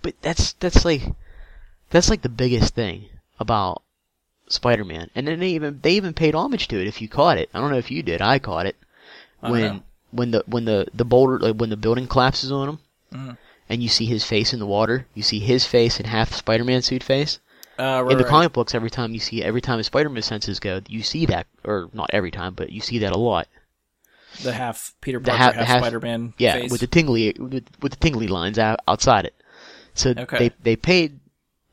But 0.00 0.14
that's 0.22 0.54
that's 0.54 0.82
like 0.82 1.02
that's 1.90 2.08
like 2.08 2.22
the 2.22 2.30
biggest 2.30 2.74
thing 2.74 3.10
about 3.38 3.82
Spider-Man, 4.48 5.10
and 5.14 5.28
then 5.28 5.40
they 5.40 5.50
even 5.50 5.80
they 5.82 5.92
even 5.92 6.14
paid 6.14 6.34
homage 6.34 6.66
to 6.68 6.80
it. 6.80 6.86
If 6.88 7.02
you 7.02 7.08
caught 7.08 7.36
it, 7.36 7.50
I 7.52 7.60
don't 7.60 7.70
know 7.70 7.76
if 7.76 7.90
you 7.90 8.02
did. 8.02 8.22
I 8.22 8.38
caught 8.38 8.64
it 8.64 8.76
I 9.42 9.50
when 9.50 9.62
know. 9.62 9.82
when 10.10 10.30
the 10.30 10.42
when 10.46 10.64
the 10.64 10.86
the 10.94 11.04
boulder 11.04 11.38
like 11.38 11.56
when 11.56 11.68
the 11.68 11.76
building 11.76 12.06
collapses 12.06 12.50
on 12.50 12.70
him, 12.70 12.78
Mhm. 13.12 13.36
and 13.68 13.82
you 13.82 13.90
see 13.90 14.06
his 14.06 14.24
face 14.24 14.54
in 14.54 14.58
the 14.58 14.66
water. 14.66 15.06
You 15.14 15.22
see 15.22 15.40
his 15.40 15.66
face 15.66 15.98
and 15.98 16.06
half 16.06 16.32
Spider-Man 16.32 16.80
suit 16.80 17.02
face. 17.02 17.40
Uh, 17.78 18.02
right, 18.04 18.12
in 18.12 18.18
the 18.18 18.24
right. 18.24 18.30
comic 18.30 18.52
books, 18.52 18.74
every 18.74 18.90
time 18.90 19.14
you 19.14 19.20
see 19.20 19.42
every 19.42 19.60
time 19.60 19.78
his 19.78 19.86
Spider-Man 19.86 20.22
senses 20.22 20.60
go, 20.60 20.80
you 20.88 21.02
see 21.02 21.26
that, 21.26 21.46
or 21.64 21.88
not 21.92 22.10
every 22.12 22.30
time, 22.30 22.54
but 22.54 22.70
you 22.70 22.80
see 22.80 22.98
that 23.00 23.12
a 23.12 23.18
lot. 23.18 23.48
the 24.42 24.52
half 24.52 24.94
Peter 25.00 25.18
The 25.18 25.26
Parker, 25.30 25.38
half- 25.42 25.54
half, 25.54 25.60
the 25.60 25.66
half- 25.66 25.82
Spider-Man 25.82 26.34
Yeah, 26.38 26.54
face. 26.54 26.70
with 26.70 26.80
the 26.80 26.86
tingly 26.86 27.34
with, 27.38 27.64
with 27.80 27.92
the 27.92 27.98
tingly 27.98 28.26
lines 28.28 28.58
out, 28.58 28.78
outside 28.86 29.24
it. 29.24 29.34
So 29.94 30.10
Okay. 30.16 30.38
they 30.38 30.50
they 30.62 30.76
paid 30.76 31.18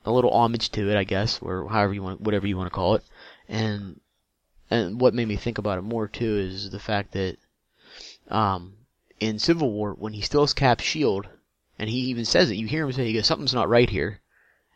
a 0.05 0.11
little 0.11 0.31
homage 0.31 0.69
to 0.71 0.89
it, 0.89 0.97
I 0.97 1.03
guess, 1.03 1.39
or 1.41 1.67
however 1.69 1.93
you 1.93 2.01
want, 2.03 2.21
whatever 2.21 2.47
you 2.47 2.57
want 2.57 2.67
to 2.67 2.75
call 2.75 2.95
it. 2.95 3.03
And 3.47 3.99
and 4.69 4.99
what 5.01 5.13
made 5.13 5.27
me 5.27 5.35
think 5.35 5.57
about 5.59 5.77
it 5.77 5.83
more 5.83 6.07
too 6.07 6.37
is 6.37 6.69
the 6.71 6.79
fact 6.79 7.11
that 7.13 7.37
um 8.29 8.73
in 9.19 9.37
Civil 9.37 9.71
War 9.71 9.93
when 9.93 10.13
he 10.13 10.21
steals 10.21 10.53
Cap's 10.53 10.83
shield, 10.83 11.27
and 11.77 11.89
he 11.89 11.97
even 12.09 12.25
says 12.25 12.49
it, 12.49 12.55
you 12.55 12.67
hear 12.67 12.85
him 12.85 12.91
say, 12.91 13.05
"He 13.05 13.13
goes, 13.13 13.27
something's 13.27 13.53
not 13.53 13.69
right 13.69 13.89
here," 13.89 14.19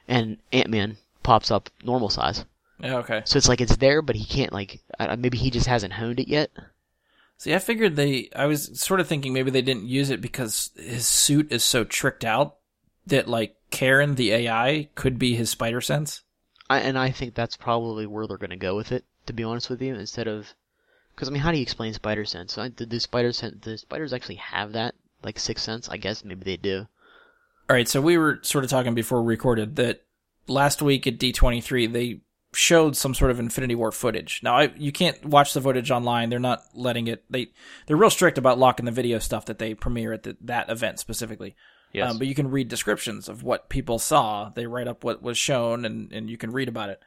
and 0.07 0.38
Ant 0.51 0.69
Man 0.69 0.97
pops 1.26 1.51
up 1.51 1.69
normal 1.84 2.09
size. 2.09 2.45
yeah, 2.80 2.97
okay. 2.97 3.21
So 3.26 3.38
it's 3.38 3.49
like 3.49 3.59
it's 3.61 3.76
there, 3.78 4.01
but 4.01 4.15
he 4.15 4.26
can't 4.26 4.53
like 4.53 4.82
I- 4.99 5.15
maybe 5.15 5.38
he 5.38 5.49
just 5.49 5.67
hasn't 5.67 5.93
honed 5.93 6.19
it 6.19 6.28
yet. 6.30 6.51
See, 7.38 7.53
I 7.53 7.59
figured 7.59 7.97
they. 7.97 8.30
I 8.36 8.45
was 8.45 8.80
sort 8.80 9.01
of 9.01 9.07
thinking 9.07 9.34
maybe 9.34 9.51
they 9.51 9.61
didn't 9.61 9.88
use 9.88 10.09
it 10.09 10.21
because 10.21 10.71
his 10.78 11.05
suit 11.05 11.51
is 11.51 11.63
so 11.65 11.84
tricked 11.84 12.23
out 12.23 12.55
that 13.07 13.28
like 13.28 13.55
Karen, 13.71 14.15
the 14.15 14.32
AI, 14.32 14.88
could 14.95 15.19
be 15.19 15.36
his 15.36 15.49
spider 15.49 15.82
sense. 15.82 16.21
I, 16.69 16.80
and 16.80 16.97
I 16.97 17.11
think 17.11 17.36
that's 17.36 17.57
probably 17.57 18.05
where 18.05 18.26
they're 18.26 18.38
going 18.38 18.49
to 18.51 18.55
go 18.55 18.76
with 18.76 18.91
it. 18.93 19.03
To 19.26 19.34
be 19.34 19.43
honest 19.43 19.69
with 19.69 19.82
you, 19.82 19.95
instead 19.95 20.28
of, 20.28 20.47
because 21.13 21.28
I 21.28 21.32
mean, 21.32 21.41
how 21.41 21.51
do 21.51 21.57
you 21.57 21.61
explain 21.63 21.93
spider 21.93 22.23
sense? 22.23 22.55
Do, 22.55 22.69
do 22.86 22.99
spider 22.99 23.34
sense? 23.34 23.57
Do 23.59 23.76
spiders 23.76 24.13
actually 24.13 24.36
have 24.36 24.71
that 24.71 24.95
like 25.23 25.38
sixth 25.38 25.65
sense? 25.65 25.89
I 25.89 25.97
guess 25.97 26.23
maybe 26.23 26.45
they 26.45 26.57
do. 26.57 26.88
All 27.69 27.76
right, 27.76 27.88
so 27.88 27.99
we 27.99 28.17
were 28.17 28.39
sort 28.43 28.63
of 28.63 28.69
talking 28.69 28.93
before 28.93 29.21
we 29.23 29.34
recorded 29.34 29.76
that 29.76 30.05
last 30.47 30.81
week 30.81 31.07
at 31.07 31.17
D23 31.17 31.91
they 31.91 32.21
showed 32.53 32.95
some 32.95 33.13
sort 33.13 33.31
of 33.31 33.39
Infinity 33.39 33.75
War 33.75 33.91
footage. 33.91 34.39
Now, 34.41 34.57
I, 34.57 34.71
you 34.77 34.91
can't 34.91 35.25
watch 35.25 35.53
the 35.53 35.61
footage 35.61 35.91
online. 35.91 36.29
They're 36.29 36.39
not 36.39 36.63
letting 36.73 37.07
it. 37.07 37.23
They 37.29 37.47
they're 37.85 37.97
real 37.97 38.09
strict 38.09 38.37
about 38.37 38.57
locking 38.57 38.85
the 38.85 38.91
video 38.91 39.19
stuff 39.19 39.45
that 39.45 39.59
they 39.59 39.73
premiere 39.73 40.13
at 40.13 40.23
the, 40.23 40.37
that 40.41 40.69
event 40.69 40.99
specifically. 40.99 41.55
Yes. 41.91 42.11
Um, 42.11 42.17
but 42.17 42.27
you 42.27 42.35
can 42.35 42.51
read 42.51 42.67
descriptions 42.67 43.29
of 43.29 43.43
what 43.43 43.69
people 43.69 43.99
saw. 43.99 44.49
They 44.49 44.67
write 44.67 44.87
up 44.87 45.03
what 45.03 45.21
was 45.21 45.37
shown, 45.37 45.85
and 45.85 46.11
and 46.11 46.29
you 46.29 46.37
can 46.37 46.51
read 46.51 46.67
about 46.67 46.89
it. 46.89 47.01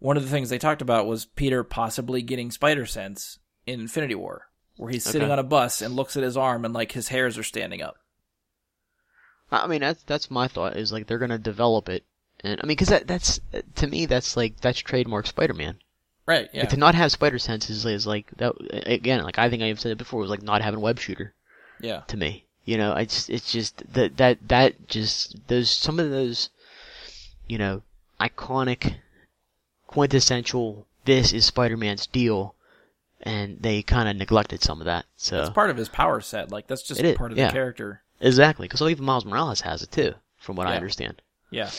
One 0.00 0.16
of 0.16 0.22
the 0.22 0.30
things 0.30 0.48
they 0.48 0.58
talked 0.58 0.82
about 0.82 1.06
was 1.06 1.24
Peter 1.24 1.64
possibly 1.64 2.22
getting 2.22 2.50
spider 2.50 2.86
sense 2.86 3.38
in 3.66 3.80
Infinity 3.80 4.14
War, 4.14 4.46
where 4.76 4.90
he's 4.90 5.04
sitting 5.04 5.22
Okay. 5.22 5.32
on 5.32 5.38
a 5.40 5.44
bus 5.44 5.82
and 5.82 5.96
looks 5.96 6.16
at 6.16 6.22
his 6.22 6.36
arm 6.36 6.64
and 6.64 6.72
like 6.72 6.92
his 6.92 7.08
hairs 7.08 7.36
are 7.36 7.42
standing 7.42 7.82
up. 7.82 7.96
I 9.50 9.66
mean, 9.66 9.80
that's 9.80 10.02
that's 10.04 10.30
my 10.30 10.46
thought. 10.46 10.76
Is 10.76 10.92
like 10.92 11.06
they're 11.06 11.18
gonna 11.18 11.38
develop 11.38 11.88
it, 11.88 12.04
and 12.40 12.60
I 12.62 12.66
mean, 12.66 12.76
because 12.76 12.88
that 12.88 13.06
that's 13.06 13.40
to 13.76 13.86
me 13.86 14.06
that's 14.06 14.36
like 14.36 14.60
that's 14.60 14.78
trademark 14.78 15.26
Spider-Man. 15.26 15.76
Right. 16.26 16.48
Yeah. 16.52 16.60
Like, 16.60 16.70
to 16.70 16.76
not 16.76 16.94
have 16.94 17.10
spider 17.10 17.38
sense 17.38 17.70
is, 17.70 17.86
is 17.86 18.06
like 18.06 18.30
that 18.36 18.52
again. 18.86 19.22
Like 19.24 19.38
I 19.38 19.48
think 19.48 19.62
I've 19.62 19.80
said 19.80 19.92
it 19.92 19.98
before. 19.98 20.20
It 20.20 20.24
was 20.24 20.30
like 20.30 20.42
not 20.42 20.60
having 20.60 20.80
web 20.80 20.98
shooter 20.98 21.32
yeah. 21.80 22.02
to 22.08 22.16
me. 22.16 22.44
You 22.66 22.76
know, 22.76 22.92
I 22.92 23.06
just 23.06 23.30
it's 23.30 23.50
just 23.50 23.82
that 23.94 24.18
that 24.18 24.46
that 24.48 24.88
just 24.88 25.36
those 25.48 25.70
some 25.70 25.98
of 25.98 26.10
those, 26.10 26.50
you 27.46 27.56
know, 27.56 27.82
iconic, 28.20 28.96
quintessential. 29.86 30.86
This 31.06 31.32
is 31.32 31.46
Spider-Man's 31.46 32.06
deal, 32.06 32.54
and 33.22 33.62
they 33.62 33.80
kind 33.80 34.06
of 34.10 34.16
neglected 34.16 34.62
some 34.62 34.80
of 34.80 34.84
that. 34.84 35.06
So 35.16 35.40
It's 35.40 35.48
part 35.48 35.70
of 35.70 35.78
his 35.78 35.88
power 35.88 36.20
set. 36.20 36.50
Like 36.50 36.66
that's 36.66 36.82
just 36.82 37.02
part 37.16 37.32
of 37.32 37.38
yeah. 37.38 37.46
the 37.46 37.52
character. 37.54 38.02
exactly, 38.20 38.68
because 38.68 38.82
even 38.82 39.06
Miles 39.06 39.24
Morales 39.24 39.62
has 39.62 39.82
it 39.82 39.90
too, 39.90 40.12
from 40.36 40.56
what 40.56 40.66
I 40.66 40.76
understand. 40.76 41.22
Yeah. 41.50 41.70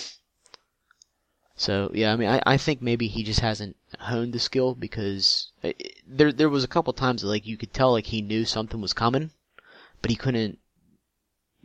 So 1.60 1.92
yeah, 1.94 2.14
I 2.14 2.16
mean, 2.16 2.30
I, 2.30 2.42
I 2.46 2.56
think 2.56 2.82
maybe 2.82 3.10
he 3.10 3.22
just 3.22 3.42
hasn't 3.42 3.76
honed 4.00 4.32
the 4.32 4.40
skill 4.40 4.76
because 4.76 5.52
uh, 5.62 5.74
there 6.08 6.32
there 6.32 6.48
was 6.48 6.64
a 6.64 6.70
couple 6.70 6.94
times 6.94 7.22
that, 7.22 7.28
like 7.28 7.46
you 7.46 7.58
could 7.58 7.74
tell 7.74 7.92
like 7.92 8.06
he 8.06 8.22
knew 8.22 8.46
something 8.46 8.80
was 8.80 8.94
coming, 8.94 9.32
but 10.02 10.10
he 10.10 10.16
couldn't, 10.16 10.58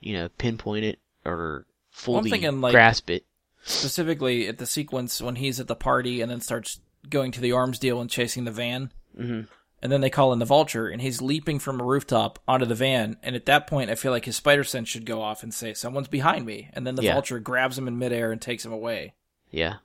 you 0.00 0.14
know, 0.14 0.28
pinpoint 0.36 0.84
it 0.84 0.98
or 1.24 1.64
fully 1.92 2.28
thinking, 2.28 2.60
like- 2.60 2.72
grasp 2.72 3.08
it. 3.08 3.24
Specifically 3.62 4.48
at 4.48 4.58
the 4.58 4.66
sequence 4.66 5.22
when 5.22 5.36
he's 5.36 5.60
at 5.60 5.68
the 5.68 5.76
party 5.76 6.20
and 6.20 6.28
then 6.30 6.40
starts 6.40 6.80
going 7.08 7.30
to 7.30 7.40
the 7.40 7.52
arms 7.52 7.78
deal 7.78 8.00
and 8.00 8.10
chasing 8.10 8.44
the 8.44 8.50
van. 8.50 8.90
Mhm. 9.16 9.46
And 9.80 9.92
then 9.92 10.00
they 10.00 10.10
call 10.10 10.32
in 10.32 10.38
the 10.40 10.44
vulture 10.44 10.88
and 10.88 11.00
he's 11.00 11.22
leaping 11.22 11.60
from 11.60 11.80
a 11.80 11.84
rooftop 11.84 12.40
onto 12.48 12.66
the 12.66 12.74
van. 12.74 13.16
And 13.22 13.36
at 13.36 13.46
that 13.46 13.66
point, 13.68 13.90
I 13.90 13.94
feel 13.94 14.10
like 14.10 14.24
his 14.24 14.36
spider 14.36 14.64
sense 14.64 14.88
should 14.88 15.06
go 15.06 15.22
off 15.22 15.42
and 15.44 15.54
say, 15.54 15.72
Someone's 15.72 16.08
behind 16.08 16.44
me. 16.46 16.68
And 16.72 16.84
then 16.86 16.96
the 16.96 17.04
Yeah. 17.04 17.12
vulture 17.12 17.38
grabs 17.38 17.78
him 17.78 17.86
in 17.86 17.96
midair 17.98 18.32
and 18.32 18.40
takes 18.42 18.64
him 18.66 18.72
away. 18.72 19.14
Yeah, 19.54 19.76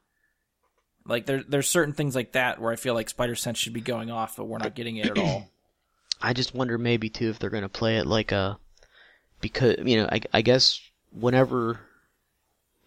Like 1.06 1.26
there, 1.26 1.44
there's 1.48 1.68
certain 1.68 1.94
things 1.94 2.16
like 2.16 2.34
that 2.34 2.60
where 2.60 2.72
I 2.72 2.76
feel 2.76 2.94
like 2.94 3.10
spider 3.10 3.36
sense 3.36 3.58
should 3.58 3.74
be 3.74 3.82
going 3.82 4.10
off, 4.12 4.36
but 4.36 4.46
we're 4.46 4.58
not 4.58 4.76
getting 4.76 4.98
it 4.98 5.08
at 5.08 5.18
all. 5.18 5.50
I 6.22 6.34
just 6.34 6.54
wonder 6.54 6.78
maybe 6.78 7.10
too 7.10 7.30
if 7.30 7.40
they're 7.40 7.50
gonna 7.50 7.70
play 7.70 7.98
it 7.98 8.06
like 8.06 8.32
a 8.32 8.58
because 9.42 9.78
you 9.84 9.98
know 9.98 10.10
I 10.12 10.22
I 10.34 10.42
guess 10.42 10.82
whenever 11.12 11.80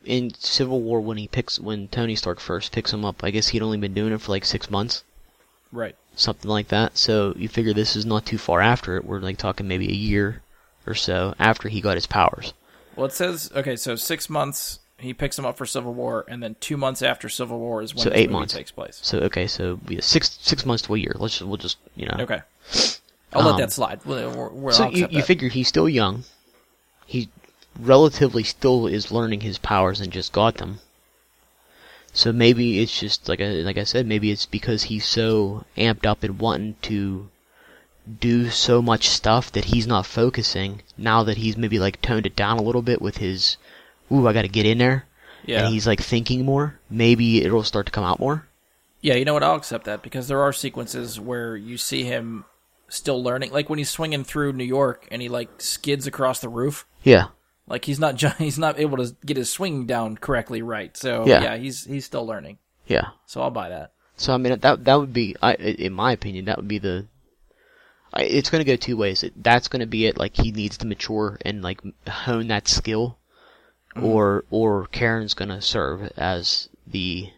in 0.05 0.35
Civil 0.35 0.81
War 0.81 1.01
when 1.01 1.17
he 1.17 1.29
picks 1.29 1.59
when 1.59 1.89
Tony 1.89 2.17
Stark 2.17 2.41
first 2.41 2.73
picks 2.73 2.93
him 2.93 3.05
up, 3.05 3.23
I 3.23 3.31
guess 3.31 3.49
he'd 3.49 3.63
only 3.63 3.79
been 3.79 3.95
doing 3.95 4.13
it 4.13 4.21
for 4.21 4.33
like 4.33 4.45
six 4.45 4.71
months. 4.71 5.05
right. 5.71 5.97
something 6.17 6.51
like 6.51 6.69
that. 6.69 6.99
So 6.99 7.35
you 7.37 7.49
figure 7.49 7.73
this 7.73 7.97
is 7.97 8.05
not 8.05 8.27
too 8.27 8.39
far 8.39 8.61
after 8.61 8.97
it. 8.97 9.05
We're 9.05 9.21
like 9.21 9.39
talking 9.39 9.69
maybe 9.69 9.89
a 9.89 9.93
year 9.93 10.43
or 10.87 10.95
so 10.95 11.35
after 11.39 11.69
he 11.69 11.81
got 11.81 11.97
his 11.97 12.07
powers. 12.07 12.53
Well, 12.97 13.07
it 13.07 13.13
says 13.13 13.51
okay, 13.55 13.77
so 13.77 13.97
six 13.97 14.29
months 14.29 14.81
he 15.03 15.13
picks 15.15 15.39
him 15.39 15.45
up 15.45 15.57
for 15.57 15.67
Civil 15.67 15.95
War, 15.95 16.25
and 16.29 16.43
then 16.43 16.57
two 16.61 16.77
months 16.77 17.03
after 17.03 17.29
Civil 17.29 17.59
War 17.59 17.83
is 17.83 17.95
when 17.95 18.05
So 18.05 18.11
eight 18.13 18.31
months. 18.31 18.55
takes 18.55 18.71
place. 18.71 18.99
So 19.03 19.19
okay, 19.21 19.47
so 19.47 19.79
we 19.87 20.01
six 20.01 20.39
six 20.41 20.65
months 20.67 20.83
to 20.85 20.95
a 20.95 20.99
year. 20.99 21.15
Let's 21.19 21.39
just, 21.39 21.49
we'll 21.49 21.57
just 21.57 21.79
you 21.97 22.07
know. 22.07 22.17
Okay, 22.21 22.41
I'll 23.33 23.43
let 23.45 23.55
Um, 23.55 23.61
that 23.61 23.73
slide. 23.73 24.01
We're, 24.05 24.29
we're, 24.31 24.49
we're, 24.51 24.73
So 24.73 24.89
you 24.91 25.07
you 25.11 25.19
that. 25.21 25.27
figure 25.27 25.49
he's 25.49 25.69
still 25.69 25.89
young. 25.89 26.25
He 27.07 27.29
relatively 27.79 28.43
still 28.43 28.87
is 28.87 29.11
learning 29.13 29.41
his 29.41 29.59
powers 29.59 30.01
and 30.01 30.13
just 30.13 30.33
got 30.33 30.57
them. 30.57 30.79
So 32.15 32.31
maybe 32.33 32.81
it's 32.81 32.99
just 33.01 33.29
like 33.29 33.41
I, 33.41 33.47
like 33.63 33.79
I 33.79 33.85
said, 33.85 34.07
maybe 34.07 34.31
it's 34.31 34.45
because 34.47 34.85
he's 34.85 35.07
so 35.07 35.65
amped 35.79 36.05
up 36.05 36.23
and 36.23 36.39
wanting 36.39 36.77
to 36.83 37.31
do 38.21 38.51
so 38.51 38.83
much 38.83 39.09
stuff 39.09 39.51
that 39.53 39.67
he's 39.67 39.87
not 39.87 40.05
focusing. 40.05 40.83
Now 40.99 41.23
that 41.23 41.39
he's 41.39 41.57
maybe 41.57 41.79
like 41.79 42.03
toned 42.03 42.27
it 42.27 42.37
down 42.37 42.59
a 42.59 42.63
little 42.63 42.83
bit 42.83 43.01
with 43.01 43.17
his, 43.19 43.57
ooh, 44.13 44.27
I 44.29 44.33
got 44.33 44.43
to 44.43 44.49
get 44.49 44.67
in 44.67 44.79
there, 44.79 45.07
yeah, 45.45 45.65
and 45.65 45.73
he's 45.73 45.87
like 45.87 46.01
thinking 46.01 46.45
more. 46.45 46.79
Maybe 46.91 47.43
it'll 47.45 47.63
start 47.65 47.87
to 47.87 47.93
come 47.93 48.05
out 48.05 48.21
more. 48.21 48.47
yeah. 49.01 49.15
You 49.15 49.25
know 49.25 49.35
what? 49.35 49.43
I'll 49.43 49.57
accept 49.57 49.85
that 49.87 50.03
because 50.03 50.29
there 50.29 50.41
are 50.43 50.53
sequences 50.53 51.19
where 51.19 51.57
you 51.57 51.77
see 51.79 52.05
him 52.05 52.45
still 52.89 53.23
learning, 53.23 53.51
like 53.53 53.71
when 53.71 53.79
he's 53.79 53.91
swinging 53.91 54.23
through 54.25 54.53
New 54.53 54.65
York 54.65 55.09
and 55.11 55.23
he 55.23 55.29
like 55.29 55.49
skids 55.63 56.07
across 56.07 56.41
the 56.41 56.49
roof. 56.49 56.87
Yeah, 57.03 57.29
Like 57.67 57.85
he's 57.87 57.99
not 57.99 58.21
he's 58.39 58.59
not 58.59 58.79
able 58.79 58.99
to 58.99 59.17
get 59.25 59.37
his 59.37 59.51
swing 59.51 59.87
down 59.87 60.17
correctly 60.19 60.63
right. 60.63 60.97
So 60.97 61.27
Yeah. 61.27 61.43
yeah, 61.43 61.57
he's 61.57 61.85
he's 61.85 62.05
still 62.05 62.27
learning. 62.27 62.59
yeah. 62.87 63.09
So 63.27 63.41
I'll 63.43 63.51
buy 63.51 63.71
that. 63.71 63.93
So 64.17 64.35
I 64.35 64.37
mean 64.37 64.59
that 64.61 64.85
that 64.85 64.95
would 65.01 65.13
be, 65.13 65.35
I 65.43 65.55
in 65.55 65.93
my 65.95 66.13
opinion, 66.13 66.45
that 66.45 66.59
would 66.59 66.69
be 66.69 66.79
the. 66.79 67.07
It's 68.15 68.51
going 68.51 68.63
to 68.63 68.71
go 68.71 68.77
two 68.77 68.99
ways. 68.99 69.25
That's 69.37 69.69
going 69.69 69.81
to 69.81 69.87
be 69.87 70.05
it. 70.07 70.19
Like 70.19 70.37
he 70.37 70.53
needs 70.53 70.77
to 70.79 70.87
mature 70.87 71.39
and 71.47 71.63
like 71.63 71.81
hone 72.07 72.49
that 72.49 72.69
skill, 72.69 73.17
or 74.01 74.45
or 74.51 74.87
Karen's 74.87 75.35
going 75.35 75.49
to 75.51 75.61
serve 75.61 76.11
as 76.17 76.69
the 76.87 77.31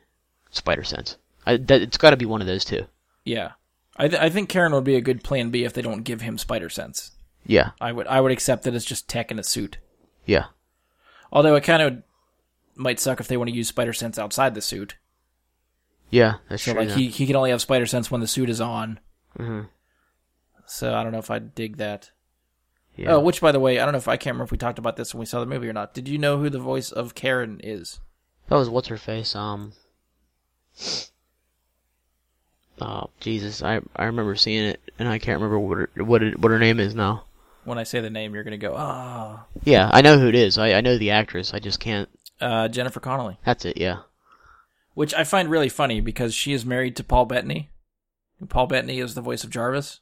spider 0.51 0.85
sense. 0.85 1.17
I, 1.47 1.57
that, 1.57 1.83
it's 1.83 1.97
got 1.99 2.11
to 2.11 2.17
be 2.17 2.27
one 2.27 2.41
of 2.41 2.47
those 2.47 2.65
two. 2.65 2.87
Yeah, 3.25 3.53
I 3.97 4.09
th- 4.09 4.21
I 4.21 4.29
think 4.31 4.49
Karen 4.49 4.73
would 4.73 4.85
be 4.85 4.97
a 4.97 5.01
good 5.01 5.23
plan 5.25 5.51
B 5.51 5.65
if 5.65 5.73
they 5.73 5.83
don't 5.83 6.03
give 6.05 6.21
him 6.21 6.39
spider 6.39 6.69
sense. 6.71 7.13
Yeah, 7.47 7.71
I 7.81 7.93
would 7.93 8.07
I 8.07 8.21
would 8.21 8.33
accept 8.33 8.63
that 8.65 8.75
it's 8.75 8.85
just 8.85 9.09
tech 9.09 9.31
in 9.31 9.39
a 9.39 9.43
suit. 9.43 9.79
yeah, 10.27 10.47
Although 11.33 11.55
it 11.57 11.65
kind 11.65 11.83
of 11.83 12.03
might 12.77 12.99
suck 13.01 13.21
if 13.21 13.29
they 13.29 13.37
want 13.37 13.51
to 13.51 13.57
use 13.57 13.69
spider 13.69 13.93
sense 13.93 14.19
outside 14.19 14.55
the 14.55 14.63
suit. 14.63 14.97
yeah. 16.11 16.35
That's 16.49 16.62
So 16.62 16.73
true. 16.73 16.81
like 16.81 16.91
yeah. 16.91 16.97
he 16.97 17.09
he 17.09 17.27
can 17.27 17.37
only 17.37 17.51
have 17.51 17.61
spider 17.61 17.87
sense 17.87 18.11
when 18.11 18.20
the 18.20 18.27
suit 18.27 18.49
is 18.51 18.61
on. 18.61 19.01
Mhm. 19.39 19.69
So 20.66 20.95
I 20.95 21.03
don't 21.03 21.12
know 21.12 21.19
if 21.19 21.31
I 21.31 21.39
dig 21.41 21.77
that. 21.77 22.11
Yeah. 22.97 23.12
Oh, 23.15 23.21
which 23.21 23.41
by 23.41 23.53
the 23.53 23.61
way, 23.61 23.79
I 23.79 23.85
don't 23.85 23.93
know 23.93 23.99
if 23.99 24.09
I 24.09 24.16
can't 24.16 24.35
remember 24.35 24.45
if 24.45 24.53
we 24.53 24.59
talked 24.59 24.79
about 24.79 24.97
this 24.97 25.15
when 25.15 25.21
we 25.21 25.27
saw 25.27 25.41
the 25.41 25.47
movie 25.47 25.69
or 25.69 25.73
not. 25.73 25.95
Did 25.95 26.09
you 26.09 26.19
know 26.19 26.39
who 26.39 26.49
the 26.51 26.59
voice 26.59 26.91
of 26.93 27.15
Karen 27.15 27.61
is? 27.62 28.01
that 28.49 28.57
was 28.57 28.69
what's 28.69 28.89
her 28.89 28.97
face. 28.99 29.35
Um. 29.35 29.73
Oh 32.81 33.11
Jesus! 33.21 33.62
I 33.62 33.81
I 33.95 34.05
remember 34.07 34.35
seeing 34.35 34.65
it, 34.65 34.81
and 34.99 35.09
I 35.09 35.19
can't 35.19 35.41
remember 35.41 35.59
what 35.59 35.79
her, 35.79 36.05
what 36.05 36.23
it, 36.23 36.39
what 36.41 36.51
her 36.51 36.59
name 36.59 36.81
is 36.81 36.95
now. 36.95 37.25
When 37.65 37.79
I 37.79 37.85
say 37.85 38.01
the 38.01 38.11
name, 38.11 38.35
you're 38.35 38.45
gonna 38.45 38.59
go, 38.59 38.75
ah, 38.77 39.47
Yeah, 39.62 39.89
I 39.93 40.03
know 40.03 40.19
who 40.19 40.29
it 40.29 40.35
is. 40.35 40.59
I 40.59 40.73
I 40.75 40.81
know 40.81 40.99
the 40.99 41.12
actress. 41.12 41.55
I 41.55 41.61
just 41.61 41.81
can't. 41.81 42.09
uh, 42.41 42.69
Jennifer 42.69 43.01
Connelly. 43.01 43.39
That's 43.45 43.65
it. 43.65 43.77
Yeah. 43.77 44.01
Which 44.95 45.15
I 45.15 45.25
find 45.25 45.49
really 45.51 45.69
funny 45.69 46.01
because 46.01 46.35
she 46.35 46.53
is 46.53 46.65
married 46.66 46.95
to 46.97 47.05
Paul 47.05 47.25
Bettany. 47.27 47.71
Paul 48.49 48.66
Bettany 48.66 48.99
is 48.99 49.15
the 49.15 49.21
voice 49.23 49.43
of 49.45 49.51
Jarvis. 49.51 50.01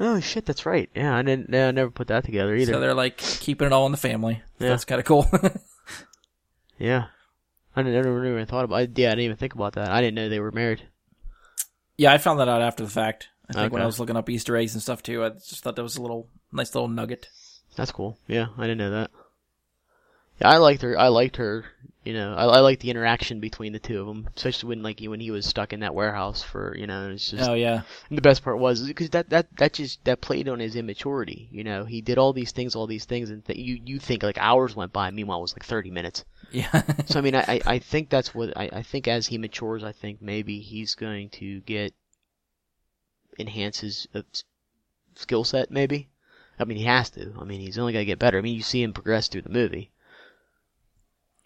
Oh 0.00 0.18
shit, 0.20 0.44
that's 0.46 0.66
right. 0.66 0.90
Yeah, 0.94 1.16
I 1.16 1.22
didn't. 1.22 1.50
Yeah, 1.52 1.68
I 1.68 1.70
never 1.70 1.90
put 1.90 2.08
that 2.08 2.24
together 2.24 2.54
either. 2.54 2.72
So 2.72 2.80
they're 2.80 2.94
like 2.94 3.18
keeping 3.18 3.66
it 3.66 3.72
all 3.72 3.86
in 3.86 3.92
the 3.92 3.98
family. 3.98 4.42
Yeah. 4.58 4.70
That's 4.70 4.84
kind 4.84 4.98
of 4.98 5.04
cool. 5.04 5.26
yeah, 6.78 7.06
I 7.76 7.82
never 7.82 8.26
even 8.26 8.46
thought 8.46 8.64
about. 8.64 8.76
I, 8.76 8.80
yeah, 8.94 9.08
I 9.08 9.10
didn't 9.12 9.20
even 9.20 9.36
think 9.36 9.54
about 9.54 9.74
that. 9.74 9.90
I 9.90 10.00
didn't 10.00 10.14
know 10.16 10.28
they 10.28 10.40
were 10.40 10.50
married. 10.52 10.82
yeah, 11.96 12.12
I 12.12 12.18
found 12.18 12.40
that 12.40 12.48
out 12.48 12.62
after 12.62 12.84
the 12.84 12.90
fact. 12.90 13.28
I 13.48 13.52
think 13.52 13.72
when 13.72 13.82
I 13.82 13.86
was 13.86 14.00
looking 14.00 14.16
up 14.16 14.30
Easter 14.30 14.56
eggs 14.56 14.74
and 14.74 14.82
stuff 14.82 15.02
too, 15.02 15.22
I 15.22 15.28
just 15.28 15.62
thought 15.62 15.76
that 15.76 15.82
was 15.82 15.96
a 15.96 16.02
little 16.02 16.28
nice 16.50 16.74
little 16.74 16.88
nugget. 16.88 17.28
That's 17.76 17.92
cool. 17.92 18.18
Yeah, 18.26 18.46
I 18.56 18.62
didn't 18.62 18.78
know 18.78 18.90
that. 18.90 19.10
Yeah, 20.40 20.48
I 20.48 20.56
liked 20.56 20.82
her. 20.82 20.98
I 20.98 21.08
liked 21.08 21.36
her. 21.36 21.64
You 22.04 22.12
know, 22.12 22.34
I, 22.34 22.44
I 22.44 22.60
liked 22.60 22.82
the 22.82 22.90
interaction 22.90 23.40
between 23.40 23.72
the 23.72 23.78
two 23.78 23.98
of 23.98 24.06
them, 24.06 24.28
especially 24.36 24.68
when 24.68 24.82
like 24.82 25.00
when 25.00 25.20
he 25.20 25.30
was 25.30 25.46
stuck 25.46 25.72
in 25.72 25.80
that 25.80 25.94
warehouse 25.94 26.42
for 26.42 26.76
you 26.76 26.86
know. 26.86 27.10
It's 27.10 27.30
just 27.30 27.48
Oh 27.48 27.54
yeah, 27.54 27.82
and 28.10 28.18
the 28.18 28.22
best 28.22 28.44
part 28.44 28.58
was 28.58 28.86
because 28.86 29.08
that 29.10 29.30
that 29.30 29.56
that 29.56 29.72
just 29.72 30.04
that 30.04 30.20
played 30.20 30.48
on 30.48 30.58
his 30.60 30.76
immaturity. 30.76 31.48
You 31.50 31.64
know, 31.64 31.84
he 31.86 32.02
did 32.02 32.18
all 32.18 32.34
these 32.34 32.52
things, 32.52 32.74
all 32.74 32.86
these 32.86 33.06
things, 33.06 33.30
and 33.30 33.42
th- 33.44 33.58
you 33.58 33.80
you 33.84 33.98
think 33.98 34.22
like 34.22 34.36
hours 34.38 34.76
went 34.76 34.92
by. 34.92 35.10
Meanwhile, 35.10 35.38
it 35.38 35.42
was 35.42 35.54
like 35.54 35.64
thirty 35.64 35.90
minutes. 35.90 36.24
yeah. 36.50 36.82
So 37.06 37.18
I 37.18 37.22
mean, 37.22 37.34
I, 37.34 37.60
I 37.66 37.78
think 37.78 38.08
that's 38.10 38.34
what 38.34 38.56
I, 38.56 38.68
I 38.72 38.82
think 38.82 39.08
as 39.08 39.26
he 39.26 39.38
matures, 39.38 39.82
I 39.84 39.92
think 39.92 40.20
maybe 40.22 40.60
he's 40.60 40.94
going 40.94 41.30
to 41.30 41.60
get 41.60 41.94
enhance 43.38 43.80
his 43.80 44.06
uh, 44.14 44.22
skill 45.14 45.44
set, 45.44 45.70
maybe. 45.70 46.08
I 46.58 46.64
mean, 46.64 46.78
he 46.78 46.84
has 46.84 47.10
to. 47.10 47.34
I 47.40 47.44
mean, 47.44 47.60
he's 47.60 47.78
only 47.78 47.92
got 47.92 48.00
to 48.00 48.04
get 48.04 48.18
better. 48.18 48.38
I 48.38 48.40
mean, 48.42 48.54
you 48.54 48.62
see 48.62 48.82
him 48.82 48.92
progress 48.92 49.28
through 49.28 49.42
the 49.42 49.48
movie. 49.50 49.90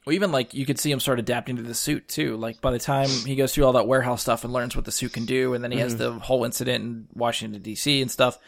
Well, 0.09 0.15
even 0.15 0.33
like 0.33 0.55
you 0.55 0.65
could 0.65 0.79
see 0.79 0.91
him 0.91 1.01
start 1.01 1.19
adapting 1.19 1.57
to 1.57 1.63
the 1.63 1.75
suit 1.75 2.09
too. 2.09 2.39
Like 2.39 2.63
by 2.63 2.71
the 2.71 2.79
time 2.79 3.11
he 3.11 3.37
goes 3.37 3.53
through 3.53 3.67
all 3.67 3.75
that 3.75 3.87
warehouse 3.87 4.23
stuff 4.23 4.43
and 4.43 4.51
learns 4.55 4.75
what 4.75 4.87
the 4.87 4.91
suit 4.91 5.13
can 5.13 5.27
do, 5.27 5.53
and 5.53 5.63
then 5.63 5.71
he 5.71 5.81
has 5.81 5.97
mm-hmm. 5.97 6.03
the 6.03 6.21
whole 6.21 6.47
incident 6.47 6.83
in 6.83 7.09
Washington 7.13 7.61
D.C. 7.61 8.01
and 8.01 8.11
stuff. 8.11 8.39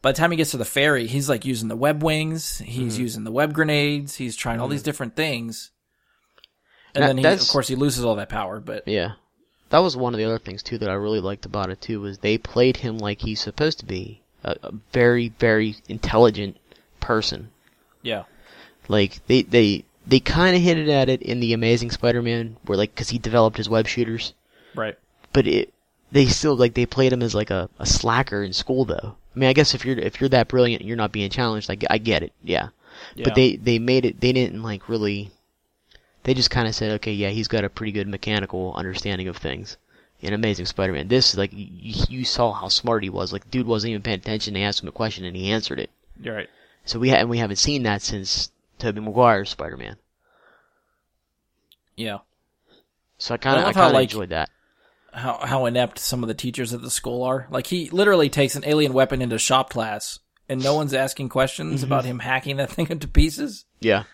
By 0.00 0.12
the 0.12 0.16
time 0.16 0.30
he 0.30 0.38
gets 0.38 0.52
to 0.52 0.56
the 0.56 0.64
ferry, 0.64 1.06
he's 1.06 1.28
like 1.28 1.44
using 1.44 1.68
the 1.68 1.76
web 1.76 2.02
wings, 2.02 2.60
he's 2.60 2.94
mm-hmm. 2.94 3.02
using 3.02 3.24
the 3.24 3.30
web 3.30 3.52
grenades, 3.52 4.14
he's 4.14 4.36
trying 4.36 4.58
all 4.58 4.68
these 4.68 4.80
mm-hmm. 4.80 4.86
different 4.86 5.14
things. 5.14 5.70
And 6.94 7.02
That- 7.02 7.08
then 7.08 7.18
he, 7.18 7.26
of 7.26 7.46
course, 7.46 7.68
he 7.68 7.74
loses 7.74 8.06
all 8.06 8.14
that 8.14 8.30
power. 8.30 8.58
But 8.58 8.88
Yeah. 8.88 9.16
That 9.68 9.80
was 9.80 9.94
one 9.94 10.14
of 10.14 10.18
the 10.18 10.24
other 10.24 10.38
things 10.38 10.62
too 10.62 10.78
that 10.78 10.88
I 10.88 10.94
really 10.94 11.20
liked 11.20 11.44
about 11.44 11.68
it 11.68 11.82
too 11.82 12.00
was 12.00 12.20
they 12.20 12.38
played 12.38 12.78
him 12.78 12.96
like 12.96 13.20
he's 13.20 13.42
supposed 13.42 13.80
to 13.80 13.84
be 13.84 14.22
a, 14.44 14.56
a 14.62 14.72
very 14.94 15.28
very 15.38 15.76
intelligent 15.90 16.56
person. 17.00 17.50
yeah, 18.00 18.22
Like 18.88 19.26
they 19.26 19.42
they 19.42 19.84
they 20.06 20.20
kind 20.20 20.56
of 20.56 20.62
hinted 20.62 20.88
at 20.88 21.08
it 21.08 21.22
in 21.22 21.40
the 21.40 21.52
Amazing 21.52 21.90
Spider-Man 21.90 22.56
where 22.64 22.78
like 22.78 22.94
cuz 22.94 23.10
he 23.10 23.18
developed 23.18 23.56
his 23.56 23.68
web 23.68 23.86
shooters, 23.86 24.32
right. 24.74 24.96
but 25.32 25.46
it 25.46 25.72
they 26.10 26.26
still 26.26 26.56
like 26.56 26.74
they 26.74 26.86
played 26.86 27.12
him 27.12 27.22
as 27.22 27.34
like 27.34 27.50
a, 27.50 27.68
a 27.78 27.86
slacker 27.86 28.42
in 28.42 28.52
school 28.52 28.84
though. 28.84 29.16
I 29.34 29.38
mean, 29.38 29.48
I 29.48 29.54
guess 29.54 29.74
if 29.74 29.84
you're 29.84 29.98
if 29.98 30.20
you're 30.20 30.28
that 30.30 30.48
brilliant 30.48 30.80
and 30.80 30.88
you're 30.88 30.96
not 30.96 31.12
being 31.12 31.30
challenged, 31.30 31.70
I, 31.70 31.76
I 31.88 31.98
get 31.98 32.22
it. 32.22 32.32
Yeah. 32.42 32.68
Yeah. 33.14 33.24
But 33.24 33.34
they 33.34 33.56
they 33.56 33.78
made 33.78 34.04
it 34.04 34.20
they 34.20 34.32
didn't 34.32 34.62
like 34.62 34.88
really 34.88 35.30
they 36.24 36.34
just 36.34 36.50
kind 36.50 36.68
of 36.68 36.74
said, 36.74 36.92
okay, 36.92 37.12
yeah, 37.12 37.30
he's 37.30 37.48
got 37.48 37.64
a 37.64 37.68
pretty 37.68 37.92
good 37.92 38.06
mechanical 38.06 38.72
understanding 38.74 39.28
of 39.28 39.36
things. 39.36 39.76
In 40.20 40.32
Amazing 40.32 40.66
Spider-Man, 40.66 41.08
this 41.08 41.32
is 41.32 41.38
like 41.38 41.50
you, 41.52 42.04
you 42.08 42.24
saw 42.24 42.52
how 42.52 42.68
smart 42.68 43.02
he 43.02 43.10
was. 43.10 43.32
Like, 43.32 43.50
dude 43.50 43.66
wasn't 43.66 43.90
even 43.90 44.02
paying 44.02 44.18
attention. 44.18 44.54
They 44.54 44.62
asked 44.62 44.80
him 44.80 44.88
a 44.88 44.92
question 44.92 45.24
and 45.24 45.34
he 45.34 45.50
answered 45.50 45.80
it. 45.80 45.90
You're 46.22 46.36
right. 46.36 46.50
So 46.84 47.00
we 47.00 47.10
ha- 47.10 47.16
and 47.16 47.28
we 47.28 47.38
haven't 47.38 47.56
seen 47.56 47.82
that 47.82 48.02
since 48.02 48.51
Tobey 48.82 49.00
Maguire's 49.00 49.50
Spider-Man. 49.50 49.96
Yeah. 51.96 52.18
So 53.18 53.34
I 53.34 53.36
kind 53.38 53.58
of 53.60 53.64
I 53.64 53.68
I, 53.68 53.72
kind 53.72 53.86
of 53.86 53.92
like- 53.92 54.10
enjoyed 54.10 54.30
that. 54.30 54.50
How 55.14 55.40
how 55.44 55.66
inept 55.66 55.98
some 55.98 56.22
of 56.24 56.28
the 56.28 56.34
teachers 56.34 56.72
at 56.72 56.80
the 56.80 56.90
school 56.90 57.22
are. 57.22 57.46
Like 57.50 57.66
he 57.66 57.90
literally 57.90 58.30
takes 58.30 58.56
an 58.56 58.64
alien 58.64 58.94
weapon 58.94 59.20
into 59.20 59.38
shop 59.38 59.68
class, 59.68 60.20
and 60.48 60.62
no 60.64 60.74
one's 60.74 60.94
asking 60.94 61.28
questions 61.28 61.82
Mm-hmm. 61.82 61.84
about 61.92 62.06
him 62.06 62.20
hacking 62.20 62.56
that 62.56 62.70
thing 62.72 62.86
into 62.88 63.06
pieces. 63.06 63.66
Yeah, 63.80 64.04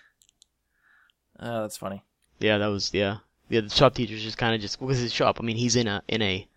Oh, 1.39 1.62
that's 1.62 1.77
funny. 1.77 2.03
yeah, 2.40 2.59
that 2.59 2.66
was 2.66 2.93
yeah. 2.93 3.19
Yeah, 3.49 3.61
the 3.61 3.70
shop 3.70 3.95
teacher's 3.95 4.24
just 4.24 4.39
kind 4.39 4.57
of 4.57 4.61
just 4.61 4.81
because 4.81 4.99
his 4.99 5.12
shop. 5.12 5.39
I 5.40 5.45
mean, 5.45 5.57
he's 5.57 5.77
in 5.77 5.86
a 5.86 6.03
in 6.09 6.20
a 6.20 6.49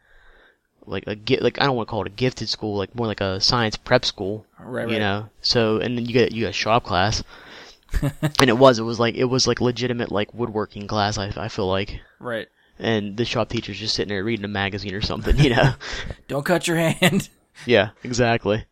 like 0.87 1.03
a 1.05 1.15
like 1.39 1.61
I 1.61 1.65
don't 1.67 1.75
want 1.75 1.87
to 1.87 1.91
call 1.91 2.01
it 2.01 2.07
a 2.07 2.09
gifted 2.09 2.49
school, 2.49 2.75
like 2.77 2.95
more 2.95 3.05
like 3.05 3.21
a 3.21 3.39
science 3.39 3.75
prep 3.77 4.03
school. 4.05 4.47
Right, 4.59 4.87
you 4.87 4.93
right. 4.95 4.99
know. 4.99 5.29
So 5.41 5.77
and 5.77 5.95
then 5.95 6.05
you 6.07 6.13
get 6.13 6.31
you 6.31 6.45
got 6.45 6.55
shop 6.55 6.83
class, 6.83 7.23
and 8.01 8.49
it 8.49 8.57
was 8.57 8.79
it 8.79 8.83
was 8.83 8.99
like 8.99 9.15
it 9.15 9.25
was 9.25 9.47
like 9.47 9.61
legitimate 9.61 10.11
like 10.11 10.33
woodworking 10.33 10.87
class. 10.87 11.17
I 11.17 11.31
I 11.35 11.47
feel 11.47 11.67
like, 11.67 11.99
Right. 12.19 12.47
and 12.79 13.17
the 13.17 13.25
shop 13.25 13.49
teacher's 13.49 13.79
just 13.79 13.95
sitting 13.95 14.09
there 14.09 14.23
reading 14.23 14.45
a 14.45 14.49
magazine 14.49 14.93
or 14.93 15.01
something. 15.01 15.37
You 15.37 15.51
know. 15.51 15.73
Don't 16.27 16.45
cut 16.45 16.67
your 16.67 16.77
hand. 16.77 17.29
yeah, 17.65 17.89
exactly. 18.03 18.65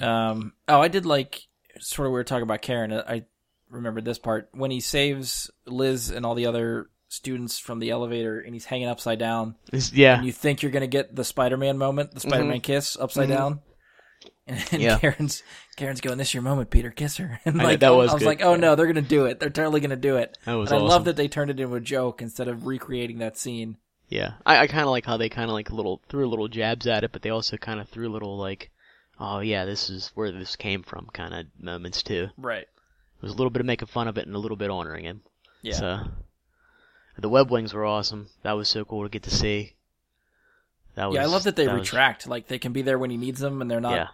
Um. 0.00 0.52
Oh, 0.68 0.80
I 0.80 0.88
did 0.88 1.06
like 1.06 1.42
sort 1.80 2.06
of 2.06 2.12
we 2.12 2.18
were 2.18 2.24
talking 2.24 2.42
about 2.42 2.62
Karen. 2.62 2.92
Uh, 2.92 3.04
I 3.08 3.24
remembered 3.70 4.04
this 4.04 4.18
part 4.18 4.48
when 4.52 4.70
he 4.70 4.80
saves 4.80 5.50
Liz 5.66 6.10
and 6.10 6.24
all 6.24 6.34
the 6.34 6.46
other 6.46 6.88
students 7.08 7.58
from 7.58 7.78
the 7.78 7.90
elevator, 7.90 8.40
and 8.40 8.54
he's 8.54 8.64
hanging 8.64 8.88
upside 8.88 9.18
down. 9.18 9.56
It's, 9.72 9.92
yeah, 9.92 10.18
And 10.18 10.26
you 10.26 10.32
think 10.32 10.62
you're 10.62 10.72
gonna 10.72 10.86
get 10.86 11.14
the 11.14 11.24
Spider-Man 11.24 11.78
moment, 11.78 12.12
the 12.12 12.20
Spider-Man 12.20 12.58
mm-hmm. 12.58 12.60
kiss 12.60 12.96
upside 12.98 13.28
mm-hmm. 13.28 13.36
down. 13.36 13.60
And 14.50 14.58
Mm-hmm. 14.58 14.80
Yeah. 14.80 14.98
Karen's 14.98 15.42
Karen's 15.76 16.00
going, 16.00 16.18
"This 16.18 16.28
is 16.28 16.34
your 16.34 16.42
moment, 16.42 16.70
Peter. 16.70 16.90
Kiss 16.90 17.16
her." 17.18 17.40
And 17.44 17.56
I 17.60 17.64
know, 17.64 17.68
like 17.70 17.80
that 17.80 17.86
I 17.88 17.90
was 17.90 18.12
was 18.12 18.20
good. 18.20 18.26
like, 18.26 18.42
"Oh 18.42 18.56
no, 18.56 18.74
they're 18.74 18.86
gonna 18.86 19.02
do 19.02 19.26
it. 19.26 19.38
They're 19.40 19.50
totally 19.50 19.80
gonna 19.80 19.96
do 19.96 20.16
it." 20.16 20.36
That 20.44 20.54
was 20.54 20.70
and 20.72 20.80
I 20.80 20.82
love 20.82 21.04
that 21.04 21.16
they 21.16 21.28
turned 21.28 21.50
it 21.50 21.60
into 21.60 21.74
a 21.74 21.80
joke 21.80 22.22
instead 22.22 22.48
of 22.48 22.66
recreating 22.66 23.18
that 23.18 23.36
scene. 23.38 23.76
Yeah, 24.08 24.34
I, 24.46 24.60
I 24.60 24.66
kind 24.68 24.84
of 24.84 24.88
like 24.88 25.04
how 25.04 25.18
they 25.18 25.28
kind 25.28 25.50
of 25.50 25.54
like 25.54 25.70
little 25.70 26.00
threw 26.08 26.26
little 26.28 26.48
jabs 26.48 26.86
at 26.86 27.04
it, 27.04 27.12
but 27.12 27.20
they 27.22 27.28
also 27.30 27.56
kind 27.58 27.78
of 27.78 27.88
threw 27.90 28.08
little 28.08 28.38
like, 28.38 28.70
oh 29.20 29.40
yeah, 29.40 29.66
this 29.66 29.90
is 29.90 30.10
where 30.14 30.32
this 30.32 30.56
came 30.56 30.82
from 30.82 31.08
kind 31.12 31.34
of 31.34 31.46
moments 31.60 32.02
too. 32.02 32.28
Right. 32.38 32.62
It 32.62 33.22
was 33.22 33.32
a 33.32 33.36
little 33.36 33.50
bit 33.50 33.60
of 33.60 33.66
making 33.66 33.88
fun 33.88 34.08
of 34.08 34.16
it 34.16 34.26
and 34.26 34.34
a 34.34 34.38
little 34.38 34.56
bit 34.56 34.70
honoring 34.70 35.04
him. 35.04 35.20
Yeah. 35.60 35.74
So 35.74 35.98
the 37.18 37.28
web 37.28 37.50
wings 37.50 37.74
were 37.74 37.84
awesome. 37.84 38.28
That 38.44 38.52
was 38.52 38.68
so 38.68 38.84
cool 38.84 39.02
to 39.02 39.08
get 39.10 39.24
to 39.24 39.30
see. 39.30 39.74
That 40.94 41.06
was, 41.06 41.16
yeah, 41.16 41.22
I 41.22 41.26
love 41.26 41.42
that 41.44 41.56
they 41.56 41.66
was- 41.68 41.80
retract. 41.80 42.26
Like 42.26 42.46
they 42.48 42.58
can 42.58 42.72
be 42.72 42.82
there 42.82 42.98
when 42.98 43.10
he 43.10 43.16
needs 43.16 43.40
them, 43.40 43.60
and 43.60 43.70
they're 43.70 43.80
not. 43.80 43.92
yeah, 43.94 44.06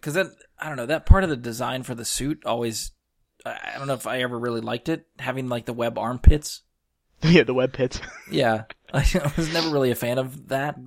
because 0.00 0.14
that 0.14 0.26
I 0.58 0.68
don't 0.68 0.76
know 0.76 0.86
that 0.86 1.06
part 1.06 1.24
of 1.24 1.30
the 1.30 1.36
design 1.36 1.82
for 1.82 1.94
the 1.94 2.04
suit 2.04 2.42
always 2.46 2.92
I 3.44 3.74
don't 3.76 3.86
know 3.86 3.94
if 3.94 4.06
I 4.06 4.22
ever 4.22 4.38
really 4.38 4.60
liked 4.60 4.88
it 4.88 5.06
having 5.18 5.48
like 5.48 5.66
the 5.66 5.72
web 5.72 5.98
armpits. 5.98 6.62
yeah, 7.22 7.42
the 7.42 7.54
web 7.54 7.72
pits. 7.72 8.00
Yeah, 8.30 8.64
I 8.94 9.32
was 9.36 9.52
never 9.52 9.70
really 9.70 9.90
a 9.90 9.96
fan 9.96 10.18
of 10.18 10.48
that. 10.48 10.78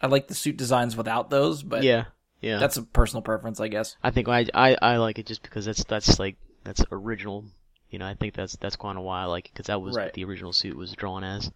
I 0.00 0.06
like 0.08 0.28
the 0.28 0.34
suit 0.34 0.56
designs 0.56 0.96
without 0.96 1.30
those, 1.30 1.62
but 1.62 1.82
yeah, 1.82 2.06
yeah. 2.40 2.58
that's 2.58 2.76
a 2.76 2.82
personal 2.82 3.22
preference, 3.22 3.60
I 3.60 3.68
guess. 3.68 3.96
I 4.02 4.10
think 4.10 4.28
I, 4.28 4.46
I 4.52 4.76
I 4.80 4.96
like 4.96 5.18
it 5.18 5.26
just 5.26 5.42
because 5.42 5.64
that's 5.64 5.84
that's 5.84 6.18
like 6.18 6.36
that's 6.64 6.84
original. 6.90 7.44
You 7.90 7.98
know, 7.98 8.06
I 8.06 8.14
think 8.14 8.34
that's 8.34 8.56
that's 8.56 8.76
kind 8.76 8.98
of 8.98 9.04
why 9.04 9.22
I 9.22 9.24
like 9.26 9.46
it 9.46 9.52
because 9.52 9.66
that 9.66 9.80
was 9.80 9.96
Right. 9.96 10.04
what 10.04 10.14
the 10.14 10.24
original 10.24 10.52
suit 10.52 10.76
was 10.76 10.92
drawn 10.92 11.24
as. 11.24 11.50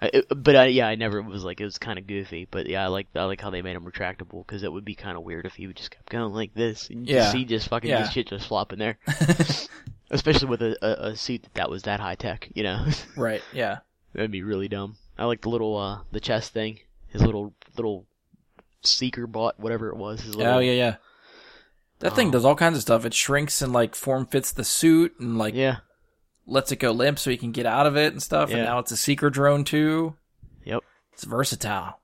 I, 0.00 0.10
it, 0.12 0.26
but 0.30 0.54
I, 0.54 0.66
yeah, 0.66 0.86
I 0.86 0.94
never 0.94 1.20
was 1.20 1.42
like 1.44 1.60
it 1.60 1.64
was 1.64 1.78
kind 1.78 1.98
of 1.98 2.06
goofy. 2.06 2.46
But 2.50 2.68
yeah, 2.68 2.84
I 2.84 2.86
like 2.86 3.08
I 3.16 3.24
like 3.24 3.40
how 3.40 3.50
they 3.50 3.62
made 3.62 3.74
him 3.76 3.84
retractable 3.84 4.46
because 4.46 4.62
it 4.62 4.72
would 4.72 4.84
be 4.84 4.94
kind 4.94 5.16
of 5.16 5.24
weird 5.24 5.44
if 5.46 5.54
he 5.54 5.66
would 5.66 5.76
just 5.76 5.90
kept 5.90 6.08
going 6.10 6.32
like 6.32 6.54
this. 6.54 6.88
And 6.88 7.08
you 7.08 7.16
Yeah. 7.16 7.32
see 7.32 7.44
just 7.44 7.68
fucking 7.68 7.90
Yeah. 7.90 8.08
shit 8.08 8.28
just 8.28 8.46
flopping 8.46 8.78
there, 8.78 8.98
especially 10.10 10.48
with 10.48 10.62
a, 10.62 10.76
a, 10.82 11.08
a 11.10 11.16
suit 11.16 11.42
that, 11.42 11.54
that 11.54 11.70
was 11.70 11.82
that 11.82 12.00
high 12.00 12.14
tech. 12.14 12.48
You 12.54 12.62
know, 12.62 12.86
Right? 13.16 13.42
Yeah. 13.52 13.78
that'd 14.14 14.30
be 14.30 14.42
really 14.42 14.68
dumb. 14.68 14.96
I 15.18 15.24
like 15.24 15.40
the 15.42 15.48
little 15.50 15.76
uh 15.76 16.00
the 16.12 16.20
chest 16.20 16.52
thing, 16.52 16.78
his 17.08 17.22
little 17.22 17.54
little 17.76 18.06
seeker 18.82 19.26
bot, 19.26 19.58
whatever 19.58 19.88
it 19.88 19.96
was. 19.96 20.20
His 20.20 20.36
little, 20.36 20.54
Oh 20.54 20.58
yeah, 20.60 20.72
yeah. 20.72 20.96
That 22.00 22.14
thing 22.14 22.28
Oh. 22.28 22.30
does 22.30 22.44
all 22.44 22.54
kinds 22.54 22.76
of 22.76 22.82
stuff. 22.82 23.04
It 23.04 23.14
shrinks 23.14 23.60
and 23.60 23.72
like 23.72 23.96
form 23.96 24.26
fits 24.26 24.52
the 24.52 24.62
suit 24.62 25.14
and 25.18 25.36
like 25.38 25.54
yeah, 25.54 25.78
lets 26.48 26.72
it 26.72 26.76
go 26.76 26.90
limp 26.90 27.18
so 27.18 27.30
he 27.30 27.36
can 27.36 27.52
get 27.52 27.66
out 27.66 27.86
of 27.86 27.96
it 27.96 28.12
and 28.12 28.22
stuff. 28.22 28.50
And 28.50 28.62
now 28.62 28.78
it's 28.78 28.90
a 28.90 28.96
seeker 28.96 29.30
drone 29.30 29.64
too. 29.64 30.16
yep. 30.64 30.82
It's 31.12 31.24
versatile. 31.24 32.00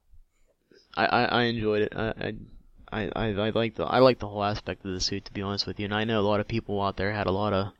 I, 0.96 1.06
I, 1.06 1.24
I 1.24 1.42
enjoyed 1.44 1.82
it. 1.82 1.92
I, 1.96 2.34
I, 2.92 3.10
I, 3.16 3.28
I 3.30 3.50
like 3.50 3.74
the 3.74 3.84
I 3.84 3.98
like 3.98 4.20
the 4.20 4.28
whole 4.28 4.44
aspect 4.44 4.84
of 4.84 4.92
the 4.92 5.00
suit 5.00 5.24
to 5.24 5.32
be 5.32 5.42
honest 5.42 5.66
with 5.66 5.80
you. 5.80 5.86
And 5.86 5.94
I 5.94 6.04
know 6.04 6.20
a 6.20 6.22
lot 6.22 6.40
of 6.40 6.46
people 6.46 6.80
out 6.80 6.96
there 6.96 7.12
had 7.12 7.26
a 7.26 7.32
lot 7.32 7.52
of 7.52 7.72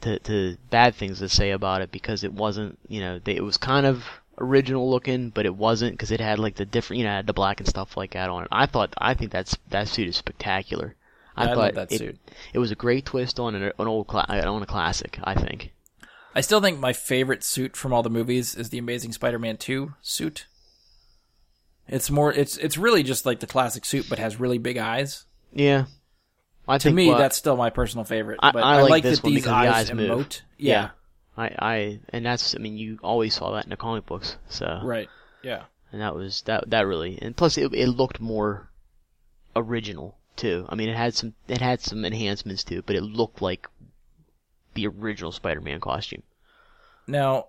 to, 0.00 0.18
to 0.20 0.56
bad 0.70 0.94
things 0.94 1.20
to 1.20 1.28
say 1.28 1.52
about 1.52 1.82
it 1.82 1.92
because 1.92 2.24
it 2.24 2.32
wasn't 2.32 2.78
you 2.88 3.00
know 3.00 3.20
they, 3.22 3.36
it 3.36 3.44
was 3.44 3.56
kind 3.56 3.86
of 3.86 4.04
original 4.38 4.90
looking, 4.90 5.30
but 5.30 5.46
it 5.46 5.54
wasn't 5.54 5.92
because 5.92 6.10
it 6.10 6.20
had 6.20 6.38
like 6.38 6.56
the 6.56 6.66
different 6.66 6.98
you 6.98 7.04
know 7.04 7.12
had 7.12 7.26
the 7.26 7.32
black 7.32 7.60
and 7.60 7.68
stuff 7.68 7.96
like 7.96 8.12
that 8.14 8.30
on 8.30 8.42
it. 8.42 8.48
I 8.50 8.66
thought 8.66 8.94
I 8.98 9.14
think 9.14 9.30
that's 9.30 9.56
that 9.70 9.88
suit 9.88 10.08
is 10.08 10.16
spectacular. 10.16 10.94
I 11.36 11.44
I 11.44 11.46
thought 11.48 11.56
love 11.58 11.74
that 11.74 11.92
it, 11.92 11.98
suit. 11.98 12.18
It 12.52 12.58
was 12.58 12.70
a 12.70 12.74
great 12.76 13.04
twist 13.06 13.38
on 13.38 13.54
an, 13.54 13.62
an 13.78 13.86
old 13.86 14.06
cla- 14.06 14.26
on 14.28 14.62
a 14.62 14.66
classic. 14.66 15.18
I 15.22 15.34
think. 15.34 15.72
I 16.34 16.40
still 16.40 16.60
think 16.60 16.78
my 16.78 16.92
favorite 16.92 17.42
suit 17.44 17.76
from 17.76 17.92
all 17.92 18.02
the 18.02 18.10
movies 18.10 18.54
is 18.54 18.68
the 18.70 18.76
Amazing 18.78 19.12
Spider-Man 19.12 19.56
2 19.56 19.94
suit. 20.02 20.46
It's 21.88 22.10
more 22.10 22.32
it's 22.32 22.56
it's 22.56 22.76
really 22.76 23.02
just 23.02 23.24
like 23.26 23.40
the 23.40 23.46
classic 23.46 23.84
suit 23.84 24.06
but 24.10 24.18
has 24.18 24.40
really 24.40 24.58
big 24.58 24.76
eyes. 24.76 25.24
Yeah. 25.52 25.84
I 26.68 26.78
To 26.78 26.82
think 26.84 26.96
me 26.96 27.08
well, 27.08 27.18
that's 27.18 27.36
still 27.36 27.56
my 27.56 27.70
personal 27.70 28.04
favorite, 28.04 28.40
I- 28.42 28.50
but 28.50 28.64
I 28.64 28.78
I, 28.78 28.82
like 28.82 28.90
like 28.90 29.02
this 29.04 29.18
that 29.20 29.24
one 29.24 29.32
these 29.34 29.44
because 29.44 29.50
the 29.50 29.56
eyes, 29.68 29.90
eyes 29.90 29.92
move. 29.94 30.10
emote. 30.10 30.40
Yeah, 30.58 30.90
I 31.36 31.46
I 31.58 32.00
and 32.10 32.26
that's 32.26 32.54
I 32.56 32.58
mean 32.58 32.76
you 32.76 32.98
always 33.02 33.34
saw 33.34 33.52
that 33.52 33.64
in 33.64 33.70
the 33.70 33.76
comic 33.76 34.04
books. 34.06 34.36
So 34.48 34.80
Right. 34.82 35.08
Yeah. 35.44 35.64
and 35.92 36.00
that 36.00 36.14
was 36.16 36.42
that 36.46 36.68
that 36.70 36.86
really 36.88 37.18
and 37.22 37.36
plus 37.36 37.56
it 37.56 37.72
it 37.72 37.86
looked 37.88 38.20
more 38.20 38.68
original 39.54 40.18
too. 40.36 40.66
I 40.68 40.74
mean 40.74 40.88
it 40.88 40.96
had 40.96 41.14
some 41.14 41.34
it 41.48 41.60
had 41.60 41.80
some 41.80 42.04
enhancements 42.04 42.64
to 42.64 42.76
it, 42.78 42.86
but 42.86 42.96
it 42.96 43.02
looked 43.02 43.42
like 43.42 43.66
the 44.74 44.86
original 44.86 45.32
Spider-Man 45.32 45.80
costume. 45.80 46.22
Now, 47.06 47.46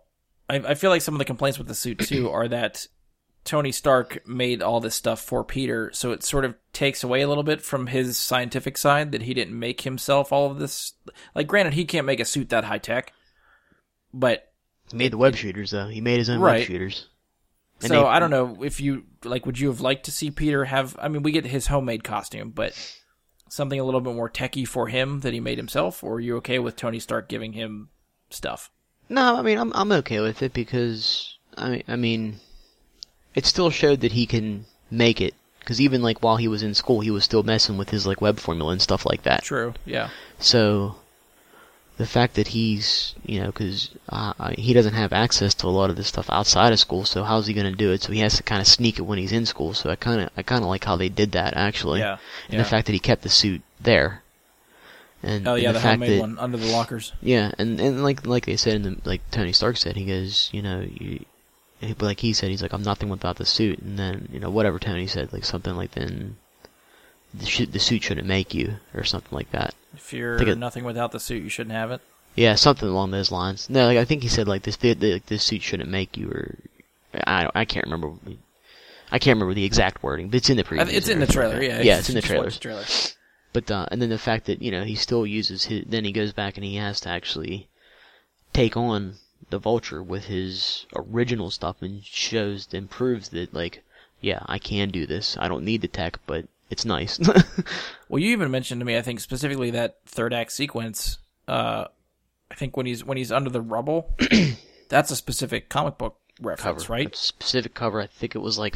I, 0.49 0.55
I 0.55 0.73
feel 0.75 0.89
like 0.89 1.01
some 1.01 1.13
of 1.15 1.19
the 1.19 1.25
complaints 1.25 1.57
with 1.57 1.67
the 1.67 1.75
suit 1.75 1.99
too 1.99 2.29
are 2.31 2.47
that 2.47 2.87
Tony 3.43 3.71
Stark 3.71 4.27
made 4.27 4.61
all 4.61 4.79
this 4.79 4.95
stuff 4.95 5.21
for 5.21 5.43
Peter, 5.43 5.89
so 5.93 6.11
it 6.11 6.23
sort 6.23 6.45
of 6.45 6.55
takes 6.73 7.03
away 7.03 7.21
a 7.21 7.27
little 7.27 7.43
bit 7.43 7.61
from 7.61 7.87
his 7.87 8.17
scientific 8.17 8.77
side 8.77 9.11
that 9.13 9.21
he 9.23 9.33
didn't 9.33 9.57
make 9.57 9.81
himself 9.81 10.31
all 10.33 10.51
of 10.51 10.59
this. 10.59 10.93
Like, 11.33 11.47
granted, 11.47 11.73
he 11.73 11.85
can't 11.85 12.05
make 12.05 12.19
a 12.19 12.25
suit 12.25 12.49
that 12.49 12.65
high 12.65 12.77
tech, 12.77 13.13
but 14.13 14.51
He 14.91 14.97
made 14.97 15.11
the 15.13 15.17
web 15.17 15.35
shooters 15.35 15.71
though. 15.71 15.87
He 15.87 16.01
made 16.01 16.19
his 16.19 16.29
own 16.29 16.39
Right. 16.39 16.59
web 16.59 16.67
shooters. 16.67 17.07
And 17.81 17.89
so 17.89 18.01
they- 18.01 18.07
I 18.07 18.19
don't 18.19 18.31
know 18.31 18.63
if 18.63 18.79
you 18.81 19.03
like. 19.23 19.45
Would 19.45 19.59
you 19.59 19.67
have 19.67 19.81
liked 19.81 20.05
to 20.05 20.11
see 20.11 20.31
Peter 20.31 20.65
have? 20.65 20.95
I 20.99 21.07
mean, 21.07 21.21
we 21.23 21.31
get 21.31 21.45
his 21.45 21.67
homemade 21.67 22.03
costume, 22.03 22.49
but 22.51 22.73
something 23.49 23.79
a 23.79 23.83
little 23.83 24.01
bit 24.01 24.13
more 24.15 24.29
techy 24.29 24.65
for 24.65 24.87
him 24.87 25.21
that 25.21 25.33
he 25.33 25.39
made 25.39 25.57
himself. 25.57 26.03
Or 26.03 26.15
are 26.15 26.19
you 26.19 26.37
okay 26.37 26.59
with 26.59 26.75
Tony 26.75 26.99
Stark 26.99 27.29
giving 27.29 27.53
him 27.53 27.89
stuff? 28.29 28.69
No, 29.09 29.35
I 29.37 29.41
mean 29.41 29.57
I'm 29.57 29.71
I'm 29.73 29.91
okay 29.93 30.19
with 30.19 30.41
it 30.41 30.53
because 30.53 31.37
I 31.57 31.83
I 31.87 31.95
mean 31.95 32.39
it 33.35 33.45
still 33.45 33.69
showed 33.69 34.01
that 34.01 34.11
he 34.11 34.25
can 34.25 34.65
make 34.91 35.21
it 35.21 35.33
because 35.59 35.79
even 35.79 36.01
like 36.01 36.21
while 36.23 36.37
he 36.37 36.47
was 36.47 36.63
in 36.63 36.73
school, 36.73 36.99
he 37.01 37.11
was 37.11 37.23
still 37.23 37.43
messing 37.43 37.77
with 37.77 37.89
his 37.89 38.05
like 38.07 38.19
web 38.21 38.39
formula 38.39 38.71
and 38.71 38.81
stuff 38.81 39.05
like 39.05 39.23
that. 39.23 39.43
True. 39.43 39.75
Yeah. 39.85 40.09
So 40.39 40.95
the 41.97 42.05
fact 42.05 42.35
that 42.35 42.49
he's, 42.49 43.15
you 43.25 43.39
know, 43.39 43.47
because 43.47 43.89
uh, 44.09 44.51
he 44.51 44.73
doesn't 44.73 44.93
have 44.93 45.11
access 45.11 45.53
to 45.55 45.67
a 45.67 45.69
lot 45.69 45.89
of 45.89 45.95
this 45.95 46.07
stuff 46.07 46.29
outside 46.29 46.71
of 46.71 46.79
school, 46.79 47.05
so 47.05 47.23
how's 47.23 47.47
he 47.47 47.53
going 47.53 47.69
to 47.69 47.75
do 47.77 47.91
it? 47.91 48.03
So 48.03 48.11
he 48.11 48.19
has 48.19 48.37
to 48.37 48.43
kind 48.43 48.61
of 48.61 48.67
sneak 48.67 48.99
it 48.99 49.01
when 49.01 49.17
he's 49.17 49.31
in 49.31 49.45
school. 49.45 49.73
So 49.73 49.89
I 49.89 49.95
kind 49.95 50.21
of, 50.21 50.29
I 50.37 50.43
kind 50.43 50.63
of 50.63 50.69
like 50.69 50.83
how 50.85 50.95
they 50.95 51.09
did 51.09 51.31
that 51.31 51.57
actually. 51.57 51.99
Yeah. 51.99 52.17
And 52.45 52.53
Yeah. 52.53 52.59
the 52.59 52.69
fact 52.69 52.85
that 52.85 52.93
he 52.93 52.99
kept 52.99 53.23
the 53.23 53.29
suit 53.29 53.61
there. 53.81 54.23
And, 55.23 55.47
oh 55.47 55.55
and 55.55 55.63
yeah, 55.63 55.71
the, 55.71 55.79
the, 55.79 55.79
fact 55.79 55.91
homemade 55.93 56.17
that, 56.17 56.21
one 56.21 56.37
under 56.39 56.57
the 56.57 56.67
lockers. 56.67 57.11
yeah, 57.21 57.51
and 57.57 57.81
and 57.81 58.03
like 58.03 58.27
like 58.27 58.45
they 58.45 58.55
said 58.55 58.75
in 58.75 58.83
the 58.83 58.97
like 59.03 59.21
Tony 59.31 59.51
Stark 59.51 59.77
said, 59.77 59.95
he 59.95 60.05
goes, 60.05 60.49
you 60.53 60.61
know, 60.61 60.81
you, 60.87 61.25
like 61.99 62.19
he 62.19 62.33
said, 62.33 62.51
he's 62.51 62.61
like, 62.61 62.71
I'm 62.71 62.83
nothing 62.83 63.09
without 63.09 63.37
the 63.37 63.45
suit, 63.45 63.79
and 63.79 63.97
then 63.97 64.29
you 64.31 64.39
know 64.39 64.51
whatever 64.51 64.77
Tony 64.77 65.07
said, 65.07 65.33
like 65.33 65.43
something 65.43 65.75
like 65.75 65.91
then 65.91 66.37
the, 67.39 67.45
sh- 67.45 67.67
the 67.71 67.79
suit 67.79 68.03
shouldn't 68.03 68.27
make 68.27 68.53
you 68.53 68.75
or 68.93 69.03
something 69.03 69.35
like 69.35 69.51
that. 69.51 69.73
If 69.95 70.13
you're 70.13 70.37
it- 70.41 70.57
nothing 70.57 70.83
without 70.83 71.11
the 71.11 71.19
suit, 71.19 71.43
you 71.43 71.49
shouldn't 71.49 71.75
have 71.75 71.91
it. 71.91 72.01
Yeah, 72.35 72.53
something 72.55 72.87
along 72.87 73.11
those 73.11 73.31
lines. 73.31 73.67
No, 73.69 73.87
like 73.87 73.97
I 73.97 74.05
think 74.05 74.21
he 74.21 74.29
said 74.29 74.47
like 74.47 74.61
this 74.63 74.77
like, 74.83 75.25
this 75.25 75.43
suit 75.43 75.63
shouldn't 75.63 75.89
make 75.89 76.15
you, 76.17 76.29
or 76.29 76.55
I 77.25 77.43
don't, 77.43 77.55
I 77.55 77.65
can't 77.65 77.85
remember. 77.85 78.13
I 79.11 79.17
can't 79.19 79.37
remember 79.37 79.55
the 79.55 79.63
exact 79.65 80.03
wording, 80.03 80.29
but 80.29 80.35
it's 80.37 80.49
in 80.49 80.57
the 80.57 80.63
preview. 80.63 80.91
It's 80.93 81.07
in 81.07 81.19
the 81.19 81.25
trailer. 81.27 81.61
Yeah. 81.61 81.81
yeah, 81.81 81.97
it's 81.97 82.09
in 82.09 82.15
the 82.15 82.21
Just 82.21 82.33
watch 82.33 82.37
trailers. 82.37 82.53
the 82.55 82.59
trailer. 82.59 82.85
But 83.53 83.71
uh, 83.71 83.85
and 83.89 84.01
then 84.01 84.09
the 84.09 84.17
fact 84.19 84.45
that 84.45 84.61
you 84.61 84.69
know 84.69 84.83
he 84.83 84.93
still 84.95 85.25
uses 85.25 85.63
his, 85.65 85.85
then 85.87 86.05
he 86.05 86.11
goes 86.11 86.31
back 86.33 86.57
and 86.57 86.63
he 86.65 86.75
has 86.75 86.99
to 87.01 87.09
actually 87.09 87.69
take 88.53 88.77
on 88.77 89.15
the 89.49 89.57
Vulture 89.57 90.03
with 90.03 90.25
his 90.25 90.85
original 90.95 91.49
stuff 91.49 91.77
and 91.81 92.03
shows 92.03 92.67
and 92.71 92.89
proves 92.89 93.29
that 93.29 93.53
like, 93.53 93.83
yeah, 94.21 94.41
I 94.45 94.59
can 94.59 94.89
do 94.89 95.07
this. 95.07 95.37
I 95.39 95.47
don't 95.47 95.63
need 95.65 95.81
the 95.81 95.87
tech, 95.87 96.19
but 96.27 96.45
it's 96.69 96.85
nice. 96.85 97.19
Well, 98.09 98.19
you 98.19 98.31
even 98.31 98.51
mentioned 98.51 98.79
to 98.79 98.85
me, 98.85 98.97
I 98.97 99.01
think 99.01 99.19
specifically 99.19 99.71
that 99.71 99.97
third 100.05 100.33
act 100.33 100.53
sequence. 100.53 101.17
Uh, 101.47 101.85
I 102.49 102.55
think 102.55 102.77
when 102.77 102.85
he's 102.85 103.03
when 103.03 103.17
he's 103.17 103.31
under 103.31 103.49
the 103.49 103.61
rubble, 103.61 104.15
that's 104.89 105.11
a 105.11 105.15
specific 105.15 105.67
comic 105.67 105.97
book 105.97 106.17
reference, 106.39 106.83
cover, 106.83 106.93
right? 106.93 107.15
Specific 107.15 107.73
cover. 107.73 107.99
I 107.99 108.07
think 108.07 108.35
it 108.35 108.39
was 108.39 108.57
like 108.57 108.75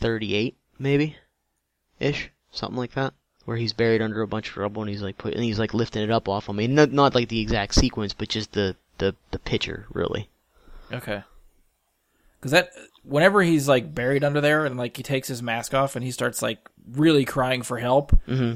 thirty-eight, 0.00 0.56
maybe, 0.78 1.16
ish, 2.00 2.30
something 2.50 2.76
like 2.76 2.92
that. 2.92 3.14
Where 3.46 3.56
he's 3.56 3.72
buried 3.72 4.02
under 4.02 4.20
a 4.20 4.28
bunch 4.28 4.50
of 4.50 4.58
rubble 4.58 4.82
and 4.82 4.90
he's 4.90 5.00
like 5.00 5.16
put 5.16 5.32
and 5.32 5.42
he's 5.42 5.58
like 5.58 5.72
lifting 5.72 6.02
it 6.02 6.10
up 6.10 6.28
off 6.28 6.50
him. 6.50 6.56
I 6.56 6.58
mean, 6.58 6.74
not, 6.74 6.92
not 6.92 7.14
like 7.14 7.30
the 7.30 7.40
exact 7.40 7.74
sequence, 7.74 8.12
but 8.12 8.28
just 8.28 8.52
the 8.52 8.76
the 8.98 9.14
the 9.30 9.38
picture, 9.38 9.86
really. 9.90 10.28
Okay. 10.92 11.22
Because 12.38 12.52
that 12.52 12.72
whenever 13.04 13.42
he's 13.42 13.68
like 13.68 13.94
buried 13.94 14.22
under 14.22 14.42
there 14.42 14.66
and 14.66 14.76
like 14.76 14.98
he 14.98 15.02
takes 15.02 15.28
his 15.28 15.42
mask 15.42 15.72
off 15.72 15.96
and 15.96 16.04
he 16.04 16.10
starts 16.10 16.42
like 16.42 16.68
really 16.92 17.24
crying 17.24 17.62
for 17.62 17.78
help, 17.78 18.12
Mm-hmm. 18.26 18.54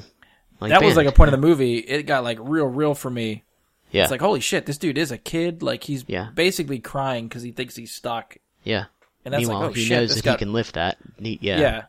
Like 0.61 0.71
that 0.71 0.83
was 0.83 0.97
like 0.97 1.09
a 1.09 1.13
point 1.13 1.33
of 1.35 1.41
the 1.41 1.45
movie. 1.45 1.79
It 1.79 2.05
got 2.05 2.23
like 2.23 2.39
real, 2.41 2.67
real 2.67 2.95
for 2.95 3.11
me. 3.11 3.43
Yeah. 3.91 4.03
It's 4.03 4.11
like 4.13 4.21
holy 4.21 4.39
shit, 4.41 4.65
this 4.65 4.79
dude 4.79 4.97
is 4.97 5.11
a 5.11 5.19
kid. 5.19 5.61
Like 5.63 5.83
he's 5.85 6.05
Yeah. 6.07 6.29
basically 6.35 6.79
crying 6.79 7.27
because 7.29 7.43
he 7.43 7.51
thinks 7.51 7.75
he's 7.77 7.93
stuck. 7.93 8.37
yeah. 8.63 8.85
And 9.25 9.35
that's 9.35 9.43
Meanwhile, 9.43 9.61
like 9.61 9.71
oh 9.71 9.73
he 9.75 9.85
shit, 9.85 9.99
knows 9.99 10.15
that 10.15 10.25
got 10.25 10.39
he 10.39 10.45
can 10.45 10.53
lift 10.53 10.75
that. 10.75 10.99
He, 11.19 11.39
yeah. 11.43 11.61
yeah. 11.61 11.83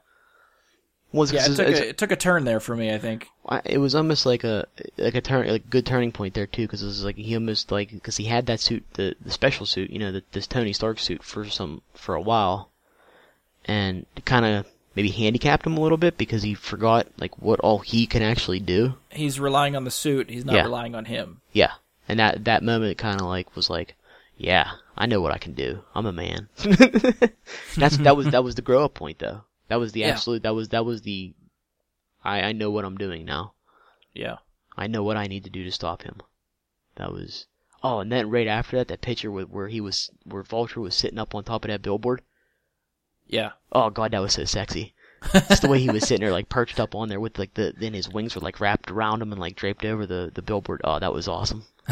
Well, 1.11 1.27
Yeah, 1.27 1.45
it 1.45 1.55
took 1.55 1.67
a, 1.67 1.89
it 1.89 1.97
took 1.99 2.11
a 2.11 2.15
turn 2.15 2.45
there 2.45 2.59
for 2.59 2.75
me. 2.75 2.91
I 2.91 2.97
think. 2.97 3.27
It 3.65 3.77
was 3.77 3.93
almost 3.93 4.25
like 4.25 4.43
a 4.43 4.65
like 4.97 5.13
a 5.13 5.21
turn 5.21 5.47
like 5.47 5.69
good 5.69 5.85
turning 5.85 6.11
point 6.11 6.33
there 6.33 6.47
too 6.47 6.63
because 6.63 6.81
it 6.81 6.87
was 6.87 7.03
like 7.05 7.15
he 7.15 7.35
almost 7.35 7.71
like 7.71 7.91
because 7.91 8.17
he 8.17 8.23
had 8.25 8.47
that 8.47 8.59
suit 8.59 8.83
the 8.93 9.15
the 9.21 9.29
special 9.31 9.65
suit 9.67 9.91
you 9.91 9.99
know 9.99 10.11
the, 10.11 10.23
this 10.31 10.47
Tony 10.47 10.73
Stark 10.73 10.97
suit 10.99 11.21
for 11.23 11.45
some 11.47 11.81
for 11.93 12.15
a 12.15 12.21
while 12.21 12.69
and 13.65 14.05
kind 14.25 14.45
of 14.45 14.65
maybe 14.95 15.09
handicapped 15.09 15.65
him 15.65 15.77
a 15.77 15.79
little 15.81 15.97
bit 15.97 16.17
because 16.17 16.43
he 16.43 16.53
forgot 16.53 17.07
like 17.17 17.41
what 17.41 17.59
all 17.61 17.79
he 17.79 18.05
can 18.07 18.21
actually 18.21 18.59
do 18.59 18.93
He's 19.11 19.39
relying 19.39 19.75
on 19.75 19.83
the 19.83 19.91
suit. 19.91 20.29
He's 20.29 20.45
not 20.45 20.55
Yeah. 20.55 20.63
relying 20.63 20.95
on 20.95 21.05
him. 21.05 21.41
yeah 21.51 21.73
and 22.07 22.19
that 22.19 22.43
that 22.45 22.63
moment 22.63 22.97
kind 22.97 23.19
of 23.21 23.27
like 23.27 23.55
was 23.55 23.69
like 23.69 23.95
yeah 24.37 24.71
I 24.97 25.05
know 25.05 25.21
what 25.21 25.31
I 25.33 25.37
can 25.37 25.53
do 25.53 25.83
I'm 25.95 26.05
a 26.05 26.11
man 26.11 26.49
that's 27.77 27.97
that 27.97 28.15
was 28.17 28.27
that 28.31 28.43
was 28.43 28.55
the 28.55 28.61
grow 28.61 28.83
up 28.85 28.93
point 28.93 29.19
though 29.19 29.41
that 29.67 29.77
was 29.79 29.91
the 29.93 30.01
Yeah. 30.01 30.09
absolute 30.09 30.43
that 30.43 30.55
was 30.55 30.69
that 30.69 30.85
was 30.85 31.01
the 31.03 31.33
I 32.23 32.41
I 32.41 32.51
know 32.51 32.71
what 32.71 32.85
I'm 32.85 32.97
doing 32.97 33.25
now 33.25 33.53
Yeah. 34.13 34.37
I 34.75 34.87
know 34.87 35.03
what 35.03 35.17
I 35.17 35.27
need 35.27 35.43
to 35.43 35.51
do 35.51 35.63
to 35.65 35.71
stop 35.71 36.01
him. 36.01 36.19
That 36.95 37.11
was. 37.11 37.45
Oh, 37.83 37.99
and 37.99 38.11
then 38.11 38.31
right 38.31 38.47
after 38.47 38.75
that, 38.77 38.87
that 38.87 39.01
picture 39.01 39.29
where, 39.31 39.45
where 39.45 39.67
he 39.67 39.79
was, 39.81 40.09
where 40.25 40.41
Vulture 40.41 40.79
was 40.81 40.95
sitting 40.95 41.19
up 41.19 41.35
on 41.35 41.43
top 41.43 41.63
of 41.65 41.69
that 41.69 41.83
billboard. 41.83 42.23
Yeah. 43.27 43.51
Oh 43.71 43.89
god, 43.89 44.11
that 44.11 44.21
was 44.21 44.33
so 44.33 44.45
sexy. 44.45 44.93
Just 45.31 45.61
the 45.61 45.69
way 45.69 45.79
he 45.79 45.89
was 45.89 46.03
sitting 46.05 46.23
there, 46.23 46.33
like 46.33 46.49
perched 46.49 46.79
up 46.81 46.93
on 46.95 47.07
there 47.07 47.19
with 47.19 47.39
like 47.39 47.53
the, 47.53 47.73
then 47.79 47.93
his 47.93 48.09
wings 48.09 48.35
were 48.35 48.41
like 48.41 48.59
wrapped 48.59 48.91
around 48.91 49.21
him 49.21 49.31
and 49.31 49.39
like 49.39 49.55
draped 49.55 49.85
over 49.85 50.05
the 50.05 50.31
the 50.33 50.41
billboard. 50.41 50.81
Oh, 50.83 50.99
that 50.99 51.13
was 51.13 51.27
awesome. 51.29 51.63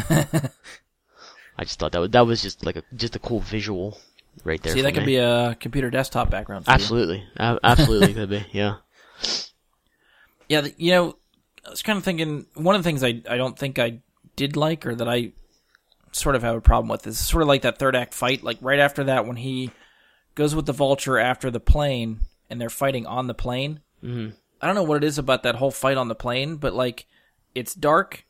I 1.56 1.64
just 1.64 1.78
thought 1.78 1.92
that 1.92 1.98
was 2.00 2.10
that 2.10 2.26
was 2.26 2.42
just 2.42 2.64
like 2.64 2.76
a 2.76 2.82
just 2.94 3.16
a 3.16 3.18
cool 3.18 3.40
visual 3.40 3.98
right 4.44 4.62
there. 4.62 4.72
See, 4.72 4.80
for 4.80 4.82
that 4.84 4.92
could 4.94 5.00
me. 5.06 5.14
be 5.14 5.16
a 5.16 5.54
computer 5.60 5.90
desktop 5.90 6.30
background. 6.30 6.64
For 6.64 6.70
you. 6.70 6.74
absolutely, 6.74 7.24
A- 7.36 7.58
absolutely 7.62 8.14
could 8.14 8.30
be. 8.30 8.44
Yeah, 8.52 8.76
Yeah, 10.48 10.62
the- 10.62 10.74
you 10.76 10.92
know, 10.92 11.16
I 11.66 11.70
was 11.70 11.82
kind 11.82 11.96
of 11.98 12.04
thinking 12.04 12.46
one 12.54 12.74
of 12.74 12.82
the 12.82 12.88
things 12.88 13.02
I 13.02 13.22
I 13.28 13.36
don't 13.36 13.58
think 13.58 13.78
I 13.78 14.00
did 14.36 14.56
like 14.56 14.86
or 14.86 14.94
that 14.94 15.08
I 15.08 15.32
sort 16.12 16.36
of 16.36 16.42
have 16.42 16.56
a 16.56 16.60
problem 16.60 16.88
with 16.88 17.06
is 17.06 17.18
sort 17.18 17.42
of 17.42 17.48
like 17.48 17.62
that 17.62 17.78
third 17.78 17.96
act 17.96 18.14
fight. 18.14 18.42
Like 18.42 18.58
right 18.60 18.78
after 18.78 19.04
that, 19.04 19.26
when 19.26 19.36
he 19.36 19.70
goes 20.34 20.54
with 20.54 20.66
the 20.66 20.72
vulture 20.72 21.18
after 21.18 21.50
the 21.50 21.60
plane 21.60 22.20
and 22.50 22.60
they're 22.60 22.70
fighting 22.70 23.06
on 23.06 23.26
the 23.26 23.34
plane. 23.34 23.80
hmm 24.00 24.28
I 24.60 24.66
don't 24.66 24.76
know 24.76 24.84
what 24.84 25.02
it 25.02 25.04
is 25.04 25.18
about 25.18 25.42
that 25.42 25.56
whole 25.56 25.72
fight 25.72 25.96
on 25.96 26.06
the 26.06 26.14
plane, 26.14 26.54
but 26.56 26.72
like 26.72 27.06
it's 27.54 27.74
dark. 27.74 28.24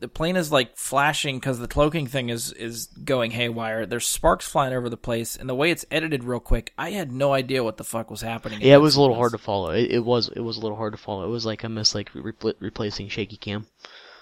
The 0.00 0.08
plane 0.08 0.34
is 0.36 0.50
like 0.50 0.76
flashing 0.76 1.38
because 1.38 1.58
the 1.58 1.68
cloaking 1.68 2.06
thing 2.06 2.30
is 2.30 2.52
is 2.52 2.86
going 2.86 3.30
haywire. 3.32 3.84
There's 3.86 4.06
sparks 4.06 4.48
flying 4.48 4.72
over 4.72 4.88
the 4.88 4.96
place, 4.96 5.36
and 5.36 5.48
the 5.48 5.54
way 5.54 5.70
it's 5.70 5.84
edited 5.90 6.24
real 6.24 6.40
quick, 6.40 6.72
I 6.78 6.90
had 6.90 7.12
no 7.12 7.32
idea 7.34 7.62
what 7.62 7.76
the 7.76 7.84
fuck 7.84 8.10
was 8.10 8.22
happening. 8.22 8.60
yeah. 8.62 8.74
It 8.74 8.80
was 8.80 8.96
a 8.96 9.00
little 9.00 9.14
hard 9.16 9.32
to 9.32 9.38
follow. 9.38 9.70
It, 9.72 9.90
it 9.90 10.04
was 10.04 10.28
it 10.34 10.40
was 10.40 10.56
a 10.56 10.60
little 10.60 10.76
hard 10.76 10.94
to 10.94 10.98
follow. 10.98 11.24
It 11.24 11.30
was 11.30 11.44
like 11.46 11.64
I 11.64 11.68
almost 11.68 11.94
like 11.94 12.10
repl- 12.14 12.54
replacing 12.60 13.08
shaky 13.10 13.36
cam. 13.36 13.66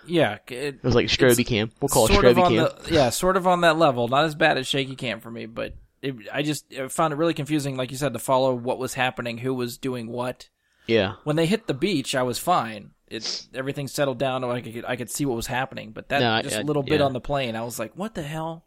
Yeah, 0.05 0.39
it, 0.49 0.51
It 0.51 0.83
was 0.85 0.97
like 0.97 1.07
Stroby 1.07 1.47
cam. 1.47 1.71
We'll 1.81 1.89
call 1.89 2.07
it 2.07 2.11
Stroby 2.13 2.43
cam. 2.49 2.55
the 2.57 2.93
yeah, 2.93 3.11
sort 3.11 3.37
of 3.37 3.47
on 3.47 3.61
that 3.61 3.79
level. 3.79 4.09
Not 4.09 4.25
as 4.25 4.35
bad 4.35 4.59
as 4.59 4.67
shaky 4.67 4.97
cam 4.97 5.21
for 5.21 5.31
me, 5.31 5.47
but 5.47 5.75
it, 6.03 6.15
I 6.33 6.43
just 6.43 6.73
found 6.91 7.13
it 7.13 7.17
really 7.17 7.35
confusing, 7.35 7.77
like 7.77 7.91
you 7.91 7.97
said, 7.97 8.13
to 8.13 8.19
follow 8.19 8.55
what 8.55 8.79
was 8.79 8.95
happening, 8.95 9.39
who 9.39 9.55
was 9.55 9.79
doing 9.79 10.09
what. 10.09 10.49
Yeah. 10.87 11.15
When 11.25 11.37
they 11.37 11.47
hit 11.47 11.67
the 11.69 11.75
beach, 11.75 12.15
I 12.15 12.23
was 12.23 12.39
fine. 12.39 12.91
It's 13.07 13.49
everything 13.55 13.89
settled 13.89 14.19
down, 14.19 14.43
and 14.43 14.53
I 14.53 14.61
could 14.61 14.85
I 14.87 14.97
could 14.97 15.11
see 15.11 15.25
what 15.27 15.37
was 15.37 15.47
happening. 15.47 15.93
But 15.93 16.09
that 16.09 16.21
No, 16.21 16.43
just 16.43 16.57
I- 16.57 16.61
a 16.61 16.65
little 16.65 16.83
bit 16.83 17.01
yeah. 17.01 17.07
on 17.07 17.13
the 17.13 17.21
plane, 17.21 17.55
I 17.57 17.63
was 17.63 17.79
like, 17.79 17.93
what 17.97 18.15
the 18.15 18.23
hell? 18.23 18.65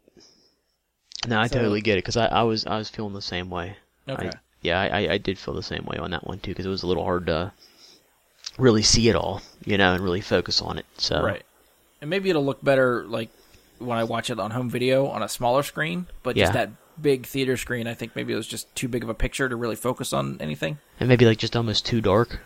No, 1.26 1.38
I 1.40 1.46
So- 1.48 1.56
totally 1.58 1.80
get 1.80 1.94
it 1.98 2.04
because 2.04 2.16
I, 2.16 2.26
I 2.26 2.42
was 2.42 2.66
I 2.66 2.78
was 2.78 2.88
feeling 2.88 3.12
the 3.14 3.20
same 3.22 3.50
way. 3.50 3.76
Okay. 4.08 4.28
I, 4.28 4.32
yeah, 4.62 4.80
I, 4.80 4.86
I- 4.86 5.12
I 5.14 5.18
did 5.18 5.38
feel 5.38 5.54
the 5.54 5.62
same 5.62 5.84
way 5.84 5.98
on 5.98 6.10
that 6.12 6.26
one 6.26 6.38
too 6.38 6.52
because 6.52 6.66
it 6.66 6.70
was 6.70 6.82
a 6.84 6.86
little 6.86 7.04
hard 7.04 7.26
to 7.26 7.52
really 8.58 8.82
see 8.82 9.08
it 9.08 9.16
all, 9.16 9.42
you 9.64 9.76
know, 9.76 9.92
and 9.92 10.02
really 10.02 10.20
focus 10.20 10.62
on 10.62 10.78
it. 10.78 10.86
So 10.98 11.22
Right. 11.22 11.42
And 12.00 12.08
maybe 12.10 12.30
it'll 12.30 12.44
look 12.44 12.62
better 12.62 13.04
like 13.06 13.30
when 13.78 13.98
I 13.98 14.04
watch 14.04 14.30
it 14.30 14.38
on 14.38 14.50
home 14.52 14.70
video 14.70 15.06
on 15.08 15.22
a 15.22 15.28
smaller 15.28 15.62
screen, 15.62 16.06
but 16.22 16.36
Yeah. 16.36 16.44
just 16.44 16.52
that 16.54 16.70
big 17.00 17.26
theater 17.26 17.56
screen, 17.56 17.86
I 17.86 17.94
think 17.94 18.16
maybe 18.16 18.32
it 18.32 18.36
was 18.36 18.46
just 18.46 18.74
too 18.74 18.88
big 18.88 19.02
of 19.02 19.08
a 19.08 19.14
picture 19.14 19.48
to 19.48 19.56
really 19.56 19.76
focus 19.76 20.12
on 20.12 20.36
anything. 20.40 20.78
and 21.00 21.08
maybe 21.08 21.24
like 21.26 21.38
just 21.38 21.56
almost 21.56 21.84
too 21.86 22.00
dark. 22.00 22.40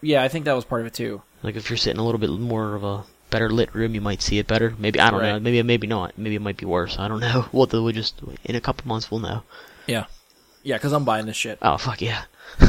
Yeah, 0.00 0.22
I 0.22 0.28
think 0.28 0.44
that 0.44 0.52
was 0.54 0.64
part 0.64 0.80
of 0.82 0.86
it 0.86 0.94
too. 0.94 1.22
Like 1.42 1.56
if 1.56 1.70
you're 1.70 1.76
sitting 1.76 1.98
a 2.00 2.04
little 2.04 2.18
bit 2.18 2.30
more 2.30 2.74
of 2.74 2.84
a 2.84 3.04
better 3.30 3.48
lit 3.50 3.74
room, 3.74 3.94
you 3.94 4.00
might 4.00 4.20
see 4.22 4.38
it 4.38 4.46
better. 4.46 4.74
Maybe 4.78 5.00
I 5.00 5.10
don't 5.10 5.22
know. 5.22 5.40
Maybe 5.40 5.62
maybe 5.62 5.86
not. 5.86 6.18
Maybe 6.18 6.34
it 6.34 6.42
might 6.42 6.56
be 6.56 6.66
worse. 6.66 6.98
I 6.98 7.08
don't 7.08 7.20
know. 7.20 7.46
We'll 7.52 7.66
we'll 7.72 7.92
just 7.92 8.20
in 8.44 8.54
a 8.54 8.60
couple 8.60 8.86
months 8.88 9.10
we'll 9.10 9.20
know. 9.20 9.42
Yeah. 9.86 10.06
Yeah, 10.62 10.76
because 10.76 10.92
I'm 10.92 11.04
buying 11.04 11.26
this 11.26 11.36
shit. 11.36 11.58
Oh 11.62 11.76
fuck 11.78 12.00
yeah. 12.02 12.24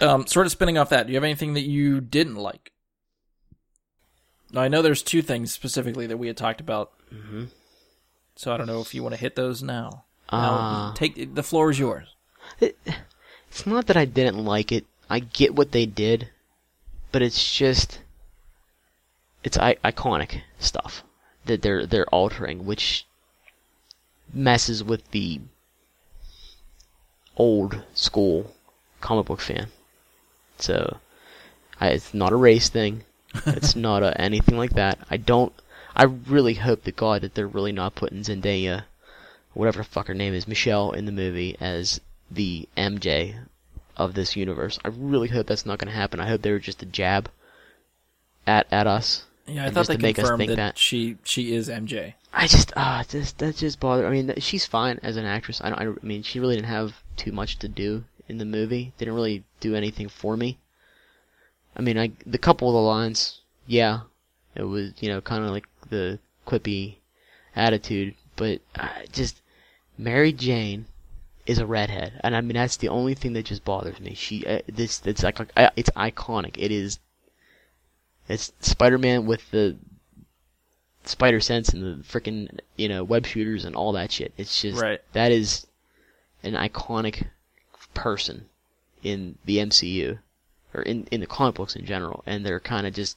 Um, 0.00 0.26
sort 0.26 0.44
of 0.44 0.52
spinning 0.52 0.76
off 0.76 0.90
that, 0.90 1.06
do 1.06 1.12
you 1.12 1.16
have 1.16 1.24
anything 1.24 1.54
that 1.54 1.62
you 1.62 2.00
didn't 2.02 2.36
like? 2.36 2.70
Now, 4.52 4.60
I 4.60 4.68
know 4.68 4.82
there's 4.82 5.02
two 5.02 5.22
things 5.22 5.52
specifically 5.52 6.06
that 6.06 6.18
we 6.18 6.26
had 6.26 6.36
talked 6.36 6.60
about, 6.60 6.92
hmm 7.10 7.44
so 8.36 8.52
I 8.52 8.56
don't 8.56 8.66
know 8.66 8.80
if 8.80 8.94
you 8.94 9.02
want 9.02 9.14
to 9.14 9.20
hit 9.20 9.34
those 9.36 9.62
now. 9.62 10.04
Now, 10.30 10.54
Uh, 10.54 10.94
take 10.94 11.34
the 11.34 11.42
floor 11.42 11.70
is 11.70 11.78
yours. 11.78 12.08
It's 12.60 13.66
not 13.66 13.86
that 13.86 13.96
I 13.96 14.04
didn't 14.04 14.44
like 14.44 14.70
it. 14.72 14.84
I 15.08 15.20
get 15.20 15.54
what 15.54 15.72
they 15.72 15.86
did, 15.86 16.30
but 17.12 17.22
it's 17.22 17.54
just 17.54 18.00
it's 19.44 19.56
I- 19.58 19.76
iconic 19.84 20.42
stuff 20.58 21.02
that 21.46 21.62
they're 21.62 21.86
they're 21.86 22.08
altering, 22.14 22.66
which 22.66 23.06
messes 24.34 24.82
with 24.82 25.08
the 25.12 25.40
old 27.36 27.82
school 27.94 28.52
comic 29.00 29.26
book 29.26 29.40
fan. 29.40 29.68
So 30.58 30.98
I, 31.80 31.88
it's 31.88 32.12
not 32.14 32.32
a 32.32 32.36
race 32.36 32.68
thing. 32.68 33.04
it's 33.46 33.76
not 33.76 34.02
a, 34.02 34.18
anything 34.20 34.56
like 34.56 34.72
that. 34.72 34.98
I 35.10 35.16
don't. 35.18 35.52
I 35.96 36.04
really 36.04 36.54
hope 36.54 36.84
to 36.84 36.92
God 36.92 37.22
that 37.22 37.34
they're 37.34 37.46
really 37.46 37.72
not 37.72 37.94
putting 37.94 38.20
Zendaya, 38.22 38.84
whatever 39.54 39.78
the 39.78 39.84
fuck 39.84 40.08
her 40.08 40.14
name 40.14 40.34
is, 40.34 40.46
Michelle, 40.46 40.92
in 40.92 41.06
the 41.06 41.12
movie 41.12 41.56
as 41.58 42.00
the 42.30 42.68
MJ 42.76 43.36
of 43.96 44.12
this 44.12 44.36
universe. 44.36 44.78
I 44.84 44.88
really 44.88 45.28
hope 45.28 45.46
that's 45.46 45.64
not 45.64 45.78
going 45.78 45.88
to 45.88 45.98
happen. 45.98 46.20
I 46.20 46.28
hope 46.28 46.42
they 46.42 46.52
were 46.52 46.58
just 46.58 46.82
a 46.82 46.86
jab 46.86 47.30
at 48.46 48.66
at 48.70 48.86
us. 48.86 49.24
Yeah, 49.46 49.64
I 49.64 49.70
thought 49.70 49.86
they 49.86 49.96
to 49.96 50.02
make 50.02 50.18
us 50.18 50.28
confirmed 50.28 50.50
that, 50.50 50.56
that. 50.56 50.78
she 50.78 51.16
she 51.24 51.54
is 51.54 51.68
MJ. 51.68 52.14
I 52.32 52.46
just 52.46 52.72
ah, 52.76 53.04
just 53.08 53.38
that 53.38 53.56
just 53.56 53.80
bothered. 53.80 54.04
I 54.04 54.10
mean, 54.10 54.34
she's 54.38 54.66
fine 54.66 55.00
as 55.02 55.16
an 55.16 55.24
actress. 55.24 55.60
I. 55.62 55.68
I, 55.68 55.84
don't- 55.84 55.98
I 56.02 56.06
mean, 56.06 56.22
she 56.22 56.40
really 56.40 56.56
didn't 56.56 56.68
have 56.68 56.94
too 57.16 57.32
much 57.32 57.58
to 57.60 57.68
do 57.68 58.04
in 58.28 58.38
the 58.38 58.44
movie. 58.44 58.92
Didn't 58.98 59.14
really 59.14 59.44
do 59.60 59.74
anything 59.74 60.08
for 60.08 60.36
me. 60.36 60.58
I 61.76 61.80
mean, 61.80 61.96
I 61.96 62.10
the 62.26 62.38
couple 62.38 62.68
of 62.68 62.74
the 62.74 62.80
lines, 62.80 63.40
yeah, 63.66 64.00
it 64.54 64.64
was 64.64 64.92
you 65.00 65.08
know 65.08 65.20
kind 65.20 65.44
of 65.44 65.50
like 65.50 65.66
the 65.90 66.18
quippy 66.46 66.96
attitude, 67.54 68.14
but 68.36 68.60
I 68.74 69.06
just 69.12 69.40
Mary 69.98 70.32
Jane 70.32 70.86
is 71.46 71.58
a 71.58 71.66
redhead, 71.66 72.20
and 72.22 72.34
I 72.36 72.40
mean 72.40 72.54
that's 72.54 72.76
the 72.76 72.88
only 72.88 73.14
thing 73.14 73.32
that 73.34 73.46
just 73.46 73.64
bothers 73.64 74.00
me. 74.00 74.14
She 74.14 74.44
uh, 74.46 74.60
this 74.66 75.02
it's 75.04 75.22
like 75.22 75.38
uh, 75.56 75.70
it's 75.76 75.90
iconic. 75.90 76.56
It 76.58 76.70
is. 76.72 76.98
It's 78.28 78.52
Spider-Man 78.60 79.26
with 79.26 79.50
the 79.52 79.76
spider 81.04 81.38
sense 81.38 81.68
and 81.68 81.82
the 81.82 82.02
freaking 82.02 82.58
you 82.76 82.88
know 82.88 83.04
web 83.04 83.24
shooters 83.26 83.64
and 83.64 83.76
all 83.76 83.92
that 83.92 84.10
shit. 84.10 84.32
It's 84.36 84.60
just 84.60 84.80
Right. 84.80 85.00
that 85.12 85.30
is 85.30 85.66
an 86.42 86.54
iconic 86.54 87.28
person 87.94 88.46
in 89.02 89.38
the 89.44 89.58
MCU 89.58 90.18
or 90.74 90.82
in 90.82 91.06
in 91.12 91.20
the 91.20 91.26
comic 91.26 91.54
books 91.54 91.76
in 91.76 91.86
general, 91.86 92.24
and 92.26 92.44
they're 92.44 92.60
kind 92.60 92.86
of 92.86 92.94
just 92.94 93.16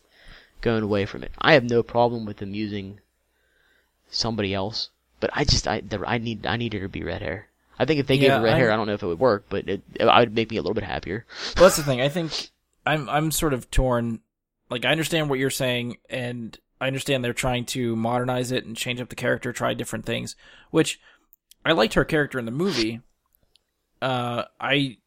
going 0.62 0.84
away 0.84 1.06
from 1.06 1.24
it. 1.24 1.32
I 1.40 1.54
have 1.54 1.64
no 1.64 1.84
problem 1.84 2.26
with 2.26 2.38
them 2.38 2.54
using 2.54 3.00
somebody 4.10 4.54
else, 4.54 4.90
but 5.20 5.30
I 5.34 5.44
just 5.44 5.68
I 5.68 5.82
the, 5.82 6.04
I 6.06 6.18
need 6.18 6.46
I 6.46 6.58
need 6.58 6.74
her 6.74 6.82
to 6.82 6.90
be 6.90 7.04
red 7.04 7.22
hair. 7.22 7.48
I 7.78 7.86
think 7.86 8.00
if 8.00 8.08
they 8.08 8.18
gave 8.18 8.32
her 8.32 8.42
red 8.42 8.54
I'm- 8.54 8.60
hair, 8.60 8.72
I 8.72 8.76
don't 8.76 8.88
know 8.88 8.94
if 8.94 9.04
it 9.04 9.08
would 9.08 9.20
work, 9.20 9.46
but 9.50 9.70
it, 9.70 9.82
it 9.96 10.06
would 10.06 10.36
make 10.36 10.52
me 10.52 10.58
a 10.58 10.62
little 10.62 10.74
bit 10.74 10.84
happier. 10.84 11.26
Well, 11.56 11.66
that's 11.66 11.78
the 11.78 11.84
thing. 11.84 12.02
I 12.02 12.10
think 12.10 12.50
I'm 12.86 13.10
I'm 13.10 13.32
sort 13.32 13.54
of 13.54 13.70
torn. 13.72 14.20
Like 14.70 14.86
I 14.86 14.92
understand 14.92 15.30
what 15.30 15.40
you're 15.40 15.50
saying, 15.50 15.98
and 16.10 16.58
I 16.82 16.88
understand 16.88 17.24
they're 17.24 17.34
trying 17.34 17.66
to 17.68 17.96
modernize 17.96 18.52
it 18.52 18.66
and 18.66 18.76
change 18.78 19.02
up 19.02 19.10
the 19.10 19.16
character, 19.16 19.52
try 19.52 19.74
different 19.74 20.06
things. 20.06 20.36
Which 20.72 21.00
I 21.66 21.72
liked 21.72 21.96
her 21.96 22.06
character 22.06 22.40
in 22.40 22.46
the 22.46 22.52
movie. 22.52 23.02
Uh, 24.02 24.44
I, 24.62 24.98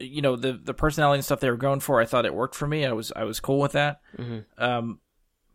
you 0.00 0.22
know, 0.22 0.36
the 0.36 0.52
the 0.52 0.74
personality 0.74 1.18
and 1.18 1.24
stuff 1.24 1.40
they 1.40 1.50
were 1.50 1.56
going 1.56 1.80
for, 1.80 2.00
I 2.00 2.04
thought 2.04 2.26
it 2.26 2.34
worked 2.34 2.54
for 2.54 2.66
me. 2.66 2.84
I 2.86 2.92
was 2.92 3.12
I 3.16 3.24
was 3.24 3.40
cool 3.40 3.58
with 3.60 3.72
that. 3.72 4.00
Mhm. 4.16 4.44
Um, 4.56 5.00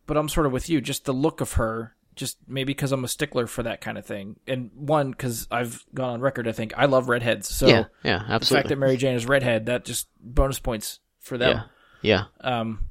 but 0.06 0.16
I'm 0.16 0.28
sort 0.28 0.46
of 0.46 0.52
with 0.52 0.68
you. 0.68 0.80
Just 0.80 1.04
the 1.06 1.14
look 1.14 1.40
of 1.40 1.54
her, 1.54 1.94
just 2.14 2.36
maybe 2.46 2.72
because 2.74 2.92
I'm 2.92 3.04
a 3.04 3.08
stickler 3.08 3.46
for 3.46 3.62
that 3.62 3.80
kind 3.80 3.96
of 3.96 4.04
thing, 4.04 4.36
and 4.46 4.70
one 4.74 5.10
because 5.12 5.48
I've 5.50 5.82
gone 5.94 6.10
on 6.10 6.20
record. 6.20 6.46
I 6.46 6.52
think 6.52 6.74
I 6.76 6.84
love 6.86 7.08
redheads. 7.08 7.48
So 7.48 7.66
yeah, 7.66 7.84
yeah, 8.02 8.38
the 8.38 8.44
fact 8.44 8.68
that 8.68 8.78
Mary 8.78 8.96
Jane 8.98 9.14
is 9.16 9.24
redhead, 9.26 9.66
that 9.66 9.84
just 9.86 10.08
bonus 10.20 10.58
points 10.58 11.00
for 11.20 11.38
them. 11.38 11.62
yeah, 12.02 12.26
yeah, 12.42 12.52
Um, 12.62 12.90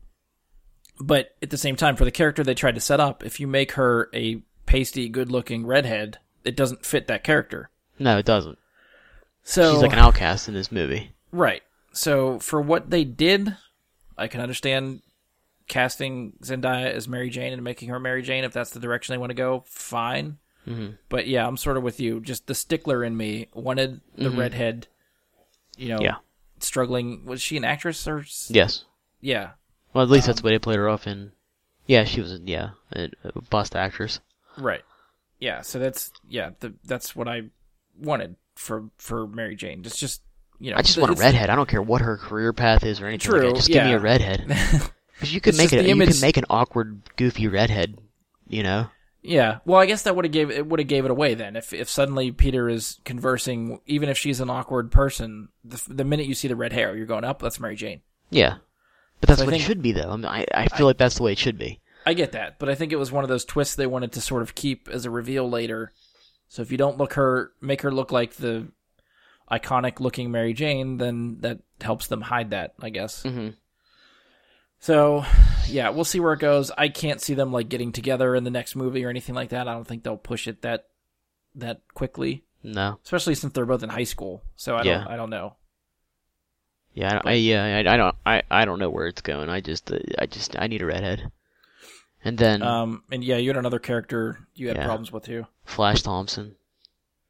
but 0.99 1.35
at 1.41 1.49
the 1.51 1.57
same 1.57 1.75
time, 1.75 1.95
for 1.95 2.05
the 2.05 2.11
character 2.11 2.43
they 2.43 2.55
tried 2.55 2.75
to 2.75 2.81
set 2.81 2.99
up, 2.99 3.23
if 3.23 3.39
you 3.39 3.45
make 3.47 3.73
her 3.73 4.09
a 4.13 4.41
pasty, 4.65 5.07
good-looking 5.09 5.65
redhead, 5.67 6.17
it 6.43 6.55
doesn't 6.55 6.83
fit 6.85 7.05
that 7.07 7.23
character. 7.23 7.69
no, 7.99 8.17
it 8.17 8.25
doesn't. 8.25 8.57
So 9.43 9.73
She's 9.73 9.81
like 9.83 9.93
an 9.93 9.99
outcast 9.99 10.47
in 10.47 10.53
this 10.55 10.71
movie. 10.71 11.11
Right. 11.33 11.61
So 11.91 12.39
for 12.39 12.61
what 12.61 12.89
they 12.89 13.03
did, 13.03 13.55
I 14.17 14.27
can 14.27 14.39
understand 14.39 15.01
casting 15.67 16.33
Zendaya 16.43 16.91
as 16.91 17.07
Mary 17.07 17.29
Jane 17.29 17.53
and 17.53 17.63
making 17.63 17.89
her 17.89 17.99
Mary 17.99 18.21
Jane 18.21 18.43
if 18.43 18.53
that's 18.53 18.71
the 18.71 18.79
direction 18.79 19.13
they 19.13 19.17
want 19.17 19.29
to 19.31 19.35
go. 19.35 19.63
Fine. 19.67 20.37
Mhm. 20.67 20.97
But 21.09 21.27
yeah, 21.27 21.45
I'm 21.45 21.57
sort 21.57 21.77
of 21.77 21.83
with 21.83 21.99
you. 21.99 22.19
Just 22.21 22.47
the 22.47 22.55
stickler 22.55 23.03
in 23.03 23.15
me 23.17 23.47
wanted 23.53 24.01
the 24.15 24.29
redhead. 24.31 24.87
You 25.77 25.89
know, 25.89 25.95
Mm-hmm. 25.95 26.03
Yeah. 26.05 26.15
struggling. 26.59 27.25
Was 27.25 27.41
she 27.41 27.57
an 27.57 27.65
actress 27.65 28.07
or? 28.07 28.23
Yes. 28.47 28.85
Yeah. 29.21 29.51
Well, 29.93 30.03
at 30.03 30.09
least 30.09 30.27
that's 30.27 30.39
Um, 30.39 30.43
the 30.43 30.47
way 30.47 30.53
they 30.55 30.59
played 30.59 30.77
her 30.77 30.89
off 30.89 31.05
in. 31.07 31.31
Yeah, 31.85 32.05
she 32.05 32.21
was. 32.21 32.39
Yeah, 32.43 32.71
a, 32.93 33.09
a 33.23 33.41
bust 33.41 33.75
actress. 33.75 34.19
Right. 34.57 34.83
Yeah. 35.39 35.61
So 35.61 35.79
that's 35.79 36.11
yeah. 36.27 36.51
The, 36.59 36.73
that's 36.85 37.15
what 37.15 37.27
I 37.27 37.43
wanted 37.99 38.35
for 38.55 38.89
for 38.97 39.27
Mary 39.27 39.55
Jane. 39.55 39.81
It's 39.85 39.99
just 39.99 40.21
you 40.59 40.71
know. 40.71 40.77
I 40.77 40.81
just 40.81 40.97
want 40.97 41.11
a 41.17 41.21
redhead. 41.21 41.49
I 41.49 41.55
don't 41.55 41.69
care 41.69 41.81
what 41.81 42.01
her 42.01 42.17
career 42.17 42.53
path 42.53 42.83
is 42.83 43.01
or 43.01 43.07
anything. 43.07 43.31
True, 43.31 43.47
that. 43.47 43.55
Just 43.55 43.67
give 43.69 43.83
me 43.85 43.93
a 43.93 43.99
redhead. 43.99 44.45
Because 45.15 45.33
you 45.35 45.39
could 45.41 45.49
It's 45.53 45.57
make 45.59 45.65
just 45.69 45.73
it. 45.75 45.83
the 45.83 45.89
You 45.89 45.91
image- 45.91 46.09
could 46.15 46.21
make 46.21 46.37
an 46.37 46.45
awkward, 46.49 47.01
goofy 47.15 47.47
redhead. 47.47 47.97
You 48.49 48.63
know. 48.63 48.87
Yeah. 49.21 49.59
Well, 49.63 49.79
I 49.79 49.85
guess 49.85 50.01
that 50.03 50.15
would 50.17 50.25
have 50.25 50.31
gave 50.33 50.51
it 50.51 50.65
would 50.67 50.79
have 50.81 50.87
gave 50.89 51.05
it 51.05 51.11
away 51.11 51.33
then. 51.33 51.55
If 51.55 51.71
if 51.71 51.87
suddenly 51.89 52.31
Peter 52.31 52.67
is 52.67 52.99
conversing, 53.05 53.79
even 53.85 54.09
if 54.09 54.17
she's 54.17 54.41
an 54.41 54.49
awkward 54.49 54.91
person, 54.91 55.47
the, 55.63 55.81
the 55.87 56.03
minute 56.03 56.25
you 56.25 56.33
see 56.33 56.49
the 56.49 56.57
red 56.57 56.73
hair, 56.73 56.95
you're 56.97 57.05
going 57.05 57.23
up. 57.23 57.41
that's 57.41 57.59
Mary 57.59 57.75
Jane. 57.77 58.01
Yeah. 58.31 58.55
But 59.21 59.29
that's 59.29 59.39
So 59.39 59.43
I 59.43 59.45
what 59.47 59.51
think- 59.51 59.63
it 59.63 59.65
should 59.65 59.81
be, 59.81 59.93
though. 59.93 60.09
I, 60.09 60.15
mean, 60.17 60.25
I, 60.25 60.45
I 60.53 60.67
feel 60.75 60.87
like 60.87 60.97
that's 60.97 61.15
the 61.15 61.23
way 61.23 61.31
it 61.31 61.37
should 61.37 61.57
be. 61.57 61.79
I 62.05 62.15
get 62.15 62.33
that, 62.33 62.59
but 62.59 62.67
I 62.67 62.75
think 62.75 62.91
it 62.91 62.97
was 62.97 63.11
one 63.13 63.23
of 63.23 63.29
those 63.29 63.45
twists 63.45 63.75
they 63.75 63.87
wanted 63.87 64.11
to 64.13 64.19
sort 64.21 64.41
of 64.41 64.55
keep 64.55 64.89
as 64.89 65.05
a 65.05 65.09
reveal 65.09 65.49
later. 65.49 65.93
So 66.49 66.61
if 66.61 66.69
you 66.69 66.77
don't 66.77 66.97
look 66.97 67.13
her, 67.13 67.51
make 67.61 67.83
her 67.83 67.91
look 67.93 68.11
like 68.11 68.33
the 68.33 68.67
iconic 69.51 69.99
looking 69.99 70.31
Mary 70.31 70.53
Jane, 70.53 70.97
then 70.97 71.37
that 71.41 71.59
helps 71.81 72.07
them 72.07 72.21
hide 72.21 72.51
that, 72.51 72.73
I 72.81 72.89
guess. 72.89 73.23
hmm 73.23 73.49
So, 74.79 75.25
yeah, 75.67 75.89
we'll 75.89 76.03
see 76.05 76.19
where 76.19 76.33
it 76.33 76.39
goes. 76.39 76.71
I 76.77 76.89
can't 76.89 77.21
see 77.21 77.33
them 77.33 77.51
like 77.51 77.69
getting 77.69 77.91
together 77.91 78.35
in 78.35 78.43
the 78.43 78.49
next 78.51 78.75
movie 78.75 79.05
or 79.05 79.09
anything 79.09 79.35
like 79.35 79.49
that. 79.49 79.67
I 79.67 79.73
don't 79.73 79.87
think 79.87 80.03
they'll 80.03 80.17
push 80.17 80.47
it 80.47 80.61
that 80.61 80.87
that 81.55 81.81
quickly, 81.93 82.43
No. 82.63 82.99
especially 83.03 83.35
since 83.35 83.53
they're 83.53 83.65
both 83.65 83.83
in 83.83 83.89
high 83.89 84.03
school. 84.05 84.43
So 84.55 84.75
I 84.75 84.83
Yeah. 84.83 84.99
don't 84.99 85.07
I 85.07 85.15
don't 85.15 85.29
know. 85.29 85.55
Yeah. 86.93 87.21
I, 87.23 87.29
I 87.29 87.33
yeah. 87.33 87.63
I, 87.85 87.93
I 87.93 87.97
don't. 87.97 88.15
I, 88.25 88.41
I 88.51 88.65
don't 88.65 88.79
know 88.79 88.89
where 88.89 89.07
it's 89.07 89.21
going. 89.21 89.49
I 89.49 89.61
just. 89.61 89.91
Uh, 89.91 89.99
I 90.19 90.25
just. 90.25 90.57
I 90.59 90.67
need 90.67 90.81
a 90.81 90.85
redhead. 90.85 91.31
And 92.25 92.37
then 92.37 92.61
Um 92.61 93.03
and 93.11 93.23
yeah, 93.23 93.37
you 93.37 93.49
had 93.49 93.57
another 93.57 93.79
character 93.79 94.39
you 94.55 94.67
had 94.67 94.77
Yeah. 94.77 94.85
problems 94.85 95.11
with 95.11 95.25
too. 95.25 95.45
Flash 95.65 96.01
Thompson. 96.01 96.55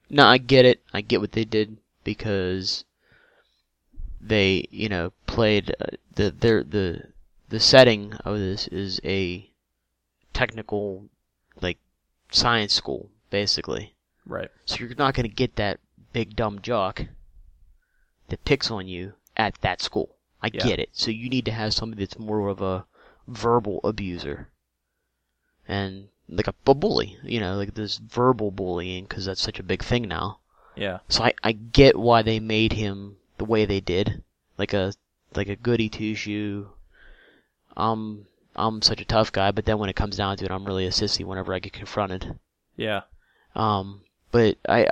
No, 0.10 0.26
I 0.26 0.38
get 0.38 0.65
it. 0.65 0.81
I 0.94 1.02
get 1.02 1.19
what 1.22 1.31
they 1.31 1.45
did 1.45 1.77
because 2.03 2.85
they, 4.21 4.67
you 4.71 4.89
know, 4.89 5.11
played 5.27 5.75
uh, 5.80 5.88
the 6.15 6.31
their 6.31 6.63
the 6.63 7.09
the 7.49 7.59
setting 7.59 8.13
of 8.25 8.38
this 8.38 8.67
is 8.67 8.99
a 9.03 9.49
technical 10.34 11.09
like 11.61 11.77
science 12.31 12.73
school 12.73 13.09
basically. 13.30 13.93
Right. 14.25 14.49
So 14.65 14.77
you're 14.77 14.95
not 14.95 15.13
going 15.13 15.30
to 15.30 15.35
get 15.35 15.55
that 15.57 15.80
big 16.13 16.35
dumb 16.35 16.61
jock 16.61 17.05
that 18.30 18.45
picks 18.45 18.71
on 18.71 18.88
you 18.88 19.13
at 19.35 19.59
that 19.61 19.81
school. 19.81 20.15
I 20.41 20.49
Yeah. 20.53 20.63
get 20.63 20.80
it. 20.80 20.89
So 20.93 21.11
you 21.11 21.30
need 21.30 21.45
to 21.45 21.51
have 21.51 21.73
somebody 21.73 22.03
that's 22.05 22.19
more 22.19 22.47
of 22.47 22.61
a 22.61 22.85
verbal 23.27 23.80
abuser 23.84 24.49
and 25.67 26.09
like 26.30 26.47
a, 26.47 26.53
a 26.67 26.73
bully, 26.73 27.17
you 27.23 27.39
know, 27.39 27.55
like 27.55 27.73
this 27.75 27.97
verbal 27.97 28.51
bullying 28.51 29.05
because 29.05 29.25
that's 29.25 29.41
such 29.41 29.59
a 29.59 29.63
big 29.63 29.84
thing 29.84 30.07
now. 30.07 30.39
Yeah. 30.75 30.99
So 31.07 31.23
I, 31.23 31.33
I 31.43 31.51
get 31.51 31.97
why 31.97 32.21
they 32.21 32.39
made 32.39 32.73
him 32.73 33.17
the 33.37 33.45
way 33.45 33.65
they 33.65 33.79
did, 33.79 34.23
like 34.57 34.73
a 34.73 34.93
like 35.35 35.49
a 35.49 35.55
goody 35.55 35.89
two 35.89 36.15
shoe. 36.15 36.69
I'm 37.75 38.27
I'm 38.55 38.81
such 38.81 39.01
a 39.01 39.05
tough 39.05 39.31
guy, 39.31 39.51
but 39.51 39.65
then 39.65 39.79
when 39.79 39.89
it 39.89 39.95
comes 39.95 40.17
down 40.17 40.37
to 40.37 40.45
it, 40.45 40.51
I'm 40.51 40.65
really 40.65 40.85
a 40.85 40.91
sissy 40.91 41.25
whenever 41.25 41.53
I 41.53 41.59
get 41.59 41.73
confronted. 41.73 42.39
Yeah. 42.75 43.01
Um, 43.55 44.01
but 44.31 44.57
I, 44.67 44.85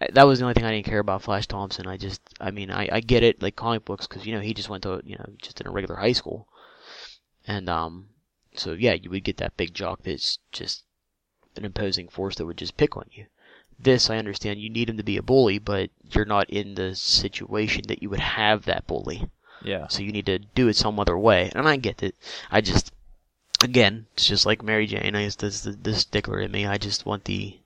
I 0.00 0.08
that 0.12 0.26
was 0.26 0.38
the 0.38 0.44
only 0.44 0.54
thing 0.54 0.64
I 0.64 0.72
didn't 0.72 0.86
care 0.86 1.00
about 1.00 1.22
Flash 1.22 1.46
Thompson. 1.46 1.86
I 1.86 1.96
just, 1.96 2.20
I 2.40 2.50
mean, 2.50 2.70
I, 2.70 2.88
I 2.90 3.00
get 3.00 3.22
it, 3.22 3.42
like 3.42 3.56
comic 3.56 3.84
books, 3.84 4.06
because 4.06 4.26
you 4.26 4.34
know 4.34 4.40
he 4.40 4.54
just 4.54 4.68
went 4.68 4.84
to, 4.84 5.00
you 5.04 5.16
know, 5.16 5.26
just 5.42 5.60
in 5.60 5.66
a 5.66 5.70
regular 5.70 5.96
high 5.96 6.12
school, 6.12 6.46
and 7.46 7.68
um, 7.68 8.06
so 8.54 8.72
yeah, 8.72 8.92
you 8.92 9.10
would 9.10 9.24
get 9.24 9.38
that 9.38 9.56
big 9.56 9.74
jock 9.74 10.02
that's 10.04 10.38
just 10.52 10.84
an 11.56 11.64
imposing 11.64 12.08
force 12.08 12.36
that 12.36 12.46
would 12.46 12.56
just 12.56 12.76
pick 12.76 12.96
on 12.96 13.06
you. 13.12 13.26
This 13.78 14.10
I 14.10 14.18
understand. 14.18 14.60
You 14.60 14.70
need 14.70 14.88
him 14.88 14.96
to 14.96 15.02
be 15.02 15.16
a 15.16 15.22
bully, 15.22 15.58
but 15.58 15.90
you're 16.10 16.24
not 16.24 16.48
in 16.50 16.74
the 16.74 16.94
situation 16.94 17.84
that 17.88 18.02
you 18.02 18.10
would 18.10 18.20
have 18.20 18.64
that 18.64 18.86
bully. 18.86 19.28
Yeah. 19.62 19.88
So 19.88 20.02
you 20.02 20.12
need 20.12 20.26
to 20.26 20.38
do 20.38 20.68
it 20.68 20.76
some 20.76 21.00
other 21.00 21.18
way. 21.18 21.50
And 21.54 21.68
I 21.68 21.76
get 21.76 22.02
it. 22.02 22.14
I 22.50 22.60
just, 22.60 22.92
again, 23.62 24.06
it's 24.12 24.26
just 24.26 24.46
like 24.46 24.62
Mary 24.62 24.86
Jane. 24.86 25.14
I 25.14 25.24
guess 25.24 25.36
this 25.36 25.62
the, 25.62 25.72
the 25.72 25.94
stickler 25.94 26.40
in 26.40 26.52
me. 26.52 26.66
I 26.66 26.78
just 26.78 27.06
want 27.06 27.24
the 27.24 27.58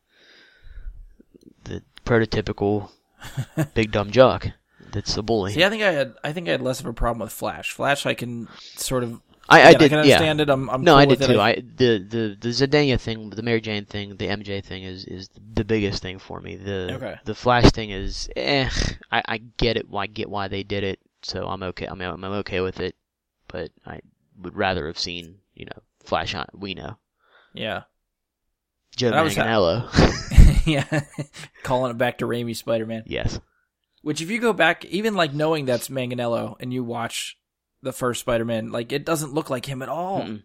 the 1.64 1.82
prototypical 2.04 2.90
big 3.74 3.92
dumb 3.92 4.10
jock 4.10 4.48
that's 4.92 5.16
a 5.16 5.22
bully. 5.22 5.52
See, 5.52 5.64
I 5.64 5.70
think 5.70 5.82
I 5.82 5.92
had 5.92 6.14
I 6.24 6.32
think 6.32 6.48
I 6.48 6.52
had 6.52 6.62
less 6.62 6.80
of 6.80 6.86
a 6.86 6.92
problem 6.92 7.20
with 7.20 7.32
Flash. 7.32 7.72
Flash 7.72 8.06
I 8.06 8.14
can 8.14 8.48
sort 8.76 9.02
of 9.04 9.20
I, 9.48 9.68
I 9.68 9.72
did. 9.74 9.82
I 9.82 9.88
can 9.88 9.90
yeah. 9.90 9.98
understand 10.00 10.40
it. 10.40 10.50
I'm, 10.50 10.68
I'm 10.68 10.82
no, 10.82 10.92
cool 10.92 10.98
I 10.98 11.04
did 11.06 11.20
too. 11.22 11.40
I 11.40 11.54
the 11.54 11.98
the 11.98 12.36
the 12.38 12.48
Zendaya 12.50 13.00
thing, 13.00 13.30
the 13.30 13.42
Mary 13.42 13.60
Jane 13.60 13.86
thing, 13.86 14.16
the 14.16 14.26
MJ 14.26 14.62
thing 14.62 14.82
is 14.82 15.04
is 15.04 15.30
the 15.54 15.64
biggest 15.64 16.02
thing 16.02 16.18
for 16.18 16.40
me. 16.40 16.56
The 16.56 16.94
Okay. 16.94 17.16
the 17.24 17.34
Flash 17.34 17.70
thing 17.70 17.90
is 17.90 18.28
eh. 18.36 18.68
I 19.10 19.22
I 19.26 19.38
get 19.38 19.76
it. 19.76 19.88
Why 19.88 20.06
get 20.06 20.28
why 20.28 20.48
they 20.48 20.62
did 20.62 20.84
it. 20.84 21.00
So 21.22 21.48
I'm 21.48 21.62
okay. 21.62 21.88
I 21.88 21.94
mean, 21.94 22.08
I'm 22.08 22.24
okay 22.24 22.60
with 22.60 22.80
it. 22.80 22.94
But 23.48 23.70
I 23.86 24.00
would 24.40 24.54
rather 24.54 24.86
have 24.86 24.98
seen 24.98 25.38
you 25.54 25.64
know 25.64 25.82
Flash 26.04 26.34
on. 26.34 26.46
We 26.52 26.74
know 26.74 26.98
yeah. 27.54 27.82
Joe 28.96 29.10
I 29.10 29.22
was 29.22 29.36
ha- 29.36 29.44
Manganiello. 29.44 30.66
yeah. 30.66 31.00
Calling 31.62 31.92
it 31.92 31.98
back 31.98 32.18
to 32.18 32.26
Raimi 32.26 32.54
Spider 32.54 32.86
Man. 32.86 33.04
yes. 33.06 33.40
Which, 34.02 34.20
if 34.20 34.30
you 34.30 34.38
go 34.38 34.52
back, 34.52 34.84
even 34.86 35.14
like 35.14 35.34
knowing 35.34 35.64
that's 35.64 35.88
Manganiello, 35.88 36.56
and 36.60 36.72
you 36.72 36.84
watch 36.84 37.37
the 37.82 37.92
first 37.92 38.20
Spider-Man, 38.20 38.70
like 38.72 38.92
it 38.92 39.04
doesn't 39.04 39.32
look 39.34 39.50
like 39.50 39.66
him 39.66 39.82
at 39.82 39.88
all. 39.88 40.22
Mm-mm. 40.22 40.42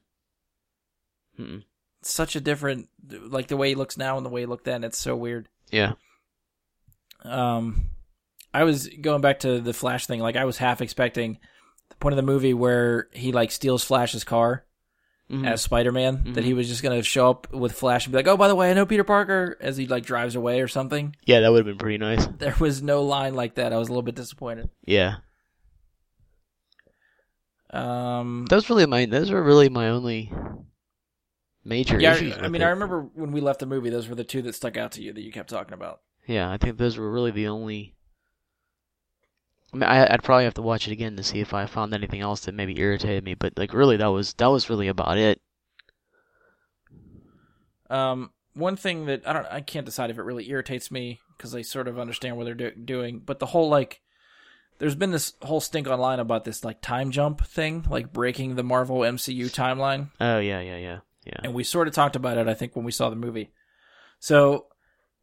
Mm-mm. 1.40 1.64
Such 2.02 2.36
a 2.36 2.42
different, 2.42 2.90
like 3.10 3.48
the 3.48 3.58
way 3.58 3.70
he 3.70 3.76
looks 3.76 3.98
now 3.98 4.18
and 4.18 4.26
the 4.26 4.30
way 4.30 4.42
he 4.42 4.46
looked 4.46 4.66
then. 4.66 4.84
It's 4.84 4.98
so 4.98 5.16
weird. 5.16 5.48
Yeah. 5.72 5.94
Um, 7.24 7.86
I 8.54 8.64
was 8.64 8.88
going 8.88 9.22
back 9.22 9.40
to 9.40 9.60
the 9.62 9.74
Flash 9.74 10.06
thing. 10.06 10.20
Like 10.20 10.36
I 10.36 10.46
was 10.46 10.58
half 10.58 10.82
expecting 10.82 11.40
the 11.90 11.96
point 11.96 12.14
of 12.14 12.18
the 12.18 12.22
movie 12.32 12.54
where 12.54 13.08
he 13.14 13.32
like 13.32 13.52
steals 13.52 13.84
Flash's 13.84 14.24
car 14.24 14.66
Mhm. 15.32 15.48
as 15.48 15.62
Spider-Man. 15.62 16.34
That 16.34 16.42
Mhm. 16.44 16.48
he 16.48 16.54
was 16.54 16.68
just 16.68 16.84
gonna 16.84 17.02
show 17.02 17.30
up 17.30 17.52
with 17.54 17.72
Flash 17.72 18.06
and 18.06 18.12
be 18.12 18.18
like, 18.18 18.28
"Oh, 18.28 18.36
by 18.38 18.50
the 18.50 18.56
way, 18.56 18.70
I 18.70 18.74
know 18.74 18.86
Peter 18.86 19.06
Parker," 19.06 19.58
as 19.62 19.78
he 19.78 19.88
like 19.88 20.06
drives 20.06 20.36
away 20.36 20.62
or 20.62 20.68
something. 20.68 21.16
Yeah, 21.26 21.40
that 21.40 21.52
would 21.52 21.66
have 21.66 21.66
been 21.66 21.78
pretty 21.80 21.98
nice. 21.98 22.28
There 22.38 22.56
was 22.60 22.84
no 22.84 23.02
line 23.04 23.34
like 23.34 23.56
that. 23.56 23.72
I 23.74 23.78
was 23.78 23.88
a 23.88 23.92
little 23.92 24.04
bit 24.04 24.16
disappointed. 24.16 24.70
Yeah. 24.86 25.16
Um, 27.74 28.46
Those 28.50 28.70
really 28.70 28.86
my 28.86 29.06
those 29.06 29.32
were 29.32 29.44
really 29.44 29.68
my 29.68 29.90
only 29.90 30.32
major 31.66 32.00
yeah, 32.00 32.14
issues. 32.14 32.38
I 32.38 32.48
mean, 32.48 32.62
it. 32.62 32.66
I 32.66 32.70
remember 32.70 33.10
when 33.16 33.32
we 33.32 33.42
left 33.42 33.60
the 33.60 33.66
movie, 33.66 33.90
those 33.90 34.08
were 34.08 34.16
the 34.16 34.24
two 34.24 34.44
that 34.44 34.54
stuck 34.54 34.78
out 34.78 34.92
to 34.94 35.02
you 35.02 35.12
that 35.12 35.22
you 35.22 35.32
kept 35.32 35.50
talking 35.50 35.74
about. 35.74 36.02
Yeah, 36.28 36.52
I 36.52 36.58
think 36.58 36.78
those 36.78 36.98
were 36.98 37.12
really 37.12 37.32
the 37.32 37.48
only. 37.48 37.96
I 39.74 39.78
mean, 39.78 39.90
I, 39.90 40.14
I'd 40.14 40.24
probably 40.24 40.44
have 40.44 40.54
to 40.54 40.62
watch 40.62 40.88
it 40.88 40.92
again 40.92 41.18
to 41.18 41.24
see 41.24 41.40
if 41.40 41.52
I 41.52 41.66
found 41.66 41.96
anything 41.96 42.22
else 42.22 42.42
that 42.42 42.54
maybe 42.54 42.80
irritated 42.80 43.24
me. 43.24 43.34
But 43.34 43.58
like, 43.58 43.74
really, 43.74 43.98
that 43.98 44.08
was 44.08 44.34
that 44.36 44.52
was 44.52 44.70
really 44.70 44.88
about 44.88 45.18
it. 45.18 45.42
Um, 47.90 48.32
one 48.54 48.76
thing 48.76 49.08
that 49.08 49.28
I 49.28 49.34
don't, 49.34 49.48
I 49.48 49.62
can't 49.62 49.86
decide 49.86 50.12
if 50.12 50.20
it 50.20 50.24
really 50.24 50.48
irritates 50.50 50.92
me 50.92 51.20
because 51.38 51.56
I 51.56 51.64
sort 51.64 51.88
of 51.88 51.98
understand 51.98 52.38
what 52.38 52.46
they're 52.46 52.54
do- 52.54 52.72
doing, 52.72 53.20
but 53.20 53.40
the 53.40 53.48
whole 53.48 53.68
like, 53.68 54.02
there's 54.80 54.96
been 54.96 55.12
this 55.12 55.34
whole 55.42 55.60
stink 55.62 55.88
online 55.88 56.20
about 56.20 56.44
this 56.46 56.64
like 56.64 56.82
time 56.82 57.12
jump 57.12 57.46
thing, 57.46 57.86
like 57.90 58.12
breaking 58.14 58.56
the 58.56 58.64
Marvel 58.64 59.00
MCU 59.00 59.46
timeline, 59.54 60.10
Oh 60.20 60.40
yeah, 60.40 60.60
yeah, 60.62 60.78
yeah, 60.78 61.00
yeah. 61.26 61.40
and 61.44 61.54
we 61.54 61.64
sort 61.64 61.88
of 61.88 61.94
talked 61.94 62.16
about 62.16 62.38
it, 62.38 62.48
I 62.48 62.54
think, 62.54 62.76
when 62.76 62.86
we 62.86 62.92
saw 62.92 63.10
the 63.10 63.16
movie. 63.16 63.52
So, 64.20 64.68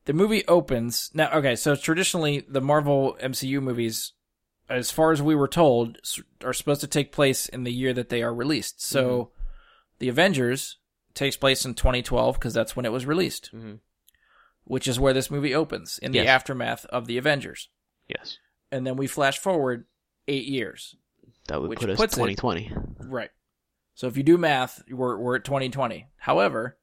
the 0.05 0.13
movie 0.13 0.47
opens 0.47 1.11
now. 1.15 1.31
Okay, 1.33 1.57
so 1.57 1.75
traditionally, 1.77 2.45
the 2.49 2.61
Marvel 2.61 3.17
MCU 3.21 3.63
movies, 3.63 4.13
as 4.69 4.91
far 4.91 5.13
as 5.13 5.21
we 5.23 5.35
were 5.35 5.49
told, 5.49 5.99
are 6.45 6.53
supposed 6.53 6.81
to 6.83 6.87
take 6.87 7.13
place 7.13 7.49
in 7.49 7.65
the 7.65 7.73
year 7.73 7.93
that 7.93 8.09
they 8.09 8.23
are 8.23 8.35
released. 8.35 8.83
So, 8.83 9.33
the 9.99 10.09
Avengers 10.09 10.79
takes 11.15 11.37
place 11.37 11.65
in 11.65 11.75
2012 11.75 12.35
because 12.37 12.55
that's 12.55 12.77
when 12.77 12.87
it 12.87 12.93
was 12.93 13.05
released 13.05 13.51
Mhm. 13.55 13.81
which 14.65 14.87
is 14.87 15.01
where 15.01 15.13
this 15.13 15.31
movie 15.31 15.55
opens 15.55 15.99
in 15.99 16.13
the 16.13 16.21
aftermath 16.29 16.85
of 16.87 17.07
the 17.07 17.19
Avengers. 17.19 17.69
Yes, 18.09 18.39
And 18.73 18.87
then 18.87 18.97
we 18.97 19.07
flash 19.07 19.39
forward 19.39 19.85
eight 20.29 20.45
years. 20.47 20.95
that 21.49 21.61
would 21.61 21.71
Which 21.71 21.81
put 21.81 21.91
us 21.91 21.97
puts 21.99 22.13
it- 22.15 22.17
2020. 22.17 22.73
Right. 23.01 23.31
So 23.95 24.07
if 24.07 24.17
you 24.17 24.23
do 24.23 24.39
math, 24.39 24.83
we're, 24.91 25.17
we're 25.19 25.37
at 25.37 25.45
2020. 25.45 26.07
However, 26.19 26.79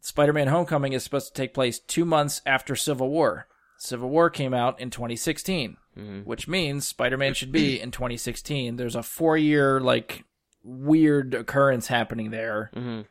Spider 0.00 0.32
Man 0.32 0.48
Homecoming 0.48 0.92
is 0.92 1.04
supposed 1.04 1.28
to 1.28 1.40
take 1.40 1.54
place 1.54 1.78
two 1.78 2.04
months 2.04 2.42
after 2.44 2.74
Civil 2.76 3.08
War. 3.10 3.46
Civil 3.78 4.08
War 4.10 4.30
came 4.30 4.54
out 4.54 4.80
in 4.80 4.90
2016, 4.90 5.76
hmm 5.94 6.20
which 6.20 6.48
means 6.48 6.86
Spider 6.86 7.16
Man 7.16 7.34
should 7.34 7.52
be 7.52 7.80
in 7.80 7.90
2016. 7.90 8.76
There's 8.76 8.96
a 8.96 9.02
four 9.02 9.36
year, 9.36 9.80
like, 9.80 10.24
weird 10.62 11.34
occurrence 11.34 11.86
happening 11.88 12.30
there. 12.30 12.70
hmm 12.74 13.02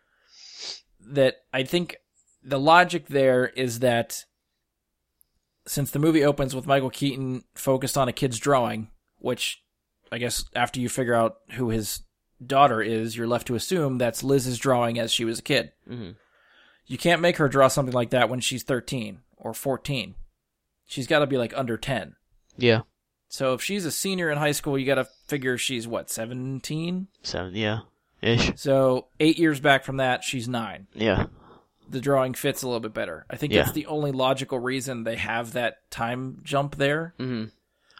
that 1.06 1.36
I 1.52 1.64
think 1.64 1.98
the 2.44 2.60
logic 2.60 3.08
there 3.08 3.48
is 3.48 3.80
that 3.80 4.24
since 5.66 5.92
the 5.92 6.00
movie 6.00 6.24
opens 6.24 6.56
with 6.56 6.68
Michael 6.68 6.90
Keaton 6.90 7.44
focused 7.56 7.98
on 7.98 8.08
a 8.08 8.14
kid's 8.14 8.40
drawing, 8.40 8.90
which 9.20 9.62
I 10.12 10.18
guess 10.18 10.46
after 10.56 10.80
you 10.80 10.90
figure 10.90 11.14
out 11.16 11.38
who 11.54 11.70
his 11.70 12.02
daughter 12.46 12.82
is, 12.82 13.16
you're 13.16 13.28
left 13.28 13.48
to 13.48 13.56
assume 13.56 13.98
that's 13.98 14.24
Liz's 14.24 14.58
drawing 14.58 15.00
as 15.00 15.12
she 15.12 15.26
was 15.26 15.40
a 15.40 15.44
kid. 15.44 15.72
hmm 15.88 16.12
You 16.86 16.98
can't 16.98 17.22
make 17.22 17.38
her 17.38 17.48
draw 17.48 17.68
something 17.70 17.94
like 17.94 18.10
that 18.10 18.30
when 18.30 18.40
she's 18.42 18.64
13 18.64 19.20
or 19.38 19.54
14. 19.54 20.16
She's 20.86 21.08
got 21.08 21.20
to 21.20 21.28
be 21.28 21.38
like 21.38 21.58
under 21.58 21.78
10. 21.78 22.16
Yeah. 22.58 22.82
So 23.30 23.54
if 23.54 23.64
she's 23.64 23.86
a 23.86 23.92
senior 23.92 24.30
in 24.30 24.38
high 24.38 24.52
school, 24.52 24.78
you 24.78 24.86
got 24.86 24.96
to 24.96 25.08
figure 25.28 25.58
she's 25.58 25.88
what, 25.88 26.10
17? 26.10 27.08
Seven. 27.24 27.56
Yeah. 27.56 27.80
Ish. 28.22 28.52
So 28.58 29.08
8 29.20 29.40
years 29.40 29.60
back 29.60 29.84
from 29.86 29.98
that, 29.98 30.24
she's 30.24 30.48
9. 30.48 30.88
Yeah. 30.94 31.26
The 31.90 32.02
drawing 32.02 32.34
fits 32.34 32.62
a 32.64 32.68
little 32.68 32.80
bit 32.80 32.94
better. 32.94 33.26
I 33.30 33.36
think 33.36 33.54
Yeah. 33.54 33.64
that's 33.64 33.74
the 33.74 33.86
only 33.88 34.12
logical 34.12 34.60
reason 34.60 35.04
they 35.04 35.16
have 35.18 35.54
that 35.54 35.90
time 35.92 36.40
jump 36.44 36.76
there. 36.76 37.14
hmm 37.18 37.46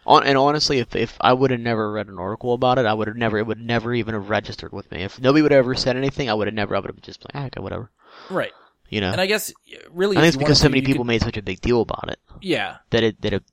On, 0.06 0.22
and 0.26 0.36
honestly, 0.36 0.78
if 0.80 0.94
if 0.94 1.16
I 1.20 1.32
would 1.32 1.50
have 1.50 1.60
never 1.60 1.90
read 1.92 2.08
an 2.08 2.18
article 2.18 2.52
about 2.52 2.78
it, 2.78 2.84
I 2.86 2.92
would 2.92 3.08
have 3.08 3.16
never. 3.16 3.38
It 3.38 3.46
would 3.46 3.60
never 3.60 3.94
even 3.94 4.14
have 4.14 4.28
registered 4.28 4.72
with 4.72 4.90
me. 4.92 5.02
If 5.02 5.18
nobody 5.20 5.40
would 5.42 5.52
have 5.52 5.60
ever 5.60 5.74
said 5.74 5.96
anything, 5.96 6.28
I 6.28 6.34
would 6.34 6.46
have 6.46 6.54
never. 6.54 6.76
I 6.76 6.80
would 6.80 6.90
have 6.90 7.00
just 7.00 7.20
been 7.20 7.28
like, 7.34 7.42
ah, 7.42 7.46
okay, 7.46 7.62
whatever. 7.62 7.90
Right. 8.28 8.52
You 8.90 9.00
know. 9.00 9.10
And 9.12 9.20
I 9.20 9.26
guess 9.26 9.50
really, 9.90 10.16
I 10.16 10.20
if 10.20 10.24
think 10.24 10.28
it's 10.28 10.34
you 10.36 10.38
because 10.40 10.60
so 10.60 10.68
many 10.68 10.80
you 10.80 10.86
people 10.86 11.04
made 11.04 11.22
such 11.22 11.38
a 11.38 11.42
big 11.42 11.60
deal 11.62 11.80
about 11.80 12.10
it 12.10 12.18
Yeah, 12.42 12.76
that 12.90 13.02
it 13.02 13.22
that 13.22 13.32
it, 13.32 13.44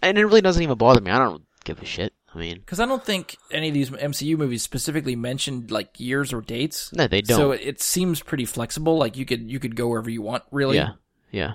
and 0.00 0.16
it 0.16 0.24
really 0.24 0.40
doesn't 0.40 0.62
even 0.62 0.78
bother 0.78 1.00
me. 1.00 1.10
I 1.10 1.18
don't 1.18 1.42
give 1.64 1.82
a 1.82 1.84
shit. 1.84 2.12
I 2.36 2.40
mean, 2.40 2.58
because 2.58 2.80
I 2.80 2.86
don't 2.86 3.02
think 3.04 3.36
any 3.50 3.68
of 3.68 3.74
these 3.74 3.88
MCU 3.90 4.36
movies 4.36 4.62
specifically 4.62 5.16
mentioned 5.16 5.70
like 5.70 5.98
years 5.98 6.32
or 6.34 6.42
dates. 6.42 6.92
no, 6.92 7.06
they 7.06 7.22
don't. 7.22 7.36
So 7.36 7.50
it, 7.52 7.60
it 7.64 7.80
seems 7.82 8.22
pretty 8.22 8.44
flexible. 8.44 8.98
Like 8.98 9.16
you 9.16 9.24
could 9.24 9.50
you 9.50 9.58
could 9.58 9.74
go 9.74 9.88
wherever 9.88 10.10
you 10.10 10.20
want, 10.22 10.42
really. 10.50 10.76
Yeah, 10.76 10.90
yeah, 11.32 11.54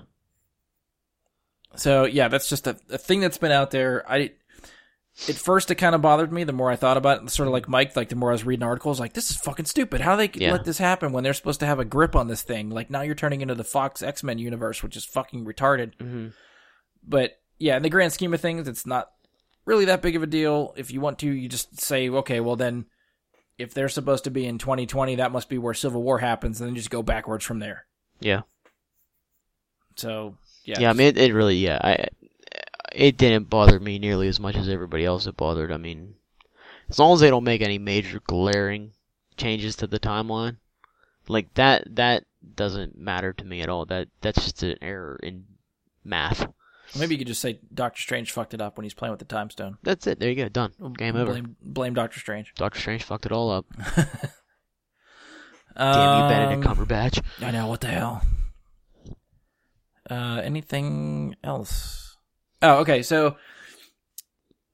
So 1.75 2.05
yeah, 2.05 2.27
that's 2.27 2.49
just 2.49 2.67
a, 2.67 2.77
a 2.89 2.97
thing 2.97 3.19
that's 3.21 3.37
been 3.37 3.51
out 3.51 3.71
there. 3.71 4.03
I 4.11 4.31
at 5.29 5.35
first 5.35 5.69
it 5.71 5.75
kind 5.75 5.93
of 5.93 6.01
bothered 6.01 6.31
me. 6.31 6.43
The 6.43 6.53
more 6.53 6.71
I 6.71 6.75
thought 6.75 6.97
about 6.97 7.21
it, 7.23 7.29
sort 7.29 7.47
of 7.47 7.53
like 7.53 7.67
Mike, 7.69 7.95
like 7.95 8.09
the 8.09 8.15
more 8.15 8.29
I 8.29 8.33
was 8.33 8.45
reading 8.45 8.63
articles, 8.63 8.99
like 8.99 9.13
this 9.13 9.29
is 9.29 9.37
fucking 9.37 9.65
stupid. 9.65 10.01
How 10.01 10.15
they 10.15 10.29
Yeah. 10.33 10.51
let 10.53 10.63
this 10.65 10.77
happen 10.77 11.11
when 11.11 11.23
they're 11.23 11.33
supposed 11.33 11.59
to 11.61 11.65
have 11.65 11.79
a 11.79 11.85
grip 11.85 12.15
on 12.15 12.27
this 12.27 12.41
thing? 12.43 12.69
Like 12.69 12.89
now 12.89 13.01
you're 13.01 13.15
turning 13.15 13.41
into 13.41 13.55
the 13.55 13.63
Fox 13.63 14.01
X 14.01 14.23
Men 14.23 14.37
universe, 14.39 14.81
which 14.83 14.95
is 14.97 15.05
fucking 15.05 15.45
retarded. 15.45 15.93
hmm 15.99 16.29
But 17.07 17.39
yeah, 17.59 17.77
in 17.77 17.83
the 17.83 17.89
grand 17.89 18.13
scheme 18.13 18.33
of 18.33 18.41
things, 18.41 18.67
it's 18.67 18.85
not 18.85 19.11
really 19.65 19.85
that 19.85 20.01
big 20.01 20.15
of 20.15 20.23
a 20.23 20.27
deal. 20.27 20.73
If 20.75 20.91
you 20.91 21.01
want 21.01 21.19
to, 21.19 21.29
you 21.29 21.49
just 21.49 21.79
say, 21.81 22.09
okay, 22.09 22.39
well 22.39 22.55
then, 22.55 22.85
if 23.57 23.73
they're 23.73 23.89
supposed 23.89 24.23
to 24.23 24.31
be 24.31 24.45
in 24.45 24.57
2020, 24.57 25.15
that 25.15 25.31
must 25.31 25.49
be 25.49 25.57
where 25.57 25.73
Civil 25.73 26.01
War 26.01 26.19
happens, 26.19 26.59
and 26.59 26.67
then 26.67 26.75
just 26.75 26.89
go 26.89 27.03
backwards 27.03 27.45
from 27.45 27.59
there. 27.59 27.85
yeah, 28.19 28.41
So 29.95 30.35
yeah, 30.63 30.79
yeah. 30.79 30.89
I 30.89 30.93
mean, 30.93 31.07
it, 31.07 31.17
it 31.17 31.33
really, 31.33 31.57
yeah. 31.57 31.79
I 31.81 32.07
it 32.91 33.17
didn't 33.17 33.49
bother 33.49 33.79
me 33.79 33.99
nearly 33.99 34.27
as 34.27 34.39
much 34.39 34.55
as 34.55 34.67
everybody 34.67 35.05
else 35.05 35.25
it 35.25 35.37
bothered. 35.37 35.71
I 35.71 35.77
mean, 35.77 36.15
as 36.89 36.99
long 36.99 37.13
as 37.13 37.21
they 37.21 37.29
don't 37.29 37.43
make 37.43 37.61
any 37.61 37.77
major 37.77 38.19
glaring 38.25 38.91
changes 39.37 39.75
to 39.77 39.87
the 39.87 39.99
timeline, 39.99 40.57
like 41.27 41.53
that, 41.53 41.95
that 41.95 42.25
doesn't 42.55 42.97
matter 42.97 43.33
to 43.33 43.45
me 43.45 43.61
at 43.61 43.69
all. 43.69 43.85
That 43.85 44.09
that's 44.21 44.43
just 44.43 44.63
an 44.63 44.77
error 44.81 45.19
in 45.21 45.45
math. 46.03 46.51
Maybe 46.97 47.15
you 47.15 47.19
could 47.19 47.27
just 47.27 47.41
say 47.41 47.59
Doctor 47.73 48.01
Strange 48.01 48.31
fucked 48.31 48.53
it 48.53 48.61
up 48.61 48.77
when 48.77 48.83
he's 48.83 48.93
playing 48.93 49.11
with 49.11 49.19
the 49.19 49.25
Time 49.25 49.49
Stone. 49.49 49.77
That's 49.83 50.07
it. 50.07 50.19
There 50.19 50.29
you 50.29 50.35
go. 50.35 50.49
Done. 50.49 50.73
Game 50.97 51.15
over. 51.15 51.31
Blame, 51.31 51.55
blame 51.61 51.93
Doctor 51.93 52.19
Strange. 52.19 52.53
Doctor 52.55 52.79
Strange 52.79 53.03
fucked 53.03 53.25
it 53.25 53.31
all 53.31 53.49
up. 53.51 53.65
Damn 55.77 56.23
you, 56.23 56.29
Benedict 56.29 56.65
Um, 56.67 56.75
Cumberbatch. 56.75 57.21
I 57.41 57.51
know 57.51 57.67
what 57.67 57.81
the 57.81 57.87
hell. 57.87 58.21
Uh, 60.09 60.41
anything 60.43 61.35
else? 61.43 62.17
Oh, 62.61 62.79
okay. 62.79 63.01
So 63.01 63.37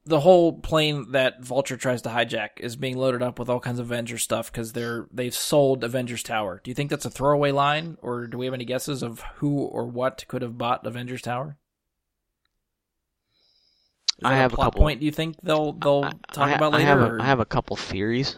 the 0.06 0.20
whole 0.22 0.54
plane 0.60 1.12
that 1.12 1.44
Vulture 1.44 1.78
tries 1.78 2.02
to 2.04 2.10
hijack 2.10 2.60
is 2.60 2.76
being 2.76 2.98
loaded 2.98 3.22
up 3.22 3.38
with 3.38 3.50
all 3.50 3.60
kinds 3.60 3.78
of 3.78 3.86
Avengers 3.92 4.24
stuff 4.24 4.52
because 4.52 4.74
they're 4.74 5.08
they've 5.12 5.36
sold 5.36 5.84
Avengers 5.84 6.24
Tower. 6.24 6.62
Do 6.64 6.72
you 6.72 6.76
think 6.76 6.90
that's 6.90 7.06
a 7.06 7.10
throwaway 7.12 7.52
line, 7.52 7.98
or 8.02 8.26
do 8.26 8.38
we 8.38 8.46
have 8.46 8.54
any 8.54 8.66
guesses 8.66 9.04
of 9.04 9.20
who 9.36 9.60
or 9.60 9.86
what 9.86 10.26
could 10.28 10.42
have 10.42 10.58
bought 10.58 10.86
Avengers 10.88 11.22
Tower? 11.22 11.58
I 14.24 14.36
have 14.36 14.54
a 14.54 14.56
plot 14.56 14.68
couple- 14.68 14.82
point. 14.82 15.00
Do 15.00 15.06
you 15.06 15.12
think 15.12 15.36
they'll 15.44 15.74
they'll 15.74 16.06
I- 16.06 16.34
talk 16.34 16.48
I, 16.50 16.54
about 16.54 16.74
I 16.74 16.82
have, 16.82 17.00
a, 17.00 17.18
I 17.22 17.26
have 17.26 17.40
a 17.40 17.46
couple 17.46 17.76
theories. 17.76 18.38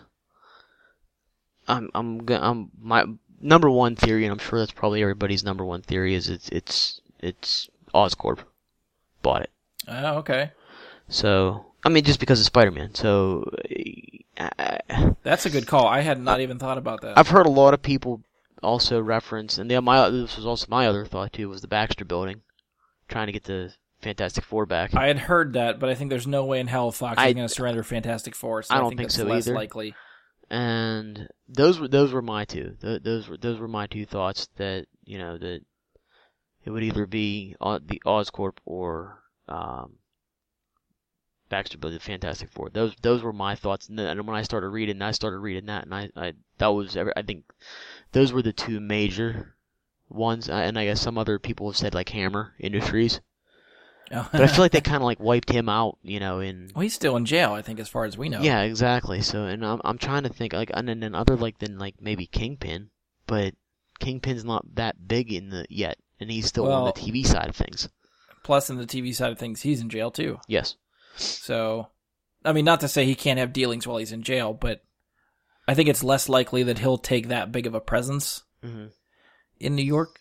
I'm 1.67 1.89
I'm 1.93 2.27
I'm 2.29 2.71
my 2.79 3.05
number 3.39 3.69
one 3.69 3.95
theory, 3.95 4.25
and 4.25 4.31
I'm 4.31 4.39
sure 4.39 4.59
that's 4.59 4.71
probably 4.71 5.01
everybody's 5.01 5.43
number 5.43 5.63
one 5.63 5.81
theory 5.81 6.15
is 6.15 6.29
it's 6.29 6.49
it's 6.49 7.01
it's 7.19 7.69
Oscorp 7.93 8.39
bought 9.21 9.43
it. 9.43 9.51
Oh, 9.87 10.17
okay. 10.17 10.51
So 11.07 11.65
I 11.85 11.89
mean, 11.89 12.03
just 12.03 12.19
because 12.19 12.39
of 12.39 12.45
Spider-Man. 12.45 12.95
So 12.95 13.49
I, 14.37 14.79
That's 15.23 15.45
a 15.45 15.49
good 15.49 15.67
call. 15.67 15.87
I 15.87 16.01
had 16.01 16.19
not 16.21 16.41
even 16.41 16.59
thought 16.59 16.77
about 16.77 17.01
that. 17.01 17.17
I've 17.17 17.29
heard 17.29 17.45
a 17.45 17.51
lot 17.51 17.73
of 17.73 17.81
people 17.81 18.21
also 18.61 18.99
reference, 18.99 19.57
and 19.57 19.69
yeah, 19.71 19.79
my 19.79 20.09
this 20.09 20.35
was 20.35 20.45
also 20.45 20.65
my 20.69 20.87
other 20.87 21.05
thought 21.05 21.33
too 21.33 21.49
was 21.49 21.61
the 21.61 21.67
Baxter 21.67 22.05
Building, 22.05 22.41
trying 23.07 23.27
to 23.27 23.31
get 23.33 23.45
the 23.45 23.73
Fantastic 24.01 24.43
Four 24.45 24.65
back. 24.65 24.95
I 24.95 25.07
had 25.07 25.19
heard 25.19 25.53
that, 25.53 25.79
but 25.79 25.89
I 25.89 25.95
think 25.95 26.09
there's 26.09 26.27
no 26.27 26.45
way 26.45 26.59
in 26.59 26.67
hell 26.67 26.91
Fox 26.91 27.17
I- 27.17 27.27
is 27.27 27.33
going 27.33 27.47
to 27.47 27.53
surrender 27.53 27.83
Fantastic 27.83 28.35
Four. 28.35 28.63
So 28.63 28.73
I 28.73 28.77
I, 28.77 28.79
don't 28.79 28.89
think, 28.89 28.99
think 28.99 29.07
that's 29.09 29.15
so 29.17 29.23
less 29.25 29.47
either. 29.47 29.55
likely. 29.55 29.93
and 30.49 31.27
those 31.47 31.79
were 31.79 31.87
those 31.87 32.11
were 32.13 32.21
my 32.21 32.45
two. 32.45 32.75
Th- 32.81 33.01
those 33.03 33.27
were 33.27 33.37
those 33.37 33.59
were 33.59 33.67
my 33.67 33.87
two 33.87 34.05
thoughts 34.05 34.47
that 34.57 34.85
you 35.03 35.17
know 35.17 35.37
that 35.37 35.61
it 36.63 36.69
would 36.71 36.83
either 36.83 37.05
be 37.05 37.55
O- 37.61 37.79
the 37.79 38.01
Oscorp 38.05 38.57
or 38.65 39.19
um, 39.47 39.93
Baxter 41.49 41.77
Building, 41.77 41.97
the 41.99 42.03
Fantastic 42.03 42.49
Four. 42.51 42.69
Those 42.69 42.95
those 43.01 43.23
were 43.23 43.33
my 43.33 43.55
thoughts, 43.55 43.89
and, 43.89 43.97
then, 43.97 44.07
and 44.07 44.27
when 44.27 44.35
I 44.37 44.43
started 44.43 44.69
reading, 44.69 45.01
I 45.01 45.11
started 45.11 45.39
reading 45.39 45.65
that, 45.65 45.83
and 45.85 45.93
I, 45.93 46.09
I 46.15 46.33
that 46.59 46.67
was 46.67 46.95
every- 46.95 47.13
I 47.17 47.21
think 47.23 47.43
those 48.11 48.31
were 48.31 48.41
the 48.43 48.53
two 48.53 48.79
major 48.79 49.55
ones, 50.09 50.49
and 50.49 50.77
I 50.77 50.85
guess 50.85 51.01
some 51.01 51.17
other 51.17 51.37
people 51.39 51.69
have 51.69 51.77
said 51.77 51.93
like 51.93 52.09
Hammer 52.09 52.53
Industries, 52.59 53.19
but 54.09 54.41
I 54.41 54.47
feel 54.47 54.63
like 54.63 54.71
they 54.71 54.81
kind 54.81 54.97
of 54.97 55.03
like 55.03 55.19
wiped 55.19 55.49
him 55.49 55.69
out, 55.69 55.97
you 56.01 56.19
know, 56.19 56.39
in 56.39 56.71
well, 56.73 56.81
he's 56.81 56.93
still 56.93 57.15
in 57.15 57.25
jail, 57.25 57.53
I 57.53 57.61
think, 57.61 57.79
as 57.79 57.89
far 57.89 58.05
as 58.05 58.17
we 58.17 58.29
know. 58.29 58.41
yeah, 58.41 58.61
exactly. 58.61 59.21
So, 59.21 59.45
and 59.45 59.65
I'm 59.65 59.81
I'm 59.83 59.97
trying 59.97 60.23
to 60.23 60.29
think 60.29 60.53
like, 60.53 60.71
and 60.73 60.87
then 60.87 61.15
other 61.15 61.35
like 61.35 61.59
than 61.59 61.77
like 61.77 61.95
maybe 62.01 62.25
Kingpin, 62.25 62.89
but 63.27 63.53
Kingpin's 63.99 64.45
not 64.45 64.75
that 64.75 65.07
big 65.07 65.31
in 65.31 65.49
the 65.49 65.65
yet, 65.69 65.97
and 66.19 66.31
he's 66.31 66.47
still 66.47 66.71
on 66.71 66.85
the 66.85 66.93
TV 66.93 67.25
side 67.25 67.49
of 67.49 67.55
things. 67.55 67.89
Plus, 68.43 68.69
in 68.69 68.77
the 68.77 68.85
TV 68.85 69.13
side 69.13 69.31
of 69.31 69.37
things, 69.37 69.61
he's 69.61 69.81
in 69.81 69.89
jail 69.89 70.11
too. 70.11 70.39
Yes. 70.47 70.75
So, 71.17 71.89
I 72.45 72.53
mean, 72.53 72.65
not 72.65 72.79
to 72.79 72.87
say 72.87 73.05
he 73.05 73.15
can't 73.15 73.39
have 73.39 73.53
dealings 73.53 73.85
while 73.85 73.97
he's 73.97 74.11
in 74.13 74.23
jail, 74.23 74.53
but 74.53 74.83
I 75.67 75.75
think 75.75 75.89
it's 75.89 76.03
less 76.03 76.29
likely 76.29 76.63
that 76.63 76.79
he'll 76.79 76.97
take 76.97 77.27
that 77.27 77.51
big 77.51 77.67
of 77.67 77.75
a 77.75 77.81
presence 77.81 78.43
hmm 78.63 78.87
in 79.59 79.75
New 79.75 79.83
York. 79.83 80.19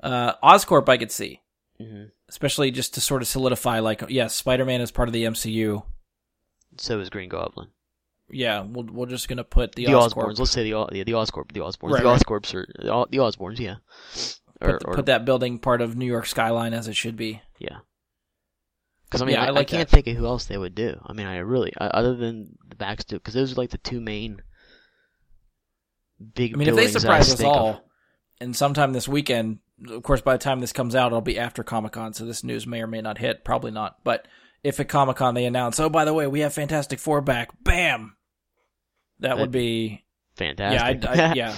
Uh, 0.00 0.34
Oscorp, 0.42 0.88
I 0.88 0.96
could 0.96 1.10
see, 1.10 1.42
hmm 1.80 2.04
especially 2.28 2.70
just 2.70 2.92
to 2.94 3.00
sort 3.00 3.22
of 3.22 3.28
solidify, 3.28 3.78
like, 3.80 4.02
yes, 4.10 4.34
Spider-Man 4.34 4.82
is 4.82 4.90
part 4.90 5.08
of 5.08 5.14
the 5.14 5.24
MCU. 5.24 5.82
So 6.76 7.00
is 7.00 7.08
Green 7.08 7.30
Goblin. 7.30 7.68
Yeah, 8.30 8.60
we'll, 8.60 8.84
we're 8.84 9.06
just 9.06 9.28
gonna 9.28 9.44
put 9.44 9.74
the, 9.74 9.86
The, 9.86 9.92
Oscorp, 9.92 10.12
Osborns. 10.34 10.38
Let's 10.38 10.50
say 10.50 10.62
the 10.64 10.74
Os- 10.74 10.90
yeah, 10.92 11.04
the 11.04 11.12
Oscorp. 11.12 11.52
The 11.52 11.60
Osborns. 11.60 11.92
Right, 11.92 12.02
the 12.02 12.08
right. 12.10 12.20
Oscorps 12.20 12.54
are 12.54 12.66
the 13.10 13.16
Osborns. 13.18 13.58
Yeah. 13.58 13.76
Or, 14.60 14.72
put, 14.78 14.88
or 14.88 14.94
put 14.96 15.06
that 15.06 15.24
building 15.24 15.58
part 15.58 15.80
of 15.80 15.96
New 15.96 16.04
York 16.04 16.26
skyline 16.26 16.74
as 16.74 16.86
it 16.88 16.96
should 16.96 17.16
be. 17.16 17.40
yeah. 17.58 17.78
Because 19.06 19.22
I 19.22 19.24
mean, 19.24 19.36
Yeah, 19.36 19.44
I, 19.44 19.46
I 19.46 19.58
I 19.60 19.64
can't 19.64 19.88
that. 19.88 19.94
think 19.94 20.06
of 20.08 20.16
who 20.16 20.26
else 20.26 20.44
they 20.44 20.58
would 20.58 20.74
do. 20.74 21.00
I 21.06 21.14
mean, 21.14 21.26
I 21.26 21.38
really 21.38 21.72
I, 21.78 21.86
other 21.86 22.14
than 22.14 22.58
the 22.68 22.76
Baxter, 22.76 23.16
because 23.16 23.32
those 23.32 23.52
are 23.52 23.56
like 23.56 23.70
the 23.70 23.78
two 23.78 24.00
main 24.02 24.42
big. 26.34 26.52
I 26.54 26.58
mean, 26.58 26.68
if 26.68 26.76
they 26.76 26.88
surprise 26.88 27.32
us 27.32 27.38
think 27.38 27.48
of. 27.48 27.56
all, 27.56 27.80
and 28.40 28.54
sometime 28.54 28.92
this 28.92 29.08
weekend, 29.08 29.60
of 29.88 30.02
course, 30.02 30.20
by 30.20 30.34
the 30.34 30.42
time 30.42 30.60
this 30.60 30.72
comes 30.72 30.94
out, 30.94 31.08
it'll 31.08 31.20
be 31.20 31.38
after 31.38 31.62
Comic 31.62 31.92
Con, 31.92 32.12
so 32.14 32.24
this 32.24 32.42
news 32.44 32.66
may 32.66 32.82
or 32.82 32.86
may 32.86 33.00
not 33.00 33.18
hit. 33.18 33.44
Probably 33.44 33.70
not. 33.70 33.98
But 34.04 34.26
if 34.64 34.80
at 34.80 34.88
Comic 34.88 35.16
Con 35.16 35.34
they 35.34 35.44
announce, 35.44 35.78
oh, 35.78 35.88
by 35.88 36.04
the 36.04 36.14
way, 36.14 36.26
we 36.26 36.40
have 36.40 36.52
Fantastic 36.54 36.98
Four 36.98 37.20
back, 37.20 37.50
bam, 37.62 38.16
that 39.20 39.38
would 39.38 39.50
be 39.52 40.04
fantastic. 40.36 40.80
yeah, 40.80 40.86
I'd, 40.86 41.04
I'd, 41.20 41.36
yeah, 41.36 41.54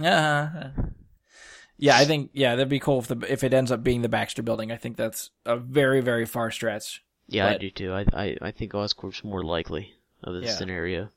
yeah, 0.00 0.70
yeah. 1.78 1.96
I 1.96 2.04
think 2.04 2.30
yeah, 2.32 2.54
that'd 2.56 2.68
be 2.68 2.80
cool 2.80 2.98
if 3.00 3.08
the 3.08 3.18
if 3.32 3.44
it 3.44 3.54
ends 3.54 3.70
up 3.72 3.82
being 3.82 4.02
the 4.02 4.08
Baxter 4.08 4.42
Building. 4.42 4.70
I 4.72 4.76
think 4.76 4.96
that's 4.96 5.30
a 5.46 5.56
very 5.56 6.00
very 6.00 6.26
far 6.26 6.50
stretch. 6.50 7.02
Yeah, 7.28 7.46
I 7.46 7.52
But- 7.52 7.60
do 7.60 7.70
too. 7.70 7.92
I 7.92 8.04
I, 8.12 8.36
I 8.42 8.50
think 8.50 8.72
Oscorp's 8.72 9.22
more 9.24 9.42
likely 9.44 9.94
of 10.24 10.34
this 10.34 10.46
Yeah. 10.46 10.56
scenario. 10.56 11.10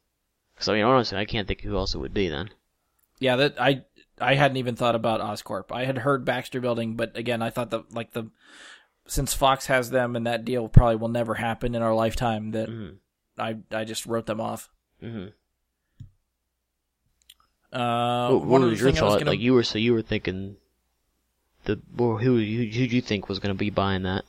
Because 0.53 0.69
I 0.69 0.73
mean, 0.73 0.83
honestly, 0.83 1.17
I 1.17 1.25
can't 1.25 1.47
think 1.47 1.61
who 1.61 1.75
else 1.75 1.95
it 1.95 1.97
would 1.97 2.13
be 2.13 2.27
then. 2.29 2.49
Yeah, 3.19 3.35
that 3.37 3.59
I 3.59 3.83
I 4.23 4.35
hadn't 4.35 4.57
even 4.57 4.75
thought 4.75 4.95
about 4.95 5.21
Oscorp. 5.21 5.71
I 5.71 5.85
had 5.85 5.99
heard 5.99 6.25
Baxter 6.25 6.59
Building, 6.61 6.95
but 6.95 7.15
again, 7.17 7.41
I 7.41 7.49
thought 7.49 7.71
that 7.71 7.93
like 7.93 8.11
the 8.11 8.29
since 9.05 9.33
Fox 9.33 9.65
has 9.67 9.89
them 9.89 10.15
and 10.15 10.25
that 10.27 10.45
deal 10.45 10.67
probably 10.69 10.95
will 10.95 11.09
never 11.09 11.35
happen 11.35 11.75
in 11.75 11.81
our 11.81 11.93
lifetime 11.93 12.51
that 12.51 12.69
hmm 12.69 12.89
I 13.37 13.57
I 13.71 13.83
just 13.83 14.05
wrote 14.05 14.25
them 14.25 14.39
off. 14.41 14.69
hmm 14.99 15.27
Uh, 17.71 18.29
what, 18.29 18.41
one 18.41 18.61
what 18.61 18.69
was 18.69 18.79
your 18.81 18.91
thing 18.91 18.99
I 19.01 19.03
was 19.05 19.13
thought? 19.13 19.19
gonna- 19.19 19.31
Like 19.31 19.39
you 19.39 19.53
were 19.53 19.63
so 19.63 19.77
you 19.79 19.93
were 19.93 20.01
thinking 20.03 20.57
the 21.65 21.79
well, 21.95 22.17
who 22.17 22.37
who 22.37 22.41
who 22.65 22.87
do 22.87 22.95
you 22.95 23.01
think 23.01 23.27
was 23.29 23.39
going 23.39 23.53
to 23.53 23.57
be 23.57 23.69
buying 23.69 24.03
that? 24.03 24.25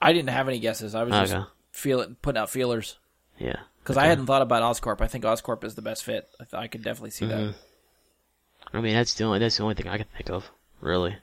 I 0.00 0.12
didn't 0.12 0.28
have 0.30 0.46
any 0.48 0.58
guesses. 0.60 0.94
I 0.94 1.02
was 1.02 1.12
just 1.14 1.34
Okay. 1.34 1.44
feeling 1.72 2.16
putting 2.22 2.40
out 2.40 2.50
feelers 2.50 2.98
Yeah. 3.38 3.56
because 3.82 3.96
I 3.96 4.06
hadn't 4.06 4.26
thought 4.26 4.42
about 4.42 4.62
Oscorp. 4.62 5.00
I 5.00 5.06
think 5.08 5.24
Oscorp 5.24 5.64
is 5.64 5.74
the 5.74 5.82
best 5.82 6.04
fit. 6.04 6.28
I, 6.38 6.44
th- 6.44 6.54
I 6.54 6.66
could 6.68 6.82
definitely 6.82 7.10
see 7.10 7.26
that. 7.26 7.54
I 8.72 8.80
mean, 8.80 8.94
that's 8.94 9.14
the 9.14 9.24
only 9.24 9.38
that's 9.38 9.56
the 9.56 9.62
only 9.62 9.74
thing 9.74 9.88
I 9.88 9.96
can 9.96 10.06
think 10.16 10.30
of, 10.30 10.50
really. 10.80 11.16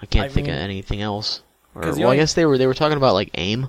I 0.00 0.06
can't 0.06 0.26
I 0.26 0.28
think 0.28 0.46
mean- 0.46 0.56
of 0.56 0.60
anything 0.62 1.00
else. 1.00 1.42
Or, 1.74 1.82
well, 1.82 1.90
only- 1.92 2.04
I 2.04 2.16
guess 2.16 2.34
they 2.34 2.44
were 2.44 2.58
they 2.58 2.66
were 2.66 2.74
talking 2.74 2.98
about 2.98 3.14
like 3.14 3.30
AIM, 3.34 3.68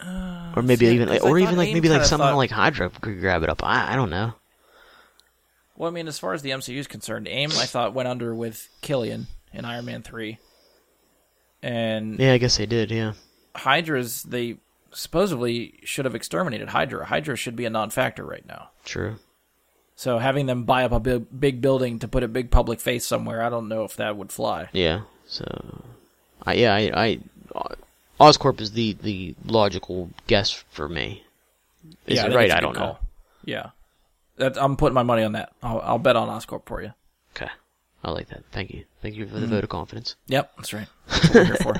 uh, 0.00 0.52
or 0.56 0.62
maybe 0.62 0.86
see, 0.86 0.94
even 0.94 1.08
like, 1.08 1.22
or 1.24 1.38
even 1.38 1.56
like 1.56 1.72
maybe 1.72 1.88
like 1.88 2.02
kinda 2.02 2.16
thought- 2.16 2.36
like 2.36 2.50
Hydra 2.50 2.90
could 2.90 3.20
grab 3.20 3.42
it 3.42 3.48
up. 3.50 3.62
I 3.62 3.92
I 3.92 3.96
don't 3.96 4.10
know. 4.10 4.34
Well, 5.76 5.90
I 5.90 5.92
mean, 5.92 6.08
as 6.08 6.18
far 6.18 6.32
as 6.32 6.40
the 6.40 6.50
MCU 6.52 6.78
is 6.78 6.86
concerned, 6.86 7.28
AIM 7.28 7.50
I 7.52 7.66
thought 7.66 7.92
went 7.92 8.08
under 8.08 8.34
with 8.34 8.68
Killian 8.80 9.26
in 9.52 9.64
Iron 9.66 9.84
Man 9.84 10.02
three, 10.02 10.38
and 11.62 12.18
Yeah, 12.18 12.32
I 12.32 12.38
guess 12.38 12.56
they 12.56 12.66
did. 12.66 12.90
Yeah. 12.90 13.12
Hydra's 13.54 14.22
they 14.22 14.56
supposedly 14.92 15.80
should 15.84 16.06
have 16.06 16.14
exterminated 16.14 16.68
Hydra. 16.70 17.04
Hydra 17.04 17.36
should 17.36 17.56
be 17.56 17.66
a 17.66 17.70
non-factor 17.70 18.24
right 18.24 18.46
now. 18.46 18.70
True. 18.84 19.16
So 19.98 20.18
having 20.18 20.44
them 20.46 20.64
buy 20.64 20.84
up 20.84 20.92
a 20.92 21.00
big, 21.00 21.24
big 21.40 21.60
building 21.62 21.98
to 22.00 22.08
put 22.08 22.22
a 22.22 22.28
big 22.28 22.50
public 22.50 22.80
face 22.80 23.06
somewhere, 23.06 23.42
I 23.42 23.48
don't 23.48 23.68
know 23.68 23.84
if 23.84 23.96
that 23.96 24.16
would 24.16 24.30
fly. 24.30 24.68
Yeah. 24.72 25.02
So, 25.26 25.82
I 26.44 26.54
yeah 26.54 26.74
I 26.74 27.18
I 27.54 27.68
Oscorp 28.20 28.60
is 28.60 28.72
the 28.72 28.92
the 29.02 29.34
logical 29.44 30.10
guess 30.26 30.50
for 30.70 30.88
me. 30.88 31.24
Is 32.06 32.16
yeah, 32.16 32.26
it 32.26 32.34
right? 32.34 32.50
I 32.50 32.60
don't 32.60 32.76
know. 32.76 32.98
Yeah, 33.44 33.70
that, 34.36 34.56
I'm 34.60 34.76
putting 34.76 34.94
my 34.94 35.02
money 35.02 35.22
on 35.22 35.32
that. 35.32 35.52
I'll, 35.62 35.80
I'll 35.80 35.98
bet 35.98 36.14
on 36.16 36.28
Oscorp 36.28 36.66
for 36.66 36.82
you. 36.82 36.92
Okay. 37.34 37.50
I 38.04 38.10
like 38.10 38.28
that. 38.28 38.44
Thank 38.52 38.70
you. 38.70 38.84
Thank 39.02 39.14
you 39.16 39.26
for 39.26 39.36
Mm. 39.36 39.40
the 39.40 39.46
vote 39.48 39.64
of 39.64 39.70
confidence. 39.70 40.14
Yep, 40.28 40.52
that's 40.56 40.72
right. 40.72 40.88
That's 41.08 41.24
what 41.28 41.34
we're 41.34 41.44
here 41.44 41.56
for. 41.56 41.76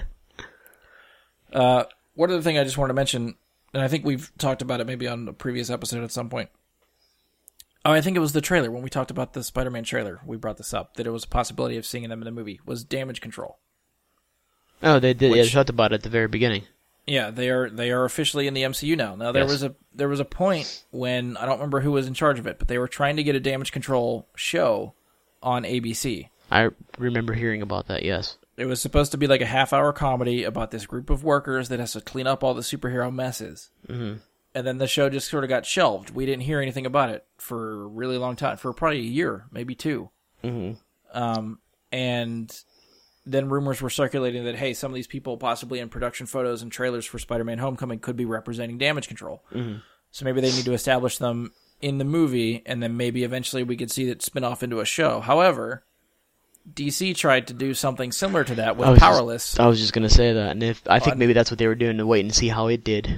Uh, 1.53 1.85
one 2.15 2.31
other 2.31 2.43
thing 2.43 2.59
I 2.59 2.65
just 2.65 2.79
wanted 2.79 2.89
to 2.89 2.95
mention, 2.95 3.35
and 3.75 3.83
I 3.83 3.89
think 3.89 4.05
we've 4.05 4.31
talked 4.39 4.63
about 4.63 4.81
it 4.81 4.87
maybe 4.87 5.07
on 5.07 5.29
a 5.29 5.33
previous 5.33 5.71
episode 5.71 6.03
at 6.03 6.11
some 6.13 6.29
point. 6.31 6.49
Oh, 7.87 7.93
I 7.93 8.01
think 8.01 8.17
it 8.17 8.21
was 8.21 8.33
the 8.33 8.41
trailer 8.41 8.71
when 8.71 8.83
we 8.83 8.91
talked 8.91 9.11
about 9.11 9.33
the 9.33 9.43
Spider-Man 9.45 9.85
trailer. 9.85 10.21
We 10.27 10.37
brought 10.37 10.57
this 10.57 10.75
up 10.75 10.95
that 10.97 11.07
it 11.07 11.11
was 11.11 11.25
a 11.25 11.29
possibility 11.29 11.77
of 11.77 11.87
seeing 11.87 12.09
them 12.09 12.21
in 12.21 12.25
the 12.25 12.31
movie. 12.33 12.61
Was 12.67 12.85
damage 12.85 13.21
control? 13.21 13.59
Oh, 14.83 14.99
they 14.99 15.15
did. 15.15 15.29
yeah, 15.31 15.35
they 15.37 15.41
Which- 15.43 15.53
talked 15.53 15.71
about 15.71 15.93
it 15.93 15.97
at 15.97 16.03
the 16.03 16.09
very 16.09 16.29
beginning. 16.29 16.65
Yeah, 17.07 17.31
they 17.31 17.51
are 17.51 17.71
they 17.71 17.93
are 17.93 18.05
officially 18.05 18.49
in 18.49 18.55
the 18.55 18.65
MCU 18.65 18.97
now. 18.97 19.15
Now 19.15 19.31
there 19.31 19.43
Yes. 19.45 19.53
was 19.53 19.63
a 19.63 19.75
there 19.95 20.09
was 20.09 20.19
a 20.19 20.25
point 20.25 20.85
when 20.91 21.37
I 21.37 21.47
don't 21.47 21.59
remember 21.59 21.81
who 21.81 21.93
was 21.93 22.09
in 22.09 22.15
charge 22.15 22.41
of 22.41 22.49
it, 22.49 22.59
but 22.59 22.67
they 22.67 22.79
were 22.79 22.89
trying 22.89 23.15
to 23.17 23.23
get 23.23 23.37
a 23.37 23.41
damage 23.41 23.71
control 23.71 24.27
show 24.35 24.95
on 25.41 25.63
ABC. 25.65 26.29
I 26.51 26.71
remember 26.99 27.35
hearing 27.35 27.63
about 27.63 27.87
that. 27.87 28.03
Yes. 28.03 28.39
It 28.57 28.67
was 28.67 28.81
supposed 28.83 29.13
to 29.13 29.19
be 29.19 29.29
like 29.29 29.41
a 29.41 29.47
half 29.47 29.73
hour 29.73 29.93
comedy 29.93 30.43
about 30.43 30.73
this 30.73 30.85
group 30.87 31.09
of 31.09 31.23
workers 31.23 31.69
that 31.69 31.79
has 31.79 31.93
to 31.93 32.01
clean 32.01 32.27
up 32.27 32.43
all 32.43 32.55
the 32.55 32.63
superhero 32.63 33.15
messes. 33.15 33.71
Mhm. 33.89 34.19
And 34.57 34.67
then 34.67 34.79
the 34.79 34.87
show 34.87 35.11
just 35.11 35.29
sort 35.29 35.45
of 35.45 35.51
got 35.51 35.67
shelved. 35.67 36.09
We 36.11 36.25
didn't 36.25 36.45
hear 36.45 36.63
anything 36.63 36.87
about 36.87 37.11
it 37.11 37.27
for 37.37 37.83
a 37.83 37.87
really 37.89 38.17
long 38.17 38.37
time, 38.37 38.57
for 38.57 38.73
probably 38.73 39.01
a 39.01 39.03
year, 39.03 39.45
maybe 39.53 39.75
two. 39.75 40.09
Mhm. 40.43 40.79
Um, 41.13 41.59
and 41.93 42.51
then 43.27 43.51
rumors 43.51 43.83
were 43.83 43.91
circulating 43.91 44.45
that 44.47 44.55
hey, 44.57 44.73
some 44.73 44.91
of 44.91 44.95
these 44.95 45.07
people 45.07 45.37
possibly 45.37 45.79
in 45.79 45.91
production 45.91 46.25
photos 46.25 46.63
and 46.63 46.73
trailers 46.73 47.05
for 47.05 47.19
Spider-Man: 47.19 47.59
Homecoming 47.59 47.99
could 47.99 48.17
be 48.17 48.25
representing 48.25 48.79
damage 48.79 49.09
control. 49.09 49.43
Mhm. 49.53 49.83
So 50.11 50.25
maybe 50.25 50.41
they 50.41 50.51
need 50.51 50.65
to 50.65 50.73
establish 50.73 51.19
them 51.19 51.53
in 51.83 51.99
the 51.99 52.05
movie, 52.07 52.63
and 52.65 52.83
then 52.83 52.97
maybe 52.97 53.25
eventually 53.25 53.63
we 53.63 53.77
could 53.77 53.91
see 53.91 54.07
that 54.07 54.23
spin 54.23 54.43
off 54.43 54.63
into 54.63 54.81
a 54.81 54.87
show. 54.87 55.21
However, 55.21 55.85
DC 56.73 57.13
tried 57.13 57.47
to 57.49 57.53
do 57.53 57.75
something 57.75 58.11
similar 58.11 58.43
to 58.45 58.55
that 58.55 58.69
I 58.69 58.73
with 58.73 58.89
just- 58.89 59.01
Powerless. 59.01 59.61
I 59.61 59.67
was 59.67 59.79
just 59.81 59.93
gonna 59.93 60.09
say 60.09 60.33
that, 60.33 60.53
and 60.53 60.63
if 60.63 60.81
I 60.87 60.99
think 60.99 61.19
maybe 61.19 61.35
that's 61.35 61.51
what 61.51 61.59
they 61.59 61.67
were 61.67 61.75
doing 61.75 61.99
to 61.99 62.07
wait 62.07 62.25
and 62.25 62.35
see 62.35 62.49
how 62.49 62.69
it 62.69 62.83
did. 62.83 63.11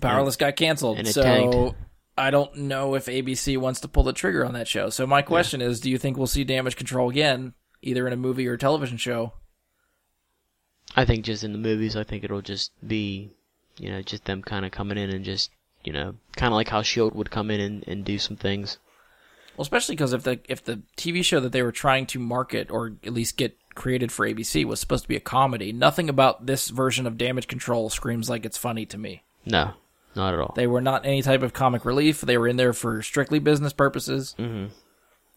Powerless 0.00 0.36
got 0.36 0.56
canceled, 0.56 0.98
and 0.98 1.06
it 1.06 1.12
so 1.12 1.22
tanked. 1.22 1.76
I 2.18 2.30
don't 2.30 2.56
know 2.56 2.94
if 2.94 3.06
ABC 3.06 3.58
wants 3.58 3.80
to 3.80 3.88
pull 3.88 4.02
the 4.02 4.12
trigger 4.12 4.44
on 4.44 4.54
that 4.54 4.68
show. 4.68 4.88
So 4.88 5.06
my 5.06 5.22
question 5.22 5.60
is, 5.60 5.80
do 5.80 5.90
you 5.90 5.98
think 5.98 6.16
we'll 6.16 6.26
see 6.26 6.44
Damage 6.44 6.76
Control 6.76 7.10
again, 7.10 7.52
either 7.82 8.06
in 8.06 8.12
a 8.12 8.16
movie 8.16 8.48
or 8.48 8.54
a 8.54 8.58
television 8.58 8.96
show? 8.96 9.34
I 10.94 11.04
think 11.04 11.24
just 11.24 11.44
in 11.44 11.52
the 11.52 11.58
movies, 11.58 11.94
I 11.94 12.04
think 12.04 12.24
it'll 12.24 12.40
just 12.40 12.72
be, 12.86 13.30
you 13.76 13.90
know, 13.90 14.00
just 14.00 14.24
them 14.24 14.42
kind 14.42 14.64
of 14.64 14.70
coming 14.72 14.96
in 14.96 15.10
and 15.10 15.24
just, 15.24 15.50
you 15.84 15.92
know, 15.92 16.14
kind 16.36 16.52
of 16.52 16.56
like 16.56 16.68
how 16.68 16.80
Shield 16.80 17.14
would 17.14 17.30
come 17.30 17.50
in 17.50 17.60
and, 17.60 17.84
and 17.86 18.04
do 18.04 18.18
some 18.18 18.36
things. 18.36 18.78
Well, 19.56 19.62
especially 19.62 19.96
because 19.96 20.12
if 20.12 20.22
the 20.22 20.38
if 20.48 20.64
the 20.64 20.82
TV 20.96 21.24
show 21.24 21.40
that 21.40 21.52
they 21.52 21.62
were 21.62 21.72
trying 21.72 22.06
to 22.06 22.18
market 22.18 22.70
or 22.70 22.92
at 23.04 23.12
least 23.12 23.36
get 23.36 23.56
created 23.74 24.12
for 24.12 24.26
ABC 24.26 24.64
was 24.64 24.80
supposed 24.80 25.04
to 25.04 25.08
be 25.08 25.16
a 25.16 25.20
comedy, 25.20 25.72
nothing 25.72 26.08
about 26.08 26.46
this 26.46 26.68
version 26.68 27.06
of 27.06 27.18
Damage 27.18 27.46
Control 27.46 27.88
screams 27.88 28.28
like 28.28 28.44
it's 28.44 28.58
funny 28.58 28.84
to 28.86 28.98
me. 28.98 29.22
No, 29.46 29.72
not 30.16 30.34
at 30.34 30.40
all. 30.40 30.52
They 30.56 30.66
were 30.66 30.80
not 30.80 31.04
any 31.06 31.22
type 31.22 31.42
of 31.42 31.52
comic 31.52 31.84
relief. 31.84 32.20
They 32.22 32.38
were 32.38 32.48
in 32.48 32.56
there 32.56 32.72
for 32.72 33.02
strictly 33.02 33.38
business 33.38 33.72
purposes. 33.72 34.34
hmm 34.38 34.66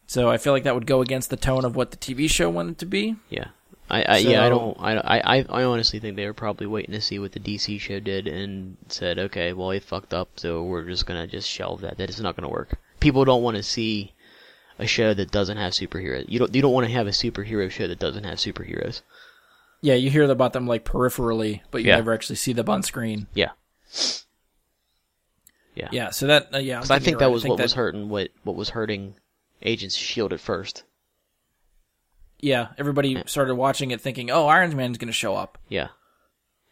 So 0.08 0.30
I 0.30 0.38
feel 0.38 0.54
like 0.54 0.64
that 0.64 0.74
would 0.76 0.88
go 0.88 1.02
against 1.02 1.30
the 1.30 1.38
tone 1.38 1.66
of 1.66 1.76
what 1.76 1.92
the 1.92 1.98
TV 1.98 2.30
show 2.30 2.50
wanted 2.50 2.78
to 2.80 2.86
be. 2.86 3.16
Yeah. 3.30 3.50
I, 3.92 4.04
I 4.04 4.18
yeah 4.18 4.46
I 4.46 4.50
don't 4.50 4.78
I, 4.80 4.98
I 5.40 5.46
I 5.50 5.64
honestly 5.64 6.00
think 6.00 6.16
they 6.16 6.28
were 6.28 6.34
probably 6.36 6.68
waiting 6.68 6.94
to 6.94 7.02
see 7.02 7.18
what 7.18 7.32
the 7.32 7.40
DC 7.40 7.80
show 7.80 8.00
did 8.00 8.28
and 8.28 8.78
said 8.88 9.18
okay 9.18 9.52
well 9.52 9.72
it 9.72 9.82
fucked 9.84 10.14
up 10.14 10.30
so 10.36 10.62
we're 10.64 10.84
just 10.86 11.08
gonna 11.08 11.26
just 11.26 11.50
shelve 11.50 11.82
that 11.82 11.98
that 11.98 12.08
is 12.08 12.22
not 12.22 12.36
gonna 12.36 12.50
work 12.52 12.78
people 13.00 13.26
don't 13.26 13.42
want 13.42 13.58
to 13.58 13.64
see 13.64 14.14
a 14.78 14.86
show 14.86 15.16
that 15.16 15.32
doesn't 15.32 15.58
have 15.58 15.74
superheroes 15.74 16.26
you 16.30 16.38
don't 16.38 16.54
you 16.54 16.62
don't 16.62 16.72
want 16.72 16.86
to 16.86 16.94
have 16.94 17.08
a 17.08 17.10
superhero 17.10 17.68
show 17.68 17.88
that 17.88 17.98
doesn't 17.98 18.26
have 18.26 18.38
superheroes 18.38 19.02
Yeah, 19.82 19.96
you 19.96 20.12
hear 20.12 20.30
about 20.30 20.54
them 20.54 20.68
like 20.68 20.86
peripherally, 20.86 21.62
but 21.72 21.82
you 21.82 21.88
Yeah. 21.88 21.96
never 21.96 22.14
actually 22.14 22.36
see 22.36 22.54
them 22.54 22.70
on 22.70 22.84
screen. 22.84 23.26
Yeah. 23.34 23.54
Yeah. 25.80 25.90
Yeah, 25.92 26.10
so 26.12 26.28
that 26.28 26.54
uh, 26.54 26.58
yeah, 26.60 26.82
I 26.90 27.00
think 27.00 27.08
you're 27.12 27.20
that 27.20 27.26
right. 27.26 27.32
was 27.32 27.42
think 27.44 27.50
what 27.52 27.58
that- 27.58 27.64
was 27.64 27.74
hurting 27.74 28.10
what 28.10 28.30
what 28.44 28.56
was 28.56 28.70
hurting 28.70 29.16
Agents 29.62 29.96
Shield 29.96 30.34
at 30.34 30.40
first. 30.40 30.84
Yeah, 32.42 32.70
everybody 32.78 33.22
started 33.26 33.56
watching 33.56 33.92
it 33.92 34.00
thinking, 34.02 34.32
"Oh, 34.32 34.48
Iron 34.48 34.76
Man's 34.76 34.98
going 34.98 35.08
to 35.08 35.14
show 35.14 35.36
up," 35.36 35.58
Yeah. 35.68 35.90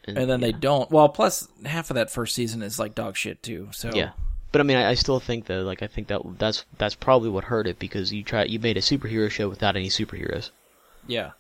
and 0.06 0.30
then 0.30 0.40
they 0.40 0.54
don't. 0.54 0.90
Well, 0.90 1.10
plus 1.10 1.48
half 1.66 1.90
of 1.90 1.96
that 1.96 2.10
first 2.10 2.36
season 2.36 2.62
is 2.62 2.80
like 2.80 2.96
dog 2.96 3.18
shit 3.18 3.44
too. 3.44 3.70
So 3.72 3.92
Yeah. 3.94 4.12
But 4.54 4.62
I 4.62 4.64
mean, 4.64 4.78
I, 4.78 4.92
I 4.92 4.94
still 4.94 5.20
think 5.20 5.46
though, 5.46 5.64
like 5.64 5.84
I 5.84 5.88
think 5.88 6.08
that 6.08 6.22
that's 6.40 6.64
that's 6.78 6.96
probably 6.96 7.30
what 7.30 7.44
hurt 7.44 7.68
it 7.68 7.80
because 7.80 8.14
you 8.14 8.24
try 8.24 8.46
you 8.46 8.60
made 8.60 8.78
a 8.78 8.82
superhero 8.82 9.30
show 9.30 9.50
without 9.50 9.76
any 9.76 9.90
superheroes, 9.90 10.52
yeah. 11.06 11.32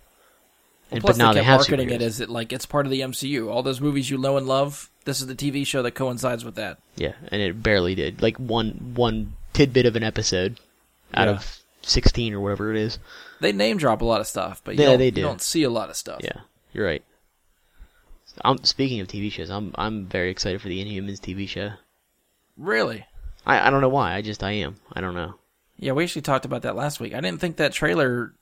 And 0.91 1.01
Plus, 1.01 1.18
but 1.18 1.23
now 1.23 1.34
they 1.34 1.41
kept 1.43 1.69
marketing 1.69 1.89
it 1.89 2.01
as 2.01 2.19
it 2.22 2.30
like 2.30 2.53
it's 2.53 2.65
part 2.65 2.85
of 2.85 2.91
the 2.91 3.01
MCU. 3.01 3.49
All 3.51 3.61
those 3.64 3.81
movies 3.81 4.09
you 4.09 4.18
know 4.18 4.38
and 4.38 4.47
love. 4.47 4.89
This 5.05 5.22
is 5.22 5.27
the 5.27 5.35
TV 5.35 5.65
show 5.65 5.81
that 5.84 5.91
coincides 5.91 6.43
with 6.45 6.55
that. 6.55 6.80
yeah, 6.95 7.14
and 7.30 7.41
it 7.41 7.61
barely 7.64 7.95
did. 7.95 8.22
Like 8.22 8.38
one 8.38 8.93
one 8.95 9.34
tidbit 9.53 9.85
of 9.85 9.95
an 9.95 10.03
episode 10.03 10.59
out 11.14 11.27
Yeah. 11.27 11.34
of 11.35 11.59
sixteen 11.81 12.34
or 12.34 12.39
whatever 12.39 12.72
it 12.72 12.77
is. 12.77 12.99
They 13.39 13.51
name 13.51 13.77
drop 13.77 14.01
a 14.01 14.05
lot 14.05 14.19
of 14.22 14.27
stuff, 14.27 14.61
but 14.64 14.76
you, 14.76 14.81
Yeah, 14.81 14.89
don't, 14.91 14.99
they 14.99 15.05
you 15.05 15.11
do. 15.11 15.22
don't 15.22 15.41
see 15.41 15.64
a 15.64 15.69
lot 15.69 15.89
of 15.89 15.95
stuff. 15.95 16.22
Yeah, 16.23 16.41
you're 16.73 16.85
right. 16.85 17.03
I'm 18.43 18.64
speaking 18.64 18.99
of 18.99 19.07
TV 19.07 19.31
shows. 19.31 19.49
I'm 19.49 19.73
I'm 19.76 20.05
very 20.05 20.30
excited 20.30 20.61
for 20.61 20.68
the 20.68 20.84
Inhumans 20.84 21.19
TV 21.19 21.47
show. 21.47 21.72
Really? 22.57 23.05
I 23.45 23.68
I 23.68 23.69
don't 23.69 23.81
know 23.81 23.89
why. 23.89 24.14
I 24.14 24.22
just 24.22 24.43
I 24.43 24.51
am. 24.51 24.76
I 24.93 25.01
don't 25.01 25.15
know. 25.15 25.35
Yeah, 25.80 25.91
we 25.93 26.03
actually 26.03 26.23
talked 26.23 26.45
about 26.45 26.64
that 26.64 26.76
last 26.76 26.99
week. 26.99 27.14
I 27.14 27.22
didn't 27.22 27.39
think 27.39 27.57
that 27.57 27.72
trailer 27.72 28.34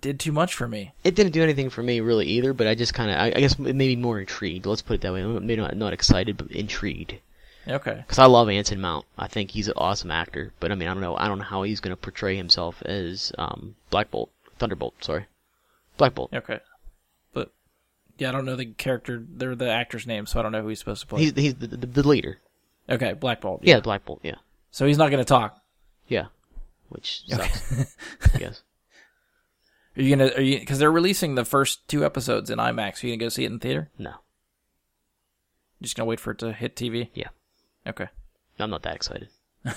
did 0.00 0.18
too 0.20 0.32
much 0.32 0.54
for 0.54 0.66
me. 0.68 0.92
It 1.04 1.14
didn't 1.14 1.32
do 1.32 1.42
anything 1.42 1.70
for 1.70 1.82
me 1.82 2.00
really 2.00 2.26
either, 2.26 2.52
but 2.52 2.66
I 2.66 2.74
just 2.74 2.94
kind 2.94 3.10
of 3.10 3.16
I, 3.18 3.26
I 3.36 3.40
guess 3.40 3.58
maybe 3.58 3.96
more 3.96 4.20
intrigued. 4.20 4.66
Let's 4.66 4.82
put 4.82 4.94
it 4.94 5.00
that 5.02 5.12
way. 5.12 5.22
Maybe 5.24 5.56
not 5.60 5.76
not 5.76 5.92
excited, 5.92 6.36
but 6.36 6.50
intrigued. 6.50 7.14
Okay. 7.68 7.94
Because 8.06 8.18
I 8.18 8.26
love 8.26 8.48
Anson 8.48 8.80
Mount. 8.80 9.06
I 9.16 9.28
think 9.28 9.52
he's 9.52 9.68
an 9.68 9.74
awesome 9.76 10.10
actor. 10.10 10.52
But 10.58 10.72
I 10.72 10.74
mean, 10.74 10.88
I 10.88 10.94
don't 10.94 11.00
know. 11.02 11.16
I 11.16 11.28
don't 11.28 11.38
know 11.38 11.44
how 11.44 11.62
he's 11.62 11.78
going 11.80 11.94
to 11.94 12.00
portray 12.00 12.36
himself 12.36 12.82
as 12.82 13.30
um, 13.38 13.76
Black 13.90 14.10
Bolt, 14.10 14.30
Thunderbolt. 14.58 14.94
Sorry, 15.04 15.26
Black 15.96 16.14
Bolt. 16.14 16.32
Okay. 16.34 16.58
But 17.32 17.52
yeah, 18.18 18.30
I 18.30 18.32
don't 18.32 18.44
know 18.44 18.56
the 18.56 18.66
character. 18.66 19.22
They're 19.28 19.54
the 19.54 19.70
actor's 19.70 20.06
name, 20.08 20.26
so 20.26 20.40
I 20.40 20.42
don't 20.42 20.50
know 20.52 20.62
who 20.62 20.68
he's 20.68 20.80
supposed 20.80 21.02
to 21.02 21.06
play. 21.06 21.20
He's 21.20 21.32
he's 21.34 21.54
the, 21.54 21.68
the, 21.68 21.86
the 21.86 22.08
leader. 22.08 22.38
okay, 22.88 23.12
Black 23.12 23.40
Bolt. 23.40 23.60
Yeah, 23.62 23.78
Black 23.80 24.04
Bolt. 24.04 24.20
Yeah, 24.24 24.36
So 24.72 24.86
he's 24.86 24.98
not 24.98 25.10
going 25.10 25.22
to 25.22 25.28
talk. 25.28 25.60
yeah. 26.08 26.26
Which 26.88 27.22
sucks. 27.26 27.96
I 28.34 28.38
guess. 28.38 28.62
Are 29.96 30.02
you 30.02 30.16
gonna? 30.16 30.30
Are 30.36 30.40
you? 30.40 30.58
Because 30.60 30.78
they're 30.78 30.90
releasing 30.92 31.34
the 31.34 31.44
first 31.44 31.86
two 31.88 32.04
episodes 32.04 32.48
in 32.50 32.58
IMAX. 32.58 33.02
Are 33.02 33.06
you 33.06 33.12
gonna 33.12 33.24
go 33.24 33.28
see 33.28 33.44
it 33.44 33.50
in 33.52 33.58
theater? 33.58 33.90
No, 33.98 34.14
Just 35.82 35.96
gonna 35.96 36.06
wait 36.06 36.20
for 36.20 36.30
it 36.30 36.38
to 36.38 36.52
hit 36.52 36.76
TV. 36.76 37.08
Yeah. 37.14 37.28
Okay. 37.86 38.06
I'm 38.58 38.70
not 38.70 38.82
that 38.82 38.94
excited. 38.96 39.28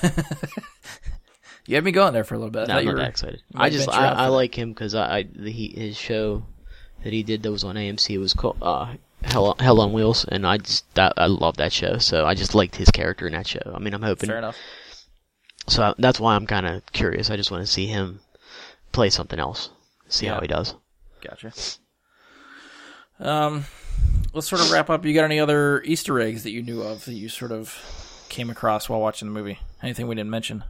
You 1.68 1.74
had 1.76 1.84
me 1.84 1.92
going 1.92 2.14
there 2.14 2.24
for 2.24 2.36
a 2.36 2.38
little 2.38 2.52
bit. 2.52 2.68
No, 2.68 2.78
I'm 2.78 2.86
not 2.86 2.98
that 2.98 3.10
excited. 3.10 3.42
I 3.56 3.72
just 3.72 3.90
I, 3.90 4.10
I 4.10 4.28
like 4.28 4.54
him 4.56 4.70
because 4.72 4.94
I, 4.94 5.18
I 5.18 5.24
the, 5.24 5.50
he, 5.52 5.70
his 5.70 5.98
show 5.98 6.44
that 7.04 7.12
he 7.12 7.24
did 7.24 7.42
that 7.42 7.52
was 7.52 7.64
on 7.64 7.74
AMC 7.76 8.20
was 8.20 8.34
called 8.36 8.58
uh, 8.62 8.94
Hell 9.24 9.56
Hell 9.60 9.82
on 9.82 9.92
Wheels, 9.92 10.26
and 10.26 10.46
I 10.46 10.58
just 10.58 10.86
that 10.94 11.14
I 11.18 11.26
love 11.26 11.58
that 11.58 11.74
show. 11.74 11.98
So 11.98 12.24
I 12.28 12.36
just 12.36 12.54
liked 12.54 12.76
his 12.76 12.92
character 12.92 13.26
in 13.26 13.34
that 13.34 13.48
show. 13.48 13.74
I 13.74 13.80
mean, 13.80 13.96
I'm 13.96 14.04
hoping 14.04 14.30
Fair 14.30 14.38
enough. 14.38 14.58
So 15.68 15.82
I- 15.82 15.94
that's 15.98 16.20
why 16.20 16.36
I'm 16.36 16.46
kind 16.46 16.68
of 16.68 16.86
curious. 16.92 17.32
I 17.32 17.36
just 17.36 17.50
want 17.50 17.66
to 17.66 17.72
see 17.72 17.88
him 17.88 18.20
play 18.92 19.10
something 19.10 19.40
else, 19.40 19.72
see 20.08 20.26
Yeah. 20.26 20.36
how 20.36 20.42
he 20.42 20.48
does. 20.48 20.76
Gotcha. 21.22 21.52
Um, 23.20 23.66
let's 24.34 24.48
sort 24.48 24.62
of 24.62 24.72
wrap 24.72 24.90
up. 24.90 25.06
You 25.06 25.14
got 25.14 25.26
any 25.26 25.40
other 25.40 25.82
Easter 25.84 26.20
eggs 26.20 26.44
that 26.44 26.52
you 26.52 26.62
knew 26.62 26.82
of 26.82 27.06
that 27.06 27.14
you 27.14 27.30
sort 27.30 27.52
of 27.52 28.26
came 28.30 28.50
across 28.50 28.90
while 28.90 29.00
watching 29.00 29.28
the 29.28 29.34
movie? 29.34 29.60
Anything 29.82 30.08
we 30.08 30.16
didn't 30.16 30.30
mention? 30.30 30.64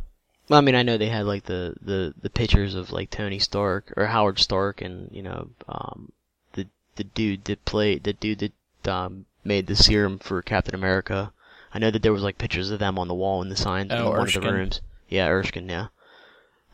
Well, 0.48 0.60
I 0.60 0.62
mean, 0.62 0.76
I 0.76 0.84
know 0.84 0.98
they 0.98 1.10
had 1.10 1.26
like 1.26 1.45
the, 1.45 1.74
the, 1.82 2.14
the 2.22 2.30
pictures 2.30 2.76
of 2.76 2.91
like 2.91 3.10
Tony 3.10 3.40
Stark 3.40 3.91
or 3.98 4.06
Howard 4.06 4.38
Stark, 4.40 4.82
and 4.82 5.10
you 5.12 5.24
know, 5.24 5.49
um, 5.68 6.12
the 6.53 6.68
the 6.98 7.03
dude 7.03 7.45
that 7.45 7.66
played 7.66 8.03
the 8.03 8.14
dude 8.14 8.52
that 8.84 8.91
um, 8.91 9.26
made 9.44 9.66
the 9.66 9.76
serum 9.76 10.20
for 10.20 10.41
Captain 10.44 10.76
America. 10.76 11.32
I 11.74 11.80
know 11.80 11.90
that 11.91 12.03
there 12.03 12.14
was 12.14 12.22
like 12.22 12.38
pictures 12.38 12.70
of 12.70 12.78
them 12.80 12.99
on 12.99 13.07
the 13.07 13.16
wall 13.16 13.41
in 13.41 13.49
the 13.49 13.56
signs 13.56 13.91
in 13.91 13.98
Oh, 13.98 14.12
one 14.12 14.28
of 14.28 14.34
the 14.34 14.40
rooms. 14.41 14.82
Yeah, 15.10 15.28
Erskine. 15.30 15.68
Yeah. 15.68 15.88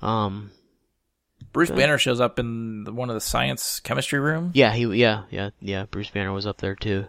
Um. 0.01 0.51
Bruce 1.53 1.69
Okay. 1.69 1.79
Banner 1.79 1.97
shows 1.97 2.19
up 2.19 2.39
in 2.39 2.83
the, 2.85 2.93
one 2.93 3.09
of 3.09 3.13
the 3.13 3.21
science 3.21 3.79
chemistry 3.79 4.19
room. 4.19 4.51
Yeah. 4.53 4.71
He. 4.73 4.85
Yeah. 4.85 5.23
Yeah. 5.29 5.49
Yeah. 5.59 5.85
Bruce 5.85 6.09
Banner 6.09 6.31
was 6.31 6.45
up 6.47 6.57
there 6.57 6.75
too. 6.75 7.07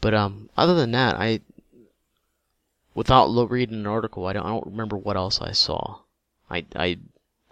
But 0.00 0.14
um, 0.14 0.48
other 0.56 0.74
than 0.74 0.92
that, 0.92 1.16
I. 1.16 1.40
Without 2.94 3.28
reading 3.50 3.80
an 3.80 3.86
article, 3.86 4.26
I 4.26 4.32
don't. 4.32 4.44
I 4.44 4.50
don't 4.50 4.66
remember 4.66 4.96
what 4.96 5.16
else 5.16 5.40
I 5.40 5.52
saw. 5.52 6.00
I. 6.50 6.64
I. 6.74 6.98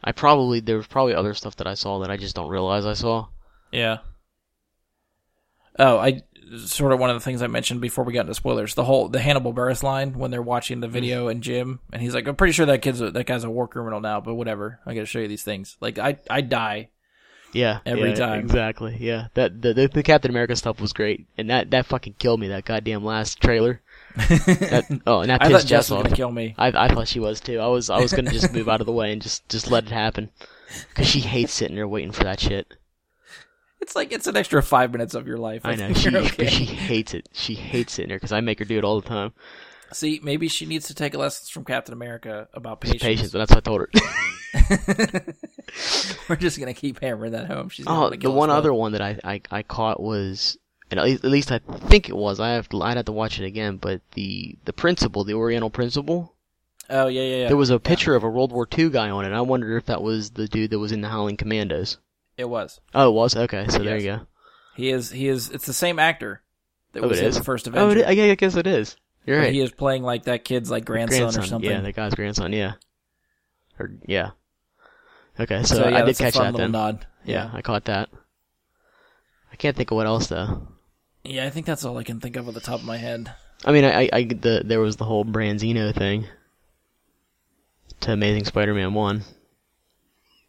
I 0.02 0.12
probably 0.12 0.60
there 0.60 0.78
was 0.78 0.86
probably 0.86 1.14
other 1.14 1.34
stuff 1.34 1.56
that 1.56 1.66
I 1.66 1.74
saw 1.74 1.98
that 2.00 2.10
I 2.10 2.16
just 2.16 2.34
don't 2.34 2.48
realize 2.48 2.86
I 2.86 2.94
saw. 2.94 3.26
Yeah. 3.70 3.98
Oh, 5.78 5.98
I 5.98 6.22
sort 6.56 6.92
of 6.92 6.98
one 6.98 7.10
of 7.10 7.16
the 7.16 7.20
things 7.20 7.42
I 7.42 7.46
mentioned 7.46 7.80
before 7.80 8.04
we 8.04 8.12
got 8.12 8.22
into 8.22 8.34
spoilers. 8.34 8.74
The 8.74 8.84
whole 8.84 9.08
the 9.08 9.20
Hannibal 9.20 9.52
Buress 9.52 9.82
line 9.82 10.14
when 10.14 10.30
they're 10.30 10.42
watching 10.42 10.80
the 10.80 10.88
video 10.88 11.22
mm-hmm. 11.22 11.30
in 11.30 11.42
gym, 11.42 11.80
and 11.92 12.02
he's 12.02 12.14
like, 12.14 12.26
"I'm 12.26 12.36
pretty 12.36 12.52
sure 12.52 12.66
that 12.66 12.82
kid's 12.82 13.00
a, 13.00 13.10
that 13.10 13.26
guy's 13.26 13.44
a 13.44 13.50
war 13.50 13.68
criminal 13.68 14.00
now, 14.00 14.20
but 14.20 14.34
whatever. 14.34 14.80
I 14.86 14.94
got 14.94 15.00
to 15.00 15.06
show 15.06 15.20
you 15.20 15.28
these 15.28 15.44
things. 15.44 15.76
Like 15.80 15.98
I 15.98 16.18
I 16.28 16.40
die. 16.40 16.90
Yeah, 17.52 17.80
Every 17.84 18.10
yeah, 18.10 18.14
time. 18.14 18.40
Exactly. 18.40 18.96
Yeah, 19.00 19.26
that 19.34 19.60
the, 19.60 19.74
the 19.74 19.88
the 19.88 20.02
Captain 20.02 20.30
America 20.30 20.54
stuff 20.54 20.80
was 20.80 20.92
great, 20.92 21.26
and 21.36 21.50
that 21.50 21.70
that 21.72 21.86
fucking 21.86 22.14
killed 22.18 22.40
me. 22.40 22.48
That 22.48 22.64
goddamn 22.64 23.04
last 23.04 23.40
trailer. 23.40 23.80
That, 24.16 25.00
oh, 25.06 25.20
and 25.20 25.30
that 25.30 25.40
pissed 25.40 25.68
Jess 25.68 25.90
off. 25.90 26.02
gonna 26.02 26.16
kill 26.16 26.32
me. 26.32 26.54
I 26.58 26.68
I 26.68 26.88
thought 26.88 27.06
she 27.06 27.20
was 27.20 27.40
too. 27.40 27.60
I 27.60 27.68
was 27.68 27.90
I 27.90 28.00
was 28.00 28.12
gonna 28.12 28.32
just 28.32 28.52
move 28.52 28.68
out 28.68 28.80
of 28.80 28.86
the 28.86 28.92
way 28.92 29.12
and 29.12 29.22
just 29.22 29.48
just 29.48 29.70
let 29.70 29.84
it 29.84 29.90
happen, 29.90 30.30
because 30.88 31.06
she 31.06 31.20
hates 31.20 31.52
sitting 31.52 31.76
there 31.76 31.86
waiting 31.86 32.10
for 32.10 32.24
that 32.24 32.40
shit. 32.40 32.66
It's 33.80 33.96
like 33.96 34.12
it's 34.12 34.26
an 34.26 34.36
extra 34.36 34.62
five 34.62 34.92
minutes 34.92 35.14
of 35.14 35.26
your 35.26 35.38
life. 35.38 35.62
I 35.64 35.74
know 35.76 35.92
think 35.92 35.96
she 35.98 36.16
okay. 36.16 36.46
she 36.48 36.64
hates 36.64 37.14
it. 37.14 37.28
She 37.32 37.54
hates 37.54 37.94
sitting 37.94 38.08
there 38.08 38.16
because 38.18 38.32
I 38.32 38.40
make 38.40 38.58
her 38.58 38.64
do 38.64 38.78
it 38.78 38.84
all 38.84 39.00
the 39.00 39.08
time. 39.08 39.32
See, 39.92 40.20
maybe 40.22 40.46
she 40.48 40.66
needs 40.66 40.86
to 40.86 40.94
take 40.94 41.14
lessons 41.16 41.50
from 41.50 41.64
Captain 41.64 41.92
America 41.92 42.46
about 42.54 42.80
patience. 42.80 43.02
patience, 43.02 43.32
but 43.32 43.38
that's 43.40 43.50
what 43.50 43.58
I 43.58 43.60
told 43.68 43.80
her. 43.80 45.24
We're 46.28 46.36
just 46.36 46.58
gonna 46.58 46.74
keep 46.74 47.00
hammering 47.00 47.32
that 47.32 47.46
home. 47.46 47.68
She's 47.70 47.86
Oh, 47.88 48.10
the 48.10 48.30
one 48.30 48.50
other 48.50 48.72
one 48.72 48.92
that 48.92 49.00
I, 49.00 49.18
I, 49.24 49.40
I 49.50 49.62
caught 49.62 50.00
was, 50.00 50.58
and 50.90 51.00
at 51.00 51.06
least, 51.06 51.24
at 51.24 51.30
least 51.30 51.52
I 51.52 51.58
think 51.58 52.08
it 52.08 52.16
was. 52.16 52.38
I 52.40 52.50
have 52.50 52.68
to, 52.68 52.82
I'd 52.82 52.96
have 52.96 53.06
to 53.06 53.12
watch 53.12 53.40
it 53.40 53.46
again. 53.46 53.78
But 53.78 54.00
the 54.12 54.56
the 54.64 54.72
principal, 54.72 55.24
the 55.24 55.34
Oriental 55.34 55.70
principal, 55.70 56.34
Oh 56.88 57.08
yeah, 57.08 57.22
yeah, 57.22 57.36
yeah. 57.42 57.48
there 57.48 57.56
was 57.56 57.70
a 57.70 57.78
picture 57.80 58.14
of 58.14 58.22
a 58.24 58.28
World 58.28 58.52
War 58.52 58.68
II 58.76 58.90
guy 58.90 59.10
on 59.10 59.24
it. 59.24 59.28
and 59.28 59.36
I 59.36 59.40
wondered 59.40 59.76
if 59.76 59.86
that 59.86 60.02
was 60.02 60.30
the 60.30 60.46
dude 60.48 60.70
that 60.70 60.78
was 60.78 60.92
in 60.92 61.00
the 61.00 61.08
Howling 61.08 61.36
Commandos. 61.36 61.98
It 62.40 62.48
was. 62.48 62.80
Oh, 62.94 63.10
it 63.10 63.12
was 63.12 63.36
okay. 63.36 63.66
So 63.68 63.78
there 63.78 63.96
Yes. 63.98 64.02
you 64.02 64.10
go. 64.16 64.26
He 64.76 64.90
is. 64.90 65.10
He 65.10 65.28
is. 65.28 65.50
It's 65.50 65.66
the 65.66 65.72
same 65.74 65.98
actor 65.98 66.42
that 66.92 67.04
Oh, 67.04 67.08
was 67.08 67.18
it 67.18 67.24
in 67.24 67.28
is? 67.30 67.36
the 67.38 67.44
first 67.44 67.68
Oh, 67.72 67.90
it, 67.90 68.06
I 68.06 68.14
guess- 68.14 68.30
I 68.30 68.34
guess 68.34 68.56
it 68.56 68.66
is. 68.66 68.96
You're 69.26 69.36
But 69.38 69.44
right. 69.44 69.52
He 69.52 69.60
is 69.60 69.70
playing 69.70 70.02
like 70.02 70.24
that 70.24 70.44
kid's 70.44 70.70
like 70.70 70.84
grandson, 70.86 71.28
or 71.38 71.42
something. 71.46 71.70
Yeah, 71.70 71.82
that 71.82 71.94
guy's 71.94 72.14
grandson. 72.14 72.52
Yeah. 72.54 72.72
Or 73.78 73.92
yeah. 74.06 74.30
Okay, 75.38 75.62
so, 75.62 75.74
so, 75.76 75.88
yeah, 75.88 75.96
I 75.96 75.98
did 76.00 76.08
that's 76.08 76.18
catch 76.18 76.34
a 76.34 76.38
fun 76.38 76.46
that 76.46 76.52
little 76.52 76.64
then. 76.66 76.72
nod. 76.72 77.06
Yeah, 77.24 77.50
I 77.52 77.60
caught 77.62 77.84
that. 77.84 78.08
I 79.52 79.56
can't 79.56 79.76
think 79.76 79.90
of 79.90 79.96
what 79.96 80.06
else 80.06 80.26
though. 80.28 80.66
Yeah, 81.24 81.44
I 81.44 81.50
think 81.50 81.66
that's 81.66 81.84
all 81.84 81.98
I 81.98 82.02
can 82.02 82.18
think 82.20 82.36
of 82.36 82.48
at 82.48 82.54
the 82.54 82.60
top 82.60 82.80
of 82.80 82.86
my 82.86 82.96
head. 82.96 83.32
I 83.64 83.72
mean, 83.72 83.84
I, 83.84 84.04
I, 84.04 84.08
I 84.12 84.24
the 84.24 84.62
there 84.64 84.80
was 84.80 84.96
the 84.96 85.04
whole 85.04 85.24
Branzino 85.26 85.94
thing 85.94 86.26
to 88.00 88.12
Amazing 88.12 88.46
Spider-Man 88.46 88.94
one 88.94 89.24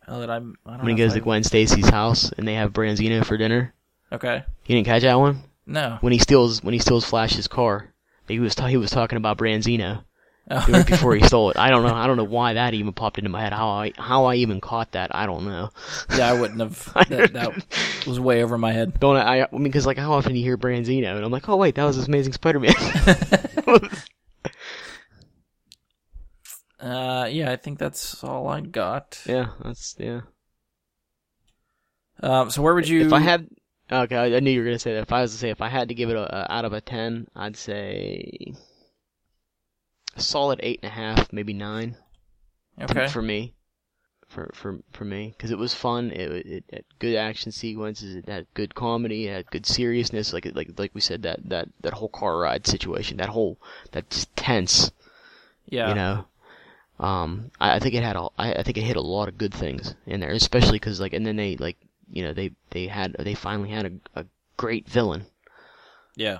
Oh, 0.07 0.19
that 0.19 0.29
I'm. 0.29 0.55
I 0.65 0.71
don't 0.71 0.79
when 0.79 0.89
he 0.89 0.93
know 0.95 1.05
if 1.05 1.09
goes 1.09 1.13
to 1.13 1.19
I- 1.21 1.23
Gwen 1.23 1.43
Stacy's 1.43 1.89
house 1.89 2.31
and 2.37 2.47
they 2.47 2.55
have 2.55 2.73
Branzino 2.73 3.25
for 3.25 3.37
dinner. 3.37 3.73
Okay. 4.11 4.43
You 4.65 4.75
didn't 4.75 4.87
catch 4.87 5.03
that 5.03 5.19
one 5.19 5.41
No. 5.65 5.97
when 6.01 6.11
he 6.13 6.19
steals 6.19 6.63
when 6.63 6.73
he 6.73 6.79
steals 6.79 7.05
Flash's 7.05 7.47
car. 7.47 7.93
He 8.27 8.39
was 8.39 8.55
ta- 8.55 8.67
he 8.67 8.77
was 8.77 8.91
talking 8.91 9.17
about 9.17 9.37
Branzino 9.37 10.03
Oh. 10.49 10.65
right 10.67 10.85
before 10.85 11.15
he 11.15 11.23
stole 11.25 11.51
it. 11.51 11.57
I 11.57 11.69
don't 11.69 11.83
know. 11.83 11.93
I 11.93 12.07
don't 12.07 12.17
know 12.17 12.23
why 12.25 12.53
that 12.53 12.73
even 12.73 12.91
popped 12.93 13.17
into 13.19 13.29
my 13.29 13.41
head. 13.41 13.53
How 13.53 13.69
I 13.69 13.93
how 13.97 14.25
I 14.25 14.35
even 14.35 14.59
caught 14.59 14.91
that. 14.93 15.13
I 15.15 15.25
don't 15.25 15.45
know. 15.45 15.69
yeah, 16.17 16.29
I 16.29 16.33
wouldn't 16.39 16.59
have. 16.59 16.91
That, 17.09 17.33
that 17.33 18.07
was 18.07 18.19
way 18.19 18.43
over 18.43 18.57
my 18.57 18.71
head. 18.73 18.99
Don't 18.99 19.15
I? 19.15 19.43
I 19.43 19.47
mean, 19.51 19.63
because 19.63 19.85
like 19.85 19.97
how 19.97 20.11
often 20.13 20.33
do 20.33 20.39
you 20.39 20.43
hear 20.45 20.57
Branzino 20.57 21.15
and 21.15 21.23
I'm 21.23 21.31
like, 21.31 21.47
oh 21.47 21.55
wait, 21.57 21.75
that 21.75 21.85
was 21.85 21.95
this 21.97 22.07
Amazing 22.07 22.33
Spider-Man. 22.33 22.73
Uh, 26.81 27.27
yeah, 27.31 27.51
I 27.51 27.57
think 27.57 27.77
that's 27.77 28.23
all 28.23 28.47
I 28.47 28.61
got. 28.61 29.21
yeah, 29.25 29.49
that's 29.63 29.95
yeah. 29.99 30.21
Um, 32.23 32.49
so 32.49 32.61
where 32.61 32.73
would 32.73 32.87
you? 32.87 33.05
If 33.05 33.13
I 33.13 33.19
had, 33.19 33.47
okay, 33.91 34.35
I, 34.35 34.39
knew 34.39 34.51
you 34.51 34.59
were 34.59 34.65
gonna 34.65 34.79
say 34.79 34.93
that. 34.93 35.03
If 35.03 35.11
I 35.11 35.21
was 35.21 35.31
to 35.31 35.37
say, 35.37 35.49
if 35.49 35.61
I 35.61 35.69
had 35.69 35.89
to 35.89 35.95
give 35.95 36.09
it 36.09 36.15
a, 36.15 36.35
a 36.35 36.51
out 36.51 36.65
of 36.65 36.73
a 36.73 36.81
ten, 36.81 37.27
I'd 37.35 37.55
say 37.55 38.53
a 40.15 40.21
solid 40.21 40.59
eight 40.63 40.79
and 40.81 40.91
a 40.91 40.93
half, 40.93 41.31
maybe 41.31 41.53
nine 41.53 41.97
okay. 42.81 43.07
for 43.07 43.21
me. 43.21 43.53
for 44.27 44.49
for 44.53 44.79
for 44.91 45.05
me 45.05 45.33
because 45.35 45.51
it 45.51 45.57
was 45.57 45.73
fun. 45.73 46.11
It, 46.11 46.31
it 46.45 46.63
had 46.71 46.83
good 46.99 47.15
action 47.15 47.51
sequences. 47.51 48.15
It 48.15 48.27
had 48.27 48.47
good 48.53 48.73
comedy. 48.73 49.27
It 49.27 49.33
had 49.33 49.51
good 49.51 49.65
seriousness. 49.65 50.33
Like 50.33 50.47
like 50.55 50.79
like 50.79 50.95
we 50.95 51.01
said 51.01 51.23
that 51.23 51.47
that 51.49 51.69
that 51.81 51.93
whole 51.93 52.09
car 52.09 52.39
ride 52.39 52.65
situation. 52.65 53.17
That 53.17 53.29
whole 53.29 53.59
that 53.91 54.09
just 54.09 54.35
tense. 54.35 54.91
Yeah. 55.67 55.89
You 55.89 55.95
know. 55.95 56.25
Um, 57.01 57.49
I, 57.59 57.75
I 57.75 57.79
think 57.79 57.95
it 57.95 58.03
had 58.03 58.15
a, 58.15 58.27
I, 58.37 58.53
I 58.53 58.63
think 58.63 58.77
it 58.77 58.83
hit 58.83 58.95
a 58.95 59.01
lot 59.01 59.27
of 59.27 59.37
good 59.37 59.53
things 59.53 59.95
in 60.05 60.19
there, 60.19 60.31
especially 60.31 60.77
because 60.77 60.99
like, 61.01 61.13
and 61.13 61.25
then 61.25 61.35
they 61.35 61.57
like, 61.57 61.77
you 62.09 62.23
know, 62.23 62.31
they 62.31 62.51
they 62.69 62.87
had 62.87 63.15
they 63.17 63.33
finally 63.33 63.69
had 63.69 63.85
a, 64.15 64.21
a 64.21 64.25
great 64.57 64.87
villain. 64.87 65.25
Yeah. 66.15 66.39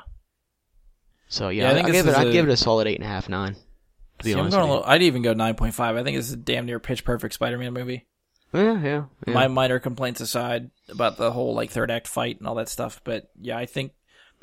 So 1.28 1.50
yeah, 1.50 1.64
Yeah, 1.64 1.72
I 1.72 1.74
think 1.74 1.88
I 1.88 1.92
give 1.92 2.08
it 2.08 2.10
is 2.10 2.16
I'd 2.16 2.32
give 2.32 2.48
it 2.48 2.52
a 2.52 2.58
solid 2.58 2.88
eight 2.88 2.98
and 3.00 3.06
a 3.06 3.08
half 3.08 3.28
nine. 3.28 3.56
To 3.56 4.24
be 4.24 4.30
See, 4.30 4.34
I'm 4.34 4.42
honest 4.42 4.58
going 4.58 4.70
a 4.70 4.88
I'd 4.88 5.02
even 5.02 5.24
go 5.24 5.34
9.5. 5.34 5.80
I 5.80 6.04
think 6.04 6.18
is 6.18 6.34
a 6.34 6.38
damn 6.38 6.68
near 6.68 6.80
pitch 6.80 7.04
perfect 7.04 7.34
Spider-Man 7.34 7.74
movie. 7.74 8.06
Yeah, 8.54 8.80
yeah, 8.84 9.04
yeah. 9.26 9.34
My 9.34 9.48
minor 9.48 9.80
complaints 9.80 10.20
aside 10.22 10.70
about 10.90 11.18
the 11.18 11.32
whole 11.32 11.56
like 11.56 11.72
third 11.72 11.90
act 11.90 12.08
fight 12.08 12.38
and 12.38 12.48
all 12.48 12.56
that 12.56 12.70
stuff, 12.70 13.02
but 13.04 13.32
yeah, 13.40 13.58
I 13.58 13.66
think 13.66 13.94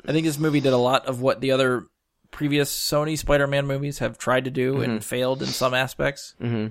I 0.05 0.11
think 0.11 0.25
this 0.25 0.39
movie 0.39 0.61
did 0.61 0.73
a 0.73 0.77
lot 0.77 1.05
of 1.05 1.21
what 1.21 1.41
the 1.41 1.51
other 1.51 1.85
previous 2.31 2.71
Sony 2.73 3.17
Spider-Man 3.17 3.65
movies 3.67 3.99
have 3.99 4.17
tried 4.17 4.45
to 4.45 4.51
do 4.51 4.81
and 4.81 5.03
failed 5.03 5.41
in 5.41 5.47
some 5.47 5.73
aspects. 5.73 6.35
hmm 6.39 6.67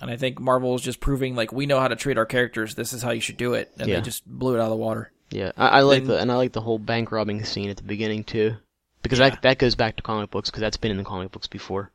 And 0.00 0.10
I 0.10 0.16
think 0.16 0.40
Marvel 0.40 0.74
is 0.74 0.82
just 0.82 1.00
proving 1.00 1.34
like 1.36 1.52
we 1.52 1.66
know 1.66 1.78
how 1.80 1.88
to 1.88 1.96
treat 1.96 2.18
our 2.18 2.26
characters. 2.26 2.74
This 2.74 2.92
is 2.92 3.02
how 3.02 3.10
you 3.12 3.20
should 3.20 3.36
do 3.36 3.54
it, 3.54 3.70
and 3.78 3.88
Yeah. 3.88 3.96
they 3.96 4.02
just 4.02 4.26
blew 4.26 4.54
it 4.54 4.58
out 4.58 4.64
of 4.64 4.70
the 4.70 4.76
water. 4.76 5.12
Yeah, 5.30 5.52
I, 5.56 5.68
I 5.68 5.80
like 5.80 6.00
Then- 6.00 6.08
the 6.08 6.18
and 6.18 6.30
I 6.32 6.36
like 6.36 6.52
the 6.52 6.60
whole 6.60 6.78
bank 6.78 7.10
robbing 7.12 7.44
scene 7.44 7.70
at 7.70 7.76
the 7.76 7.82
beginning 7.84 8.24
too, 8.24 8.56
because 9.02 9.18
Yeah. 9.18 9.30
that 9.30 9.42
that 9.42 9.58
goes 9.58 9.74
back 9.74 9.96
to 9.96 10.02
comic 10.02 10.30
books 10.30 10.50
because 10.50 10.60
that's 10.60 10.76
been 10.76 10.90
in 10.90 10.98
the 10.98 11.04
comic 11.04 11.30
books 11.32 11.46
before, 11.46 11.90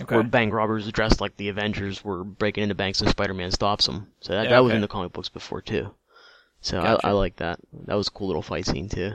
Okay. 0.00 0.14
where 0.14 0.24
bank 0.24 0.52
robbers 0.52 0.90
dressed 0.90 1.20
like 1.20 1.36
the 1.36 1.48
Avengers 1.50 2.02
were 2.02 2.24
breaking 2.24 2.62
into 2.64 2.74
banks 2.74 3.00
and 3.00 3.10
Spider-Man 3.10 3.50
stops 3.52 3.86
them. 3.86 4.08
So 4.20 4.32
that 4.32 4.44
Yeah, 4.44 4.50
that 4.50 4.64
was 4.64 4.72
in 4.72 4.80
the 4.80 4.88
comic 4.88 5.12
books 5.12 5.28
before 5.28 5.60
too. 5.62 5.94
So 6.62 6.80
Gotcha. 6.82 7.06
I, 7.06 7.10
I 7.10 7.12
like 7.12 7.36
that. 7.36 7.60
That 7.84 7.94
was 7.94 8.08
a 8.08 8.10
cool 8.10 8.26
little 8.26 8.42
fight 8.42 8.66
scene 8.66 8.88
too. 8.88 9.12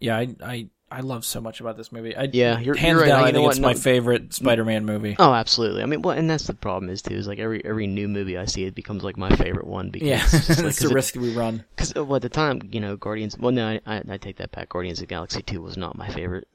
Yeah, 0.00 0.16
I 0.16 0.34
I 0.42 0.68
I 0.94 1.00
love 1.00 1.24
so 1.24 1.40
much 1.40 1.60
about 1.60 1.76
this 1.76 1.90
movie. 1.92 2.16
I, 2.16 2.28
Yeah, 2.32 2.58
you're- 2.60 2.78
hands 2.78 2.92
you're 2.92 3.00
right. 3.02 3.08
down. 3.08 3.22
Like, 3.22 3.34
I 3.34 3.36
think 3.36 3.50
it's 3.50 3.58
my 3.60 3.74
favorite 3.74 4.32
Spider-Man 4.32 4.84
movie. 4.84 5.16
Oh, 5.18 5.32
absolutely. 5.34 5.82
I 5.82 5.86
mean, 5.86 6.02
well, 6.02 6.16
and 6.16 6.28
that's 6.30 6.46
the 6.46 6.54
problem 6.54 6.90
is 6.90 7.02
too 7.02 7.14
is 7.14 7.26
like 7.26 7.38
every 7.38 7.64
every 7.64 7.86
new 7.86 8.08
movie 8.08 8.38
I 8.38 8.44
see 8.46 8.64
it 8.64 8.74
becomes 8.74 9.02
like 9.02 9.16
my 9.16 9.34
favorite 9.36 9.66
one 9.66 9.90
because 9.90 10.08
Yeah, 10.08 10.22
it's 10.24 10.48
like, 10.58 10.66
it's 10.68 10.78
the 10.80 10.90
it- 10.90 10.94
risk 10.94 11.14
we 11.16 11.34
run. 11.34 11.64
Because 11.76 11.94
well, 11.94 12.16
at 12.16 12.22
the 12.22 12.28
time, 12.28 12.60
you 12.70 12.80
know, 12.80 12.96
Guardians. 12.96 13.36
Well, 13.38 13.52
no, 13.52 13.68
I, 13.68 13.80
I, 13.86 14.02
I 14.08 14.16
take 14.18 14.36
that 14.36 14.52
back. 14.52 14.68
Guardians 14.70 14.98
of 15.00 15.08
the 15.08 15.14
Galaxy 15.14 15.42
Two 15.42 15.60
was 15.62 15.76
not 15.76 15.98
my 15.98 16.08
favorite. 16.08 16.46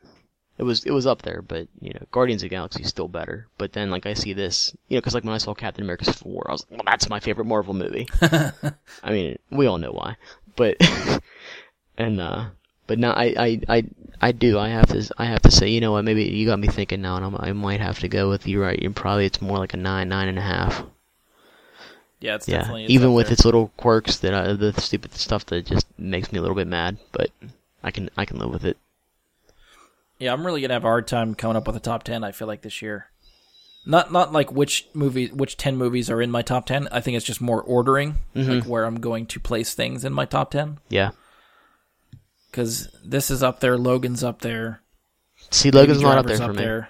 It 0.57 0.63
was 0.63 0.83
it 0.83 0.91
was 0.91 1.07
up 1.07 1.21
there, 1.21 1.41
but 1.41 1.67
you 1.79 1.91
know, 1.93 2.05
Guardians 2.11 2.43
of 2.43 2.49
the 2.49 2.55
Galaxy 2.55 2.83
is 2.83 2.89
still 2.89 3.07
better. 3.07 3.47
But 3.57 3.71
then, 3.73 3.89
like, 3.91 4.05
I 4.05 4.13
see 4.13 4.33
this, 4.33 4.75
you 4.89 4.95
know, 4.97 4.99
because 5.01 5.13
like 5.13 5.23
when 5.23 5.33
I 5.33 5.37
saw 5.37 5.53
Captain 5.53 5.83
America: 5.85 6.11
Four, 6.11 6.45
I 6.49 6.51
was 6.51 6.65
like, 6.69 6.79
well, 6.79 6.85
that's 6.85 7.07
my 7.09 7.19
favorite 7.21 7.45
Marvel 7.45 7.73
movie. 7.73 8.07
I 8.21 9.11
mean, 9.11 9.37
we 9.51 9.67
all 9.67 9.77
know 9.77 9.91
why, 9.93 10.17
but 10.57 10.75
and 11.97 12.19
uh, 12.19 12.47
but 12.89 12.99
now 12.99 13.11
I, 13.11 13.33
I 13.37 13.61
I 13.69 13.83
I 14.19 14.31
do. 14.33 14.59
I 14.59 14.67
have 14.69 14.87
to 14.87 15.09
I 15.17 15.25
have 15.25 15.41
to 15.43 15.51
say, 15.51 15.69
you 15.69 15.79
know 15.79 15.93
what? 15.93 16.03
Maybe 16.03 16.23
you 16.25 16.45
got 16.45 16.59
me 16.59 16.67
thinking 16.67 17.01
now, 17.01 17.15
and 17.15 17.23
I'm, 17.25 17.35
I 17.37 17.53
might 17.53 17.79
have 17.79 17.99
to 17.99 18.09
go 18.09 18.27
with 18.29 18.45
you. 18.47 18.61
Right? 18.61 18.77
You're 18.81 18.91
probably 18.91 19.25
it's 19.27 19.41
more 19.41 19.57
like 19.59 19.73
a 19.73 19.77
nine, 19.77 20.09
nine 20.09 20.27
and 20.27 20.37
a 20.37 20.41
half. 20.41 20.83
Yeah, 22.19 22.35
it's 22.35 22.49
Yeah, 22.49 22.69
it's 22.75 22.89
even 22.91 23.13
with 23.13 23.27
there. 23.27 23.33
its 23.33 23.45
little 23.45 23.71
quirks 23.77 24.17
that 24.17 24.33
I, 24.33 24.51
the 24.53 24.73
stupid 24.81 25.13
stuff 25.13 25.45
that 25.45 25.65
just 25.67 25.87
makes 25.97 26.33
me 26.33 26.39
a 26.39 26.41
little 26.41 26.55
bit 26.55 26.67
mad, 26.67 26.97
but 27.13 27.29
I 27.81 27.91
can 27.91 28.09
I 28.17 28.25
can 28.25 28.37
live 28.39 28.49
with 28.51 28.65
it. 28.65 28.75
Yeah, 30.17 30.33
I'm 30.33 30.45
really 30.45 30.59
gonna 30.61 30.73
have 30.73 30.83
a 30.83 30.87
hard 30.87 31.07
time 31.07 31.33
coming 31.33 31.55
up 31.55 31.65
with 31.67 31.77
a 31.77 31.79
top 31.79 32.03
ten. 32.03 32.25
I 32.25 32.33
feel 32.33 32.47
like 32.47 32.61
this 32.61 32.81
year, 32.81 33.07
not 33.85 34.11
not 34.11 34.33
like 34.33 34.51
which 34.51 34.87
movie, 34.93 35.27
which 35.27 35.55
ten 35.55 35.77
movies 35.77 36.09
are 36.09 36.21
in 36.21 36.29
my 36.29 36.41
top 36.41 36.65
ten. 36.65 36.89
I 36.91 36.99
think 36.99 37.15
it's 37.15 37.25
just 37.25 37.39
more 37.39 37.61
ordering, 37.61 38.17
Mm-hmm. 38.35 38.51
like 38.51 38.63
where 38.65 38.83
I'm 38.83 38.99
going 38.99 39.25
to 39.27 39.39
place 39.39 39.73
things 39.73 40.03
in 40.03 40.11
my 40.11 40.25
top 40.25 40.51
ten. 40.51 40.79
Yeah. 40.89 41.11
Because 42.49 42.89
this 43.03 43.29
is 43.29 43.43
up 43.43 43.59
there, 43.59 43.77
Logan's 43.77 44.23
up 44.23 44.39
there, 44.41 44.81
See, 45.51 45.71
Logan's 45.71 46.01
not 46.01 46.17
up 46.17 46.25
there 46.25 46.37
for 46.37 46.53
me. 46.53 46.57
there. 46.57 46.89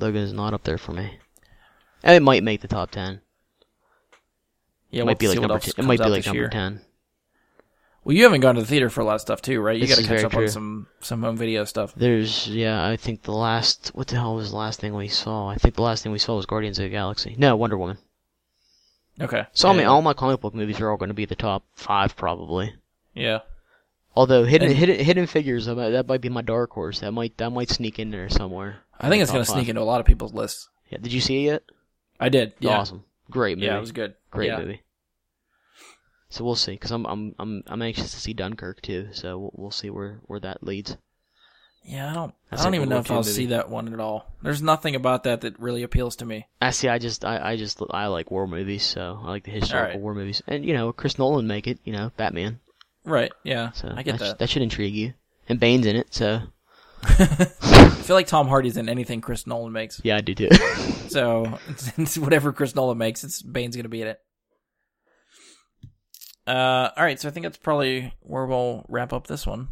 Logan 0.00 0.22
is 0.22 0.32
not 0.32 0.54
up 0.54 0.62
there 0.64 0.78
for 0.78 0.92
me. 0.92 1.18
And 2.02 2.16
it 2.16 2.22
might 2.22 2.42
make 2.42 2.60
the 2.62 2.68
top 2.68 2.90
ten. 2.90 3.20
Yeah, 4.90 5.00
it 5.00 5.04
we'll 5.04 5.06
might 5.06 5.18
be 5.18 5.28
like 5.28 5.38
number. 5.38 5.54
else 5.54 5.64
T- 5.66 5.72
it 5.76 5.84
might 5.84 5.98
be 6.00 6.08
like 6.08 6.26
number 6.26 6.40
year. 6.42 6.48
ten. 6.48 6.80
Well, 8.02 8.16
you 8.16 8.24
haven't 8.24 8.40
gone 8.40 8.54
to 8.54 8.62
the 8.62 8.66
theater 8.66 8.88
for 8.88 9.02
a 9.02 9.04
lot 9.04 9.16
of 9.16 9.20
stuff 9.20 9.42
too, 9.42 9.60
right? 9.60 9.78
You 9.78 9.86
got 9.86 9.98
to 9.98 10.04
catch 10.04 10.24
up 10.24 10.34
on 10.34 10.48
some 10.48 10.86
some 11.00 11.22
home 11.22 11.36
video 11.36 11.64
stuff. 11.64 11.92
There's 11.94 12.48
yeah. 12.48 12.84
I 12.88 12.96
think 12.96 13.22
the 13.22 13.32
last 13.32 13.90
what 13.94 14.06
the 14.08 14.16
hell 14.16 14.34
was 14.36 14.50
the 14.50 14.56
last 14.56 14.80
thing 14.80 14.94
we 14.94 15.08
saw? 15.08 15.48
I 15.48 15.56
think 15.56 15.74
the 15.74 15.82
last 15.82 16.02
thing 16.02 16.10
we 16.12 16.18
saw 16.18 16.36
was 16.36 16.46
Guardians 16.46 16.78
of 16.78 16.84
the 16.84 16.88
Galaxy. 16.88 17.34
No, 17.38 17.56
Wonder 17.56 17.76
Woman. 17.76 17.98
Okay. 19.20 19.44
So 19.52 19.68
I 19.68 19.74
mean, 19.76 19.86
all 19.86 20.00
my 20.00 20.14
comic 20.14 20.40
book 20.40 20.54
movies 20.54 20.80
are 20.80 20.90
all 20.90 20.96
going 20.96 21.08
to 21.10 21.14
be 21.14 21.26
the 21.26 21.36
top 21.36 21.62
five 21.74 22.16
probably. 22.16 22.72
yeah. 23.14 23.40
Although 24.16 24.44
hidden 24.44 24.68
And- 24.68 24.76
hidden 24.76 25.04
hidden 25.04 25.26
figures 25.26 25.66
that 25.66 26.06
might, 26.08 26.20
be 26.20 26.28
my 26.28 26.42
dark 26.42 26.72
horse. 26.72 27.00
That 27.00 27.12
might 27.12 27.36
that 27.38 27.50
might 27.50 27.70
sneak 27.70 27.98
in 27.98 28.10
there 28.10 28.28
somewhere. 28.28 28.78
I 28.98 29.08
think 29.08 29.22
it's 29.22 29.30
gonna 29.30 29.44
top 29.44 29.54
sneak 29.54 29.68
into 29.68 29.80
a 29.80 29.84
lot 29.84 30.00
of 30.00 30.06
people's 30.06 30.34
lists. 30.34 30.68
Yeah, 30.90 30.98
did 30.98 31.12
you 31.12 31.20
see 31.20 31.46
it 31.46 31.50
yet? 31.50 31.62
I 32.18 32.28
did. 32.28 32.52
Yeah. 32.58 32.78
Awesome. 32.78 33.04
Great 33.30 33.56
movie. 33.58 33.66
Yeah, 33.66 33.78
it 33.78 33.80
was 33.80 33.92
good. 33.92 34.14
Great 34.30 34.48
yeah. 34.48 34.58
movie. 34.58 34.82
So 36.28 36.44
we'll 36.44 36.56
see, 36.56 36.72
because 36.72 36.90
I'm 36.90 37.06
I'm 37.06 37.34
I'm 37.38 37.62
I'm 37.66 37.82
anxious 37.82 38.10
to 38.12 38.20
see 38.20 38.32
Dunkirk 38.34 38.82
too. 38.82 39.08
So 39.12 39.38
we'll, 39.38 39.52
we'll 39.54 39.70
see 39.70 39.90
where 39.90 40.20
where 40.26 40.40
that 40.40 40.62
leads. 40.62 40.96
Yeah, 41.84 42.10
I 42.10 42.14
don't. 42.14 42.34
That's 42.50 42.62
I 42.62 42.64
don't 42.66 42.74
even 42.74 42.88
know 42.88 42.98
if 42.98 43.10
I'll 43.10 43.18
War 43.18 43.24
see 43.24 43.46
that 43.46 43.70
one 43.70 43.92
at 43.92 44.00
all. 44.00 44.26
There's 44.42 44.62
nothing 44.62 44.94
about 44.94 45.24
that 45.24 45.40
that 45.40 45.58
really 45.58 45.82
appeals 45.82 46.16
to 46.16 46.26
me. 46.26 46.46
I 46.60 46.70
see. 46.70 46.88
I 46.88 46.98
just 46.98 47.24
I, 47.24 47.52
I 47.52 47.56
just 47.56 47.80
I 47.90 48.08
like 48.08 48.30
war 48.30 48.46
movies, 48.46 48.84
so 48.84 49.18
I 49.22 49.28
like 49.28 49.44
the 49.44 49.50
historical 49.50 49.92
Alright. 49.92 50.00
war 50.00 50.14
movies, 50.14 50.42
and 50.46 50.64
you 50.64 50.74
know 50.74 50.92
Chris 50.92 51.18
Nolan 51.18 51.46
make 51.46 51.66
it. 51.66 51.78
You 51.84 51.92
know 51.92 52.12
Batman. 52.16 52.60
Right. 53.04 53.32
Yeah. 53.44 53.72
So 53.72 53.92
I 53.94 54.02
get 54.02 54.16
sh- 54.16 54.18
that. 54.20 54.38
that 54.38 54.50
should 54.50 54.62
intrigue 54.62 54.94
you. 54.94 55.14
And 55.48 55.58
Bane's 55.58 55.86
in 55.86 55.96
it, 55.96 56.14
so 56.14 56.42
I 57.02 57.14
feel 58.02 58.14
like 58.14 58.28
Tom 58.28 58.46
Hardy's 58.46 58.76
in 58.76 58.88
anything 58.88 59.20
Chris 59.20 59.46
Nolan 59.46 59.72
makes. 59.72 60.00
yeah, 60.04 60.16
I 60.16 60.20
do 60.20 60.34
too. 60.34 60.48
So 61.10 61.58
it's 61.98 62.16
whatever 62.18 62.52
Chris 62.52 62.76
Nolan 62.76 62.96
makes, 62.96 63.24
it's 63.24 63.42
Bane's 63.42 63.74
gonna 63.74 63.88
be 63.88 64.02
in 64.02 64.06
it. 64.08 64.20
Uh, 66.46 66.90
all 66.96 67.02
right, 67.04 67.18
so 67.18 67.28
I 67.28 67.32
think 67.32 67.44
that's 67.44 67.58
probably 67.58 68.14
where 68.20 68.46
we'll 68.46 68.84
wrap 68.88 69.12
up 69.12 69.26
this 69.26 69.44
one. 69.44 69.70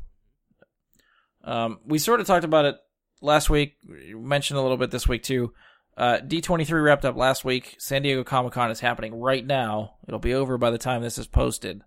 Um, 1.45 1.79
we 1.85 1.99
sort 2.01 2.21
of 2.21 2.27
talked 2.27 2.45
about 2.45 2.65
it 2.65 2.77
last 3.21 3.51
week, 3.51 3.77
we 3.89 4.15
mentioned 4.15 4.59
a 4.59 4.63
little 4.63 4.77
bit 4.77 4.91
this 4.91 5.07
week 5.07 5.23
too. 5.23 5.53
Uh, 5.97 6.19
D23 6.19 6.83
wrapped 6.85 7.05
up 7.05 7.17
last 7.17 7.45
week. 7.45 7.75
San 7.79 8.03
Diego 8.03 8.23
Comic 8.23 8.53
Con 8.53 8.71
is 8.71 8.81
happening 8.81 9.15
right 9.21 9.45
now. 9.45 9.95
It'll 10.07 10.21
be 10.21 10.35
over 10.35 10.57
by 10.59 10.71
the 10.71 10.79
time 10.79 11.03
this 11.03 11.19
is 11.19 11.27
posted. 11.27 11.83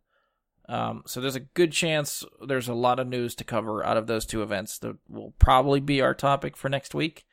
Um, 0.70 1.04
so 1.06 1.20
there's 1.20 1.36
a 1.36 1.42
good 1.42 1.72
chance 1.72 2.24
there's 2.46 2.68
a 2.68 2.74
lot 2.74 3.00
of 3.00 3.08
news 3.08 3.36
to 3.36 3.44
cover 3.44 3.86
out 3.86 3.98
of 3.98 4.08
those 4.08 4.26
two 4.26 4.42
events 4.42 4.78
that 4.80 4.96
will 5.10 5.34
probably 5.38 5.80
be 5.80 6.02
our 6.02 6.14
topic 6.14 6.56
for 6.56 6.70
next 6.70 6.94
week. 6.94 7.26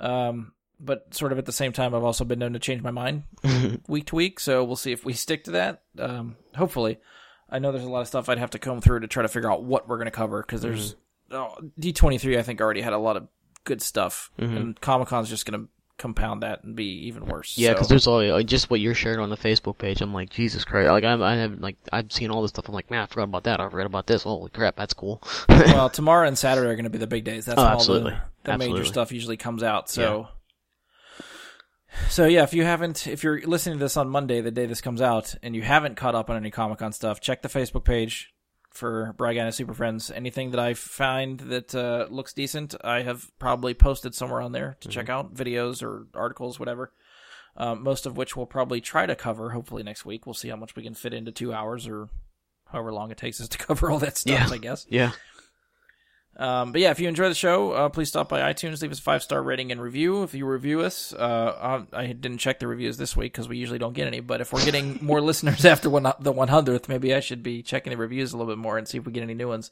Um, 0.00 0.52
but 0.80 1.14
sort 1.14 1.30
of 1.32 1.38
at 1.38 1.46
the 1.46 1.52
same 1.52 1.72
time, 1.72 1.94
I've 1.94 2.02
also 2.02 2.24
been 2.24 2.40
known 2.40 2.54
to 2.54 2.58
change 2.58 2.82
my 2.82 2.90
mind 2.90 3.22
week 3.88 4.06
to 4.06 4.16
week, 4.16 4.40
so 4.40 4.64
we'll 4.64 4.76
see 4.76 4.90
if 4.90 5.04
we 5.04 5.12
stick 5.12 5.44
to 5.44 5.52
that. 5.52 5.82
Um, 5.98 6.36
hopefully, 6.56 6.98
I 7.48 7.60
know 7.60 7.70
there's 7.70 7.84
a 7.84 7.90
lot 7.90 8.00
of 8.00 8.08
stuff 8.08 8.28
I'd 8.28 8.38
have 8.38 8.50
to 8.50 8.58
comb 8.58 8.80
through 8.80 9.00
to 9.00 9.06
try 9.06 9.22
to 9.22 9.28
figure 9.28 9.50
out 9.50 9.62
what 9.62 9.88
we're 9.88 9.98
going 9.98 10.06
to 10.06 10.10
cover 10.10 10.42
because 10.42 10.60
there's 10.62 10.96
oh, 11.30 11.54
D23. 11.80 12.36
I 12.36 12.42
think 12.42 12.60
already 12.60 12.80
had 12.80 12.94
a 12.94 12.98
lot 12.98 13.16
of 13.16 13.28
good 13.64 13.80
stuff, 13.80 14.32
and 14.56 14.80
Comic 14.80 15.06
Con's 15.06 15.28
just 15.28 15.46
going 15.46 15.60
to 15.60 15.68
compound 15.98 16.42
that 16.42 16.64
and 16.64 16.74
be 16.74 17.06
even 17.06 17.26
worse. 17.26 17.56
yeah, 17.56 17.68
so. 17.68 17.74
because 17.74 17.88
there's 17.88 18.06
all 18.06 18.22
like, 18.24 18.46
just 18.46 18.70
what 18.70 18.80
you're 18.80 18.94
sharing 18.94 19.20
on 19.20 19.30
the 19.30 19.36
Facebook 19.36 19.78
page. 19.78 20.00
I'm 20.00 20.12
like 20.12 20.30
Jesus 20.30 20.64
Christ! 20.64 20.90
Like 20.90 21.04
I'm, 21.04 21.22
I 21.22 21.36
have 21.36 21.60
like 21.60 21.76
I've 21.92 22.10
seen 22.12 22.30
all 22.30 22.42
this 22.42 22.50
stuff. 22.50 22.68
I'm 22.68 22.74
like, 22.74 22.90
man, 22.90 23.02
I 23.02 23.06
forgot 23.06 23.24
about 23.24 23.44
that. 23.44 23.60
I 23.60 23.68
forgot 23.68 23.86
about 23.86 24.06
this. 24.06 24.22
Holy 24.24 24.50
crap, 24.50 24.76
that's 24.76 24.94
cool. 24.94 25.22
well, 25.48 25.88
tomorrow 25.90 26.26
and 26.26 26.36
Saturday 26.36 26.68
are 26.68 26.74
going 26.74 26.84
to 26.84 26.90
be 26.90 26.98
the 26.98 27.06
big 27.06 27.24
days. 27.24 27.46
That's 27.46 27.58
Oh, 27.58 27.62
all 27.62 27.68
absolutely. 27.68 28.16
the, 28.42 28.52
the 28.52 28.58
major 28.58 28.84
stuff 28.84 29.12
usually 29.12 29.36
comes 29.36 29.62
out. 29.62 29.88
So, 29.88 30.28
so 32.08 32.26
yeah, 32.26 32.42
if 32.42 32.54
you 32.54 32.64
haven't, 32.64 33.06
if 33.06 33.22
you're 33.22 33.40
listening 33.42 33.78
to 33.78 33.84
this 33.84 33.96
on 33.96 34.08
Monday, 34.08 34.40
the 34.40 34.50
day 34.50 34.66
this 34.66 34.80
comes 34.80 35.02
out, 35.02 35.34
and 35.42 35.54
you 35.54 35.62
haven't 35.62 35.96
caught 35.96 36.14
up 36.14 36.30
on 36.30 36.36
any 36.36 36.50
Comic 36.50 36.78
Con 36.78 36.92
stuff, 36.92 37.20
check 37.20 37.42
the 37.42 37.48
Facebook 37.48 37.84
page 37.84 38.31
for 38.72 39.14
Bragana 39.18 39.52
Super 39.52 39.74
Friends. 39.74 40.10
Anything 40.10 40.50
that 40.52 40.60
I 40.60 40.74
find 40.74 41.40
that 41.40 41.74
uh, 41.74 42.06
looks 42.10 42.32
decent, 42.32 42.74
I 42.82 43.02
have 43.02 43.30
probably 43.38 43.74
posted 43.74 44.14
somewhere 44.14 44.40
on 44.40 44.52
there 44.52 44.76
to 44.80 44.88
check 44.88 45.08
out 45.08 45.34
videos 45.34 45.82
or 45.82 46.06
articles, 46.14 46.58
whatever. 46.58 46.92
Um, 47.56 47.82
most 47.82 48.06
of 48.06 48.16
which 48.16 48.34
we'll 48.34 48.46
probably 48.46 48.80
try 48.80 49.04
to 49.04 49.14
cover. 49.14 49.50
Hopefully 49.50 49.82
next 49.82 50.06
week, 50.06 50.26
we'll 50.26 50.34
see 50.34 50.48
how 50.48 50.56
much 50.56 50.74
we 50.74 50.82
can 50.82 50.94
fit 50.94 51.12
into 51.12 51.32
two 51.32 51.52
hours 51.52 51.86
or 51.86 52.08
however 52.66 52.92
long 52.92 53.10
it 53.10 53.18
takes 53.18 53.40
us 53.40 53.48
to 53.48 53.58
cover 53.66 53.90
all 53.90 53.98
that 53.98 54.16
stuff. 54.16 54.48
Yeah. 54.48 54.54
I 54.54 54.58
guess. 54.58 54.86
yeah, 54.88 55.12
Um, 56.36 56.72
but 56.72 56.80
yeah, 56.80 56.90
if 56.90 56.98
you 56.98 57.08
enjoy 57.08 57.28
the 57.28 57.34
show, 57.34 57.72
uh, 57.72 57.88
please 57.90 58.08
stop 58.08 58.28
by 58.28 58.52
iTunes, 58.52 58.80
leave 58.80 58.90
us 58.90 58.98
a 58.98 59.02
five 59.02 59.22
star 59.22 59.42
rating 59.42 59.70
and 59.70 59.80
review. 59.80 60.22
If 60.22 60.34
you 60.34 60.46
review 60.46 60.80
us, 60.80 61.12
uh, 61.12 61.84
I, 61.92 62.00
I 62.00 62.06
didn't 62.06 62.38
check 62.38 62.58
the 62.58 62.66
reviews 62.66 62.96
this 62.96 63.16
week 63.16 63.32
because 63.32 63.48
we 63.48 63.58
usually 63.58 63.78
don't 63.78 63.92
get 63.92 64.06
any. 64.06 64.20
But 64.20 64.40
if 64.40 64.52
we're 64.52 64.64
getting 64.64 64.98
more 65.02 65.20
listeners 65.22 65.64
after 65.64 65.90
one, 65.90 66.04
the 66.04 66.32
100th, 66.32 66.88
maybe 66.88 67.14
I 67.14 67.20
should 67.20 67.42
be 67.42 67.62
checking 67.62 67.90
the 67.90 67.96
reviews 67.96 68.32
a 68.32 68.38
little 68.38 68.50
bit 68.50 68.58
more 68.58 68.78
and 68.78 68.88
see 68.88 68.98
if 68.98 69.04
we 69.04 69.12
get 69.12 69.22
any 69.22 69.34
new 69.34 69.48
ones. 69.48 69.70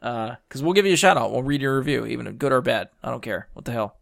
Because 0.00 0.62
we'll 0.62 0.74
give 0.74 0.84
you 0.86 0.92
a 0.92 0.96
shout 0.96 1.16
out. 1.16 1.32
We'll 1.32 1.42
read 1.42 1.62
your 1.62 1.78
review, 1.78 2.04
even 2.04 2.30
good 2.32 2.52
or 2.52 2.60
bad. 2.60 2.90
I 3.02 3.10
don't 3.10 3.22
care. 3.22 3.48
What 3.54 3.64
the 3.64 3.72
hell. 3.72 3.96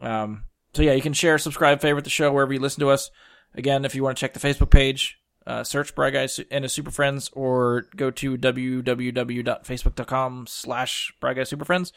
Um, 0.00 0.44
so 0.72 0.82
yeah, 0.82 0.92
you 0.92 1.02
can 1.02 1.12
share, 1.12 1.38
subscribe, 1.38 1.80
favorite 1.80 2.04
the 2.04 2.10
show 2.10 2.32
wherever 2.32 2.52
you 2.52 2.60
listen 2.60 2.80
to 2.80 2.90
us. 2.90 3.10
Again, 3.54 3.84
if 3.84 3.94
you 3.94 4.02
want 4.02 4.16
to 4.16 4.20
check 4.20 4.34
the 4.34 4.40
Facebook 4.40 4.70
page, 4.70 5.18
uh, 5.46 5.64
search 5.64 5.94
Bry 5.94 6.10
Guys 6.10 6.40
and 6.50 6.64
his 6.64 6.72
Super 6.72 6.90
Friends, 6.90 7.30
or 7.34 7.86
go 7.94 8.10
to 8.10 8.36
www.facebook.com 8.36 10.46
slash 10.48 11.14
Bry 11.20 11.34
Guys 11.34 11.48
Super 11.48 11.64
Friends. 11.64 11.92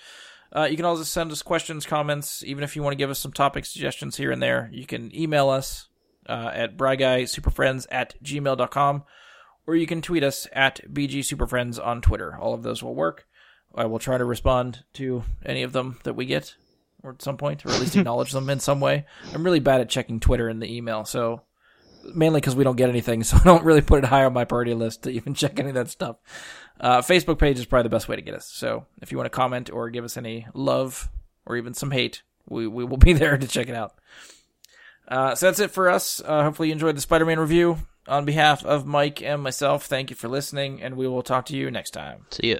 Uh, 0.55 0.67
you 0.69 0.75
can 0.75 0.85
also 0.85 1.03
send 1.03 1.31
us 1.31 1.41
questions, 1.41 1.85
comments, 1.85 2.43
even 2.43 2.63
if 2.63 2.75
you 2.75 2.83
want 2.83 2.93
to 2.93 2.97
give 2.97 3.09
us 3.09 3.19
some 3.19 3.31
topic 3.31 3.65
suggestions 3.65 4.17
here 4.17 4.31
and 4.31 4.41
there. 4.41 4.69
You 4.73 4.85
can 4.85 5.15
email 5.15 5.49
us 5.49 5.87
uh, 6.27 6.51
at 6.53 6.77
bryguysuperfriends 6.77 7.85
at 7.91 8.21
gmail.com, 8.23 9.03
or 9.67 9.75
you 9.75 9.85
can 9.85 10.01
tweet 10.01 10.23
us 10.23 10.47
at 10.53 10.81
bgsuperfriends 10.91 11.83
on 11.83 12.01
Twitter. 12.01 12.35
All 12.35 12.53
of 12.53 12.63
those 12.63 12.81
will 12.81 12.95
work. 12.95 13.27
I 13.75 13.85
will 13.85 13.99
try 13.99 14.17
to 14.17 14.25
respond 14.25 14.83
to 14.93 15.23
any 15.45 15.61
of 15.61 15.73
them 15.73 15.99
that 16.03 16.15
we 16.15 16.25
get, 16.25 16.55
or 17.03 17.11
at 17.11 17.21
some 17.21 17.37
point, 17.37 17.65
or 17.65 17.69
at 17.69 17.79
least 17.79 17.95
acknowledge 17.95 18.31
them 18.31 18.49
in 18.49 18.59
some 18.59 18.79
way. 18.79 19.05
I'm 19.33 19.43
really 19.43 19.59
bad 19.59 19.81
at 19.81 19.89
checking 19.89 20.19
Twitter 20.19 20.49
and 20.49 20.61
the 20.61 20.75
email, 20.75 21.05
so 21.05 21.43
mainly 22.03 22.39
because 22.39 22.55
we 22.55 22.63
don't 22.63 22.75
get 22.75 22.89
anything, 22.89 23.23
so 23.23 23.37
I 23.37 23.43
don't 23.43 23.63
really 23.63 23.81
put 23.81 24.03
it 24.03 24.07
high 24.07 24.25
on 24.25 24.33
my 24.33 24.45
priority 24.45 24.73
list 24.73 25.03
to 25.03 25.09
even 25.11 25.33
check 25.35 25.59
any 25.59 25.69
of 25.69 25.75
that 25.75 25.89
stuff. 25.89 26.17
Uh, 26.79 27.01
Facebook 27.01 27.39
page 27.39 27.59
is 27.59 27.65
probably 27.65 27.83
the 27.83 27.89
best 27.95 28.07
way 28.07 28.15
to 28.15 28.21
get 28.21 28.35
us. 28.35 28.45
So 28.47 28.85
if 29.01 29.11
you 29.11 29.17
want 29.17 29.25
to 29.25 29.35
comment 29.35 29.69
or 29.69 29.89
give 29.89 30.05
us 30.05 30.15
any 30.17 30.47
love 30.53 31.09
or 31.45 31.57
even 31.57 31.73
some 31.73 31.91
hate, 31.91 32.23
we, 32.47 32.67
we 32.67 32.85
will 32.85 32.97
be 33.09 33.13
there 33.13 33.37
to 33.37 33.47
check 33.47 33.69
it 33.69 33.75
out. 33.75 33.95
Uh, 35.07 35.35
so 35.35 35.47
that's 35.47 35.59
it 35.59 35.71
for 35.71 35.89
us. 35.89 36.21
Uh, 36.23 36.43
hopefully 36.43 36.69
you 36.69 36.73
enjoyed 36.73 36.95
the 36.95 37.01
Spider-Man 37.01 37.39
review. 37.39 37.79
On 38.07 38.25
behalf 38.25 38.65
of 38.65 38.87
Mike 38.87 39.21
and 39.21 39.43
myself, 39.43 39.85
thank 39.85 40.09
you 40.09 40.15
for 40.15 40.27
listening, 40.27 40.81
and 40.81 40.95
we 40.95 41.07
will 41.07 41.21
talk 41.21 41.45
to 41.47 41.55
you 41.55 41.69
next 41.69 41.91
time. 41.91 42.25
See 42.31 42.51
ya. 42.51 42.59